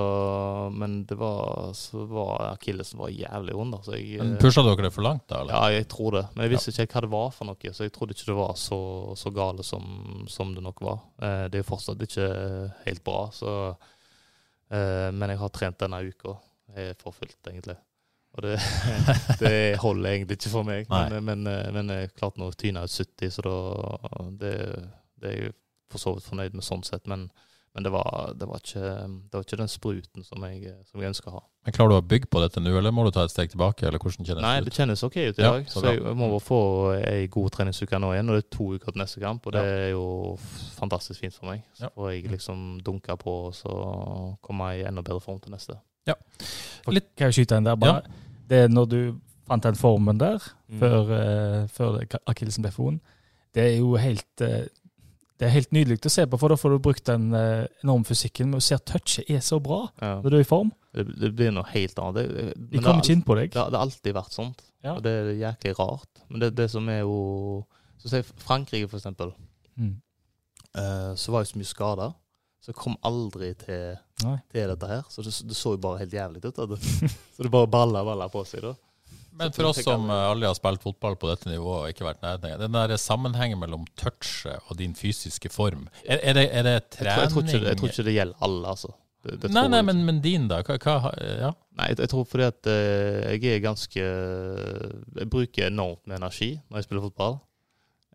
men 0.76 0.98
det 1.08 1.16
var, 1.16 1.70
så 1.72 2.02
var 2.10 2.42
akillesen 2.50 3.00
var 3.00 3.08
jævlig 3.08 3.54
vond. 3.56 3.78
Altså, 3.78 3.92
Men 3.96 4.34
eh, 4.34 4.38
Pusha 4.42 4.60
dere 4.66 4.84
det 4.84 4.92
for 4.92 5.06
langt, 5.06 5.24
da? 5.32 5.40
Eller? 5.40 5.54
ja, 5.56 5.78
jeg 5.78 5.88
tror 5.88 6.18
det. 6.18 6.24
Men 6.34 6.44
jeg 6.44 6.52
visste 6.52 6.74
ikke 6.84 6.98
hva 6.98 7.04
det 7.06 7.12
var 7.14 7.30
for 7.38 7.48
noe, 7.48 7.72
så 7.72 7.86
jeg 7.88 7.94
trodde 7.96 8.12
ikke 8.12 8.28
det 8.28 8.36
var 8.42 8.52
så, 8.60 8.80
så 9.16 9.32
gale 9.32 9.64
som, 9.64 9.88
som 10.28 10.52
det 10.54 10.62
nok 10.68 10.84
var. 10.84 11.00
Eh, 11.24 11.46
det 11.48 11.60
er 11.60 11.64
jo 11.64 11.70
fortsatt 11.72 12.04
ikke 12.04 12.28
helt 12.84 13.02
bra, 13.08 13.22
så 13.32 13.56
eh, 13.70 13.88
Men 14.72 15.32
jeg 15.32 15.40
har 15.40 15.50
trent 15.52 15.80
denne 15.82 15.98
uka 16.00 16.36
eh, 16.76 16.92
for 17.00 17.12
fullt, 17.12 17.40
egentlig. 17.50 17.76
Og 18.32 18.42
det, 18.46 18.58
det 19.42 19.76
holder 19.82 20.10
egentlig 20.10 20.38
ikke 20.38 20.52
for 20.54 20.68
meg. 20.68 20.88
Men, 20.90 21.18
men, 21.24 21.46
eh, 21.46 21.68
men 21.74 21.92
jeg 21.92 22.12
klarte 22.16 22.40
nå 22.40 22.48
å 22.48 22.56
tyne 22.56 22.84
ut 22.84 22.94
70, 22.94 23.34
så 23.34 23.44
da 23.46 23.56
det, 24.40 24.54
det 25.20 25.32
er 25.32 25.38
jeg 25.38 25.56
for 25.92 26.00
så 26.00 26.14
vidt 26.16 26.28
fornøyd 26.30 26.56
med 26.56 26.64
sånn 26.64 26.84
sett. 26.88 27.04
Men, 27.10 27.28
men 27.74 27.84
det, 27.86 27.90
var, 27.92 28.34
det, 28.36 28.46
var 28.48 28.58
ikke, 28.60 28.80
det 29.30 29.32
var 29.38 29.44
ikke 29.46 29.56
den 29.62 29.68
spruten 29.68 30.24
som 30.24 30.42
jeg, 30.44 30.74
som 30.90 31.00
jeg 31.00 31.08
ønsker 31.14 31.30
å 31.30 31.34
ha. 31.38 31.42
Men 31.64 31.72
Klarer 31.76 31.88
du 31.88 31.96
å 31.96 32.04
bygge 32.10 32.26
på 32.28 32.40
dette 32.42 32.60
nå, 32.60 32.72
eller 32.76 32.90
må 32.92 33.04
du 33.06 33.10
ta 33.14 33.22
et 33.24 33.30
steg 33.32 33.48
tilbake? 33.52 33.86
eller 33.86 33.98
hvordan 34.02 34.26
kjennes 34.26 34.42
Nei, 34.42 34.56
det 34.60 34.64
det 34.68 34.74
kjennes 34.76 35.02
ok 35.06 35.16
ut 35.16 35.38
i 35.38 35.42
Ja, 35.42 35.52
dag. 35.52 35.66
så 35.70 35.80
Så, 35.80 35.92
jeg 35.94 36.16
må 36.18 36.28
bare 36.34 36.40
få 36.44 36.58
ei 37.06 37.26
god 37.32 37.50
treningsuke 37.54 37.98
nå 38.02 38.10
igjen. 38.12 38.28
Og 38.28 38.36
det 38.36 38.44
er 38.44 38.56
to 38.56 38.66
uker 38.74 38.92
til 38.92 39.00
neste 39.00 39.20
kamp, 39.22 39.46
og 39.46 39.52
det 39.52 39.62
Ja. 39.62 39.76
er 39.86 39.90
jo 39.94 40.04
fantastisk 40.76 41.20
fint 41.20 41.34
for 41.34 41.46
meg. 41.46 41.62
Så 41.78 41.82
Ja. 41.84 41.88
får 41.96 42.10
jeg 42.12 42.30
liksom 42.32 42.82
dunke 42.82 43.16
på 43.16 43.30
og 43.46 43.54
så 43.54 44.36
kommer 44.42 44.72
jeg 44.74 44.84
i 44.84 44.88
enda 44.88 45.02
bedre 45.02 45.20
form 45.20 45.40
til 45.40 45.52
neste. 45.52 45.78
For, 46.84 46.92
kan 47.16 47.30
jeg 47.30 47.34
skyte 47.46 47.56
en 47.56 47.64
der? 47.64 47.76
bare? 47.76 48.02
Det 48.48 48.64
er 48.64 48.68
når 48.68 48.88
du 48.90 49.00
fant 49.48 49.62
den 49.62 49.74
formen 49.78 50.18
der, 50.18 50.38
Mm. 50.68 50.78
før, 50.80 51.00
uh, 51.62 51.66
før 51.68 52.00
akillesen 52.26 52.62
ble 52.62 52.72
vond, 52.76 53.00
det 53.54 53.62
er 53.74 53.78
jo 53.78 53.94
helt 53.96 54.40
eh, 54.40 54.66
det 55.42 55.48
er 55.48 55.54
helt 55.56 55.72
nydelig 55.74 55.96
å 56.06 56.10
se 56.14 56.22
på, 56.30 56.38
for 56.38 56.52
da 56.52 56.56
får 56.60 56.70
du 56.76 56.78
brukt 56.84 57.08
den 57.10 57.24
eh, 57.34 57.64
enorme 57.82 58.06
fysikken. 58.06 58.46
Men 58.52 58.62
du 58.62 58.64
ser 58.64 58.78
touchet 58.86 59.26
er 59.32 59.40
så 59.42 59.58
bra 59.62 59.80
Ja. 59.98 60.14
når 60.22 60.30
du 60.30 60.36
er 60.38 60.44
i 60.44 60.46
form. 60.46 60.70
Det, 60.94 61.04
det 61.18 61.30
blir 61.34 61.50
noe 61.56 61.66
helt 61.72 61.98
annet. 61.98 62.28
Det, 62.30 62.54
De 62.70 62.78
kommer 62.84 63.02
ikke 63.02 63.16
inn 63.16 63.24
på 63.26 63.34
deg. 63.40 63.50
Det, 63.50 63.58
har- 63.58 63.72
det 63.74 63.80
har 63.80 63.86
alltid 63.88 64.14
vært 64.14 64.36
sånt, 64.36 64.62
Ja. 64.84 64.94
og 64.94 65.02
det 65.02 65.10
er 65.18 65.32
jæklig 65.40 65.74
rart. 65.80 66.22
Men 66.30 66.40
det, 66.44 66.52
det 66.60 66.68
som 66.70 66.86
er 66.92 67.00
jo 67.02 67.16
Så 67.98 68.08
sier 68.12 68.22
Frankrike, 68.46 68.88
for 68.90 68.98
eksempel. 69.02 69.32
Mm. 69.78 69.96
eh, 70.78 71.12
så 71.18 71.32
var 71.34 71.42
jo 71.44 71.50
så 71.52 71.58
mye 71.60 71.70
skader. 71.70 72.14
Så 72.62 72.70
jeg 72.70 72.78
kom 72.78 72.96
aldri 73.02 73.52
til, 73.58 73.96
til 74.22 74.68
dette 74.70 74.86
her. 74.86 75.02
Så 75.10 75.22
det, 75.26 75.32
så 75.34 75.72
jo 75.74 75.80
bare 75.82 75.98
helt 76.04 76.12
jævlig 76.14 76.44
ut. 76.44 76.54
Så 77.36 77.42
det 77.42 77.50
bare 77.50 77.66
balla 77.66 78.04
balla 78.06 78.28
på 78.30 78.44
seg. 78.46 78.62
da. 78.62 78.74
Men 79.38 79.52
for 79.56 79.70
oss 79.70 79.80
som 79.84 80.08
eh, 80.10 80.24
aldri 80.30 80.48
har 80.48 80.56
spilt 80.58 80.82
fotball 80.84 81.16
på 81.20 81.30
dette 81.30 81.48
nivået 81.48 81.86
og 81.86 81.92
ikke 81.94 82.04
vært 82.04 82.24
nærheten 82.24 82.60
Den 82.60 82.74
der 82.76 82.96
sammenhengen 83.00 83.60
mellom 83.62 83.86
touchet 83.98 84.60
og 84.68 84.76
din 84.80 84.96
fysiske 84.98 85.48
form, 85.52 85.86
er, 86.04 86.20
er, 86.20 86.36
det, 86.36 86.48
er 86.52 86.66
det 86.68 86.74
Jeg 86.74 86.82
tror, 87.00 87.06
trening 87.06 87.22
jeg, 87.22 87.30
tror 87.32 87.46
ikke, 87.46 87.68
jeg 87.68 87.80
tror 87.80 87.94
ikke 87.94 88.08
det 88.08 88.16
gjelder 88.18 88.44
alle, 88.48 88.74
altså. 88.74 88.92
Det, 89.22 89.36
det 89.42 89.52
Nei, 89.54 89.68
nei, 89.70 89.80
men, 89.86 90.02
men 90.04 90.18
din, 90.22 90.48
da? 90.50 90.60
Hva, 90.66 90.76
hva, 90.82 91.14
ja. 91.14 91.52
Nei, 91.78 91.88
jeg, 91.92 92.00
jeg 92.02 92.12
tror 92.12 92.26
fordi 92.28 92.48
at 92.50 92.68
eh, 92.72 93.32
jeg 93.36 93.56
er 93.56 93.64
ganske 93.64 94.04
Jeg 94.04 95.30
bruker 95.30 95.68
enormt 95.68 96.02
med 96.06 96.18
energi 96.18 96.52
når 96.68 96.80
jeg 96.80 96.88
spiller 96.88 97.06
fotball. 97.06 97.38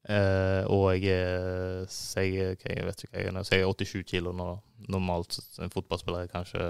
Eh, 0.08 0.64
og 0.72 0.86
jeg 0.96 1.12
er 1.12 1.88
jeg, 1.88 2.58
jeg 2.64 2.86
vet 2.88 3.04
ikke 3.04 3.14
hva 3.14 3.24
jeg 3.24 3.32
er, 3.34 3.44
så 3.44 3.58
jeg 3.58 3.66
er 3.66 3.86
87 3.88 4.04
kilo 4.12 4.36
nå. 4.36 4.50
Normalt 4.94 5.40
en 5.64 5.74
fotballspiller 5.74 6.28
er 6.28 6.32
kanskje 6.32 6.62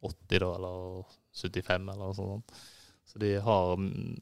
80, 0.00 0.38
da, 0.38 0.52
eller 0.56 1.16
75, 1.36 1.88
eller 1.88 2.04
noe 2.04 2.16
sånt. 2.16 2.60
Så 3.10 3.18
de 3.18 3.32
har 3.42 3.72
mm, 3.76 4.18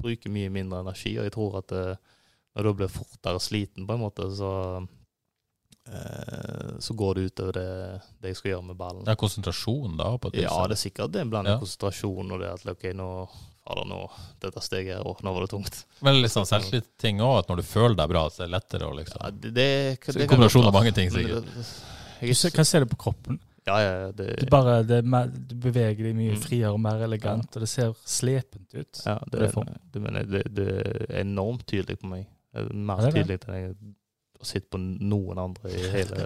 bruker 0.00 0.32
mye 0.32 0.48
mindre 0.54 0.80
energi, 0.84 1.16
og 1.20 1.26
jeg 1.28 1.34
tror 1.34 1.58
at 1.60 1.72
eh, 1.76 1.96
når 2.56 2.64
du 2.64 2.72
blir 2.80 2.88
fortere 2.90 3.40
sliten, 3.42 3.84
på 3.86 3.94
en 3.98 4.00
måte, 4.06 4.24
så 4.34 4.52
eh, 5.92 6.78
så 6.78 6.94
går 6.94 7.14
det 7.14 7.20
utover 7.28 7.52
det, 7.58 8.00
det 8.22 8.32
jeg 8.32 8.36
skal 8.40 8.50
gjøre 8.54 8.66
med 8.70 8.78
ballen. 8.80 9.04
Det 9.06 9.12
er 9.14 9.20
konsentrasjon, 9.20 9.96
da? 9.98 10.10
på 10.18 10.30
et 10.32 10.38
vis, 10.40 10.46
Ja, 10.48 10.56
det 10.70 10.76
er 10.78 10.82
sikkert 10.82 11.12
det 11.14 11.20
er 11.22 11.26
en 11.28 11.32
blanding 11.34 11.54
Ja. 11.56 11.60
konsentrasjon 11.62 12.32
og 12.34 12.40
det 12.42 12.50
at 12.54 12.66
ok, 12.72 12.88
nå 12.98 13.08
fader, 13.68 13.84
nå, 13.90 14.00
dette 14.40 14.62
steget 14.64 14.96
her, 14.96 15.04
og 15.06 15.20
nå 15.22 15.32
var 15.34 15.44
det 15.44 15.50
tungt. 15.52 15.82
Men 16.00 16.22
sånn 16.32 16.46
selvtillit-ting 16.48 17.20
òg, 17.20 17.42
at 17.42 17.50
når 17.52 17.60
du 17.60 17.66
føler 17.68 17.98
deg 18.00 18.08
bra, 18.14 18.22
så 18.32 18.42
er 18.44 18.48
det 18.48 18.54
lettere 18.56 18.88
å 18.88 18.94
liksom 18.96 19.20
Ja, 19.20 19.30
det, 19.30 19.50
det, 19.52 19.68
det, 20.00 20.14
det, 20.22 20.28
kombinasjon 20.30 20.64
av 20.70 20.72
mange 20.72 20.92
være. 20.94 20.98
ting, 21.02 21.10
sikkert. 21.12 21.44
sikkert. 21.44 21.66
ser 21.68 22.20
Du 22.20 22.26
Jeg, 22.26 22.36
se- 22.36 22.50
kan 22.50 22.64
se 22.64 22.80
det 22.80 22.88
på 22.90 22.96
kroppen. 22.96 23.38
Ja, 23.76 23.90
ja, 24.06 24.10
det, 24.16 24.26
Du, 24.40 24.46
bare, 24.50 24.78
det 24.88 25.02
du 25.50 25.54
beveger 25.68 26.08
deg 26.08 26.16
mye 26.16 26.34
Mm. 26.34 26.40
friere 26.42 26.72
og 26.72 26.80
mer 26.80 27.02
elegant, 27.04 27.48
og 27.56 27.60
det 27.64 27.68
ser 27.68 27.92
slepent 28.08 28.74
ut. 28.74 29.02
ja, 29.04 29.18
det, 29.32 29.52
det 29.92 30.42
det, 30.56 30.66
er 31.10 31.20
enormt 31.22 31.66
tydelig 31.68 31.98
på 32.00 32.10
meg. 32.10 32.26
Er 32.54 32.68
Mer 32.72 33.04
er 33.06 33.12
tydelig 33.12 33.38
enn 33.46 33.54
jeg 33.58 33.68
har 33.68 34.46
sett 34.48 34.68
på 34.70 34.78
noen 34.80 35.38
andre 35.38 35.70
i 35.74 35.84
hele 35.96 36.24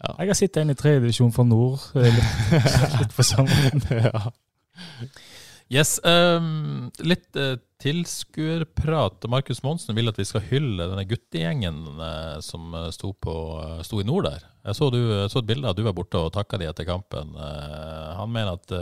Ja. 0.00 0.14
Jeg 0.18 0.28
har 0.30 0.34
sett 0.38 0.56
en 0.56 0.70
i 0.72 0.74
tredjedivisjon 0.74 1.32
for 1.32 1.44
Nord 1.44 1.78
eh, 1.94 2.06
litt, 2.08 2.54
litt 3.02 3.12
på 3.16 3.22
sommeren. 3.22 3.82
ja. 4.06 4.30
Yes, 5.70 6.00
Um, 6.02 6.90
litt 6.98 7.36
uh, 7.38 7.54
tilskuerprat. 7.78 9.22
Markus 9.30 9.62
Monsen 9.62 9.94
vil 9.94 10.10
at 10.10 10.18
vi 10.18 10.26
skal 10.26 10.42
hylle 10.48 10.88
denne 10.90 11.06
guttegjengen 11.06 11.78
uh, 12.00 12.38
som 12.42 12.74
eh, 12.74 12.88
sto, 12.92 13.12
på, 13.14 13.34
uh, 13.62 13.78
sto 13.86 14.00
i 14.02 14.06
nord 14.06 14.26
der. 14.26 14.42
Jeg 14.66 14.76
så, 14.76 14.88
du, 14.90 14.98
så 15.30 15.38
et 15.38 15.46
bilde 15.46 15.68
av 15.68 15.76
at 15.76 15.78
du 15.78 15.86
var 15.86 15.94
borte 15.96 16.18
og 16.18 16.32
takka 16.34 16.58
de 16.60 16.66
etter 16.68 16.88
kampen. 16.88 17.30
Han 17.38 18.32
mener 18.34 18.58
at 18.58 18.74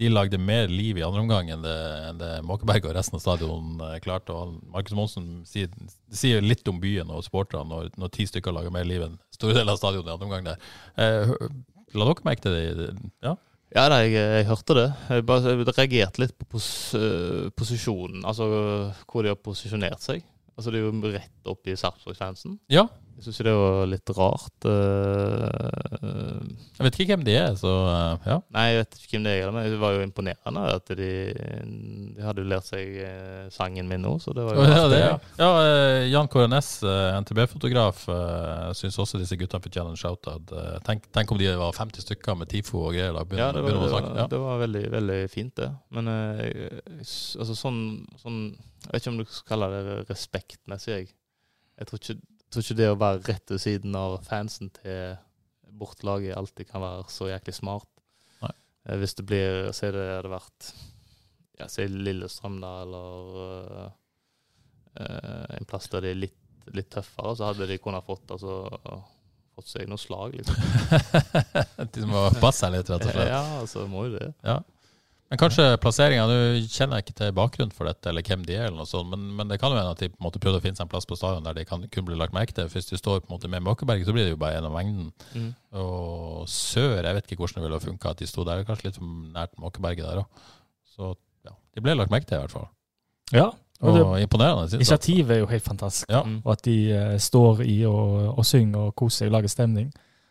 de 0.00 0.08
lagde 0.08 0.38
mer 0.40 0.70
liv 0.72 0.96
i 0.96 1.04
andre 1.04 1.20
omgang 1.20 1.50
enn 1.52 1.66
det, 1.66 1.74
enn 2.08 2.22
det 2.22 2.30
Måkeberg 2.48 2.88
og 2.88 2.94
resten 2.96 3.18
av 3.18 3.24
stadion 3.26 3.82
klarte. 4.00 4.32
Og 4.32 4.54
Markus 4.72 4.96
Monsen 4.96 5.42
sier, 5.44 5.68
sier 6.08 6.40
litt 6.40 6.64
om 6.72 6.80
byen 6.80 7.12
og 7.12 7.26
supporterne 7.26 7.68
når, 7.68 7.90
når 8.00 8.14
ti 8.16 8.24
stykker 8.30 8.56
lager 8.56 8.72
mer 8.72 8.88
liv 8.88 9.04
enn 9.04 9.18
store 9.36 9.58
deler 9.58 9.74
av 9.74 9.82
stadionet 9.82 10.08
i 10.08 10.14
andre 10.14 10.30
omgang 10.30 10.48
der. 10.48 10.64
La 11.92 12.08
dere 12.08 12.28
merke 12.30 12.46
til 12.46 12.56
det? 12.56 12.88
Ja? 13.26 13.36
Ja, 13.76 13.90
da, 13.92 13.98
jeg, 14.00 14.14
jeg 14.16 14.46
hørte 14.48 14.74
det. 14.78 14.86
Jeg 15.12 15.24
bare 15.28 15.52
jeg 15.52 15.66
reagerte 15.68 16.22
litt 16.22 16.32
på 16.38 16.46
pos, 16.54 16.68
uh, 16.96 17.50
posisjonen, 17.52 18.22
altså 18.24 18.46
hvor 19.04 19.26
de 19.26 19.34
har 19.34 19.36
posisjonert 19.36 20.00
seg. 20.00 20.22
Altså 20.56 20.72
Det 20.72 20.80
er 20.80 20.86
jo 20.86 21.10
rett 21.12 21.50
opp 21.52 21.68
i 21.68 21.76
Sarpsborg-fansen. 21.76 22.56
ja? 22.72 22.86
Jeg 23.16 23.24
syns 23.24 23.38
det 23.46 23.52
var 23.56 23.86
litt 23.88 24.10
rart. 24.12 24.66
øh, 24.68 26.42
Jeg 26.76 26.84
vet 26.84 26.98
ikke 27.00 27.14
hvem 27.14 27.24
de 27.24 27.36
er, 27.40 27.54
så 27.56 27.72
eh, 27.88 28.26
ja. 28.28 28.36
Nei, 28.52 28.64
jeg 28.68 28.80
vet 28.82 28.98
ikke 28.98 29.14
hvem 29.16 29.24
det 29.24 29.32
er, 29.38 29.52
men 29.54 29.68
det 29.72 29.78
var 29.80 29.94
jo 29.96 30.02
imponerende 30.04 30.64
at 30.76 30.92
de, 30.98 31.08
de 32.12 32.26
hadde 32.26 32.44
jo 32.44 32.50
lært 32.50 32.68
seg 32.68 32.98
eh, 33.06 33.46
sangen 33.54 33.88
min 33.88 34.04
nå, 34.04 34.12
så 34.20 34.34
det 34.36 34.44
var 34.44 34.58
jo 34.58 34.66
Ja, 34.68 34.84
det, 34.92 35.00
ja. 35.00 35.16
ja 35.40 35.50
eh, 35.64 36.02
Jan 36.12 36.28
eh, 36.28 37.08
NTB-fotograf, 37.22 38.04
syns 38.76 39.00
også 39.00 39.22
disse 39.22 39.38
guttene 39.40 39.64
fortjener 39.64 39.94
en 39.94 40.00
shout-out. 40.00 40.52
Eh, 40.52 40.76
tenk, 40.86 41.08
tenk 41.16 41.32
om 41.32 41.40
de 41.40 41.50
var 41.56 41.72
50 41.72 42.04
stykker 42.04 42.36
med 42.36 42.52
TIFO 42.52 42.84
og 42.90 42.94
greier. 42.96 43.16
Ja, 43.40 43.50
det 43.56 43.64
var, 43.64 43.80
det 43.80 43.92
var. 43.96 44.12
Ja. 44.12 44.28
det 44.30 44.44
var 44.44 44.60
veldig, 44.66 44.84
veldig 44.92 45.20
fint, 45.32 45.56
det. 45.56 45.72
Men 45.96 46.12
eh, 46.12 46.80
altså 47.00 47.56
sånn, 47.56 47.82
sånn 48.20 48.40
Jeg 48.86 48.92
vet 48.92 49.02
ikke 49.02 49.14
om 49.14 49.20
du 49.20 49.26
skal 49.26 49.52
kalle 49.54 49.72
det 49.72 50.00
respektmessig, 50.10 50.92
jeg. 51.00 51.14
Jeg 51.76 51.88
tror 51.88 52.00
ikke, 52.00 52.20
jeg 52.46 52.54
tror 52.54 52.62
ikke 52.64 52.78
det 52.78 52.88
å 52.92 52.98
være 53.00 53.22
rett 53.26 53.52
ved 53.52 53.60
siden 53.62 53.96
av 53.98 54.16
fansen 54.24 54.70
til 54.78 55.16
bortelaget 55.76 56.36
alltid 56.38 56.70
kan 56.70 56.80
være 56.80 57.04
så 57.12 57.28
jæklig 57.28 57.54
smart. 57.58 57.88
Nei. 58.44 58.52
Eh, 58.86 58.96
Hvis 59.02 59.16
det 59.18 59.26
blir 59.28 59.72
Si 59.76 59.90
det 59.92 60.04
hadde 60.14 60.30
vært 60.32 60.70
ja, 61.58 61.66
si 61.72 61.86
Lillestrøm, 61.88 62.58
da, 62.60 62.70
eller 62.84 63.90
eh, 65.00 65.56
en 65.56 65.68
plass 65.68 65.88
der 65.92 66.04
de 66.04 66.10
er 66.12 66.18
litt, 66.26 66.36
litt 66.76 66.90
tøffere, 66.92 67.32
så 67.38 67.50
hadde 67.50 67.68
de 67.70 67.78
kunnet 67.80 68.04
fått, 68.04 68.28
altså, 68.34 68.58
fått 69.56 69.70
seg 69.70 69.88
noe 69.88 70.00
slag, 70.00 70.36
liksom. 70.36 70.58
de 71.96 72.04
må 72.08 72.26
passe 72.42 72.60
seg 72.60 72.74
litt, 72.76 72.90
rett 72.92 73.06
og 73.06 73.12
slett. 73.14 73.30
Ja, 73.32 73.42
altså, 73.62 73.86
må 73.88 74.04
jo 74.08 74.18
det. 74.18 74.28
Ja. 74.44 74.58
Men 75.26 75.40
kanskje 75.40 75.64
plasseringa 75.82 76.26
Nå 76.30 76.34
kjenner 76.70 77.00
jeg 77.00 77.06
ikke 77.06 77.16
til 77.18 77.32
bakgrunnen 77.34 77.74
for 77.74 77.88
dette, 77.88 78.06
eller 78.12 78.22
hvem 78.22 78.44
de 78.46 78.54
er, 78.54 78.68
eller 78.68 78.78
noe 78.78 78.86
sånt, 78.86 79.08
men, 79.10 79.24
men 79.34 79.48
det 79.50 79.58
kan 79.58 79.72
jo 79.74 79.78
hende 79.80 79.94
at 79.96 80.02
de 80.04 80.08
på 80.12 80.20
en 80.20 80.26
måte 80.28 80.38
prøvde 80.42 80.60
å 80.60 80.62
finne 80.62 80.78
seg 80.78 80.86
en 80.86 80.92
plass 80.92 81.08
på 81.08 81.18
stadion 81.18 81.42
der 81.48 81.56
de 81.58 81.64
kan 81.66 81.82
kunne 81.82 82.06
bli 82.06 82.18
lagt 82.20 82.36
merke 82.36 82.54
til. 82.54 82.68
Hvis 82.70 82.86
de 82.92 82.98
står 83.00 83.24
på 83.24 83.30
en 83.30 83.34
måte 83.34 83.50
med 83.50 83.64
Måkeberg, 83.66 84.04
så 84.06 84.14
blir 84.14 84.28
det 84.28 84.36
jo 84.36 84.38
bare 84.38 84.60
en 84.60 84.68
av 84.68 84.74
mengden. 84.76 85.10
Mm. 85.34 85.48
Og 85.82 86.46
sør, 86.52 87.00
jeg 87.00 87.18
vet 87.18 87.26
ikke 87.26 87.40
hvordan 87.42 87.58
det 87.58 87.66
ville 87.66 87.80
ha 87.80 87.86
funka 87.88 88.12
at 88.14 88.22
de 88.22 88.28
sto 88.30 88.44
der. 88.46 88.62
Kanskje 88.68 88.86
litt 88.90 89.00
for 89.00 89.14
nært 89.34 89.56
Måkeberget 89.58 90.06
der 90.06 90.22
òg. 90.22 90.44
Så 90.94 91.10
ja, 91.48 91.56
de 91.74 91.82
ble 91.82 91.96
lagt 91.98 92.14
merke 92.14 92.30
til, 92.30 92.38
i 92.38 92.44
hvert 92.46 92.54
fall. 92.54 92.68
Ja, 93.34 93.48
og 93.82 93.90
Og 93.90 93.96
det, 93.98 94.22
imponerende. 94.24 94.68
synes 94.70 94.78
initiativet 94.80 95.34
er 95.34 95.42
jo 95.42 95.50
helt 95.50 95.66
fantastisk. 95.66 96.06
Ja. 96.08 96.22
Og 96.44 96.52
at 96.54 96.62
de 96.64 96.76
uh, 96.94 97.18
står 97.20 97.60
i 97.66 97.80
og, 97.84 98.38
og 98.38 98.46
synger 98.46 98.86
og 98.88 98.94
koser 98.96 99.24
seg 99.26 99.32
og 99.32 99.36
lager 99.40 99.52
stemning. 99.52 99.90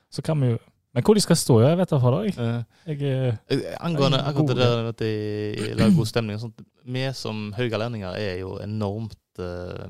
Så 0.09 0.23
kan 0.25 0.39
vi 0.41 0.53
jo 0.55 0.57
Men 0.95 1.03
hvor 1.03 1.17
de 1.17 1.21
skal 1.25 1.35
stå, 1.35 1.57
jeg 1.59 1.77
vet 1.81 1.91
da 1.91 1.97
for 1.99 2.23
Jeg, 2.23 2.37
Eh, 2.39 2.61
Jeg, 2.87 3.01
eh, 3.03 3.35
Eh, 3.51 3.63
Angående 3.83 4.21
akkurat 4.23 4.47
det 4.47 4.57
der 4.61 4.87
at 4.89 4.97
de 5.01 5.75
lager 5.75 5.95
god 5.97 6.07
stemning 6.07 6.37
og 6.37 6.41
sånt. 6.45 6.61
Vi 6.85 7.03
som 7.13 7.51
haugalendinger 7.57 8.15
er 8.15 8.39
jo 8.39 8.55
enormt 8.63 9.17
uh, 9.39 9.89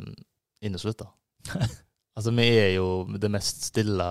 inneslutta. 0.65 1.05
altså, 2.17 2.31
vi 2.31 2.47
er 2.57 2.71
jo 2.75 3.05
det 3.21 3.29
mest 3.31 3.67
stille, 3.69 4.07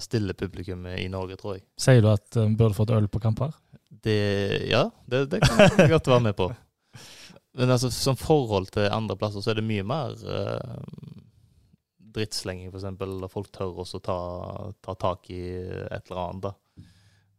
stille 0.00 0.32
publikummet 0.38 0.98
i 1.02 1.08
Norge, 1.12 1.36
tror 1.36 1.58
jeg. 1.58 1.66
sier 1.76 2.00
du 2.00 2.08
at 2.08 2.40
vi 2.40 2.54
burde 2.56 2.78
fått 2.78 2.94
øl 2.96 3.08
på 3.08 3.20
kamper? 3.20 3.52
Det, 3.90 4.64
ja, 4.70 4.86
det, 5.10 5.26
det 5.30 5.42
kan 5.42 5.76
jeg 5.76 5.90
godt 5.90 6.08
være 6.08 6.24
med 6.30 6.36
på. 6.38 6.48
Men 7.58 7.70
altså, 7.74 7.90
som 7.90 8.16
forhold 8.16 8.70
til 8.72 8.88
andre 8.88 9.16
plasser, 9.18 9.42
så 9.44 9.50
er 9.50 9.60
det 9.60 9.66
mye 9.68 9.84
mer 9.84 10.16
uh, 10.24 10.78
drittslenging, 12.18 12.72
eksempel. 12.74 13.16
Og 13.24 13.32
folk 13.32 13.50
tør 13.54 13.82
også 13.84 14.02
ta, 14.04 14.18
ta 14.84 14.94
tak 14.98 15.30
i 15.34 15.42
et 15.88 16.10
eller 16.10 16.24
annet. 16.26 16.48
da. 16.50 16.54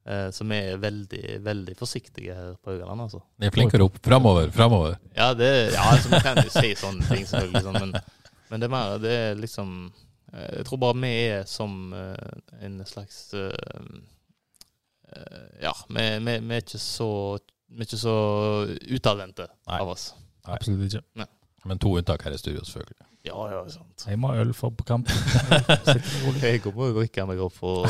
Eh, 0.10 0.32
så 0.32 0.44
vi 0.44 0.58
er 0.58 0.78
veldig, 0.82 1.24
veldig 1.46 1.76
forsiktige 1.78 2.36
her 2.36 2.54
på 2.64 2.72
Haugaland, 2.72 3.02
altså. 3.06 3.22
Vi 3.38 3.46
er 3.46 3.54
flinkere 3.54 3.86
opp. 3.86 4.00
Framover, 4.04 4.50
framover. 4.52 4.96
Ja, 5.14 5.34
det, 5.38 5.50
ja 5.76 5.84
altså, 5.92 6.10
vi 6.10 6.22
kan 6.26 6.40
jo 6.42 6.54
si 6.54 6.72
sånne 6.80 7.06
ting, 7.10 7.28
selvfølgelig. 7.30 7.64
Sånn, 7.68 7.82
men, 7.84 8.40
men 8.50 8.62
det 8.62 8.70
er 8.70 8.74
mer 8.74 8.96
Det 9.04 9.12
er 9.14 9.38
liksom 9.38 9.76
eh, 10.34 10.56
Jeg 10.62 10.66
tror 10.70 10.82
bare 10.82 10.98
vi 11.04 11.12
er 11.28 11.44
som 11.50 11.94
eh, 11.94 12.40
en 12.66 12.80
slags 12.90 13.28
Ja, 15.62 15.74
vi, 15.90 16.04
vi, 16.26 16.34
vi 16.46 16.58
er 16.58 16.62
ikke 16.62 16.82
så 16.82 17.12
Vi 17.70 17.84
er 17.84 17.88
ikke 17.88 18.02
så 18.02 18.18
utadvendte 18.96 19.50
av 19.70 19.94
oss. 19.94 20.12
Nei. 20.46 20.56
Absolutt 20.56 20.90
ikke. 20.90 21.30
Men 21.68 21.80
to 21.82 21.92
unntak 22.00 22.24
her 22.24 22.36
i 22.36 22.40
studio, 22.40 22.64
selvfølgelig. 22.64 23.06
Ja, 23.28 23.36
ja, 23.52 23.64
sant. 23.68 24.06
Jeg 24.08 24.20
må 24.22 24.30
ha 24.32 24.40
øl 24.40 24.54
for 24.56 24.72
på 24.72 24.86
kamp. 24.88 25.10
Jeg 26.40 26.62
kommer 26.64 26.94
jo 26.94 27.04
ikke 27.04 27.26
meg 27.28 27.42
opp 27.44 27.58
for 27.58 27.84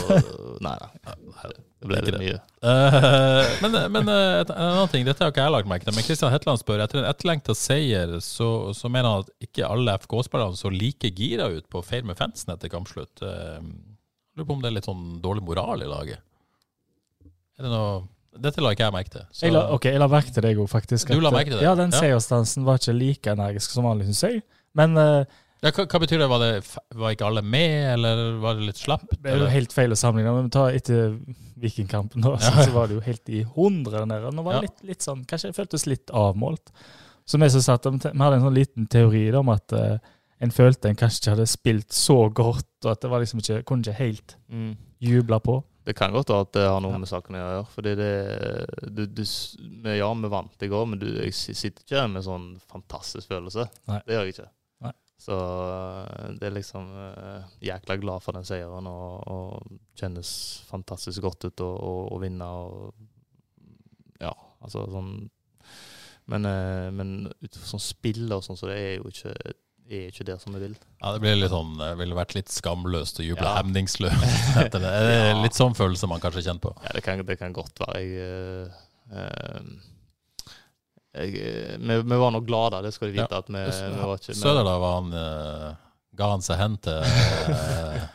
Nei, 0.66 0.74
nei. 0.74 1.52
Det 1.80 1.88
ble 1.88 2.00
litt 2.02 2.16
det. 2.16 2.22
mye. 2.24 2.40
Uh, 2.66 3.46
men 3.62 3.78
men 3.94 4.10
uh, 4.10 4.42
en 4.42 4.50
annen 4.56 4.90
ting, 4.92 5.06
dette 5.08 5.24
har 5.24 5.32
ikke 5.32 5.46
jeg 5.46 5.54
lagt 5.54 5.70
merke 5.70 5.88
til, 5.88 5.96
men 5.96 6.04
Kristian 6.04 6.34
Hetland 6.34 6.60
spør 6.60 6.82
etter 6.84 7.00
en 7.00 7.08
etterlengta 7.08 7.56
seier, 7.56 8.18
så, 8.26 8.50
så 8.76 8.92
mener 8.92 9.14
han 9.14 9.24
at 9.24 9.48
ikke 9.48 9.70
alle 9.70 9.96
FK-spillerne 10.02 10.60
så 10.60 10.74
like 10.74 11.14
gira 11.16 11.48
ut 11.54 11.70
på 11.72 11.80
å 11.80 11.86
feire 11.86 12.10
med 12.10 12.20
fansen 12.20 12.52
etter 12.52 12.74
kampslutt. 12.74 13.24
Uh, 13.24 13.62
lurer 14.36 14.50
på 14.50 14.58
om 14.58 14.66
det 14.66 14.74
er 14.74 14.76
litt 14.80 14.90
sånn 14.90 15.22
dårlig 15.24 15.46
moral 15.48 15.86
i 15.86 15.88
laget. 15.88 16.26
Er 17.60 17.68
det 17.68 17.72
noe 17.72 18.02
Dette 18.38 18.62
la 18.62 18.72
ikke 18.76 18.86
jeg 18.86 18.94
merke 18.94 19.10
til. 19.10 19.24
Så, 19.34 19.46
Jeg 19.48 19.54
la, 19.56 19.64
ok, 19.74 19.86
jeg 19.90 20.00
la 20.00 20.08
merke 20.08 20.32
til 20.34 20.44
det, 20.46 20.52
jeg 20.54 20.60
òg, 20.62 20.70
faktisk. 20.70 21.10
Du 21.10 21.20
la 21.20 21.32
merke 21.34 21.50
til 21.50 21.58
det? 21.60 21.64
Ja, 21.66 21.76
den 21.76 21.90
Ja. 21.92 22.00
seiersdansen 22.00 22.64
var 22.68 22.78
ikke 22.78 22.94
like 22.94 23.32
energisk 23.32 23.72
som 23.74 23.84
vanlig, 23.90 24.06
syns 24.12 24.22
jeg. 24.24 24.44
Men 24.78 24.94
uh, 24.98 25.26
ja, 25.64 25.72
hva, 25.72 25.86
hva 25.90 26.00
betyr 26.00 26.20
det? 26.22 26.30
Var, 26.30 26.40
det? 26.40 26.78
var 26.96 27.12
ikke 27.16 27.26
alle 27.26 27.42
med, 27.42 27.94
eller 27.96 28.38
var 28.40 28.56
det 28.56 28.68
litt 28.70 28.78
slapt? 28.80 29.18
det 29.22 29.34
er 29.34 29.42
jo 29.42 29.50
helt 29.52 29.74
feil 29.74 29.92
å 29.92 29.98
sammenligne. 30.00 30.36
Men 30.38 30.50
ta 30.54 30.68
etter 30.72 31.18
Vikingkampen, 31.60 32.22
da, 32.24 32.38
så, 32.40 32.54
så 32.70 32.72
var 32.72 32.88
det 32.88 33.00
jo 33.00 33.02
helt 33.04 33.30
i 33.34 33.42
hundre 33.58 34.06
der. 34.08 34.30
Nå 34.32 34.44
var 34.46 34.60
det 34.60 34.62
Ja. 34.62 34.68
litt, 34.70 34.84
litt 34.94 35.02
sånn 35.04 35.26
Kanskje 35.28 35.50
det 35.52 35.58
føltes 35.58 35.88
litt 35.90 36.14
avmålt. 36.16 36.72
Så 37.28 37.38
vi 37.42 37.50
som 37.50 37.62
satt, 37.66 37.86
vi 37.86 38.00
hadde 38.18 38.38
en 38.40 38.46
sånn 38.48 38.56
liten 38.56 38.88
teori 38.90 39.26
da, 39.34 39.40
om 39.44 39.50
at 39.54 39.74
uh, 39.74 39.98
en 40.40 40.54
følte 40.56 40.88
en 40.90 40.96
kanskje 40.96 41.20
ikke 41.26 41.34
hadde 41.36 41.50
spilt 41.52 41.92
så 41.92 42.30
godt, 42.34 42.70
og 42.86 42.92
at 42.94 43.02
det 43.04 43.10
var 43.12 43.20
liksom 43.26 43.42
ikke, 43.44 43.64
kunne 43.68 43.84
ikke 43.84 43.98
helt 44.00 44.38
Mm. 44.50 44.78
juble 45.02 45.38
på. 45.44 45.64
Det 45.90 45.96
kan 45.98 46.14
godt 46.14 46.30
være 46.30 46.46
at 46.46 46.52
det 46.54 46.64
har 46.70 46.82
noe 46.86 46.94
Ja. 46.94 47.02
med 47.02 47.10
saken 47.10 47.34
å 47.34 47.40
gjøre. 47.42 47.62
Fordi 47.74 47.92
det 47.98 48.10
du, 48.94 49.04
du, 49.10 49.24
Ja, 49.90 50.10
vi 50.14 50.30
vant 50.30 50.66
i 50.66 50.70
går, 50.70 50.84
men 50.92 51.00
du, 51.02 51.08
jeg 51.18 51.34
sitter 51.34 51.82
ikke 51.82 52.04
med 52.14 52.26
sånn 52.28 52.48
fantastisk 52.70 53.32
følelse. 53.32 53.66
Nei. 53.90 53.98
Det 54.06 54.14
gjør 54.14 54.28
jeg 54.28 54.36
ikke. 54.36 54.46
Nei. 54.86 54.92
Så 55.20 55.34
øh, 55.36 56.28
det 56.38 56.46
er 56.48 56.54
liksom 56.56 56.92
øh, 56.94 57.48
jækla 57.66 57.98
glad 58.04 58.22
for 58.22 58.38
den 58.38 58.46
seieren 58.48 58.86
og, 58.92 59.26
og 59.34 59.80
kjennes 60.00 60.30
fantastisk 60.70 61.26
godt 61.26 61.50
ut 61.50 61.66
å, 61.66 61.72
å, 61.74 61.96
å 62.14 62.22
vinne 62.22 62.46
og 62.46 62.94
Ja, 64.22 64.32
altså 64.62 64.86
sånn 64.94 65.12
Men, 66.30 66.46
øh, 66.46 66.92
men 66.94 67.12
ut 67.42 67.58
fra 67.58 67.66
sånn 67.74 67.82
spill 67.82 68.30
og 68.36 68.46
sånn, 68.46 68.60
så 68.62 68.70
det 68.70 68.78
er 68.78 68.96
jo 69.00 69.10
ikke 69.10 69.34
er 69.90 70.10
ikke 70.12 70.26
der 70.28 70.38
som 70.38 70.54
vi 70.54 70.60
vil. 70.62 70.76
Ja, 71.02 71.12
det 71.16 71.22
blir 71.24 71.36
litt 71.40 71.50
sånn, 71.54 71.72
det 71.80 71.88
ville 71.98 72.16
vært 72.18 72.36
litt 72.38 72.52
skamløst 72.54 73.20
å 73.22 73.26
juble 73.26 73.46
Ja. 73.48 73.56
hemningsløst 73.58 74.24
etter 74.64 74.80
det. 74.84 74.92
Det 75.10 75.16
Ja. 75.32 75.42
litt 75.42 75.58
sånn 75.58 75.74
følelse 75.78 76.08
man 76.12 76.20
kanskje 76.22 76.44
kjenner 76.46 76.62
på. 76.68 76.74
Ja, 76.84 76.92
det 76.94 77.04
kan, 77.06 77.24
det 77.26 77.38
kan 77.40 77.54
godt 77.56 77.80
være. 77.82 78.04
Jeg, 78.04 78.10
øh, 79.10 79.64
jeg, 81.18 81.32
vi, 81.82 81.96
vi 82.06 82.20
var 82.22 82.32
nå 82.36 82.42
glade, 82.46 82.84
det 82.86 82.94
skal 82.94 83.10
de 83.10 83.18
vite. 83.18 83.36
at 83.42 83.48
vi, 83.50 83.64
vi 83.66 84.04
var 84.06 84.16
ikke 84.20 84.34
vi- 84.34 84.40
Søder, 84.40 84.64
da, 84.68 84.76
var 84.80 85.00
han 85.02 85.14
eh, 85.14 85.70
Ga 86.20 86.30
han 86.36 86.42
seg 86.44 86.58
hen 86.60 86.78
til 86.84 87.00
uh, 87.56 88.08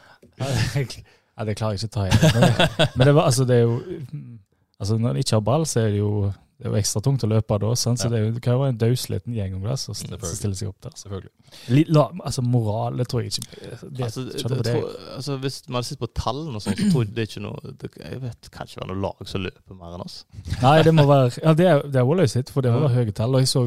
Ja, 1.35 1.45
det 1.49 1.57
klarer 1.59 1.75
jeg 1.75 1.83
ikke 1.83 1.91
å 1.91 1.95
ta 1.97 2.05
igjen. 2.07 2.23
Men, 2.23 2.41
det- 2.45 2.89
men 2.95 3.07
det, 3.09 3.15
var, 3.17 3.25
altså, 3.31 3.45
det 3.49 3.57
er 3.59 3.65
jo 3.67 3.77
Altså, 4.79 4.97
når 4.99 5.09
han 5.15 5.21
ikke 5.23 5.37
har 5.39 5.45
ball, 5.47 5.65
så 5.71 5.81
er 5.85 5.91
det 5.95 5.99
jo 6.03 6.11
det 6.65 6.71
er 6.71 6.73
jo 6.79 6.81
ekstra 6.81 7.01
tungt 7.05 7.21
å 7.27 7.29
løpe 7.29 7.57
da. 7.61 7.71
Sant? 7.77 8.01
Så 8.01 8.07
Ja. 8.07 8.11
det, 8.15 8.17
er 8.19 8.23
jo, 8.25 8.29
det 8.33 8.41
kan 8.41 8.55
jo 8.55 8.61
være 8.63 8.73
en 8.73 8.79
dausliten 8.81 9.35
gjeng 9.37 9.57
om 9.59 9.67
det 9.69 9.75
som 9.83 9.93
stiller 9.99 10.55
seg 10.57 10.71
opp 10.71 10.79
der. 10.81 10.95
Selvfølgelig. 10.97 11.83
La, 11.93 12.05
altså, 12.25 12.41
moral, 12.41 12.97
det 12.97 13.05
tror 13.13 13.21
jeg 13.21 13.35
ikke 13.35 13.45
det, 13.45 14.07
Altså, 14.07 14.25
det, 14.25 14.49
det. 14.49 14.73
tror, 14.73 14.87
altså, 15.19 15.37
hvis 15.43 15.59
man 15.69 15.77
hadde 15.83 15.89
sett 15.91 16.01
på 16.01 16.09
tallene, 16.17 16.57
og 16.57 16.65
sånn, 16.65 16.79
så 16.81 16.89
tror 16.89 17.05
jeg 17.05 17.13
det 17.19 17.27
er 17.27 17.29
ikke 17.29 17.43
noe 17.45 17.75
det, 17.83 17.91
Jeg 18.01 18.23
vet 18.23 18.49
kan 18.51 18.65
ikke 18.71 18.81
være 18.81 18.91
noe 18.95 19.03
lag 19.05 19.29
som 19.29 19.45
løper 19.45 19.77
mer 19.83 19.99
enn 19.99 20.07
oss. 20.07 20.17
Nei, 20.63 20.75
det 20.89 20.95
må 20.97 21.05
være 21.13 21.29
Ja, 21.45 21.53
det 21.61 21.69
er, 21.69 21.85
det 21.85 22.01
er 22.01 22.09
Walløy 22.09 22.33
sitt, 22.33 22.49
for 22.57 22.65
det 22.65 22.73
må 22.73 22.81
var 22.87 22.97
høye 22.97 23.13
tall. 23.13 23.37
Og 23.37 23.45
jeg 23.45 23.53
så 23.53 23.67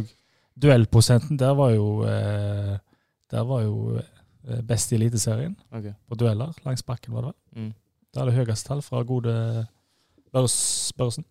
duellprosenten, 0.58 1.38
der 1.38 1.54
var 1.54 1.76
jo 1.78 2.02
eh, 2.10 2.74
Der 3.30 3.44
var 3.46 3.62
jo 3.62 4.00
eh, 4.02 4.62
best 4.66 4.92
i 4.92 4.96
Eliteserien. 4.98 5.54
okay. 5.72 5.94
På 6.10 6.16
dueller 6.18 6.50
langs 6.66 6.82
bakken, 6.82 7.14
var 7.14 7.28
det 7.30 7.34
vel. 7.36 7.68
Mm. 7.68 7.74
Det 8.14 8.22
er 8.22 8.26
det 8.26 8.38
høyeste 8.42 8.68
tall 8.74 8.82
fra 8.82 9.04
gode 9.06 9.68
Børs, 10.34 10.92
Børsen. 10.98 11.24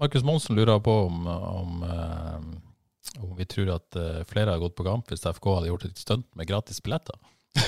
Markus 0.00 0.24
Monsen 0.24 0.56
lurer 0.56 0.80
på 0.80 0.92
om, 1.06 1.26
om, 1.26 1.82
eh, 1.84 2.38
om 3.20 3.34
vi 3.36 3.44
tror 3.44 3.74
at 3.76 3.96
eh, 4.00 4.22
flere 4.28 4.54
har 4.54 4.62
gått 4.62 4.76
på 4.78 4.86
kamp 4.86 5.10
hvis 5.12 5.26
FK 5.28 5.50
hadde 5.58 5.68
gjort 5.68 5.84
et 5.90 6.00
stunt 6.00 6.28
med 6.38 6.48
gratis 6.48 6.80
billetter. 6.84 7.16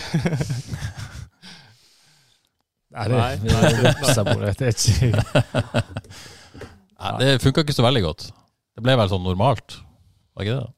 Nei, 2.93 3.05
det, 3.09 3.17
Nei. 3.17 3.37
det, 3.41 3.49
det, 3.49 3.55
det, 3.81 4.25
det, 4.25 4.55
det 4.61 4.69
ikke 4.77 5.11
det 7.19 7.31
funka 7.43 7.65
ikke 7.65 7.75
så 7.75 7.85
veldig 7.87 8.03
godt. 8.05 8.27
Det 8.77 8.85
ble 8.85 8.95
vel 9.01 9.11
sånn 9.11 9.25
normalt, 9.25 9.79
var 10.37 10.47
ikke 10.47 10.59
det? 10.61 10.71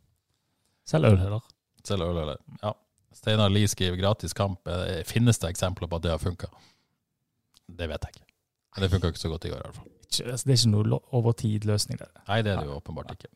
Selv 0.88 1.10
øl 1.10 1.18
heller. 1.20 1.42
Selv 1.86 2.06
øl, 2.06 2.20
eller? 2.22 2.38
Ja. 2.62 2.72
Steinar 3.14 3.52
Lie 3.52 3.68
skriver 3.70 3.98
gratis 4.00 4.34
kamp. 4.36 4.66
Eh, 4.68 5.02
Finnes 5.08 5.38
det 5.42 5.50
eksempler 5.52 5.90
på 5.90 5.98
at 5.98 6.06
det 6.06 6.14
har 6.14 6.22
funka? 6.22 6.50
Det 7.66 7.88
vet 7.90 8.06
jeg 8.06 8.16
ikke. 8.16 8.26
Men 8.74 8.84
det 8.84 8.90
funka 8.94 9.12
ikke 9.12 9.22
så 9.22 9.30
godt 9.32 9.46
i 9.48 9.52
går, 9.52 9.60
i 9.60 9.68
hvert 9.68 9.78
fall. 9.78 9.93
Ikke, 10.04 10.26
altså, 10.30 10.46
det 10.46 10.54
er 10.54 10.60
ikke 10.60 10.72
noe 10.74 11.00
over 11.16 11.34
tid-løsning. 11.40 11.98
der. 12.00 12.10
Nei, 12.28 12.42
det 12.44 12.52
er 12.54 12.62
det 12.62 12.68
jo 12.68 12.78
åpenbart 12.78 13.14
ikke. 13.16 13.32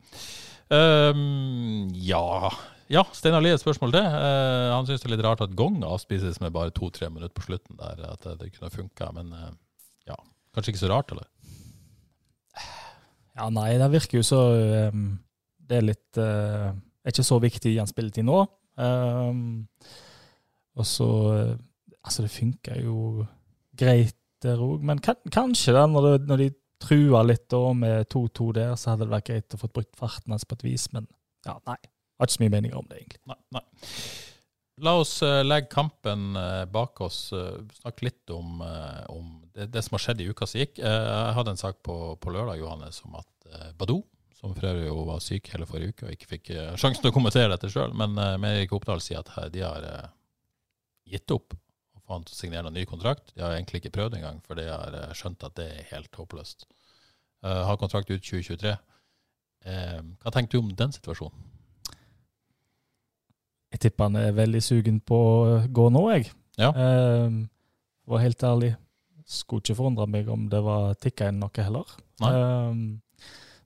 Um, 0.69 1.87
ja 1.97 2.51
Ja, 2.89 3.01
Steinar 3.13 3.41
Lie, 3.41 3.53
et 3.57 3.61
spørsmål 3.61 3.93
til. 3.93 4.05
Uh, 4.05 4.69
han 4.73 4.85
syns 4.85 5.01
det 5.01 5.09
er 5.09 5.15
litt 5.15 5.25
rart 5.25 5.41
at 5.45 5.55
gong 5.57 5.81
avspises 5.85 6.39
med 6.41 6.53
bare 6.53 6.73
to-tre 6.73 7.09
minutter 7.09 7.33
på 7.37 7.45
slutten 7.45 7.77
der. 7.77 8.01
At 8.13 8.25
det, 8.25 8.35
det 8.41 8.51
kunne 8.55 8.71
funka, 8.73 9.11
men 9.17 9.33
uh, 9.33 9.49
ja. 10.09 10.17
Kanskje 10.53 10.73
ikke 10.73 10.81
så 10.81 10.91
rart, 10.93 11.13
eller? 11.13 11.27
Ja, 13.37 13.49
nei, 13.53 13.71
det 13.79 13.91
virker 13.93 14.19
jo 14.19 14.25
så 14.25 14.39
um, 14.91 15.11
Det 15.69 15.77
er 15.77 15.85
litt 15.85 16.17
uh, 16.19 16.73
Er 16.73 17.13
ikke 17.13 17.23
så 17.23 17.37
viktig 17.39 17.75
i 17.75 17.81
en 17.81 17.89
spilletid 17.89 18.25
nå. 18.27 18.41
Um, 18.79 19.67
og 20.79 20.87
så 20.87 21.09
Altså, 21.99 22.23
det 22.25 22.31
funker 22.31 22.79
jo 22.81 23.25
greit 23.77 24.18
der 24.45 24.61
òg, 24.63 24.83
men 24.85 25.01
kan, 25.03 25.19
kanskje 25.33 25.75
da, 25.75 25.85
når, 25.89 26.07
det, 26.07 26.29
når 26.29 26.43
de 26.43 26.49
trua 26.79 27.23
litt 27.27 27.47
da 27.51 27.61
med 27.75 28.07
2-2 28.13 28.49
der, 28.55 28.73
så 28.79 28.93
hadde 28.93 29.07
det 29.07 29.15
vært 29.15 29.29
greit 29.31 29.55
å 29.55 29.61
få 29.61 29.71
brukt 29.73 29.99
farten 29.99 30.35
hans 30.35 30.47
på 30.47 30.57
et 30.59 30.65
vis, 30.67 30.87
men 30.95 31.07
ja, 31.47 31.57
nei. 31.67 31.77
Har 32.19 32.27
ikke 32.27 32.35
så 32.35 32.43
mye 32.43 32.55
meninger 32.55 32.79
om 32.79 32.87
det, 32.89 32.99
egentlig. 32.99 33.21
Nei. 33.31 33.39
nei. 33.55 33.63
La 34.83 34.93
oss 34.99 35.13
eh, 35.23 35.41
legge 35.43 35.71
kampen 35.71 36.35
eh, 36.39 36.63
bak 36.71 36.99
oss. 37.03 37.17
Uh, 37.35 37.59
snakke 37.81 38.05
litt 38.07 38.31
om, 38.31 38.61
eh, 38.63 39.01
om 39.11 39.33
det, 39.55 39.69
det 39.73 39.83
som 39.83 39.95
har 39.95 40.03
skjedd 40.03 40.23
i 40.23 40.27
uka 40.31 40.47
som 40.47 40.59
gikk. 40.59 40.79
Eh, 40.79 41.03
jeg 41.09 41.35
hadde 41.35 41.53
en 41.55 41.59
sak 41.59 41.79
på, 41.83 41.95
på 42.19 42.33
lørdag 42.35 42.59
Johannes, 42.59 43.01
om 43.07 43.15
at 43.19 43.49
Badou, 43.79 44.01
som 44.39 44.53
for 44.55 44.69
øvrig 44.69 44.87
jo 44.87 45.03
var 45.07 45.23
syk 45.23 45.49
hele 45.53 45.67
forrige 45.67 45.95
uke 45.95 46.05
og 46.07 46.13
ikke 46.15 46.29
fikk 46.29 46.51
eh, 46.53 46.75
sjansen 46.79 47.03
til 47.03 47.11
å 47.11 47.15
kommentere 47.15 47.51
dette 47.51 47.71
sjøl, 47.71 47.95
men 47.97 48.15
Erik 48.47 48.75
Oppdal 48.75 49.01
sier 49.03 49.23
at 49.23 49.51
de 49.51 49.63
har 49.65 49.87
eh, 49.87 50.11
gitt 51.15 51.35
opp 51.35 51.55
få 52.09 52.17
han 52.17 52.25
til 52.25 52.33
å 52.33 52.39
signere 52.39 52.71
en 52.71 52.75
ny 52.75 52.87
kontrakt. 52.89 53.29
De 53.35 53.43
har 53.45 53.53
egentlig 53.53 53.83
ikke 53.83 53.93
prøvd 53.99 54.17
engang, 54.17 54.41
for 54.45 54.57
de 54.57 54.65
har 54.65 54.97
eh, 54.97 55.13
skjønt 55.17 55.45
at 55.45 55.55
det 55.59 55.67
er 55.69 55.87
helt 55.93 56.17
håpløst. 56.17 56.65
Uh, 57.45 57.61
har 57.69 57.77
kontrakt 57.79 58.09
ut 58.09 58.19
2023. 58.19 58.73
Uh, 59.63 60.01
hva 60.19 60.33
tenker 60.35 60.57
du 60.57 60.65
om 60.65 60.73
den 60.75 60.91
situasjonen? 60.91 61.45
Jeg 63.69 63.83
tipper 63.85 64.09
han 64.09 64.17
er 64.19 64.33
veldig 64.35 64.59
sugen 64.65 64.97
på 65.05 65.15
å 65.15 65.59
gå 65.69 65.85
nå, 65.93 66.01
jeg. 66.17 66.33
Ja. 66.59 66.73
Uh, 66.73 67.45
var 68.09 68.25
helt 68.25 68.43
ærlig. 68.43 68.73
Skulle 69.29 69.61
ikke 69.61 69.77
forundre 69.77 70.09
meg 70.09 70.27
om 70.33 70.49
det 70.51 70.59
var 70.65 70.97
tikka 70.99 71.29
inn 71.29 71.39
noe 71.39 71.63
heller. 71.63 71.95
Nei. 72.19 72.33
Um, 72.33 72.83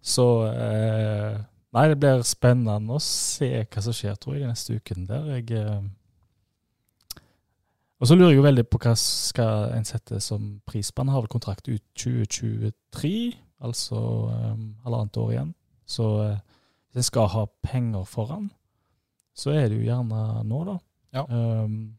så 0.03 0.27
eh, 0.51 1.41
Nei, 1.73 1.87
det 1.89 1.97
blir 1.97 2.21
spennende 2.27 2.93
å 2.93 3.01
se 3.01 3.47
hva 3.63 3.81
som 3.81 3.95
skjer, 3.97 4.17
tror 4.21 4.35
jeg, 4.37 4.45
neste 4.45 4.75
uken 4.77 5.07
der. 5.09 5.29
Jeg, 5.39 5.47
eh, 5.57 5.79
og 8.03 8.07
så 8.09 8.17
lurer 8.17 8.33
jeg 8.33 8.41
jo 8.41 8.43
veldig 8.43 8.63
på 8.67 8.81
hva 8.83 8.91
skal 8.99 9.69
en 9.77 9.85
sette 9.87 10.17
som 10.19 10.57
prisbane. 10.67 11.13
Har 11.13 11.23
vel 11.23 11.31
kontrakt 11.31 11.69
ut 11.71 11.83
2023, 11.95 13.13
altså 13.63 13.99
um, 14.27 14.65
halvannet 14.83 15.19
år 15.23 15.29
igjen. 15.31 15.53
Så 15.87 16.07
uh, 16.19 16.33
hvis 16.91 16.99
en 16.99 17.07
skal 17.07 17.29
ha 17.31 17.45
penger 17.63 18.03
foran, 18.03 18.49
så 19.31 19.53
er 19.55 19.69
det 19.69 19.77
jo 19.77 19.87
gjerne 19.87 20.43
nå, 20.49 20.59
da. 20.67 20.75
Ja. 21.15 21.23
Um, 21.31 21.95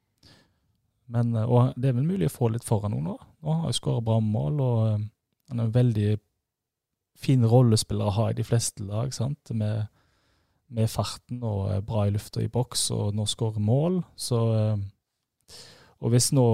men, 1.09 1.32
eh, 1.36 1.48
og 1.48 1.72
det 1.80 1.88
er 1.88 1.96
vel 1.96 2.07
mulig 2.07 2.28
å 2.28 2.34
få 2.36 2.52
litt 2.52 2.68
foran 2.68 2.92
nå. 3.00 3.16
Nå 3.16 3.57
har 3.62 3.72
jeg 3.72 3.80
skåret 3.80 4.05
bra 4.05 4.20
mål, 4.20 4.61
og 4.61 4.84
um, 4.84 5.09
han 5.48 5.61
er 5.62 5.70
en 5.70 5.74
veldig 5.74 6.11
fin 7.24 7.48
rollespiller 7.48 8.12
å 8.12 8.16
ha 8.18 8.28
i 8.28 8.36
de 8.36 8.44
fleste 8.44 8.84
lag, 8.84 9.09
sant? 9.16 9.57
Med, 9.57 9.88
med 10.68 10.92
farten 10.92 11.40
og 11.40 11.72
eh, 11.72 11.80
bra 11.80 12.05
i 12.05 12.12
lufta 12.12 12.44
i 12.44 12.52
boks, 12.52 12.90
og 12.92 13.16
nå 13.16 13.24
skårer 13.30 13.64
mål. 13.64 14.02
Så 14.20 14.44
um, 14.76 14.84
Og 16.05 16.12
hvis 16.12 16.30
nå 16.36 16.46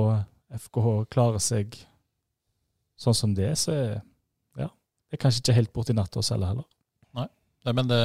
FKH 0.54 0.92
klarer 1.10 1.42
seg 1.42 1.74
sånn 3.00 3.16
som 3.16 3.34
det, 3.34 3.50
så 3.58 3.74
er 3.74 3.88
ja, 4.60 4.68
det 4.70 5.18
er 5.18 5.22
kanskje 5.24 5.42
ikke 5.42 5.56
helt 5.56 5.72
borti 5.74 5.96
natta 5.96 6.22
å 6.22 6.26
selge 6.26 6.52
heller. 6.52 6.68
Nei, 7.66 7.74
men 7.76 7.88
det, 7.90 8.00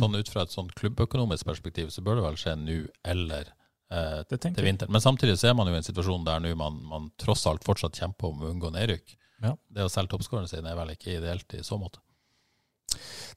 sånn 0.00 0.14
ut 0.14 0.28
fra 0.30 0.44
et 0.46 0.54
sånn 0.54 0.68
klubbøkonomisk 0.78 1.48
perspektiv, 1.48 1.90
så 1.90 2.02
bør 2.06 2.20
det 2.20 2.26
vel 2.28 2.36
skje 2.38 2.54
nå 2.60 2.76
eller 3.10 3.48
eh, 3.90 4.20
til 4.30 4.66
vinteren. 4.66 4.92
Men 4.94 5.02
samtidig 5.02 5.38
så 5.40 5.50
er 5.50 5.56
man 5.58 5.70
jo 5.70 5.74
i 5.74 5.80
en 5.80 5.86
situasjon 5.86 6.26
der 6.26 6.42
nå 6.44 6.52
man, 6.58 6.76
man 6.86 7.08
tross 7.18 7.46
alt 7.50 7.66
fortsatt 7.66 7.98
kjemper 7.98 8.30
om 8.30 8.44
å 8.44 8.52
unngå 8.52 8.70
nedrykk. 8.76 9.16
Ja. 9.42 9.56
Det 9.70 9.86
å 9.86 9.90
selge 9.90 10.14
toppskåreren 10.14 10.50
sin 10.50 10.66
er 10.66 10.78
vel 10.78 10.94
ikke 10.94 11.16
ideelt 11.16 11.58
i 11.58 11.64
så 11.66 11.78
måte. 11.78 12.02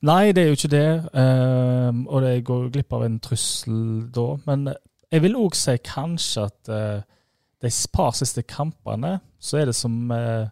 Nei, 0.05 0.31
det 0.33 0.43
er 0.43 0.51
jo 0.51 0.59
ikke 0.59 0.73
det. 0.73 0.87
eh, 1.23 1.89
og 2.05 2.21
det 2.25 2.35
går 2.45 2.69
glipp 2.75 2.93
av 2.97 3.07
en 3.07 3.17
trussel 3.21 3.81
da. 4.13 4.27
Men 4.45 4.69
jeg 5.11 5.25
vil 5.25 5.41
òg 5.41 5.57
si 5.57 5.75
kanskje 5.89 6.45
at 6.51 6.71
eh, 6.73 7.17
de 7.61 7.71
par 7.93 8.13
siste 8.17 8.43
kampene, 8.47 9.19
så 9.39 9.61
er 9.61 9.69
det 9.69 9.75
som 9.77 9.95
eh, 10.11 10.47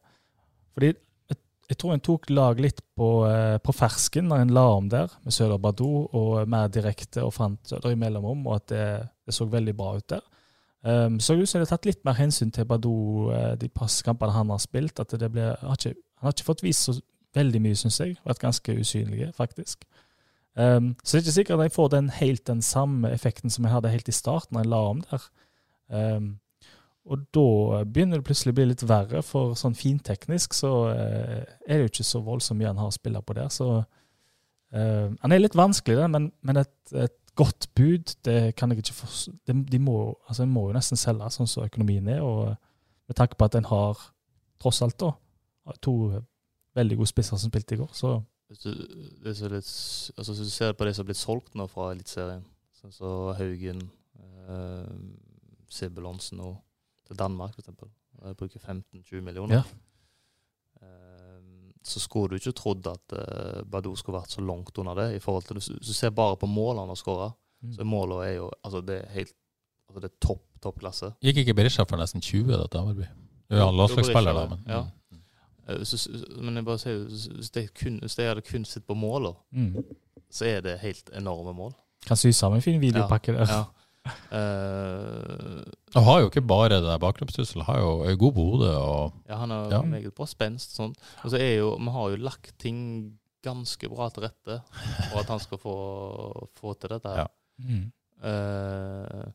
Fordi 0.76 0.92
jeg, 0.94 1.38
jeg 1.70 1.78
tror 1.82 1.94
en 1.94 2.04
tok 2.06 2.30
lag 2.30 2.60
litt 2.62 2.82
på, 2.98 3.10
eh, 3.30 3.58
på 3.58 3.74
fersken 3.76 4.30
når 4.30 4.44
en 4.44 4.54
la 4.54 4.66
om 4.76 4.90
der, 4.90 5.14
med 5.24 5.34
Søder 5.34 5.58
Badou, 5.62 6.08
og 6.14 6.50
mer 6.50 6.70
direkte 6.74 7.26
og 7.26 7.34
fant 7.34 7.60
Søder 7.68 7.96
i 7.96 8.00
mellomrom, 8.00 8.46
og 8.48 8.60
at 8.60 8.68
det, 8.74 8.90
det 9.26 9.36
så 9.36 9.50
veldig 9.50 9.76
bra 9.78 9.96
ut 9.98 10.10
der. 10.10 10.26
Um, 10.82 11.18
så 11.20 11.36
ut 11.36 11.56
er 11.56 11.66
tatt 11.68 11.88
litt 11.90 12.06
mer 12.08 12.16
hensyn 12.16 12.54
til 12.56 12.64
Badou 12.68 13.34
eh, 13.36 13.56
de 13.60 13.68
passkampene 13.68 14.32
han 14.32 14.52
har 14.54 14.62
spilt. 14.64 15.00
at 15.00 15.12
det 15.12 15.32
ble, 15.34 15.52
har 15.60 15.76
ikke, 15.76 15.98
Han 16.20 16.30
har 16.30 16.36
ikke 16.36 16.48
fått 16.48 16.64
vist 16.64 16.88
så 16.88 16.96
veldig 17.36 17.62
mye, 17.62 17.76
syns 17.76 18.00
jeg. 18.00 18.16
Vært 18.26 18.42
ganske 18.44 18.76
usynlige, 18.80 19.34
faktisk. 19.36 19.84
Um, 20.56 20.96
så 21.04 21.18
det 21.18 21.20
er 21.20 21.26
ikke 21.26 21.36
sikkert 21.36 21.60
at 21.60 21.68
jeg 21.68 21.76
får 21.76 21.90
den 21.94 22.10
helt 22.10 22.48
den 22.48 22.62
samme 22.62 23.12
effekten 23.12 23.52
som 23.54 23.66
jeg 23.66 23.74
hadde 23.74 23.92
helt 23.94 24.10
i 24.10 24.16
starten, 24.16 24.56
når 24.56 24.66
jeg 24.66 24.72
la 24.72 24.80
om 24.90 25.04
der. 25.12 25.28
Um, 25.90 26.30
og 27.08 27.22
da 27.34 27.84
begynner 27.88 28.20
det 28.20 28.28
plutselig 28.28 28.54
å 28.54 28.58
bli 28.60 28.68
litt 28.70 28.84
verre, 28.88 29.22
for 29.26 29.56
sånn 29.58 29.78
finteknisk 29.78 30.54
så 30.58 30.74
eh, 30.92 31.46
er 31.66 31.80
det 31.80 31.86
jo 31.86 31.92
ikke 31.94 32.06
så 32.06 32.22
voldsomt 32.26 32.60
mye 32.60 32.70
han 32.70 32.82
har 32.82 32.92
å 32.92 32.96
spille 32.96 33.22
på 33.26 33.36
der. 33.38 33.50
Så 33.54 33.70
eh, 33.80 35.08
han 35.08 35.34
er 35.34 35.42
litt 35.42 35.58
vanskelig, 35.58 35.98
det, 35.98 36.10
men, 36.14 36.30
men 36.46 36.62
et, 36.62 36.76
et 36.94 37.16
godt 37.40 37.70
bud, 37.78 38.14
det 38.28 38.54
kan 38.60 38.74
jeg 38.74 38.84
ikke 38.84 38.98
forstå. 39.00 39.34
De, 39.48 39.58
de 39.72 39.82
må, 39.82 39.98
altså, 40.28 40.46
må 40.46 40.68
jo 40.68 40.76
nesten 40.76 41.00
selge 41.00 41.32
sånn 41.34 41.50
som 41.50 41.66
økonomien 41.66 42.12
er, 42.12 42.22
og 42.26 42.54
med 43.10 43.18
tanke 43.18 43.40
på 43.40 43.48
at 43.48 43.58
en 43.58 43.70
har, 43.72 44.06
tross 44.62 44.84
alt, 44.86 45.00
da, 45.02 45.14
to 45.82 45.96
veldig 46.78 47.00
gode 47.00 47.10
spisser 47.10 47.40
som 47.40 47.50
spilte 47.50 47.78
i 47.78 47.82
går, 47.82 47.90
så 47.96 48.20
Hvis 48.50 48.64
du, 48.66 48.70
er 49.30 49.34
så 49.38 49.50
litt, 49.50 49.68
altså, 50.18 50.34
hvis 50.34 50.46
du 50.46 50.54
ser 50.54 50.74
på 50.74 50.86
det 50.86 50.96
som 50.96 51.04
har 51.04 51.10
blitt 51.10 51.22
solgt 51.22 51.58
nå 51.58 51.68
fra 51.70 51.92
Eliteserien, 51.94 52.46
som 52.74 53.36
Haugen, 53.38 53.84
eh, 54.18 54.96
Sibbelonsen 55.70 56.42
og 56.42 56.56
til 57.10 57.20
Danmark, 57.20 57.54
for 57.58 57.64
eksempel. 57.64 57.90
Jeg 58.24 58.38
bruker 58.40 58.60
15-20 58.64 59.22
millioner. 59.26 59.60
Ja. 59.60 59.64
Eh, 60.82 61.42
så 61.84 62.00
skulle 62.00 62.30
du 62.30 62.36
ikke 62.40 62.52
trodd 62.58 62.88
at 62.92 63.16
eh, 63.18 63.62
Badou 63.66 63.96
skulle 63.98 64.20
vært 64.20 64.34
så 64.36 64.42
langt 64.46 64.78
under 64.78 64.96
det. 65.00 65.16
i 65.16 65.20
forhold 65.24 65.44
til, 65.48 65.58
Hvis 65.60 65.88
du 65.88 65.94
ser 65.94 66.10
bare 66.10 66.38
på 66.38 66.46
målene 66.50 66.86
han 66.88 66.96
har 66.96 67.00
skåra, 67.00 67.32
Mm. 67.62 67.74
så 67.76 67.84
målene 67.84 68.24
er 68.24 68.36
jo 68.38 68.52
altså 68.64 68.80
det 68.88 68.96
er 69.04 69.10
helt 69.12 69.34
altså 69.90 70.00
det 70.00 70.12
er 70.12 70.28
topp, 70.28 70.44
topp 70.64 70.78
klasse. 70.80 71.10
Gikk 71.22 71.38
ikke 71.42 71.54
Berisha 71.54 71.84
for 71.84 71.98
nesten 72.00 72.22
20 72.22 72.54
da 72.56 72.68
til? 72.72 73.08
Jo, 73.52 73.58
ja, 73.58 73.66
landslagsspiller, 73.72 74.34
da, 74.34 74.46
men 74.48 74.60
Ja. 74.68 74.80
Eh, 75.68 75.78
Hvis, 75.78 76.08
men 76.40 76.56
jeg 76.56 76.66
bare 76.66 76.78
sier, 76.80 77.04
hvis 77.04 77.52
jeg, 77.56 77.74
kun, 77.74 78.00
hvis 78.00 78.16
de 78.16 78.24
hadde 78.24 78.42
kun 78.42 78.66
sett 78.66 78.86
på 78.88 78.94
målene, 78.96 79.36
mm. 79.52 79.84
så 80.32 80.46
er 80.46 80.62
det 80.62 80.80
helt 80.80 81.10
enorme 81.14 81.54
mål. 81.54 81.74
kan 82.08 82.18
sy 82.18 82.32
sammen 82.32 82.58
en 82.58 82.62
fin 82.62 82.82
videopakke 82.82 83.34
der. 83.34 83.46
Ja. 83.52 83.64
Eh, 84.06 85.64
Han 85.96 86.04
har 86.06 86.20
jo 86.22 86.30
ikke 86.30 86.46
bare 86.48 86.70
det 86.76 86.84
der 86.86 87.02
bakgrunnstrusselen, 87.02 87.66
har 87.68 87.80
jo 87.82 87.92
er 88.08 88.16
god 88.20 88.34
på 88.38 88.46
hodet 88.52 88.72
og 88.78 89.14
ja, 89.30 89.36
han 89.42 89.52
er 89.52 89.70
Ja. 89.72 89.82
meget 89.82 90.14
bra 90.16 90.26
spenst. 90.26 90.76
Sånn. 90.78 90.94
Og 91.24 91.32
så 91.32 91.38
er 91.40 91.58
jo, 91.60 91.76
vi 91.78 91.90
har 91.96 92.10
jo 92.10 92.16
lagt 92.24 92.54
ting 92.60 93.18
ganske 93.44 93.90
bra 93.90 94.10
til 94.10 94.24
rette 94.28 94.60
for 95.12 95.20
at 95.22 95.28
han 95.32 95.40
skal 95.40 95.58
få, 95.58 95.76
få 96.60 96.74
til 96.80 96.90
dette. 96.90 97.08
her. 97.10 97.18
Ja. 97.18 97.28
Mm. 97.60 97.92
Uh, 98.20 99.32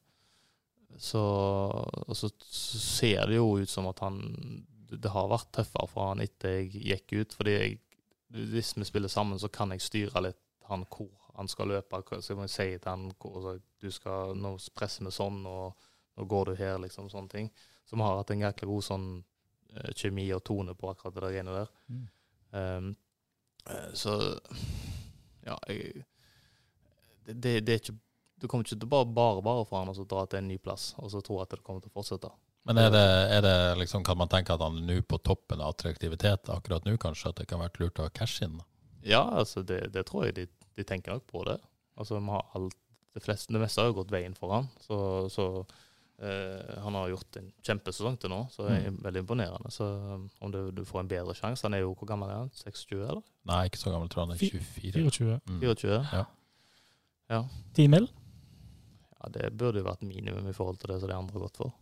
så, 1.00 1.18
og 1.18 2.14
så 2.16 2.28
ser 2.50 3.26
det 3.26 3.36
jo 3.36 3.56
ut 3.58 3.68
som 3.68 3.86
at 3.88 3.98
han 4.04 4.64
Det 4.94 5.10
har 5.10 5.26
vært 5.28 5.48
tøffere 5.56 5.88
for 5.90 6.08
han 6.12 6.20
etter 6.20 6.60
jeg 6.60 6.70
gikk 6.84 7.12
ut. 7.20 7.32
fordi 7.34 7.50
jeg, 7.50 7.78
hvis 8.30 8.76
vi 8.76 8.84
spiller 8.84 9.08
sammen, 9.08 9.38
så 9.38 9.48
kan 9.50 9.70
jeg 9.72 9.80
styre 9.80 10.22
litt 10.22 10.36
han 10.68 10.84
hvor 10.88 11.10
han 11.36 11.48
skal 11.48 11.68
løpe. 11.68 12.00
hva- 12.02 12.20
Så 12.22 12.32
jeg 12.34 12.38
må 12.38 12.48
si 12.48 12.66
til 12.78 12.90
han 12.90 13.10
hvor, 13.18 13.36
altså, 13.36 13.60
du 13.80 13.90
skal, 13.90 14.34
nå 14.38 14.56
presser 14.74 15.04
vi 15.04 15.10
sånn, 15.10 15.44
og 15.46 15.74
nå 16.16 16.26
går 16.30 16.44
du 16.46 16.54
her, 16.60 16.78
liksom. 16.78 17.08
Sånne 17.10 17.30
ting. 17.30 17.50
Så 17.84 17.96
vi 17.96 18.02
har 18.02 18.16
hatt 18.20 18.30
en 18.30 18.40
jækla 18.40 18.68
god 18.70 18.84
sånn 18.86 19.08
eh, 19.74 19.90
kjemi 19.94 20.28
og 20.34 20.44
tone 20.44 20.74
på 20.74 20.90
akkurat 20.92 21.14
det 21.14 21.22
der 21.22 21.32
greiene 21.34 21.56
der. 21.58 21.72
Mm. 21.90 22.04
Um, 22.54 22.96
så 23.94 24.38
ja, 25.46 25.56
jeg 25.68 26.04
det, 27.26 27.34
det, 27.40 27.52
det 27.66 27.72
er 27.74 27.80
ikke 27.80 27.94
Du 28.40 28.48
kommer 28.48 28.64
ikke 28.66 28.76
til 28.78 28.88
bare 28.90 29.06
bare 29.08 29.42
bare 29.42 29.64
for 29.64 29.78
han 29.80 29.88
og 29.88 29.96
så 29.96 30.04
dra 30.08 30.26
til 30.28 30.38
en 30.42 30.48
ny 30.50 30.58
plass 30.60 30.90
og 31.00 31.08
så 31.10 31.22
tro 31.24 31.38
at 31.40 31.50
det 31.54 31.62
kommer 31.64 31.80
til 31.80 31.88
å 31.92 31.94
fortsette. 31.96 32.30
Men 32.68 32.78
er 32.80 32.90
det, 32.92 33.04
er 33.36 33.40
det 33.44 33.54
liksom, 33.78 34.04
kan 34.04 34.16
man 34.18 34.28
tenke 34.32 34.52
at 34.54 34.60
han 34.64 34.76
er 34.80 34.86
nå 34.88 35.02
på 35.08 35.18
toppen 35.24 35.60
av 35.60 35.74
attraktivitet 35.74 36.48
akkurat 36.52 36.84
nå, 36.86 36.94
kanskje? 37.00 37.28
At 37.32 37.40
det 37.42 37.46
kan 37.50 37.60
være 37.60 37.80
lurt 37.82 38.00
å 38.00 38.06
cashe 38.12 38.44
inn? 38.46 38.58
Ja, 39.04 39.22
altså 39.40 39.62
det, 39.66 39.82
det 39.92 40.06
tror 40.08 40.24
jeg 40.26 40.34
de, 40.38 40.46
de 40.76 40.84
tenker 40.84 41.14
nok 41.14 41.26
på 41.30 41.44
det. 41.48 41.58
Altså 41.96 42.18
vi 42.18 42.26
har 42.32 42.46
alt, 42.58 42.76
det, 43.14 43.22
fleste, 43.22 43.52
det 43.54 43.60
meste 43.62 43.80
har 43.82 43.90
jo 43.92 43.98
gått 44.00 44.10
veien 44.14 44.34
for 44.34 44.50
han. 44.54 44.68
Så, 44.82 44.96
så 45.30 45.44
eh, 46.18 46.74
han 46.82 46.96
har 46.98 47.12
gjort 47.12 47.38
en 47.38 47.52
kjempesesong 47.62 48.16
til 48.22 48.32
nå, 48.32 48.40
så 48.50 48.66
det 48.66 48.80
er 48.80 48.96
veldig 49.06 49.22
imponerende. 49.22 49.70
Så 49.74 49.86
um, 49.86 50.26
om 50.42 50.50
du, 50.54 50.60
du 50.74 50.82
får 50.88 51.04
en 51.04 51.12
bedre 51.12 51.36
sjanse 51.38 51.62
Han 51.66 51.74
er 51.78 51.84
jo 51.84 51.94
Hvor 51.94 52.10
gammel 52.10 52.32
er 52.32 52.42
han? 52.42 52.50
26, 52.58 52.98
eller? 53.04 53.22
Nei, 53.50 53.60
ikke 53.70 53.82
så 53.84 53.94
gammel, 53.94 54.10
tror 54.10 54.24
jeg 54.24 54.28
han 54.28 54.34
er 54.34 54.42
24. 54.42 54.92
24. 54.98 55.38
Mm. 55.46 55.62
24? 55.62 56.00
Ja. 56.18 56.24
Ja. 57.36 57.42
10 57.78 57.88
mil? 57.94 58.10
ja, 59.24 59.30
det 59.32 59.54
burde 59.56 59.80
jo 59.80 59.86
vært 59.86 60.02
minimum 60.04 60.50
i 60.50 60.52
forhold 60.52 60.76
til 60.82 60.90
det 60.92 60.98
som 61.00 61.08
de 61.08 61.16
andre 61.16 61.38
har 61.38 61.46
gått 61.46 61.62
for. 61.62 61.72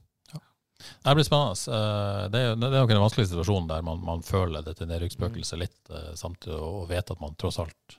Det 1.02 1.12
blir 1.14 1.26
spennende. 1.26 1.54
Eh, 1.74 2.28
Det 2.30 2.38
er 2.40 2.46
jo 2.48 2.54
det 2.58 2.68
er 2.68 2.80
nok 2.80 2.90
en 2.90 3.02
vanskelig 3.04 3.28
situasjon 3.30 3.66
der 3.70 3.82
man, 3.86 4.00
man 4.02 4.22
føler 4.26 4.64
dette 4.66 4.86
nedrykksspøkelset 4.86 5.58
litt, 5.60 5.80
eh, 5.94 6.12
samtidig 6.18 6.56
og 6.58 6.88
vet 6.90 7.10
at 7.14 7.20
man 7.22 7.36
tross 7.38 7.58
alt 7.62 7.96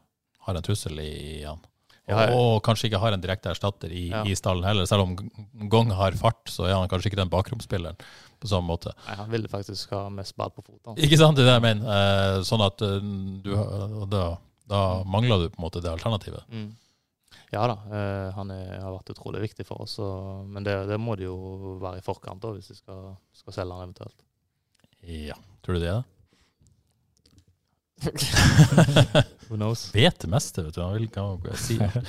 har 0.48 0.56
en 0.60 0.66
trussel 0.66 1.00
i, 1.04 1.44
han. 1.48 1.62
Og, 1.64 1.70
Ja, 2.12 2.24
og 2.36 2.58
kanskje 2.66 2.90
ikke 2.90 3.00
har 3.00 3.16
en 3.16 3.22
direkte 3.24 3.48
erstatter 3.54 3.92
i, 3.96 4.10
Ja. 4.12 4.24
i 4.28 4.34
stallen 4.36 4.66
heller. 4.68 4.86
Selv 4.90 5.06
om 5.06 5.14
Gong 5.72 5.92
har 5.96 6.12
fart, 6.20 6.42
så 6.52 6.66
er 6.68 6.74
han 6.76 6.90
kanskje 6.92 7.08
ikke 7.14 7.22
den 7.22 7.32
bakromsspilleren 7.32 7.96
på 8.44 8.50
samme 8.52 8.68
måte. 8.68 8.92
Nei, 9.08 9.16
Han 9.16 9.30
ville 9.32 9.48
faktisk 9.48 9.90
ha 9.96 10.10
mest 10.12 10.36
ball 10.36 10.52
på 10.52 10.66
fotene. 10.66 10.98
Ikke 11.00 11.18
sant, 11.22 11.38
det 11.40 11.46
er 11.46 11.54
det 11.54 11.56
jeg 11.62 11.64
mener. 11.70 11.88
Eh, 11.96 12.42
Sånn 12.44 12.64
at 12.66 12.82
eh, 12.84 13.00
du, 13.46 13.54
da, 14.12 14.26
da 14.68 14.82
mangler 15.08 15.46
du 15.46 15.50
på 15.54 15.62
en 15.62 15.64
måte 15.70 15.80
det 15.82 15.94
alternativet. 15.94 16.44
Mm. 16.52 16.74
Ja 17.54 17.68
da, 17.70 17.78
eh, 17.88 18.32
han 18.36 18.52
er, 18.52 18.82
har 18.82 18.92
vært 18.98 19.14
utrolig 19.16 19.40
viktig 19.46 19.66
for 19.66 19.86
oss. 19.86 19.96
Og, 20.04 20.44
men 20.50 20.64
det, 20.68 20.76
det 20.90 21.00
må 21.00 21.16
det 21.16 21.30
jo 21.30 21.78
være 21.80 22.02
i 22.02 22.06
forkant 22.06 22.42
da, 22.44 22.52
hvis 22.58 22.68
vi 22.74 22.76
skal, 22.82 23.14
skal 23.32 23.54
selge 23.62 23.78
han 23.80 23.88
eventuelt. 23.88 24.20
Ja, 25.08 25.36
tror 25.64 25.78
du 25.78 25.84
det 25.84 25.88
er 25.92 26.02
det? 26.02 26.10
Who 29.50 29.58
knows? 29.58 29.86
vet 29.96 30.20
det 30.20 30.30
meste, 30.32 30.64
vet 30.66 30.76
du. 30.76 30.82
Han 30.82 30.96
vil 30.98 31.08
ikke 31.08 31.24
ha 31.24 31.34
noe 31.34 31.54
å 31.54 32.02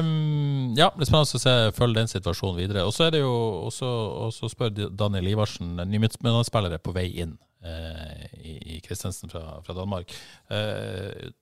um, 0.00 0.72
ja, 0.78 0.88
det 0.94 1.04
er 1.04 1.10
spennende 1.10 1.38
å 1.38 1.42
se, 1.42 1.54
følge 1.76 2.00
den 2.00 2.10
situasjonen 2.10 2.58
videre. 2.60 2.84
Og 2.88 2.94
så 2.96 3.06
er 3.06 3.16
det 3.16 3.22
jo 3.22 3.32
også, 3.68 3.88
og 4.26 4.34
så 4.36 4.50
spør 4.52 4.72
Daniel 4.88 5.32
Ivarsen, 5.34 5.76
ny 5.88 6.02
midtspillere 6.02 6.80
på 6.82 6.94
vei 6.96 7.08
inn 7.24 7.36
eh, 7.64 8.28
i, 8.42 8.80
Kristensen 8.84 9.32
fra, 9.32 9.60
fra 9.66 9.76
Danmark. 9.76 10.14
Eh, 10.52 11.32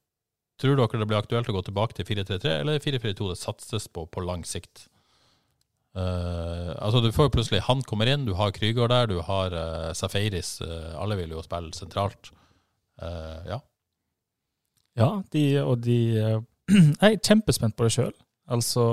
tror 0.61 0.77
dere 0.77 1.03
det 1.03 1.11
blir 1.11 1.21
aktuelt 1.21 1.49
å 1.49 1.57
gå 1.57 1.65
tilbake 1.69 1.97
til 1.99 2.09
4-3-3, 2.11 2.57
eller 2.65 2.83
4-4-2 2.83 3.31
det 3.33 3.39
satses 3.41 3.89
på 3.89 4.07
på 4.11 4.25
lang 4.25 4.45
sikt? 4.49 4.89
Uh, 5.91 6.71
altså 6.79 7.01
Du 7.03 7.09
får 7.11 7.33
plutselig 7.35 7.65
Han 7.67 7.81
kommer 7.83 8.07
inn, 8.07 8.23
du 8.23 8.37
har 8.39 8.53
Krygård 8.55 8.93
der, 8.93 9.09
du 9.11 9.25
har 9.27 9.51
uh, 9.51 9.89
Safaris. 9.97 10.61
Uh, 10.63 10.95
alle 11.01 11.17
vil 11.19 11.35
jo 11.35 11.43
spille 11.43 11.75
sentralt. 11.75 12.31
Eh, 13.03 13.49
ja. 13.49 13.61
Ja, 15.01 15.11
de, 15.33 15.45
og 15.65 15.81
de 15.85 15.99
eh, 16.21 16.39
Jeg 17.01 17.17
er 17.17 17.21
kjempespent 17.25 17.77
på 17.77 17.87
det 17.89 17.95
sjøl. 17.97 18.13
Altså, 18.51 18.85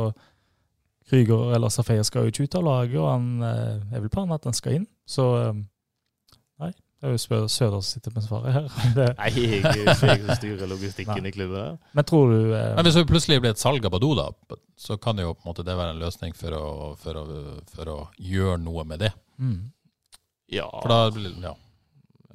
Krüger 1.07 1.53
eller 1.55 1.71
Safeya 1.71 2.03
skal 2.03 2.25
jo 2.27 2.33
ikke 2.33 2.47
ut 2.47 2.55
av 2.59 2.65
laget, 2.67 2.99
og 2.99 3.09
han 3.13 3.27
eh, 3.47 3.95
er 3.95 4.03
vel 4.03 4.11
planen 4.11 4.35
at 4.35 4.47
han 4.49 4.55
skal 4.57 4.79
inn. 4.81 4.87
Så 5.07 5.27
eh, 5.39 5.59
Nei, 6.63 6.71
det 6.73 7.07
er 7.07 7.13
jo 7.13 7.19
Søder 7.21 7.77
som 7.77 7.85
sitter 7.85 8.15
med 8.15 8.25
svaret 8.25 8.55
her. 8.55 8.67
Det, 8.97 9.07
Nei, 9.19 9.29
jeg 9.37 9.59
er 9.61 9.69
ikke 9.69 10.07
jeg 10.09 10.23
som 10.25 10.39
styrer 10.41 10.71
logistikken 10.71 11.21
Nei. 11.21 11.29
i 11.29 11.35
klubben. 11.35 11.77
men 11.93 12.07
tror 12.09 12.33
du 12.33 12.39
eh, 12.57 12.73
Men 12.75 12.87
hvis 12.89 12.97
det 12.99 13.05
plutselig 13.11 13.39
blir 13.43 13.53
et 13.53 13.61
salg 13.61 13.85
av 13.87 13.93
Badou, 13.93 14.15
da, 14.17 14.27
så 14.77 14.97
kan 15.01 15.15
det 15.19 15.27
jo 15.27 15.35
på 15.37 15.45
en 15.45 15.51
måte 15.53 15.65
det 15.67 15.77
være 15.77 15.95
en 15.95 16.01
løsning 16.01 16.35
for 16.35 16.57
å, 16.57 16.65
for 16.99 17.21
å, 17.21 17.25
for 17.71 17.93
å 17.93 17.97
gjøre 18.17 18.59
noe 18.65 18.83
med 18.89 19.05
det. 19.05 19.13
mm, 19.37 19.57
Ja, 20.57 20.67
For 20.81 20.91
da 20.91 20.99
blir 21.13 21.37
ja. 21.43 21.53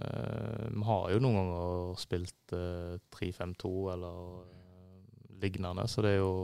Eh, 0.03 0.67
vi 0.73 0.83
har 0.89 1.11
jo 1.13 1.23
noen 1.23 1.39
ganger 1.39 1.95
spilt 2.01 2.55
eh, 2.57 2.99
3-5-2 3.15 3.73
eller 3.95 4.19
eh, 4.43 5.31
lignende, 5.43 5.87
så 5.89 6.05
det 6.05 6.15
er 6.17 6.21
jo 6.21 6.35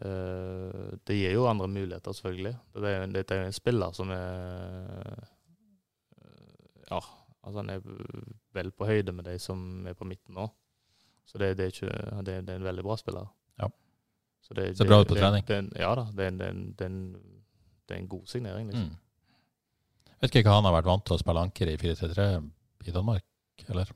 eh, 0.00 0.94
Det 1.06 1.16
gir 1.18 1.36
jo 1.36 1.46
andre 1.50 1.68
muligheter, 1.68 2.12
selvfølgelig. 2.12 2.54
Det 2.74 2.90
er, 2.90 3.06
det 3.06 3.24
jo 3.30 3.46
en 3.46 3.56
spiller 3.60 3.94
som 3.96 4.10
er 4.14 5.22
eh, 6.18 6.42
Ja, 6.90 7.00
altså 7.44 7.58
han 7.60 7.70
er 7.70 7.86
vel 8.54 8.70
på 8.72 8.88
høyde 8.88 9.12
med 9.12 9.26
de 9.30 9.38
som 9.38 9.86
er 9.86 9.96
på 9.98 10.08
midten 10.08 10.34
nå. 10.38 10.48
Så 11.24 11.38
det, 11.40 11.54
det, 11.56 11.64
er, 11.64 11.72
ikke, 11.72 12.20
det, 12.22 12.40
det 12.46 12.52
er 12.52 12.60
en 12.60 12.68
veldig 12.68 12.84
bra 12.84 12.98
spiller. 13.00 13.30
Ja. 13.58 13.70
Så 14.44 14.54
det, 14.54 14.76
Ser 14.76 14.88
bra 14.90 15.00
ut 15.00 15.08
på 15.08 15.16
trening. 15.16 15.72
Ja 15.80 15.94
da, 15.96 16.04
det 16.12 16.26
er 16.28 17.96
en 17.96 18.08
god 18.08 18.26
signering, 18.28 18.68
liksom. 18.68 18.90
Mm. 18.92 19.00
Vet 20.24 20.38
ikke 20.40 20.48
hva 20.48 20.56
han 20.60 20.68
har 20.68 20.78
vært 20.78 20.88
vant 20.88 21.04
til 21.04 21.16
å 21.18 21.20
spille 21.20 21.42
anker 21.44 21.68
i 21.68 21.76
4-3-3 21.80 22.26
i 22.88 22.94
Danmark, 22.94 23.24
eller? 23.68 23.92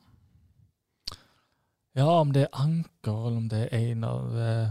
Ja, 1.98 2.08
om 2.20 2.30
det 2.34 2.44
er 2.46 2.60
Anker, 2.62 3.16
eller 3.26 3.40
om 3.40 3.48
det 3.50 3.62
er 3.66 3.72
en 3.78 4.04
av 4.06 4.36
eh, 4.36 4.68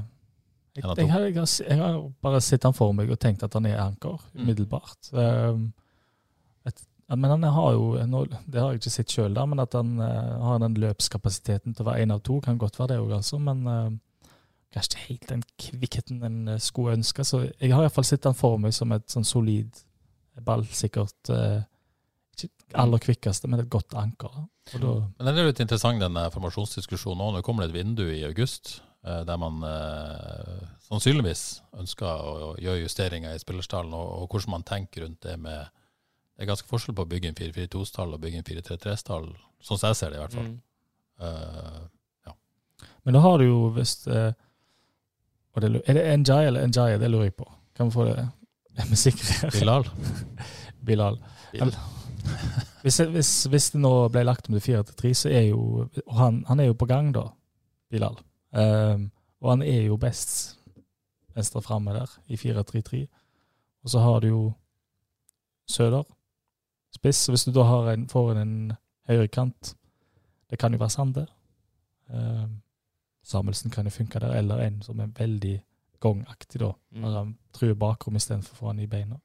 jeg, 0.77 0.83
jeg, 0.85 1.09
har, 1.09 1.25
jeg, 1.25 1.35
har, 1.35 1.49
jeg 1.65 1.79
har 1.81 1.97
bare 2.23 2.39
sett 2.45 2.63
han 2.67 2.75
for 2.77 2.93
meg 2.95 3.09
og 3.11 3.19
tenkt 3.19 3.43
at 3.43 3.57
han 3.57 3.65
er 3.67 3.81
Anker, 3.81 4.21
Mm. 4.37 4.43
umiddelbart. 4.45 5.09
Um, 5.11 5.71
men 7.09 7.29
han 7.31 7.43
har 7.43 7.71
jo 7.73 7.95
Det 7.95 8.59
har 8.59 8.73
jeg 8.73 8.81
ikke 8.81 8.91
sett 8.91 9.13
sjøl, 9.15 9.37
men 9.47 9.59
at 9.63 9.73
han 9.73 9.97
eh, 10.03 10.33
har 10.43 10.59
den 10.59 10.75
løpskapasiteten 10.75 11.73
til 11.73 11.85
å 11.85 11.87
være 11.87 12.03
én 12.03 12.13
av 12.13 12.19
to, 12.21 12.39
kan 12.43 12.57
godt 12.59 12.77
være 12.79 12.93
det 12.93 12.97
òg, 12.99 13.13
altså. 13.17 13.39
Men 13.39 13.63
uh, 13.67 13.91
kanskje 14.75 14.91
ikke 14.91 15.05
helt 15.07 15.29
den 15.29 15.43
kvikkheten 15.57 16.23
en 16.27 16.47
eh, 16.53 16.59
skulle 16.59 16.97
ønske. 16.99 17.23
Så 17.23 17.45
jeg 17.47 17.71
har 17.73 17.85
iallfall 17.87 18.05
sett 18.05 18.27
han 18.27 18.35
for 18.37 18.59
meg 18.59 18.75
som 18.75 18.91
et 18.91 19.07
sånn 19.09 19.25
solid, 19.25 19.71
ballsikkert 20.45 21.31
eh, 21.33 21.61
Ikke 22.37 22.51
aller 22.77 23.01
kvikkeste, 23.01 23.47
men 23.49 23.63
et 23.63 23.69
godt 23.69 23.95
anker. 23.97 24.33
Og 24.75 24.81
da, 24.83 24.91
Men 25.17 25.29
den 25.29 25.39
er 25.41 25.47
litt 25.49 25.61
interessant, 25.63 26.01
den 26.03 26.19
eh, 26.19 26.29
formasjonsdiskusjonen 26.33 27.23
òg. 27.23 27.33
Nå 27.37 27.41
kommer 27.45 27.65
det 27.65 27.73
et 27.73 27.79
vindu 27.79 28.03
i 28.11 28.23
august 28.27 28.81
eh, 29.05 29.23
der 29.25 29.39
man 29.41 29.63
eh, 29.65 30.67
sannsynligvis 30.87 31.43
ønsker 31.79 32.07
å, 32.07 32.35
å 32.51 32.53
gjøre 32.61 32.83
justeringer 32.83 33.35
i 33.35 33.41
spillerstallen, 33.41 33.95
og, 33.97 34.13
og 34.21 34.31
hvordan 34.31 34.57
man 34.57 34.67
tenker 34.67 35.05
rundt 35.05 35.21
det 35.25 35.37
med 35.41 35.73
Det 36.37 36.45
er 36.45 36.51
ganske 36.51 36.69
forskjell 36.69 36.93
på 36.93 37.01
å 37.01 37.09
bygge 37.09 37.31
en 37.31 37.37
4-4-2-stall 37.39 38.13
og 38.13 38.21
bygge 38.21 38.43
en 38.43 38.45
4-3-3-stall, 38.45 39.29
sånn 39.63 39.79
som 39.79 39.87
jeg 39.89 39.97
ser 39.97 40.11
det 40.13 40.19
i 40.19 40.21
hvert 40.21 40.35
fall. 40.37 40.51
Mm. 40.51 40.57
Eh, 41.19 41.85
Men 43.07 43.15
da 43.15 43.21
har 43.23 43.39
du 43.39 43.47
jo 43.47 43.69
visst 43.73 44.05
eh, 44.07 44.33
det, 45.57 45.69
Er 45.87 45.97
det 45.97 46.17
Njay 46.21 46.51
eller 46.51 46.67
Njay? 46.69 46.99
Det 47.01 47.09
lurer 47.09 47.31
jeg 47.31 47.37
på. 47.39 47.47
Kan 47.73 47.89
vi 47.89 47.95
få 47.95 48.05
det 48.05 48.27
er 48.77 48.95
sikker? 48.95 49.51
Bilal. 49.51 49.87
Bilal. 50.87 51.19
Bil. 51.51 51.75
Hvis, 52.81 52.97
hvis, 52.97 53.31
hvis 53.43 53.71
det 53.73 53.81
nå 53.81 53.91
ble 54.13 54.23
lagt 54.23 54.47
om 54.47 54.55
til 54.55 54.61
4 54.61 54.83
til 54.83 54.95
3, 55.01 55.13
så 55.13 55.29
er 55.29 55.45
jo 55.49 55.87
og 56.05 56.15
han, 56.19 56.43
han 56.47 56.59
er 56.59 56.69
jo 56.69 56.77
på 56.77 56.87
gang, 56.89 57.13
da, 57.15 57.27
Bilal. 57.89 58.19
Um, 58.51 59.09
og 59.41 59.51
han 59.51 59.61
er 59.61 59.87
jo 59.89 59.97
best 59.97 60.57
venstre 61.35 61.61
framme 61.61 61.93
der, 61.93 62.11
i 62.27 62.35
4-3-3. 62.35 63.05
Og 63.83 63.89
så 63.89 63.99
har 63.99 64.19
du 64.19 64.27
jo 64.27 64.53
Søder, 65.67 66.03
spiss. 66.95 67.25
Hvis 67.27 67.43
du 67.43 67.51
da 67.51 67.65
har 67.67 67.89
en, 67.91 68.05
får 68.09 68.29
inn 68.31 68.37
en 68.39 68.75
høyrekant, 69.09 69.73
det 70.49 70.59
kan 70.59 70.71
jo 70.71 70.79
være 70.79 70.93
Sande. 70.93 71.25
Um, 72.07 72.61
Samuelsen 73.23 73.71
kan 73.71 73.85
jo 73.85 73.91
funke 73.91 74.19
der, 74.23 74.31
eller 74.39 74.63
en 74.63 74.81
som 74.81 74.99
er 75.03 75.11
veldig 75.17 75.57
gongaktig, 76.03 76.61
da. 76.61 76.73
Mm. 76.91 77.01
Når 77.03 77.17
han 77.17 77.33
truer 77.55 77.79
bakrom 77.79 78.19
istedenfor 78.19 78.71
han 78.71 78.83
i 78.83 78.89
beina. 78.89 79.19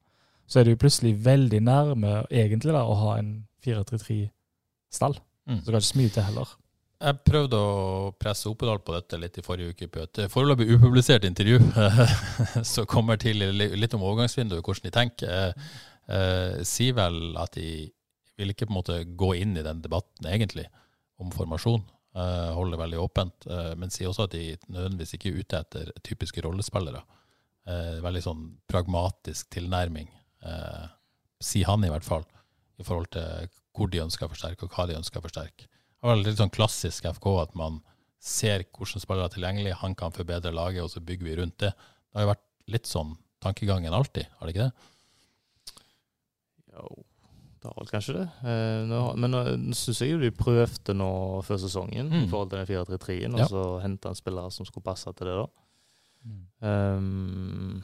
Så 0.47 0.61
er 0.61 0.69
jo 0.69 0.81
plutselig 0.81 1.15
veldig 1.25 1.61
nærme 1.65 2.23
egentlig 2.31 2.75
da, 2.75 2.83
å 2.85 2.99
ha 3.05 3.19
en 3.21 3.35
4-3-3-stall. 3.65 5.17
Mm. 5.49 5.61
Så 5.61 5.65
det 5.65 5.73
kan 5.73 5.81
ikke 5.81 5.91
så 5.93 6.01
mye 6.01 6.15
til 6.17 6.29
heller. 6.29 6.59
Jeg 7.03 7.19
prøvde 7.27 7.59
å 7.59 8.11
presse 8.15 8.51
Opedal 8.51 8.79
på 8.85 8.95
dette 8.95 9.19
litt 9.19 9.39
i 9.41 9.43
forrige 9.43 9.75
uke 9.75 9.89
på 9.91 10.05
et 10.05 10.21
foreløpig 10.31 10.69
upublisert 10.77 11.25
intervju 11.27 11.59
som 12.73 12.87
kommer 12.91 13.19
til 13.19 13.43
litt 13.43 13.97
om 13.97 14.05
overgangsvinduet, 14.07 14.63
hvordan 14.63 14.87
de 14.87 14.93
tenker. 14.95 15.33
Eh, 15.33 15.73
eh, 16.15 16.61
sier 16.69 16.95
vel 16.95 17.35
at 17.43 17.59
de 17.59 17.89
vil 18.39 18.55
ikke 18.55 18.69
på 18.69 18.75
en 18.75 18.79
måte 18.79 19.01
gå 19.19 19.33
inn 19.41 19.57
i 19.59 19.67
den 19.67 19.83
debatten 19.83 20.31
egentlig 20.31 20.69
om 21.19 21.35
formasjon. 21.35 21.83
Eh, 22.13 22.55
holder 22.55 22.77
veldig 22.77 22.99
åpent, 23.01 23.47
eh, 23.47 23.73
men 23.81 23.91
sier 23.91 24.11
også 24.11 24.27
at 24.27 24.35
de 24.35 24.53
nødvendigvis 24.69 25.15
ikke 25.17 25.31
er 25.31 25.39
ute 25.41 25.61
etter 25.63 25.93
typiske 26.05 26.43
rollespillere. 26.45 27.01
Eh, 27.65 28.03
veldig 28.05 28.23
sånn 28.27 28.43
pragmatisk 28.69 29.49
tilnærming, 29.55 30.11
sier 31.43 31.69
han 31.69 31.85
i 31.87 31.91
hvert 31.91 32.05
fall, 32.05 32.25
i 32.83 32.83
forhold 32.83 33.13
til 33.15 33.49
hvor 33.73 33.89
de 33.89 34.01
ønsker 34.03 34.27
å 34.27 34.33
forsterke, 34.33 34.67
og 34.67 34.75
hva 34.75 34.89
de 34.91 34.97
ønsker 34.99 35.21
å 35.21 35.25
forsterke. 35.25 35.69
Det 35.69 36.09
var 36.09 36.19
litt 36.19 36.41
sånn 36.41 36.51
klassisk 36.51 37.07
FK 37.07 37.29
at 37.39 37.55
man 37.55 37.79
ser 38.19 38.65
hvordan 38.75 39.05
spillere 39.05 39.31
er 39.31 39.37
tilgjengelig, 39.37 39.77
han 39.79 39.95
kan 39.95 40.15
forbedre 40.15 40.53
laget, 40.53 40.83
og 40.83 40.91
så 40.91 41.01
bygger 41.01 41.29
vi 41.29 41.37
rundt 41.39 41.59
det. 41.63 41.71
Det 41.71 42.19
har 42.19 42.27
jo 42.27 42.33
vært 42.33 42.75
litt 42.75 42.91
sånn 42.91 43.15
tankegangen 43.43 43.95
alltid, 43.95 44.27
har 44.39 44.51
det 44.51 44.57
ikke 44.57 44.67
det? 44.67 45.79
Jo, 46.75 47.05
Det 47.63 47.71
har 47.71 47.77
vel 47.79 47.91
kanskje 47.93 48.15
det. 48.17 48.25
Eh, 48.43 48.83
nå, 48.91 49.01
men 49.23 49.31
nå 49.31 49.41
syns 49.79 50.01
jeg 50.03 50.11
jo 50.17 50.19
de 50.19 50.33
prøvde 50.35 50.95
nå 50.99 51.11
før 51.47 51.61
sesongen 51.63 52.09
Mm. 52.11 52.25
i 52.25 52.29
forhold 52.29 52.51
til 52.51 52.59
den 52.59 52.67
4-3-3-en, 52.73 53.37
Ja. 53.39 53.45
og 53.45 53.51
så 53.53 53.81
henta 53.85 54.09
en 54.11 54.19
spiller 54.19 54.51
som 54.51 54.67
skulle 54.67 54.83
passe 54.85 55.13
til 55.15 55.27
det, 55.31 55.37
da. 55.39 55.47
Mm. 56.27 56.43
Um, 56.63 57.83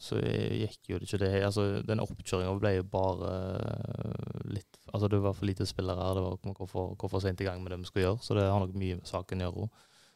så 0.00 0.16
gikk 0.20 0.88
jo 0.88 0.96
det 0.98 1.04
ikke 1.10 1.18
det 1.20 1.42
altså 1.44 1.82
Den 1.84 2.00
oppkjøringa 2.00 2.54
ble 2.58 2.70
jo 2.78 2.84
bare 2.88 3.32
eh, 3.60 4.46
litt 4.54 4.78
Altså 4.94 5.10
Det 5.12 5.18
var 5.20 5.34
for 5.36 5.44
lite 5.44 5.66
spillere 5.68 6.00
her. 6.00 6.14
Det 6.16 6.22
var 6.24 6.54
hvorfor, 6.56 6.94
hvorfor 6.96 7.20
sent 7.20 7.40
i 7.40 7.44
gang 7.44 7.60
med 7.62 7.70
det 7.70 7.78
vi 7.82 7.84
skulle 7.90 8.06
gjøre. 8.08 8.22
Så 8.24 8.34
det 8.34 8.46
har 8.48 8.58
nok 8.58 8.72
mye 8.74 8.96
med 8.96 9.06
saken 9.06 9.40
å 9.44 9.50
gjøre. 9.50 9.68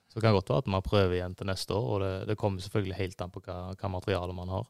Så 0.08 0.14
det 0.18 0.22
kan 0.24 0.34
godt 0.34 0.48
være 0.50 0.58
at 0.64 0.66
man 0.72 0.82
prøver 0.82 1.12
igjen 1.18 1.36
til 1.36 1.46
neste 1.46 1.76
år. 1.76 1.86
Og 1.94 2.00
det, 2.00 2.12
det 2.28 2.36
kommer 2.40 2.60
selvfølgelig 2.64 2.96
helt 2.98 3.20
an 3.22 3.30
på 3.30 3.40
hva, 3.44 3.58
hva 3.78 3.88
materiale 3.92 4.34
man 4.34 4.48
har. 4.48 4.66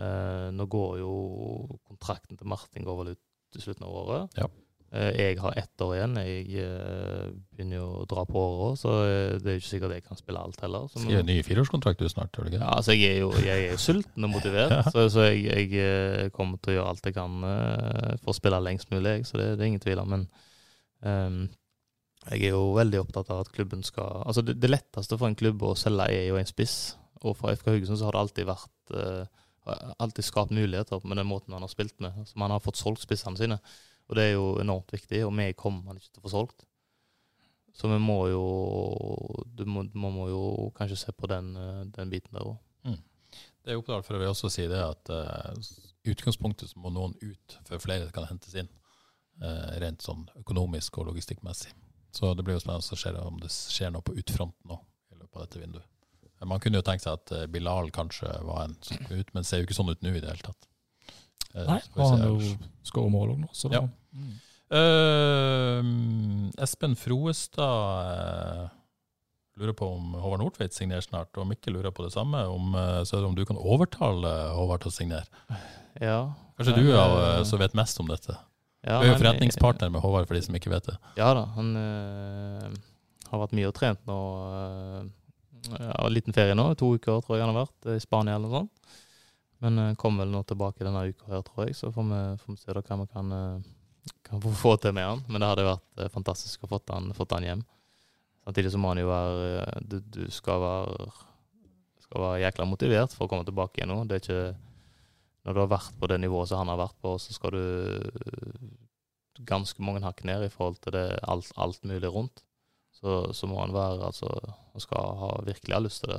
Uh, 0.00 0.48
nå 0.54 0.64
går 0.70 0.98
jo 1.02 1.10
kontrakten 2.00 2.40
til 2.40 2.48
Martin 2.48 2.84
går 2.88 2.98
vel 3.02 3.14
ut 3.14 3.22
til 3.52 3.62
slutten 3.62 3.84
av 3.86 3.94
året. 4.00 4.36
Ja. 4.38 4.46
Eh, 4.92 5.10
jeg 5.20 5.38
har 5.38 5.54
ett 5.58 5.82
år 5.84 5.92
igjen. 5.94 6.16
Jeg 6.18 6.46
eh, 6.64 7.26
begynner 7.54 7.76
jo 7.78 7.88
å 8.00 8.06
dra 8.10 8.24
på 8.26 8.40
året, 8.42 8.80
så 8.80 8.94
eh, 9.04 9.36
det 9.38 9.46
er 9.52 9.56
jo 9.58 9.62
ikke 9.62 9.68
sikkert 9.70 9.94
jeg 9.94 10.04
kan 10.06 10.18
spille 10.18 10.42
alt 10.42 10.60
heller. 10.64 10.88
Så 10.90 11.02
Skriver 11.02 11.22
en 11.22 11.30
ny 11.30 11.36
fireårskontrakt 11.46 12.02
du 12.02 12.08
snart, 12.10 12.32
gjør 12.34 12.48
du 12.48 12.50
ikke? 12.54 12.62
ja, 12.64 12.72
altså 12.74 12.96
jeg 12.96 13.12
er 13.14 13.20
jo 13.22 13.30
jeg 13.44 13.68
er 13.70 13.78
sulten 13.78 14.26
og 14.26 14.32
motivert, 14.34 14.74
Ja. 14.78 14.82
så, 14.90 15.06
så 15.12 15.28
jeg, 15.28 15.70
jeg 15.76 16.32
kommer 16.34 16.58
til 16.58 16.74
å 16.74 16.78
gjøre 16.80 16.94
alt 16.94 17.06
jeg 17.10 17.14
kan 17.18 17.38
for 18.24 18.32
å 18.32 18.38
spille 18.40 18.62
lengst 18.66 18.90
mulig, 18.94 19.20
så 19.28 19.38
det, 19.38 19.52
det 19.58 19.66
er 19.66 19.72
ingen 19.74 19.84
tvil 19.84 20.02
om. 20.02 20.16
Men 20.16 20.26
um, 21.06 21.40
jeg 22.30 22.48
er 22.50 22.56
jo 22.56 22.64
veldig 22.76 23.00
opptatt 23.04 23.30
av 23.32 23.44
at 23.44 23.52
klubben 23.54 23.80
skal 23.86 24.24
Altså 24.26 24.42
det, 24.44 24.58
det 24.60 24.68
letteste 24.68 25.16
for 25.16 25.30
en 25.30 25.38
klubb 25.38 25.62
å 25.64 25.76
selge 25.78 26.10
er 26.12 26.26
jo 26.28 26.36
en 26.40 26.50
spiss, 26.50 26.96
og 27.22 27.36
for 27.38 27.54
FK 27.54 27.70
Haugesund 27.76 28.00
så 28.00 28.08
har 28.08 28.16
det 28.16 28.20
alltid 28.24 28.48
vært 28.48 28.92
eh, 28.96 29.24
alltid 29.66 30.24
skapt 30.24 30.54
muligheter 30.54 31.02
med 31.04 31.20
den 31.20 31.28
måten 31.28 31.52
han 31.52 31.62
har 31.62 31.72
spilt 31.72 32.00
med. 32.00 32.16
som 32.28 32.40
man 32.40 32.50
har 32.50 32.60
fått 32.60 32.80
solgt 32.80 33.02
spissene 33.04 33.36
sine, 33.36 33.60
og 34.08 34.16
det 34.16 34.24
er 34.24 34.32
jo 34.32 34.56
enormt 34.60 34.92
viktig. 34.92 35.24
Og 35.26 35.34
vi 35.36 35.52
kommer 35.52 35.90
han 35.90 36.00
ikke 36.00 36.14
til 36.14 36.22
å 36.22 36.26
få 36.26 36.34
solgt. 36.34 36.64
Så 37.76 37.88
vi 37.88 37.98
må 38.02 38.18
jo 38.28 38.44
må, 39.64 39.84
Man 39.94 40.12
må 40.16 40.26
jo 40.28 40.42
kanskje 40.74 40.98
se 40.98 41.12
på 41.12 41.28
den, 41.30 41.54
eh, 41.56 41.84
den 41.94 42.10
biten 42.10 42.34
der 42.34 42.48
òg. 42.48 42.58
Det 43.60 43.72
er 43.72 43.80
Oppdal 43.80 44.04
for 44.04 44.16
å 44.16 44.30
også 44.30 44.48
si 44.52 44.64
det 44.70 44.80
at 44.80 45.10
uh, 45.12 45.52
utgangspunktet 46.08 46.72
så 46.72 46.80
må 46.80 46.92
noen 46.94 47.12
ut 47.20 47.56
før 47.68 47.82
flere 47.82 48.12
kan 48.14 48.28
hentes 48.30 48.56
inn. 48.56 48.70
Uh, 49.40 49.76
rent 49.82 50.04
sånn 50.04 50.26
økonomisk 50.40 50.98
og 51.00 51.10
logistikkmessig. 51.10 51.72
Så 52.16 52.32
det 52.34 52.44
blir 52.44 52.56
jo 52.56 52.62
spennende 52.64 52.96
å 52.96 53.00
se 53.00 53.12
om 53.20 53.38
det 53.40 53.52
skjer 53.52 53.92
noe 53.94 54.04
på 54.04 54.16
utfronten 54.18 54.72
nå 54.72 54.80
i 55.12 55.20
løpet 55.20 55.36
av 55.36 55.44
dette 55.44 55.62
vinduet. 55.62 55.89
Man 56.48 56.60
kunne 56.62 56.80
jo 56.80 56.84
tenkt 56.86 57.04
seg 57.04 57.18
at 57.18 57.32
eh, 57.36 57.46
Bilal 57.52 57.90
kanskje 57.92 58.30
var 58.46 58.64
en 58.64 58.76
som 58.84 59.00
kom 59.04 59.20
ut, 59.20 59.32
men 59.36 59.44
ser 59.44 59.60
jo 59.60 59.68
ikke 59.68 59.76
sånn 59.76 59.92
ut 59.92 60.04
nå 60.04 60.14
i 60.14 60.22
det 60.22 60.30
hele 60.30 60.46
tatt. 60.46 60.68
Eh, 61.52 61.66
Nei, 61.66 61.80
og 61.98 62.04
han 62.06 62.24
jo 62.24 62.52
skårer 62.86 63.12
mål 63.12 63.34
òg 63.34 63.40
nå, 63.42 63.50
så 63.56 63.70
Ja. 63.74 63.82
da 63.82 63.88
mm. 64.16 64.34
uh, 64.80 66.62
Espen 66.64 66.96
Froestad 66.96 68.70
uh, 68.70 68.70
lurer 69.60 69.76
på 69.76 69.88
om 69.98 70.14
Håvard 70.16 70.40
Nordtveit 70.40 70.76
signerer 70.76 71.04
snart, 71.04 71.34
og 71.36 71.48
Mikkel 71.50 71.76
lurer 71.76 71.92
på 71.92 72.06
det 72.06 72.14
samme. 72.14 72.46
Om, 72.48 72.72
uh, 72.72 73.02
så 73.04 73.18
er 73.18 73.24
det 73.24 73.32
om 73.32 73.36
du 73.36 73.44
kan 73.44 73.60
overtale 73.60 74.30
Håvard 74.56 74.86
til 74.86 74.94
å 74.94 74.96
signere. 74.96 75.60
Ja. 76.00 76.20
Kanskje 76.56 76.78
du 76.78 76.92
er 76.94 77.42
som 77.48 77.60
vet 77.60 77.76
mest 77.76 78.00
om 78.00 78.08
dette? 78.08 78.36
ja, 78.86 79.00
Du 79.00 79.08
er 79.08 79.10
jo 79.10 79.20
forretningspartner 79.20 79.90
med 79.92 80.00
Håvard, 80.00 80.28
for 80.28 80.38
de 80.38 80.44
som 80.46 80.56
ikke 80.56 80.72
vet 80.72 80.86
det. 80.88 80.96
Ja 81.18 81.34
da, 81.36 81.44
han 81.56 81.74
har 83.28 83.42
vært 83.42 83.56
mye 83.58 83.68
og 83.68 83.74
trent 83.76 84.00
nå. 84.08 84.20
Ja, 85.68 86.06
en 86.06 86.14
liten 86.14 86.34
ferie 86.36 86.56
nå, 86.56 86.70
to 86.80 86.94
uker 86.96 87.20
tror 87.20 87.36
jeg 87.36 87.44
han 87.44 87.52
har 87.54 87.66
vært, 87.66 87.78
eh, 87.86 87.98
i 87.98 88.02
Spania 88.02 88.38
eller 88.38 88.48
noe 88.48 88.62
sånt. 88.62 88.94
Men 89.60 89.76
uh, 89.76 89.90
kommer 90.00 90.24
vel 90.24 90.32
nå 90.32 90.40
tilbake 90.48 90.86
denne 90.86 91.02
uka 91.10 91.28
her, 91.34 91.42
tror 91.44 91.66
jeg, 91.66 91.76
så 91.76 91.90
får 91.92 92.06
vi, 92.08 92.20
får 92.40 92.54
vi 92.54 92.60
se 92.62 92.76
da 92.76 92.80
hva 92.80 92.96
vi 93.02 93.08
kan, 93.12 93.32
eh, 93.36 94.14
kan 94.24 94.40
få- 94.40 94.78
til 94.80 94.94
med 94.96 95.04
han. 95.04 95.24
Men 95.28 95.42
det 95.42 95.50
hadde 95.50 95.66
vært 95.68 96.00
eh, 96.00 96.08
fantastisk 96.14 96.64
å 96.64 96.70
få 96.70 96.80
han, 96.88 97.12
fått 97.12 97.36
han 97.36 97.44
hjem. 97.44 97.64
Samtidig 98.46 98.72
så 98.72 98.80
må 98.80 98.94
han 98.94 99.02
jo 99.02 99.10
være 99.10 99.50
eh, 99.60 99.80
Du, 99.84 99.98
du 100.00 100.22
skal 100.32 100.62
være 100.64 101.10
skal 102.00 102.24
være 102.24 102.40
jækla 102.42 102.66
motivert 102.66 103.12
for 103.14 103.26
å 103.26 103.30
komme 103.30 103.44
tilbake 103.46 103.78
igjen 103.78 103.92
nå. 103.92 104.00
Det 104.08 104.16
er 104.16 104.24
ikke 104.24 104.56
Når 105.44 105.54
du 105.54 105.60
har 105.60 105.70
vært 105.76 106.00
på 106.00 106.08
det 106.10 106.20
nivået 106.20 106.48
som 106.48 106.58
han 106.58 106.68
har 106.72 106.80
vært 106.80 106.96
på, 107.00 107.14
så 107.20 107.32
skal 107.36 107.54
du 107.54 107.62
ganske 109.48 109.80
mange 109.80 110.02
hakk 110.04 110.24
ned 110.28 110.42
i 110.44 110.50
forhold 110.52 110.80
til 110.84 110.92
det 110.92 111.04
alt, 111.22 111.52
alt 111.56 111.84
mulig 111.88 112.10
rundt. 112.12 112.42
Så, 113.00 113.12
så 113.32 113.46
må 113.48 113.56
han 113.62 113.70
være 113.72 114.04
altså 114.10 114.28
Han 114.74 114.82
skal 114.84 115.14
ha, 115.16 115.28
virkelig 115.46 115.72
ha 115.72 115.78
lyst 115.80 116.02
til 116.02 116.10
det. 116.12 116.18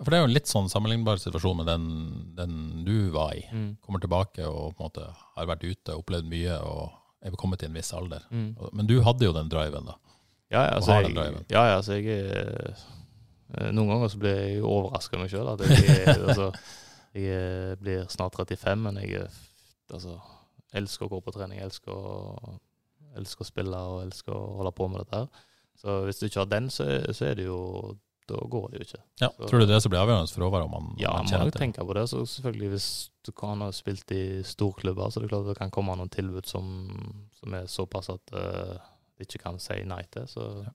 For 0.00 0.08
det 0.08 0.16
er 0.16 0.22
jo 0.22 0.28
en 0.30 0.34
litt 0.34 0.48
sånn 0.48 0.70
sammenlignbar 0.72 1.20
situasjon 1.20 1.58
med 1.60 1.68
den, 1.68 1.84
den 2.38 2.54
du 2.86 3.10
var 3.14 3.34
i. 3.36 3.42
Mm. 3.52 3.66
Kommer 3.84 4.00
tilbake 4.02 4.46
og 4.48 4.72
på 4.72 4.80
en 4.80 4.86
måte 4.88 5.04
har 5.36 5.50
vært 5.50 5.66
ute, 5.68 5.94
opplevd 6.00 6.26
mye 6.32 6.56
og 6.64 6.96
er 7.22 7.36
kommet 7.38 7.60
til 7.62 7.68
en 7.70 7.76
viss 7.76 7.92
alder. 7.94 8.24
Mm. 8.32 8.48
Men 8.72 8.88
du 8.88 8.96
hadde 9.06 9.28
jo 9.28 9.34
den 9.36 9.52
driven, 9.52 9.86
da. 9.92 9.98
Ja, 10.52 10.64
ja, 10.66 10.72
altså, 10.80 10.96
jeg, 10.98 11.12
driven. 11.14 11.44
ja, 11.52 11.62
ja, 11.68 11.76
altså 11.78 11.94
jeg 12.00 12.16
er 12.16 12.72
eh, 12.72 13.68
Noen 13.72 13.88
ganger 13.92 14.10
så 14.12 14.18
blir 14.20 14.34
jeg 14.40 14.64
overraska 14.64 15.20
meg 15.20 15.30
sjøl. 15.32 15.46
Altså, 15.52 16.48
jeg 17.14 17.28
er- 17.36 17.76
blir 17.80 18.08
snart 18.12 18.34
35, 18.40 18.82
men 18.88 18.98
jeg 19.04 19.20
er 19.22 19.30
altså, 19.92 20.16
elsker 20.74 21.06
å 21.06 21.12
gå 21.12 21.20
på 21.28 21.36
trening. 21.36 21.60
Elsker 21.60 21.92
å, 21.92 22.58
elsker 23.20 23.44
å 23.44 23.48
spille 23.52 23.80
og 23.92 24.02
elsker 24.08 24.32
å 24.32 24.44
holde 24.58 24.72
på 24.80 24.88
med 24.88 25.04
dette 25.04 25.22
her. 25.22 25.48
Så 25.80 26.04
hvis 26.06 26.18
du 26.20 26.26
ikke 26.26 26.40
har 26.44 26.46
den, 26.52 26.68
så, 26.70 26.84
er- 26.84 27.12
så 27.12 27.26
er 27.30 27.34
det 27.34 27.46
jo 27.46 27.96
Da 28.28 28.36
går 28.48 28.68
det 28.70 28.78
jo 28.78 28.84
ikke. 28.86 29.00
Ja, 29.20 29.28
Så- 29.36 29.48
Tror 29.50 29.58
du 29.60 29.66
det 29.66 29.74
er 29.74 29.80
som 29.80 29.90
blir 29.90 29.98
avgjørende 30.00 30.30
for 30.32 30.44
Håvard? 30.44 30.62
Om 30.68 30.72
han, 30.72 30.94
Ja, 30.98 31.10
man 31.16 31.26
må 31.26 31.44
jo 31.44 31.50
tenke 31.50 31.82
på 31.84 31.94
det. 31.94 32.04
Så 32.08 32.20
selvfølgelig 32.24 32.68
Hvis 32.70 33.10
du 33.26 33.32
kan 33.32 33.60
ha 33.60 33.70
spilt 33.72 34.10
i 34.12 34.42
storklubber, 34.42 35.10
så 35.10 35.18
er 35.18 35.22
det 35.26 35.30
klart 35.30 35.46
det 35.48 35.56
kan 35.58 35.70
komme 35.70 35.96
noen 35.96 36.08
tilbud 36.08 36.46
som, 36.46 37.26
som 37.40 37.54
er 37.54 37.66
såpass 37.66 38.08
at 38.10 38.20
uh, 38.32 38.78
du 39.18 39.24
ikke 39.26 39.38
kan 39.42 39.58
si 39.58 39.74
nei 39.84 40.02
til. 40.10 40.22
Så 40.30 40.64
Ja. 40.64 40.72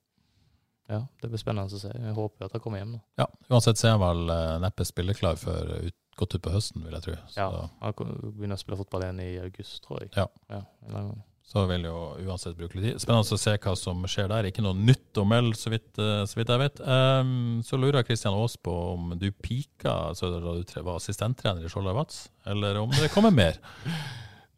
ja. 0.90 1.00
det 1.22 1.30
blir 1.32 1.40
spennende 1.40 1.72
å 1.74 1.80
se. 1.80 1.88
Jeg 1.94 2.14
håper 2.14 2.46
at 2.46 2.52
han 2.52 2.62
kommer 2.62 2.80
hjem 2.80 2.92
nå. 2.98 3.02
Ja, 3.18 3.26
Uansett 3.50 3.78
så 3.80 3.88
er 3.88 3.98
han 3.98 4.04
vel 4.04 4.30
uh, 4.30 4.60
neppe 4.60 4.86
spilleklar 4.86 5.36
før 5.40 5.88
ut, 5.88 5.96
godt 6.18 6.36
utpå 6.36 6.52
høsten, 6.52 6.84
vil 6.84 6.94
jeg 7.00 7.02
tro. 7.08 7.16
Så, 7.30 7.38
Ja, 7.38 7.70
Han 7.82 7.94
begynner 8.38 8.56
å 8.56 8.60
spille 8.60 8.78
fotball 8.78 9.04
igjen 9.08 9.20
i 9.24 9.40
august, 9.40 9.84
tror 9.88 10.02
jeg. 10.02 10.12
Ja. 10.18 10.28
ja 10.50 10.62
en 10.88 10.94
gang. 10.94 11.24
Så 11.48 11.64
vil 11.70 11.86
jo 11.88 11.96
uansett 12.28 12.58
bruke 12.60 12.76
litt 12.76 12.90
tid. 12.90 13.00
Spennende 13.00 13.38
å 13.38 13.40
se 13.40 13.54
hva 13.64 13.74
som 13.80 14.02
skjer 14.10 14.28
der. 14.34 14.50
Ikke 14.50 14.64
noe 14.66 14.76
nytt 14.76 15.16
å 15.22 15.24
melde, 15.24 15.56
så 15.56 15.72
eh, 15.72 16.24
så 16.28 16.36
vidt 16.36 16.52
jeg 16.52 16.60
vet. 16.60 16.82
Um, 16.84 17.62
så 17.64 17.80
lurer 17.80 18.04
Kristian 18.04 18.36
Aas 18.36 18.58
på 18.60 18.74
om 18.98 19.14
du 19.16 19.30
pika 19.32 19.94
da 20.12 20.42
du 20.60 20.66
var 20.84 20.98
assistenttrener 21.00 21.64
i 21.64 21.72
Skjold 21.72 21.88
Vats, 21.96 22.26
eller 22.46 22.82
om 22.84 22.92
det 22.92 23.12
kommer 23.16 23.32
mer. 23.32 23.60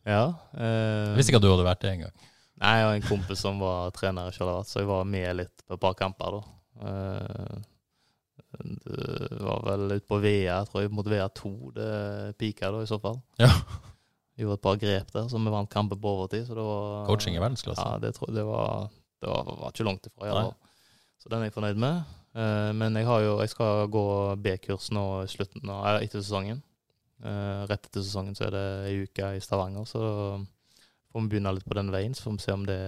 Ja. 0.10 0.24
eh, 0.57 1.11
Jeg 1.11 1.18
visste 1.20 1.30
ikke 1.34 1.41
at 1.41 1.44
du 1.45 1.52
hadde 1.52 1.66
vært 1.68 1.82
det 1.84 1.90
engang. 1.91 2.14
Nei, 2.64 2.72
jeg 2.80 2.86
har 2.88 2.95
en 2.98 3.03
kompis 3.06 3.41
som 3.44 3.60
var 3.61 3.91
trener 3.94 4.32
i 4.32 4.34
Charleroi, 4.34 4.66
så 4.66 4.80
jeg 4.82 4.88
var 4.90 5.03
med 5.06 5.36
litt 5.38 5.61
på 5.68 5.76
et 5.76 5.82
par 5.84 5.94
kamper, 5.99 6.40
da. 6.40 6.90
Eh, 6.90 7.60
Det 8.57 9.38
var 9.45 9.61
vel 9.68 9.84
ute 9.94 10.07
på 10.10 10.18
VA, 10.24 10.57
tror 10.66 10.82
jeg, 10.88 10.91
mot 10.95 11.06
VA2 11.06 11.52
det 11.76 11.91
pika, 12.41 12.72
da, 12.74 12.82
i 12.82 12.90
så 12.90 12.98
fall. 13.03 13.20
Ja. 13.38 13.52
Gjorde 14.40 14.56
et 14.56 14.64
par 14.64 14.80
grep 14.80 15.11
der, 15.11 15.28
så 15.28 15.40
vi 15.41 15.52
vant 15.52 15.72
kampen 15.72 15.99
på 15.99 16.14
overtid. 16.16 16.45
Så 16.48 16.56
det 16.56 16.64
var 16.64 17.06
Coaching 17.10 17.36
i 17.36 17.41
verdensklasse. 17.41 17.84
Ja, 17.84 17.99
det, 17.99 18.14
tror, 18.16 18.32
det, 18.32 18.45
var, 18.48 18.88
det 19.20 19.28
var, 19.28 19.52
var 19.60 19.74
ikke 19.74 19.88
langt 19.88 20.07
ifra. 20.07 20.32
fall. 20.32 20.53
Så 21.20 21.32
den 21.32 21.44
er 21.44 21.49
jeg 21.49 21.57
fornøyd 21.57 21.82
med. 21.82 22.16
Uh, 22.38 22.72
men 22.78 22.95
jeg, 22.95 23.07
har 23.10 23.24
jo, 23.26 23.34
jeg 23.41 23.52
skal 23.52 23.90
gå 23.91 24.06
B-kurs 24.40 24.91
nå 24.95 25.06
i 25.26 25.32
slutten 25.32 25.72
av, 25.74 25.99
etter 25.99 26.24
sesongen. 26.24 26.61
Uh, 27.20 27.66
rett 27.68 27.90
etter 27.90 28.06
sesongen 28.06 28.38
så 28.38 28.48
er 28.48 28.56
det 28.56 28.66
ei 28.88 29.02
uke 29.03 29.34
i 29.36 29.41
Stavanger, 29.44 29.84
så 29.90 30.02
får 31.10 31.26
vi 31.26 31.32
begynne 31.34 31.52
litt 31.57 31.68
på 31.68 31.76
den 31.76 31.91
veien. 31.91 32.16
Så 32.16 32.30
får 32.30 32.38
vi 32.38 32.45
se 32.45 32.56
om 32.56 32.64
det, 32.70 32.80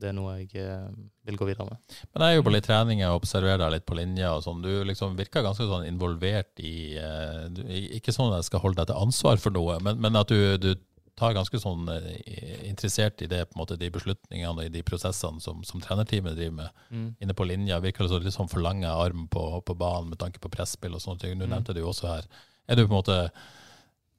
det 0.00 0.08
er 0.10 0.14
noe 0.16 0.34
jeg 0.40 0.50
eh, 0.58 0.88
vil 1.28 1.36
gå 1.38 1.46
videre 1.50 1.68
med. 1.68 1.96
Men 2.14 2.24
jeg 2.26 2.38
jobber 2.40 2.54
litt 2.56 2.66
trening 2.66 3.02
og 3.06 3.20
observerer 3.20 3.60
deg 3.62 3.74
litt 3.76 3.86
på 3.86 3.98
linja 3.98 4.32
og 4.34 4.42
sånn. 4.46 4.62
Du 4.64 4.70
liksom 4.88 5.16
virker 5.18 5.44
ganske 5.46 5.66
sånn 5.68 5.84
involvert 5.88 6.58
i 6.64 6.96
eh, 6.98 7.48
du, 7.52 7.62
Ikke 8.00 8.12
sånn 8.16 8.32
at 8.32 8.40
jeg 8.42 8.50
skal 8.50 8.64
holde 8.64 8.80
deg 8.82 8.90
til 8.92 9.02
ansvar 9.04 9.36
for 9.42 9.52
noe, 9.54 9.76
men, 9.84 10.00
men 10.00 10.16
at 10.16 10.32
du, 10.32 10.56
du 10.62 10.72
tar 11.20 11.34
ganske 11.36 11.58
sånn 11.60 11.84
eh, 11.92 12.64
interessert 12.70 13.20
i 13.20 13.28
det, 13.28 13.42
på 13.50 13.58
en 13.58 13.60
måte, 13.60 13.76
de 13.76 13.90
beslutningene 13.92 14.54
og 14.56 14.64
i 14.64 14.72
de 14.72 14.80
prosessene 14.86 15.42
som, 15.44 15.60
som 15.68 15.82
trenerteamet 15.84 16.38
driver 16.38 16.56
med. 16.62 17.12
Inne 17.20 17.36
på 17.36 17.44
linja 17.44 17.76
virker 17.84 18.06
det 18.06 18.14
så 18.14 18.20
litt 18.24 18.32
sånn 18.32 18.48
forlange 18.48 18.88
arm 18.88 19.26
på, 19.28 19.42
på 19.68 19.76
banen 19.76 20.08
med 20.14 20.20
tanke 20.22 20.40
på 20.40 20.48
presspill 20.54 20.96
og 20.96 21.02
sånne 21.04 21.20
ting. 21.26 21.36
Du 21.36 21.44
Mm. 21.44 21.52
nevnte 21.58 21.74
det 21.76 21.82
jo 21.84 21.90
også 21.92 22.08
her. 22.14 22.24
Er 22.70 22.78
du 22.80 22.86
på 22.86 22.94
en 22.94 23.00
måte 23.02 23.18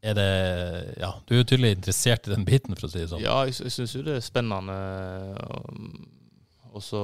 er 0.01 0.15
det, 0.17 0.29
ja, 0.97 1.11
Du 1.27 1.35
er 1.35 1.43
jo 1.43 1.49
tydelig 1.51 1.75
interessert 1.77 2.27
i 2.27 2.33
den 2.33 2.45
biten, 2.47 2.73
for 2.77 2.87
å 2.87 2.91
si 2.91 3.03
det 3.03 3.11
sånn. 3.11 3.21
Ja, 3.21 3.43
jeg, 3.45 3.59
jeg 3.67 3.73
syns 3.75 3.93
jo 3.93 4.01
det 4.05 4.15
er 4.17 4.25
spennende 4.25 4.77
um, 5.69 5.91
å 6.71 6.81
så 6.81 7.01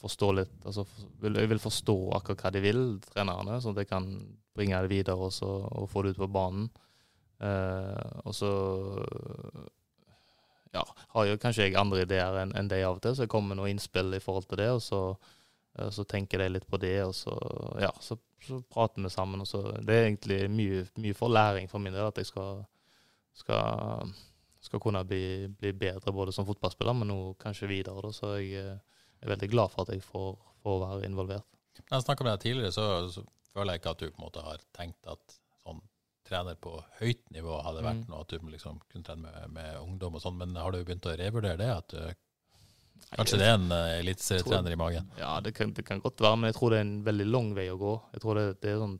forstå 0.00 0.28
litt 0.34 0.66
altså, 0.66 0.84
Jeg 1.22 1.50
vil 1.52 1.62
forstå 1.62 1.96
akkurat 2.18 2.44
hva 2.44 2.52
de 2.54 2.62
vil, 2.64 2.82
trenerne, 3.06 3.60
sånn 3.62 3.76
at 3.76 3.84
jeg 3.84 3.92
kan 3.92 4.10
bringe 4.58 4.82
det 4.84 4.92
videre 4.92 5.28
og, 5.28 5.32
så, 5.32 5.48
og 5.48 5.88
få 5.90 6.02
det 6.02 6.16
ut 6.16 6.22
på 6.24 6.30
banen. 6.34 6.66
Eh, 7.38 8.14
og 8.26 8.34
så 8.34 8.50
ja, 10.74 10.82
har 11.14 11.28
jo 11.28 11.38
kanskje 11.40 11.68
jeg 11.68 11.78
andre 11.78 12.02
ideer 12.02 12.40
enn 12.42 12.54
en 12.58 12.70
de 12.70 12.80
av 12.82 12.98
og 12.98 13.04
til, 13.04 13.14
så 13.14 13.24
jeg 13.24 13.32
kommer 13.32 13.54
med 13.54 13.60
noen 13.60 13.76
innspill 13.76 14.10
i 14.16 14.22
forhold 14.22 14.48
til 14.50 14.60
det, 14.60 14.68
og 14.74 14.82
så, 14.84 15.02
eh, 15.14 15.36
så 15.94 16.04
tenker 16.08 16.42
de 16.42 16.48
litt 16.52 16.66
på 16.70 16.80
det, 16.82 16.96
og 17.04 17.14
så, 17.16 17.34
ja, 17.82 17.90
så, 18.00 18.16
så 18.44 18.60
prater 18.72 19.02
vi 19.04 19.10
sammen. 19.12 19.44
Så, 19.48 19.62
det 19.82 19.94
er 19.94 20.06
egentlig 20.08 20.40
mye, 20.50 20.82
mye 21.02 21.16
for 21.18 21.32
læring 21.32 21.68
for 21.70 21.82
min 21.82 21.94
del, 21.96 22.08
at 22.10 22.18
jeg 22.20 22.30
skal, 22.30 22.64
skal 23.38 24.10
skal 24.60 24.80
kunne 24.82 25.04
bli, 25.06 25.48
bli 25.60 25.70
bedre 25.72 26.12
både 26.12 26.32
som 26.34 26.46
fotballspiller, 26.48 26.96
men 26.98 27.08
nå 27.12 27.18
kanskje 27.40 27.68
videre. 27.70 28.02
Da, 28.02 28.10
så 28.12 28.34
jeg 28.40 28.58
eh, 28.58 28.80
er 29.22 29.30
veldig 29.30 29.48
glad 29.52 29.70
for 29.72 29.86
at 29.86 29.94
jeg 29.94 30.02
får, 30.04 30.32
får 30.64 30.80
være 30.82 31.06
involvert. 31.06 31.46
Når 31.78 31.94
jeg 32.00 32.06
snakka 32.08 32.26
med 32.26 32.34
deg 32.34 32.42
tidligere, 32.42 32.74
så, 32.74 32.86
så 33.14 33.22
føler 33.54 33.76
jeg 33.76 33.82
ikke 33.84 33.92
at 33.94 34.02
du 34.02 34.08
på 34.10 34.18
en 34.18 34.24
måte 34.26 34.42
har 34.44 34.64
tenkt 34.76 35.06
at 35.08 35.36
sånn 35.62 35.78
trener 36.28 36.58
på 36.60 36.74
høyt 36.98 37.22
nivå 37.32 37.60
hadde 37.64 37.84
vært 37.86 38.02
Mm. 38.02 38.08
noe, 38.10 38.24
at 38.26 38.34
du 38.34 38.50
liksom 38.50 38.80
kunne 38.90 39.06
trene 39.06 39.30
med, 39.30 39.52
med 39.54 39.78
ungdom 39.80 40.18
og 40.18 40.24
sånn, 40.26 40.36
men 40.42 40.58
har 40.58 40.74
du 40.74 40.82
begynt 40.82 41.06
å 41.08 41.14
revurdere 41.16 41.56
det? 41.62 41.70
At 41.72 41.94
du, 41.94 42.02
kanskje 43.16 43.38
det 43.40 43.46
er 43.48 43.54
en 43.56 43.70
uh, 43.72 43.98
eliteserietrener 43.98 44.74
i 44.74 44.78
magen? 44.80 45.06
Ja, 45.18 45.38
det 45.40 45.54
kan, 45.56 45.72
det 45.72 45.84
kan 45.88 46.00
godt 46.04 46.20
være, 46.20 46.36
men 46.36 46.50
jeg 46.52 46.58
tror 46.58 46.74
det 46.74 46.78
er 46.80 46.86
en 46.86 46.96
veldig 47.06 47.26
lang 47.32 47.52
vei 47.56 47.68
å 47.72 47.78
gå. 47.80 47.94
Jeg 48.12 48.20
tror 48.24 48.40
det, 48.40 48.46
det 48.62 48.72
er 48.74 48.82
sånn 48.82 48.98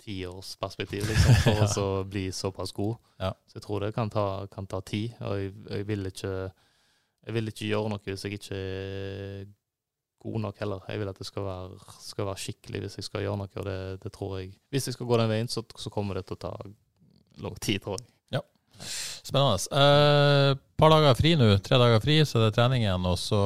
tiårsperspektiv 0.00 1.06
liksom, 1.08 1.34
for 1.44 1.60
Ja. 1.60 1.68
å 1.82 2.04
bli 2.08 2.26
såpass 2.32 2.72
god. 2.72 2.96
Ja. 3.20 3.32
Så 3.46 3.58
jeg 3.60 3.64
tror 3.66 3.80
det 3.84 3.92
kan 3.94 4.10
ta, 4.10 4.46
kan 4.52 4.66
ta 4.66 4.80
tid. 4.80 5.14
Og 5.20 5.38
jeg, 5.38 5.54
jeg, 5.70 5.86
vil 5.88 6.06
ikke, 6.10 6.34
jeg 7.26 7.36
vil 7.36 7.52
ikke 7.52 7.68
gjøre 7.68 7.92
noe 7.92 8.04
hvis 8.06 8.24
jeg 8.26 8.38
ikke 8.40 8.60
er 8.60 9.48
god 10.20 10.40
nok 10.46 10.58
heller. 10.60 10.84
Jeg 10.88 11.00
vil 11.00 11.08
at 11.12 11.20
det 11.20 11.28
skal 11.28 11.46
være, 11.46 11.78
skal 12.04 12.26
være 12.28 12.42
skikkelig 12.46 12.82
hvis 12.84 12.98
jeg 13.00 13.08
skal 13.08 13.24
gjøre 13.24 13.40
noe, 13.40 13.52
og 13.56 13.68
det, 13.68 13.78
det 14.02 14.12
tror 14.16 14.38
jeg 14.40 14.50
Hvis 14.72 14.88
jeg 14.90 14.96
skal 14.96 15.08
gå 15.08 15.20
den 15.20 15.30
veien, 15.32 15.48
så, 15.48 15.64
så 15.76 15.92
kommer 15.92 16.18
det 16.18 16.26
til 16.28 16.36
å 16.36 16.42
ta 16.48 16.54
lang 17.40 17.56
tid, 17.60 17.80
tror 17.84 17.96
jeg. 18.00 18.08
Spennende. 18.80 19.60
Et 19.60 20.60
par 20.80 20.90
dager 20.94 21.14
fri 21.18 21.34
nå. 21.38 21.48
Tre 21.64 21.78
dager 21.82 22.00
fri, 22.02 22.18
så 22.26 22.40
er 22.40 22.46
det 22.48 22.56
trening 22.58 22.82
igjen. 22.86 23.06
Og 23.10 23.18
så 23.20 23.40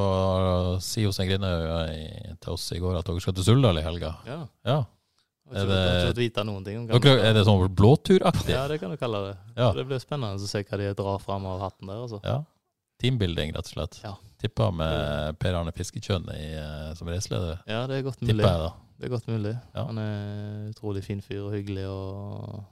sier 0.83 1.07
Jostein 1.09 1.29
Grindhaug 1.29 1.65
eh, 1.91 2.35
til 2.41 2.55
oss 2.55 2.67
i 2.75 2.79
går 2.81 2.99
at 2.99 3.07
dere 3.09 3.23
skal 3.23 3.35
til 3.37 3.47
Suldal 3.49 3.79
i 3.81 3.85
helga. 3.85 4.15
Ja. 4.27 4.39
Ja. 4.65 4.79
Er 5.53 5.67
det- 5.69 6.15
Dere, 6.25 7.19
er 7.21 7.33
det 7.37 7.45
sånn 7.45 7.67
blåturaktig? 7.75 8.49
Ja, 8.55 8.67
det 8.67 8.79
kan 8.81 8.89
du 8.89 8.97
kalle 8.97 9.19
det. 9.27 9.35
Ja. 9.57 9.71
Det 9.77 9.85
blir 9.85 9.99
spennende 10.01 10.41
å 10.41 10.47
se 10.49 10.63
hva 10.63 10.77
de 10.81 10.93
drar 10.97 11.19
fram 11.21 11.45
av 11.45 11.59
hatten 11.67 11.87
der. 11.91 11.99
Altså. 12.01 12.19
Ja. 12.23 12.39
Teambuilding, 13.01 13.51
rett 13.53 13.67
og 13.67 13.73
slett. 13.75 13.99
Ja. 14.03 14.15
Tippa 14.41 14.71
med 14.73 15.37
Per 15.39 15.53
Arne 15.59 15.71
Fiskekjønn 15.75 16.25
i, 16.33 16.47
eh, 16.57 16.93
som 16.97 17.07
reiseleder. 17.07 17.59
Ja, 17.67 17.85
det 17.87 17.99
er 17.99 18.03
godt 18.07 18.21
mulig. 18.21 18.33
Tipper 18.39 18.49
jeg, 18.49 18.59
da. 18.65 18.71
Det 18.97 19.05
er 19.05 19.11
godt 19.13 19.27
mulig. 19.27 19.53
Ja. 19.75 19.83
Han 19.85 19.97
er 19.99 20.69
utrolig 20.71 21.03
fin 21.03 21.21
fyr 21.21 21.43
og 21.45 21.51
hyggelig. 21.53 21.85
Og... 21.91 22.63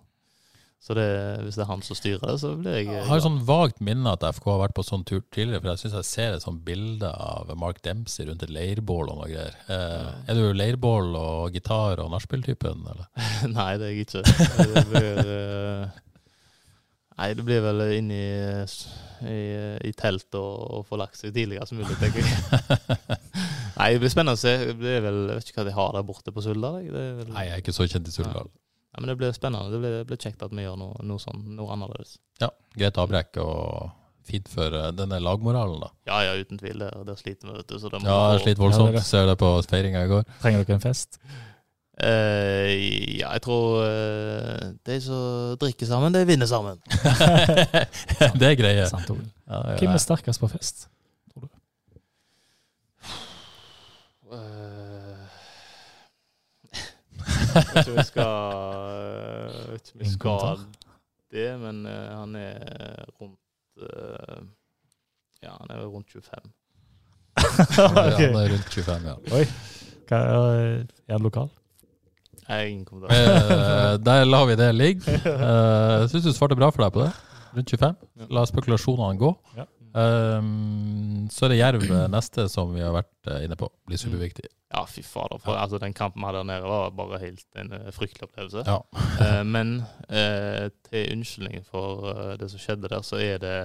Så 0.83 0.91
det, 0.97 1.03
hvis 1.45 1.55
det 1.55 1.61
er 1.63 1.69
han 1.69 1.79
som 1.87 1.95
styrer 1.95 2.19
det, 2.27 2.33
så 2.41 2.49
blir 2.59 2.73
jeg 2.75 2.89
Jeg 2.89 3.05
har 3.07 3.15
et 3.21 3.23
sånn 3.23 3.37
vagt 3.47 3.77
minne 3.79 4.11
at 4.17 4.23
FK 4.35 4.49
har 4.51 4.57
vært 4.65 4.73
på 4.75 4.83
sånn 4.83 5.05
tur 5.07 5.21
tidligere, 5.31 5.61
for 5.63 5.69
jeg 5.71 5.79
syns 5.79 5.93
jeg 5.95 6.07
ser 6.09 6.33
et 6.35 6.43
sånt 6.43 6.59
bilde 6.67 7.07
av 7.07 7.53
Mark 7.55 7.79
Dempsey 7.85 8.25
rundt 8.27 8.43
et 8.43 8.51
leirbål 8.51 9.13
og 9.13 9.21
noe 9.21 9.29
greier. 9.31 9.55
Eh, 9.71 10.09
er 10.27 10.35
du 10.41 10.49
leirbål 10.59 11.13
og 11.15 11.55
gitar 11.55 12.01
og 12.03 12.11
nachspiel-typen, 12.11 12.83
eller? 12.91 13.07
Nei, 13.55 13.69
det 13.79 13.87
er 13.87 13.93
jeg 13.95 14.09
ikke. 14.09 14.23
Det 14.73 14.83
blir, 14.91 15.21
eh, 15.37 16.01
Nei, 17.13 17.29
det 17.37 17.45
blir 17.47 17.61
vel 17.63 17.81
inn 18.01 18.11
i, 18.11 18.25
i, 19.29 19.39
i 19.87 19.91
telt 19.95 20.35
og, 20.35 20.53
og 20.81 20.87
få 20.89 20.99
lagt 20.99 21.15
seg 21.21 21.31
tidligst 21.35 21.75
mulig, 21.77 21.95
tenker 22.01 22.27
jeg. 22.27 22.97
Nei, 23.79 23.87
det 23.95 24.01
blir 24.03 24.11
spennende 24.11 24.35
å 24.35 24.41
se. 24.43 24.51
Det 24.83 24.97
er 24.97 25.05
vel, 25.07 25.21
jeg 25.31 25.39
vet 25.39 25.47
ikke 25.53 25.61
hva 25.61 25.67
de 25.69 25.77
har 25.79 25.95
der 25.95 26.05
borte 26.11 26.33
på 26.35 26.43
Suldal. 26.43 26.81
vel- 26.91 27.31
Nei, 27.31 27.47
jeg 27.47 27.55
er 27.55 27.63
ikke 27.63 27.75
så 27.79 27.87
kjent 27.87 28.11
i 28.11 28.15
Suldal. 28.19 28.51
Ja, 28.93 29.01
men 29.01 29.09
det 29.09 29.15
blir 29.17 29.33
spennende. 29.33 29.71
Det 29.73 29.81
blir, 29.81 29.97
det 29.97 30.05
blir 30.09 30.21
kjekt 30.21 30.43
at 30.45 30.53
vi 30.53 30.63
gjør 30.63 30.77
noe, 30.77 30.97
noe 31.01 31.21
sånn, 31.21 31.41
noe 31.57 31.73
annerledes. 31.73 32.19
Ja, 32.41 32.51
greit 32.77 32.99
avbrekk 33.01 33.39
og 33.41 33.89
fint 34.27 34.51
for 34.51 34.75
eh, 34.77 34.91
denne 34.95 35.17
lagmoralen, 35.19 35.81
da. 35.81 35.89
Ja, 36.09 36.19
ja, 36.27 36.35
uten 36.37 36.61
tvil. 36.61 36.77
Det, 36.83 36.91
det 37.07 37.17
sliter 37.19 37.49
vi, 37.49 37.55
vet 37.57 37.73
du. 37.73 37.79
Så 37.81 37.89
det 37.89 38.03
må 38.03 38.07
Ja, 38.11 38.19
det 38.35 38.43
sliter 38.45 38.61
voldsomt. 38.61 38.91
Ja, 38.91 38.99
det 38.99 39.01
er. 39.01 39.09
Ser 39.09 39.25
det 39.31 39.35
på 39.41 39.49
feiringa 39.71 40.05
i 40.05 40.11
går. 40.13 40.29
Trenger 40.43 40.63
dere 40.63 40.77
en 40.77 40.85
fest? 40.85 41.19
Uh, 41.93 42.69
ja, 43.19 43.33
jeg 43.35 43.43
tror 43.45 43.83
uh, 43.85 44.71
de 44.85 44.95
som 45.01 45.57
drikker 45.61 45.89
sammen, 45.89 46.13
de 46.13 46.23
vinner 46.25 46.49
sammen. 46.49 46.79
det 48.39 48.49
er 48.49 48.57
greie. 48.57 48.87
Sant, 48.89 49.09
Ole. 49.13 49.27
Ja, 49.45 49.59
ja, 49.73 49.77
Hvem 49.81 49.93
er 49.93 50.01
sterkest 50.01 50.41
på 50.41 50.49
fest? 50.53 50.87
Eh, 54.33 54.72
Jeg 57.53 57.85
om 57.87 57.97
vi 57.97 58.05
skal 58.07 58.33
jeg 59.53 59.71
vet 59.71 59.87
ikke 59.87 59.97
om 59.97 60.03
vi 60.03 60.11
skal 60.13 60.65
det, 61.33 61.59
men 61.59 61.85
eh, 61.89 62.09
han 62.13 62.35
er 62.37 63.05
rundt 63.21 63.39
eh, 63.81 64.43
Ja, 65.43 65.55
han 65.59 65.71
er 65.73 65.85
rundt 65.85 66.11
25. 66.11 66.51
okay. 67.33 68.27
Han 68.29 68.37
er 68.37 68.51
rundt 68.53 68.69
25, 68.69 69.07
ja. 69.09 69.15
Hva 70.07 70.19
er, 70.19 70.85
er 71.07 71.15
han 71.15 71.25
lokal? 71.25 71.49
Jeg 72.43 72.69
ingen 72.69 72.85
kommentar. 72.85 73.15
Eh, 73.15 73.97
der 74.05 74.25
lar 74.25 74.45
vi 74.45 74.55
det 74.59 74.69
ligge. 74.75 75.19
Uh, 75.33 76.09
Syns 76.11 76.27
du 76.27 76.33
svarte 76.35 76.55
bra 76.59 76.69
for 76.69 76.83
deg 76.83 76.93
på 76.93 77.01
det. 77.01 77.11
Rundt 77.57 77.69
25. 77.71 77.95
La 78.29 78.45
spekulasjonene 78.49 79.17
gå. 79.17 79.31
Ja. 79.57 79.65
Um, 79.93 81.27
så 81.31 81.45
er 81.45 81.53
det 81.53 81.59
Jerv 81.59 81.83
eh, 81.85 82.07
neste, 82.09 82.47
som 82.49 82.71
vi 82.73 82.81
har 82.81 82.93
vært 82.95 83.29
eh, 83.29 83.43
inne 83.45 83.57
på. 83.59 83.69
Blir 83.85 83.99
superviktig. 84.01 84.47
Ja, 84.73 84.81
fy 84.89 85.03
fader. 85.05 85.37
For, 85.43 85.53
altså, 85.53 85.77
den 85.81 85.93
kampen 85.93 86.23
vi 86.23 86.25
hadde 86.31 86.41
der 86.41 86.49
nede, 86.49 86.69
var 86.71 86.95
bare 86.97 87.19
helt 87.21 87.59
en 87.61 87.71
eh, 87.77 87.91
fryktelig 87.93 88.25
opplevelse. 88.25 88.63
Ja. 88.65 88.79
uh, 89.21 89.43
men 89.55 89.75
uh, 90.09 90.67
til 90.89 91.13
unnskyldning 91.13 91.65
for 91.69 92.35
det 92.41 92.49
som 92.51 92.61
skjedde 92.63 92.89
der, 92.89 93.05
så 93.05 93.21
er 93.21 93.41
det 93.43 93.55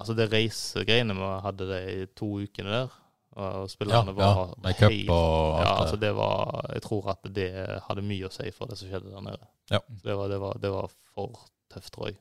Altså, 0.00 0.14
det 0.16 0.30
reisegreiene 0.32 1.12
vi 1.12 1.26
hadde 1.44 1.66
de 1.68 2.06
to 2.16 2.28
ukene 2.40 2.70
der, 2.72 2.92
og 3.36 3.66
spillerne 3.68 4.14
Ja, 4.14 4.16
var 4.16 4.54
ja, 4.64 4.70
helt- 4.88 5.10
Ja, 5.10 5.74
altså, 5.82 5.98
det 6.00 6.14
var 6.16 6.70
Jeg 6.72 6.82
tror 6.86 7.10
at 7.12 7.28
det 7.36 7.50
hadde 7.84 8.06
mye 8.08 8.30
å 8.30 8.32
si 8.32 8.48
for 8.56 8.70
det 8.70 8.78
som 8.80 8.88
skjedde 8.88 9.12
der 9.12 9.26
nede. 9.26 9.44
Ja. 9.68 9.82
Så 9.98 10.06
Det, 10.08 10.16
var, 10.16 10.32
det, 10.32 10.38
var, 10.40 10.56
det 10.62 10.70
var 10.72 10.88
for 11.12 11.36
tøft, 11.68 11.92
tror 11.92 12.08
jeg. 12.08 12.16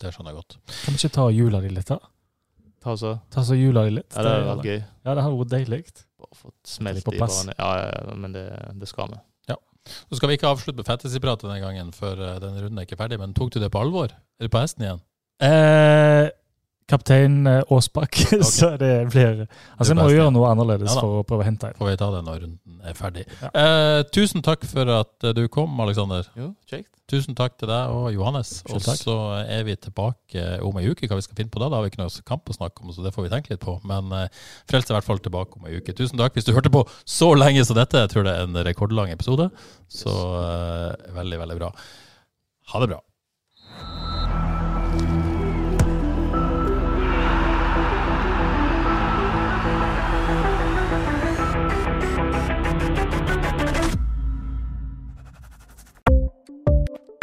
Det 0.00 0.12
skjønner 0.12 0.32
jeg 0.34 0.38
godt. 0.42 0.58
Kan 0.84 0.94
vi 0.94 1.00
ikke 1.00 1.14
ta 1.16 1.24
jula 1.32 1.60
di 1.64 1.70
litt, 1.72 1.88
da? 1.88 1.98
Ta 2.86 2.94
så. 3.00 3.14
Ta 3.32 3.42
så 3.46 3.56
jula 3.58 3.86
di 3.88 3.94
litt. 3.96 4.12
Ja, 4.14 4.22
det 4.22 4.32
hadde 4.34 4.50
vært 4.50 4.68
gøy. 4.68 4.80
Ja, 5.06 5.14
det 5.16 5.24
hadde 5.24 5.38
vært 5.40 5.54
deilig. 5.54 5.80
Bare 6.22 6.38
fått 6.38 6.70
smelt 6.70 7.04
på 7.06 7.14
i 7.16 7.18
plass. 7.18 7.40
bare 7.46 7.56
Ja, 7.58 7.70
ja, 7.80 7.88
ja, 8.10 8.14
men 8.26 8.36
det, 8.36 8.44
det 8.82 8.88
skal 8.90 9.10
vi. 9.14 9.18
Ja. 9.50 9.56
Så 10.10 10.18
skal 10.20 10.30
vi 10.30 10.36
ikke 10.38 10.50
avslutte 10.52 10.78
med 10.82 10.86
fantasyprat 10.88 11.42
denne 11.42 11.58
gangen, 11.64 11.90
før 11.96 12.20
eh, 12.28 12.36
denne 12.44 12.62
runden 12.62 12.78
er 12.82 12.86
ikke 12.88 12.98
ferdig. 13.00 13.18
Men 13.22 13.34
tok 13.34 13.54
du 13.56 13.60
det 13.62 13.72
på 13.74 13.82
alvor? 13.82 14.14
Er 14.14 14.46
du 14.46 14.52
på 14.52 14.62
hesten 14.62 14.86
igjen? 14.86 15.02
Eh, 15.42 16.28
kaptein 16.90 17.46
Aasbakk. 17.46 18.20
Okay. 18.26 18.42
så 18.42 18.72
det 18.80 18.92
blir 19.12 19.44
Altså, 19.46 19.92
jeg 19.92 19.98
må 19.98 20.08
gjøre 20.10 20.32
noe 20.34 20.50
annerledes 20.50 20.92
Ja 20.94 21.02
for 21.02 21.20
å 21.20 21.24
prøve 21.26 21.44
å 21.44 21.46
hente 21.46 21.70
en. 21.70 21.78
Får 21.78 21.90
vi 21.92 21.96
ta 22.00 22.10
det 22.14 22.22
når 22.26 22.42
runden 22.44 22.82
er 22.86 22.98
ferdig. 22.98 23.24
Ja. 23.40 23.50
Eh, 23.62 24.02
tusen 24.14 24.44
takk 24.46 24.66
for 24.68 24.90
at 24.94 25.26
eh, 25.26 25.34
du 25.36 25.46
kom, 25.52 25.74
Aleksander. 25.82 26.28
Tusen 27.06 27.36
takk 27.38 27.54
til 27.54 27.70
deg 27.70 27.92
og 27.94 28.08
Johannes. 28.10 28.48
Og 28.66 28.82
så 28.82 29.14
er 29.46 29.62
vi 29.68 29.76
tilbake 29.78 30.42
om 30.66 30.78
ei 30.80 30.88
uke. 30.90 31.06
Hva 31.06 31.18
vi 31.20 31.26
skal 31.26 31.38
finne 31.38 31.52
på 31.54 31.62
da? 31.62 31.68
Da 31.70 31.78
har 31.78 31.86
vi 31.86 31.92
ikke 31.92 32.00
noe 32.02 32.24
kamp 32.26 32.50
å 32.50 32.56
snakke 32.56 32.82
om, 32.82 32.90
så 32.94 33.04
det 33.04 33.12
får 33.14 33.28
vi 33.28 33.30
tenke 33.30 33.52
litt 33.54 33.62
på. 33.62 33.76
Men 33.86 34.10
eh, 34.16 34.40
Frelst 34.66 34.90
er 34.90 34.96
i 34.96 34.98
hvert 34.98 35.06
fall 35.06 35.22
tilbake 35.22 35.60
om 35.60 35.68
ei 35.70 35.78
uke. 35.78 35.94
Tusen 35.94 36.18
takk 36.18 36.34
hvis 36.34 36.48
du 36.48 36.54
hørte 36.56 36.72
på 36.74 36.82
så 37.06 37.30
lenge 37.38 37.62
som 37.68 37.78
dette. 37.78 38.02
Jeg 38.02 38.10
tror 38.10 38.26
det 38.26 38.34
er 38.34 38.48
en 38.48 38.58
rekordlang 38.66 39.14
episode. 39.14 39.46
Så 39.86 40.10
eh, 40.10 41.12
veldig, 41.14 41.38
veldig 41.44 41.60
bra. 41.62 41.70
Ha 42.72 42.82
det 42.82 42.90
bra. 42.90 42.98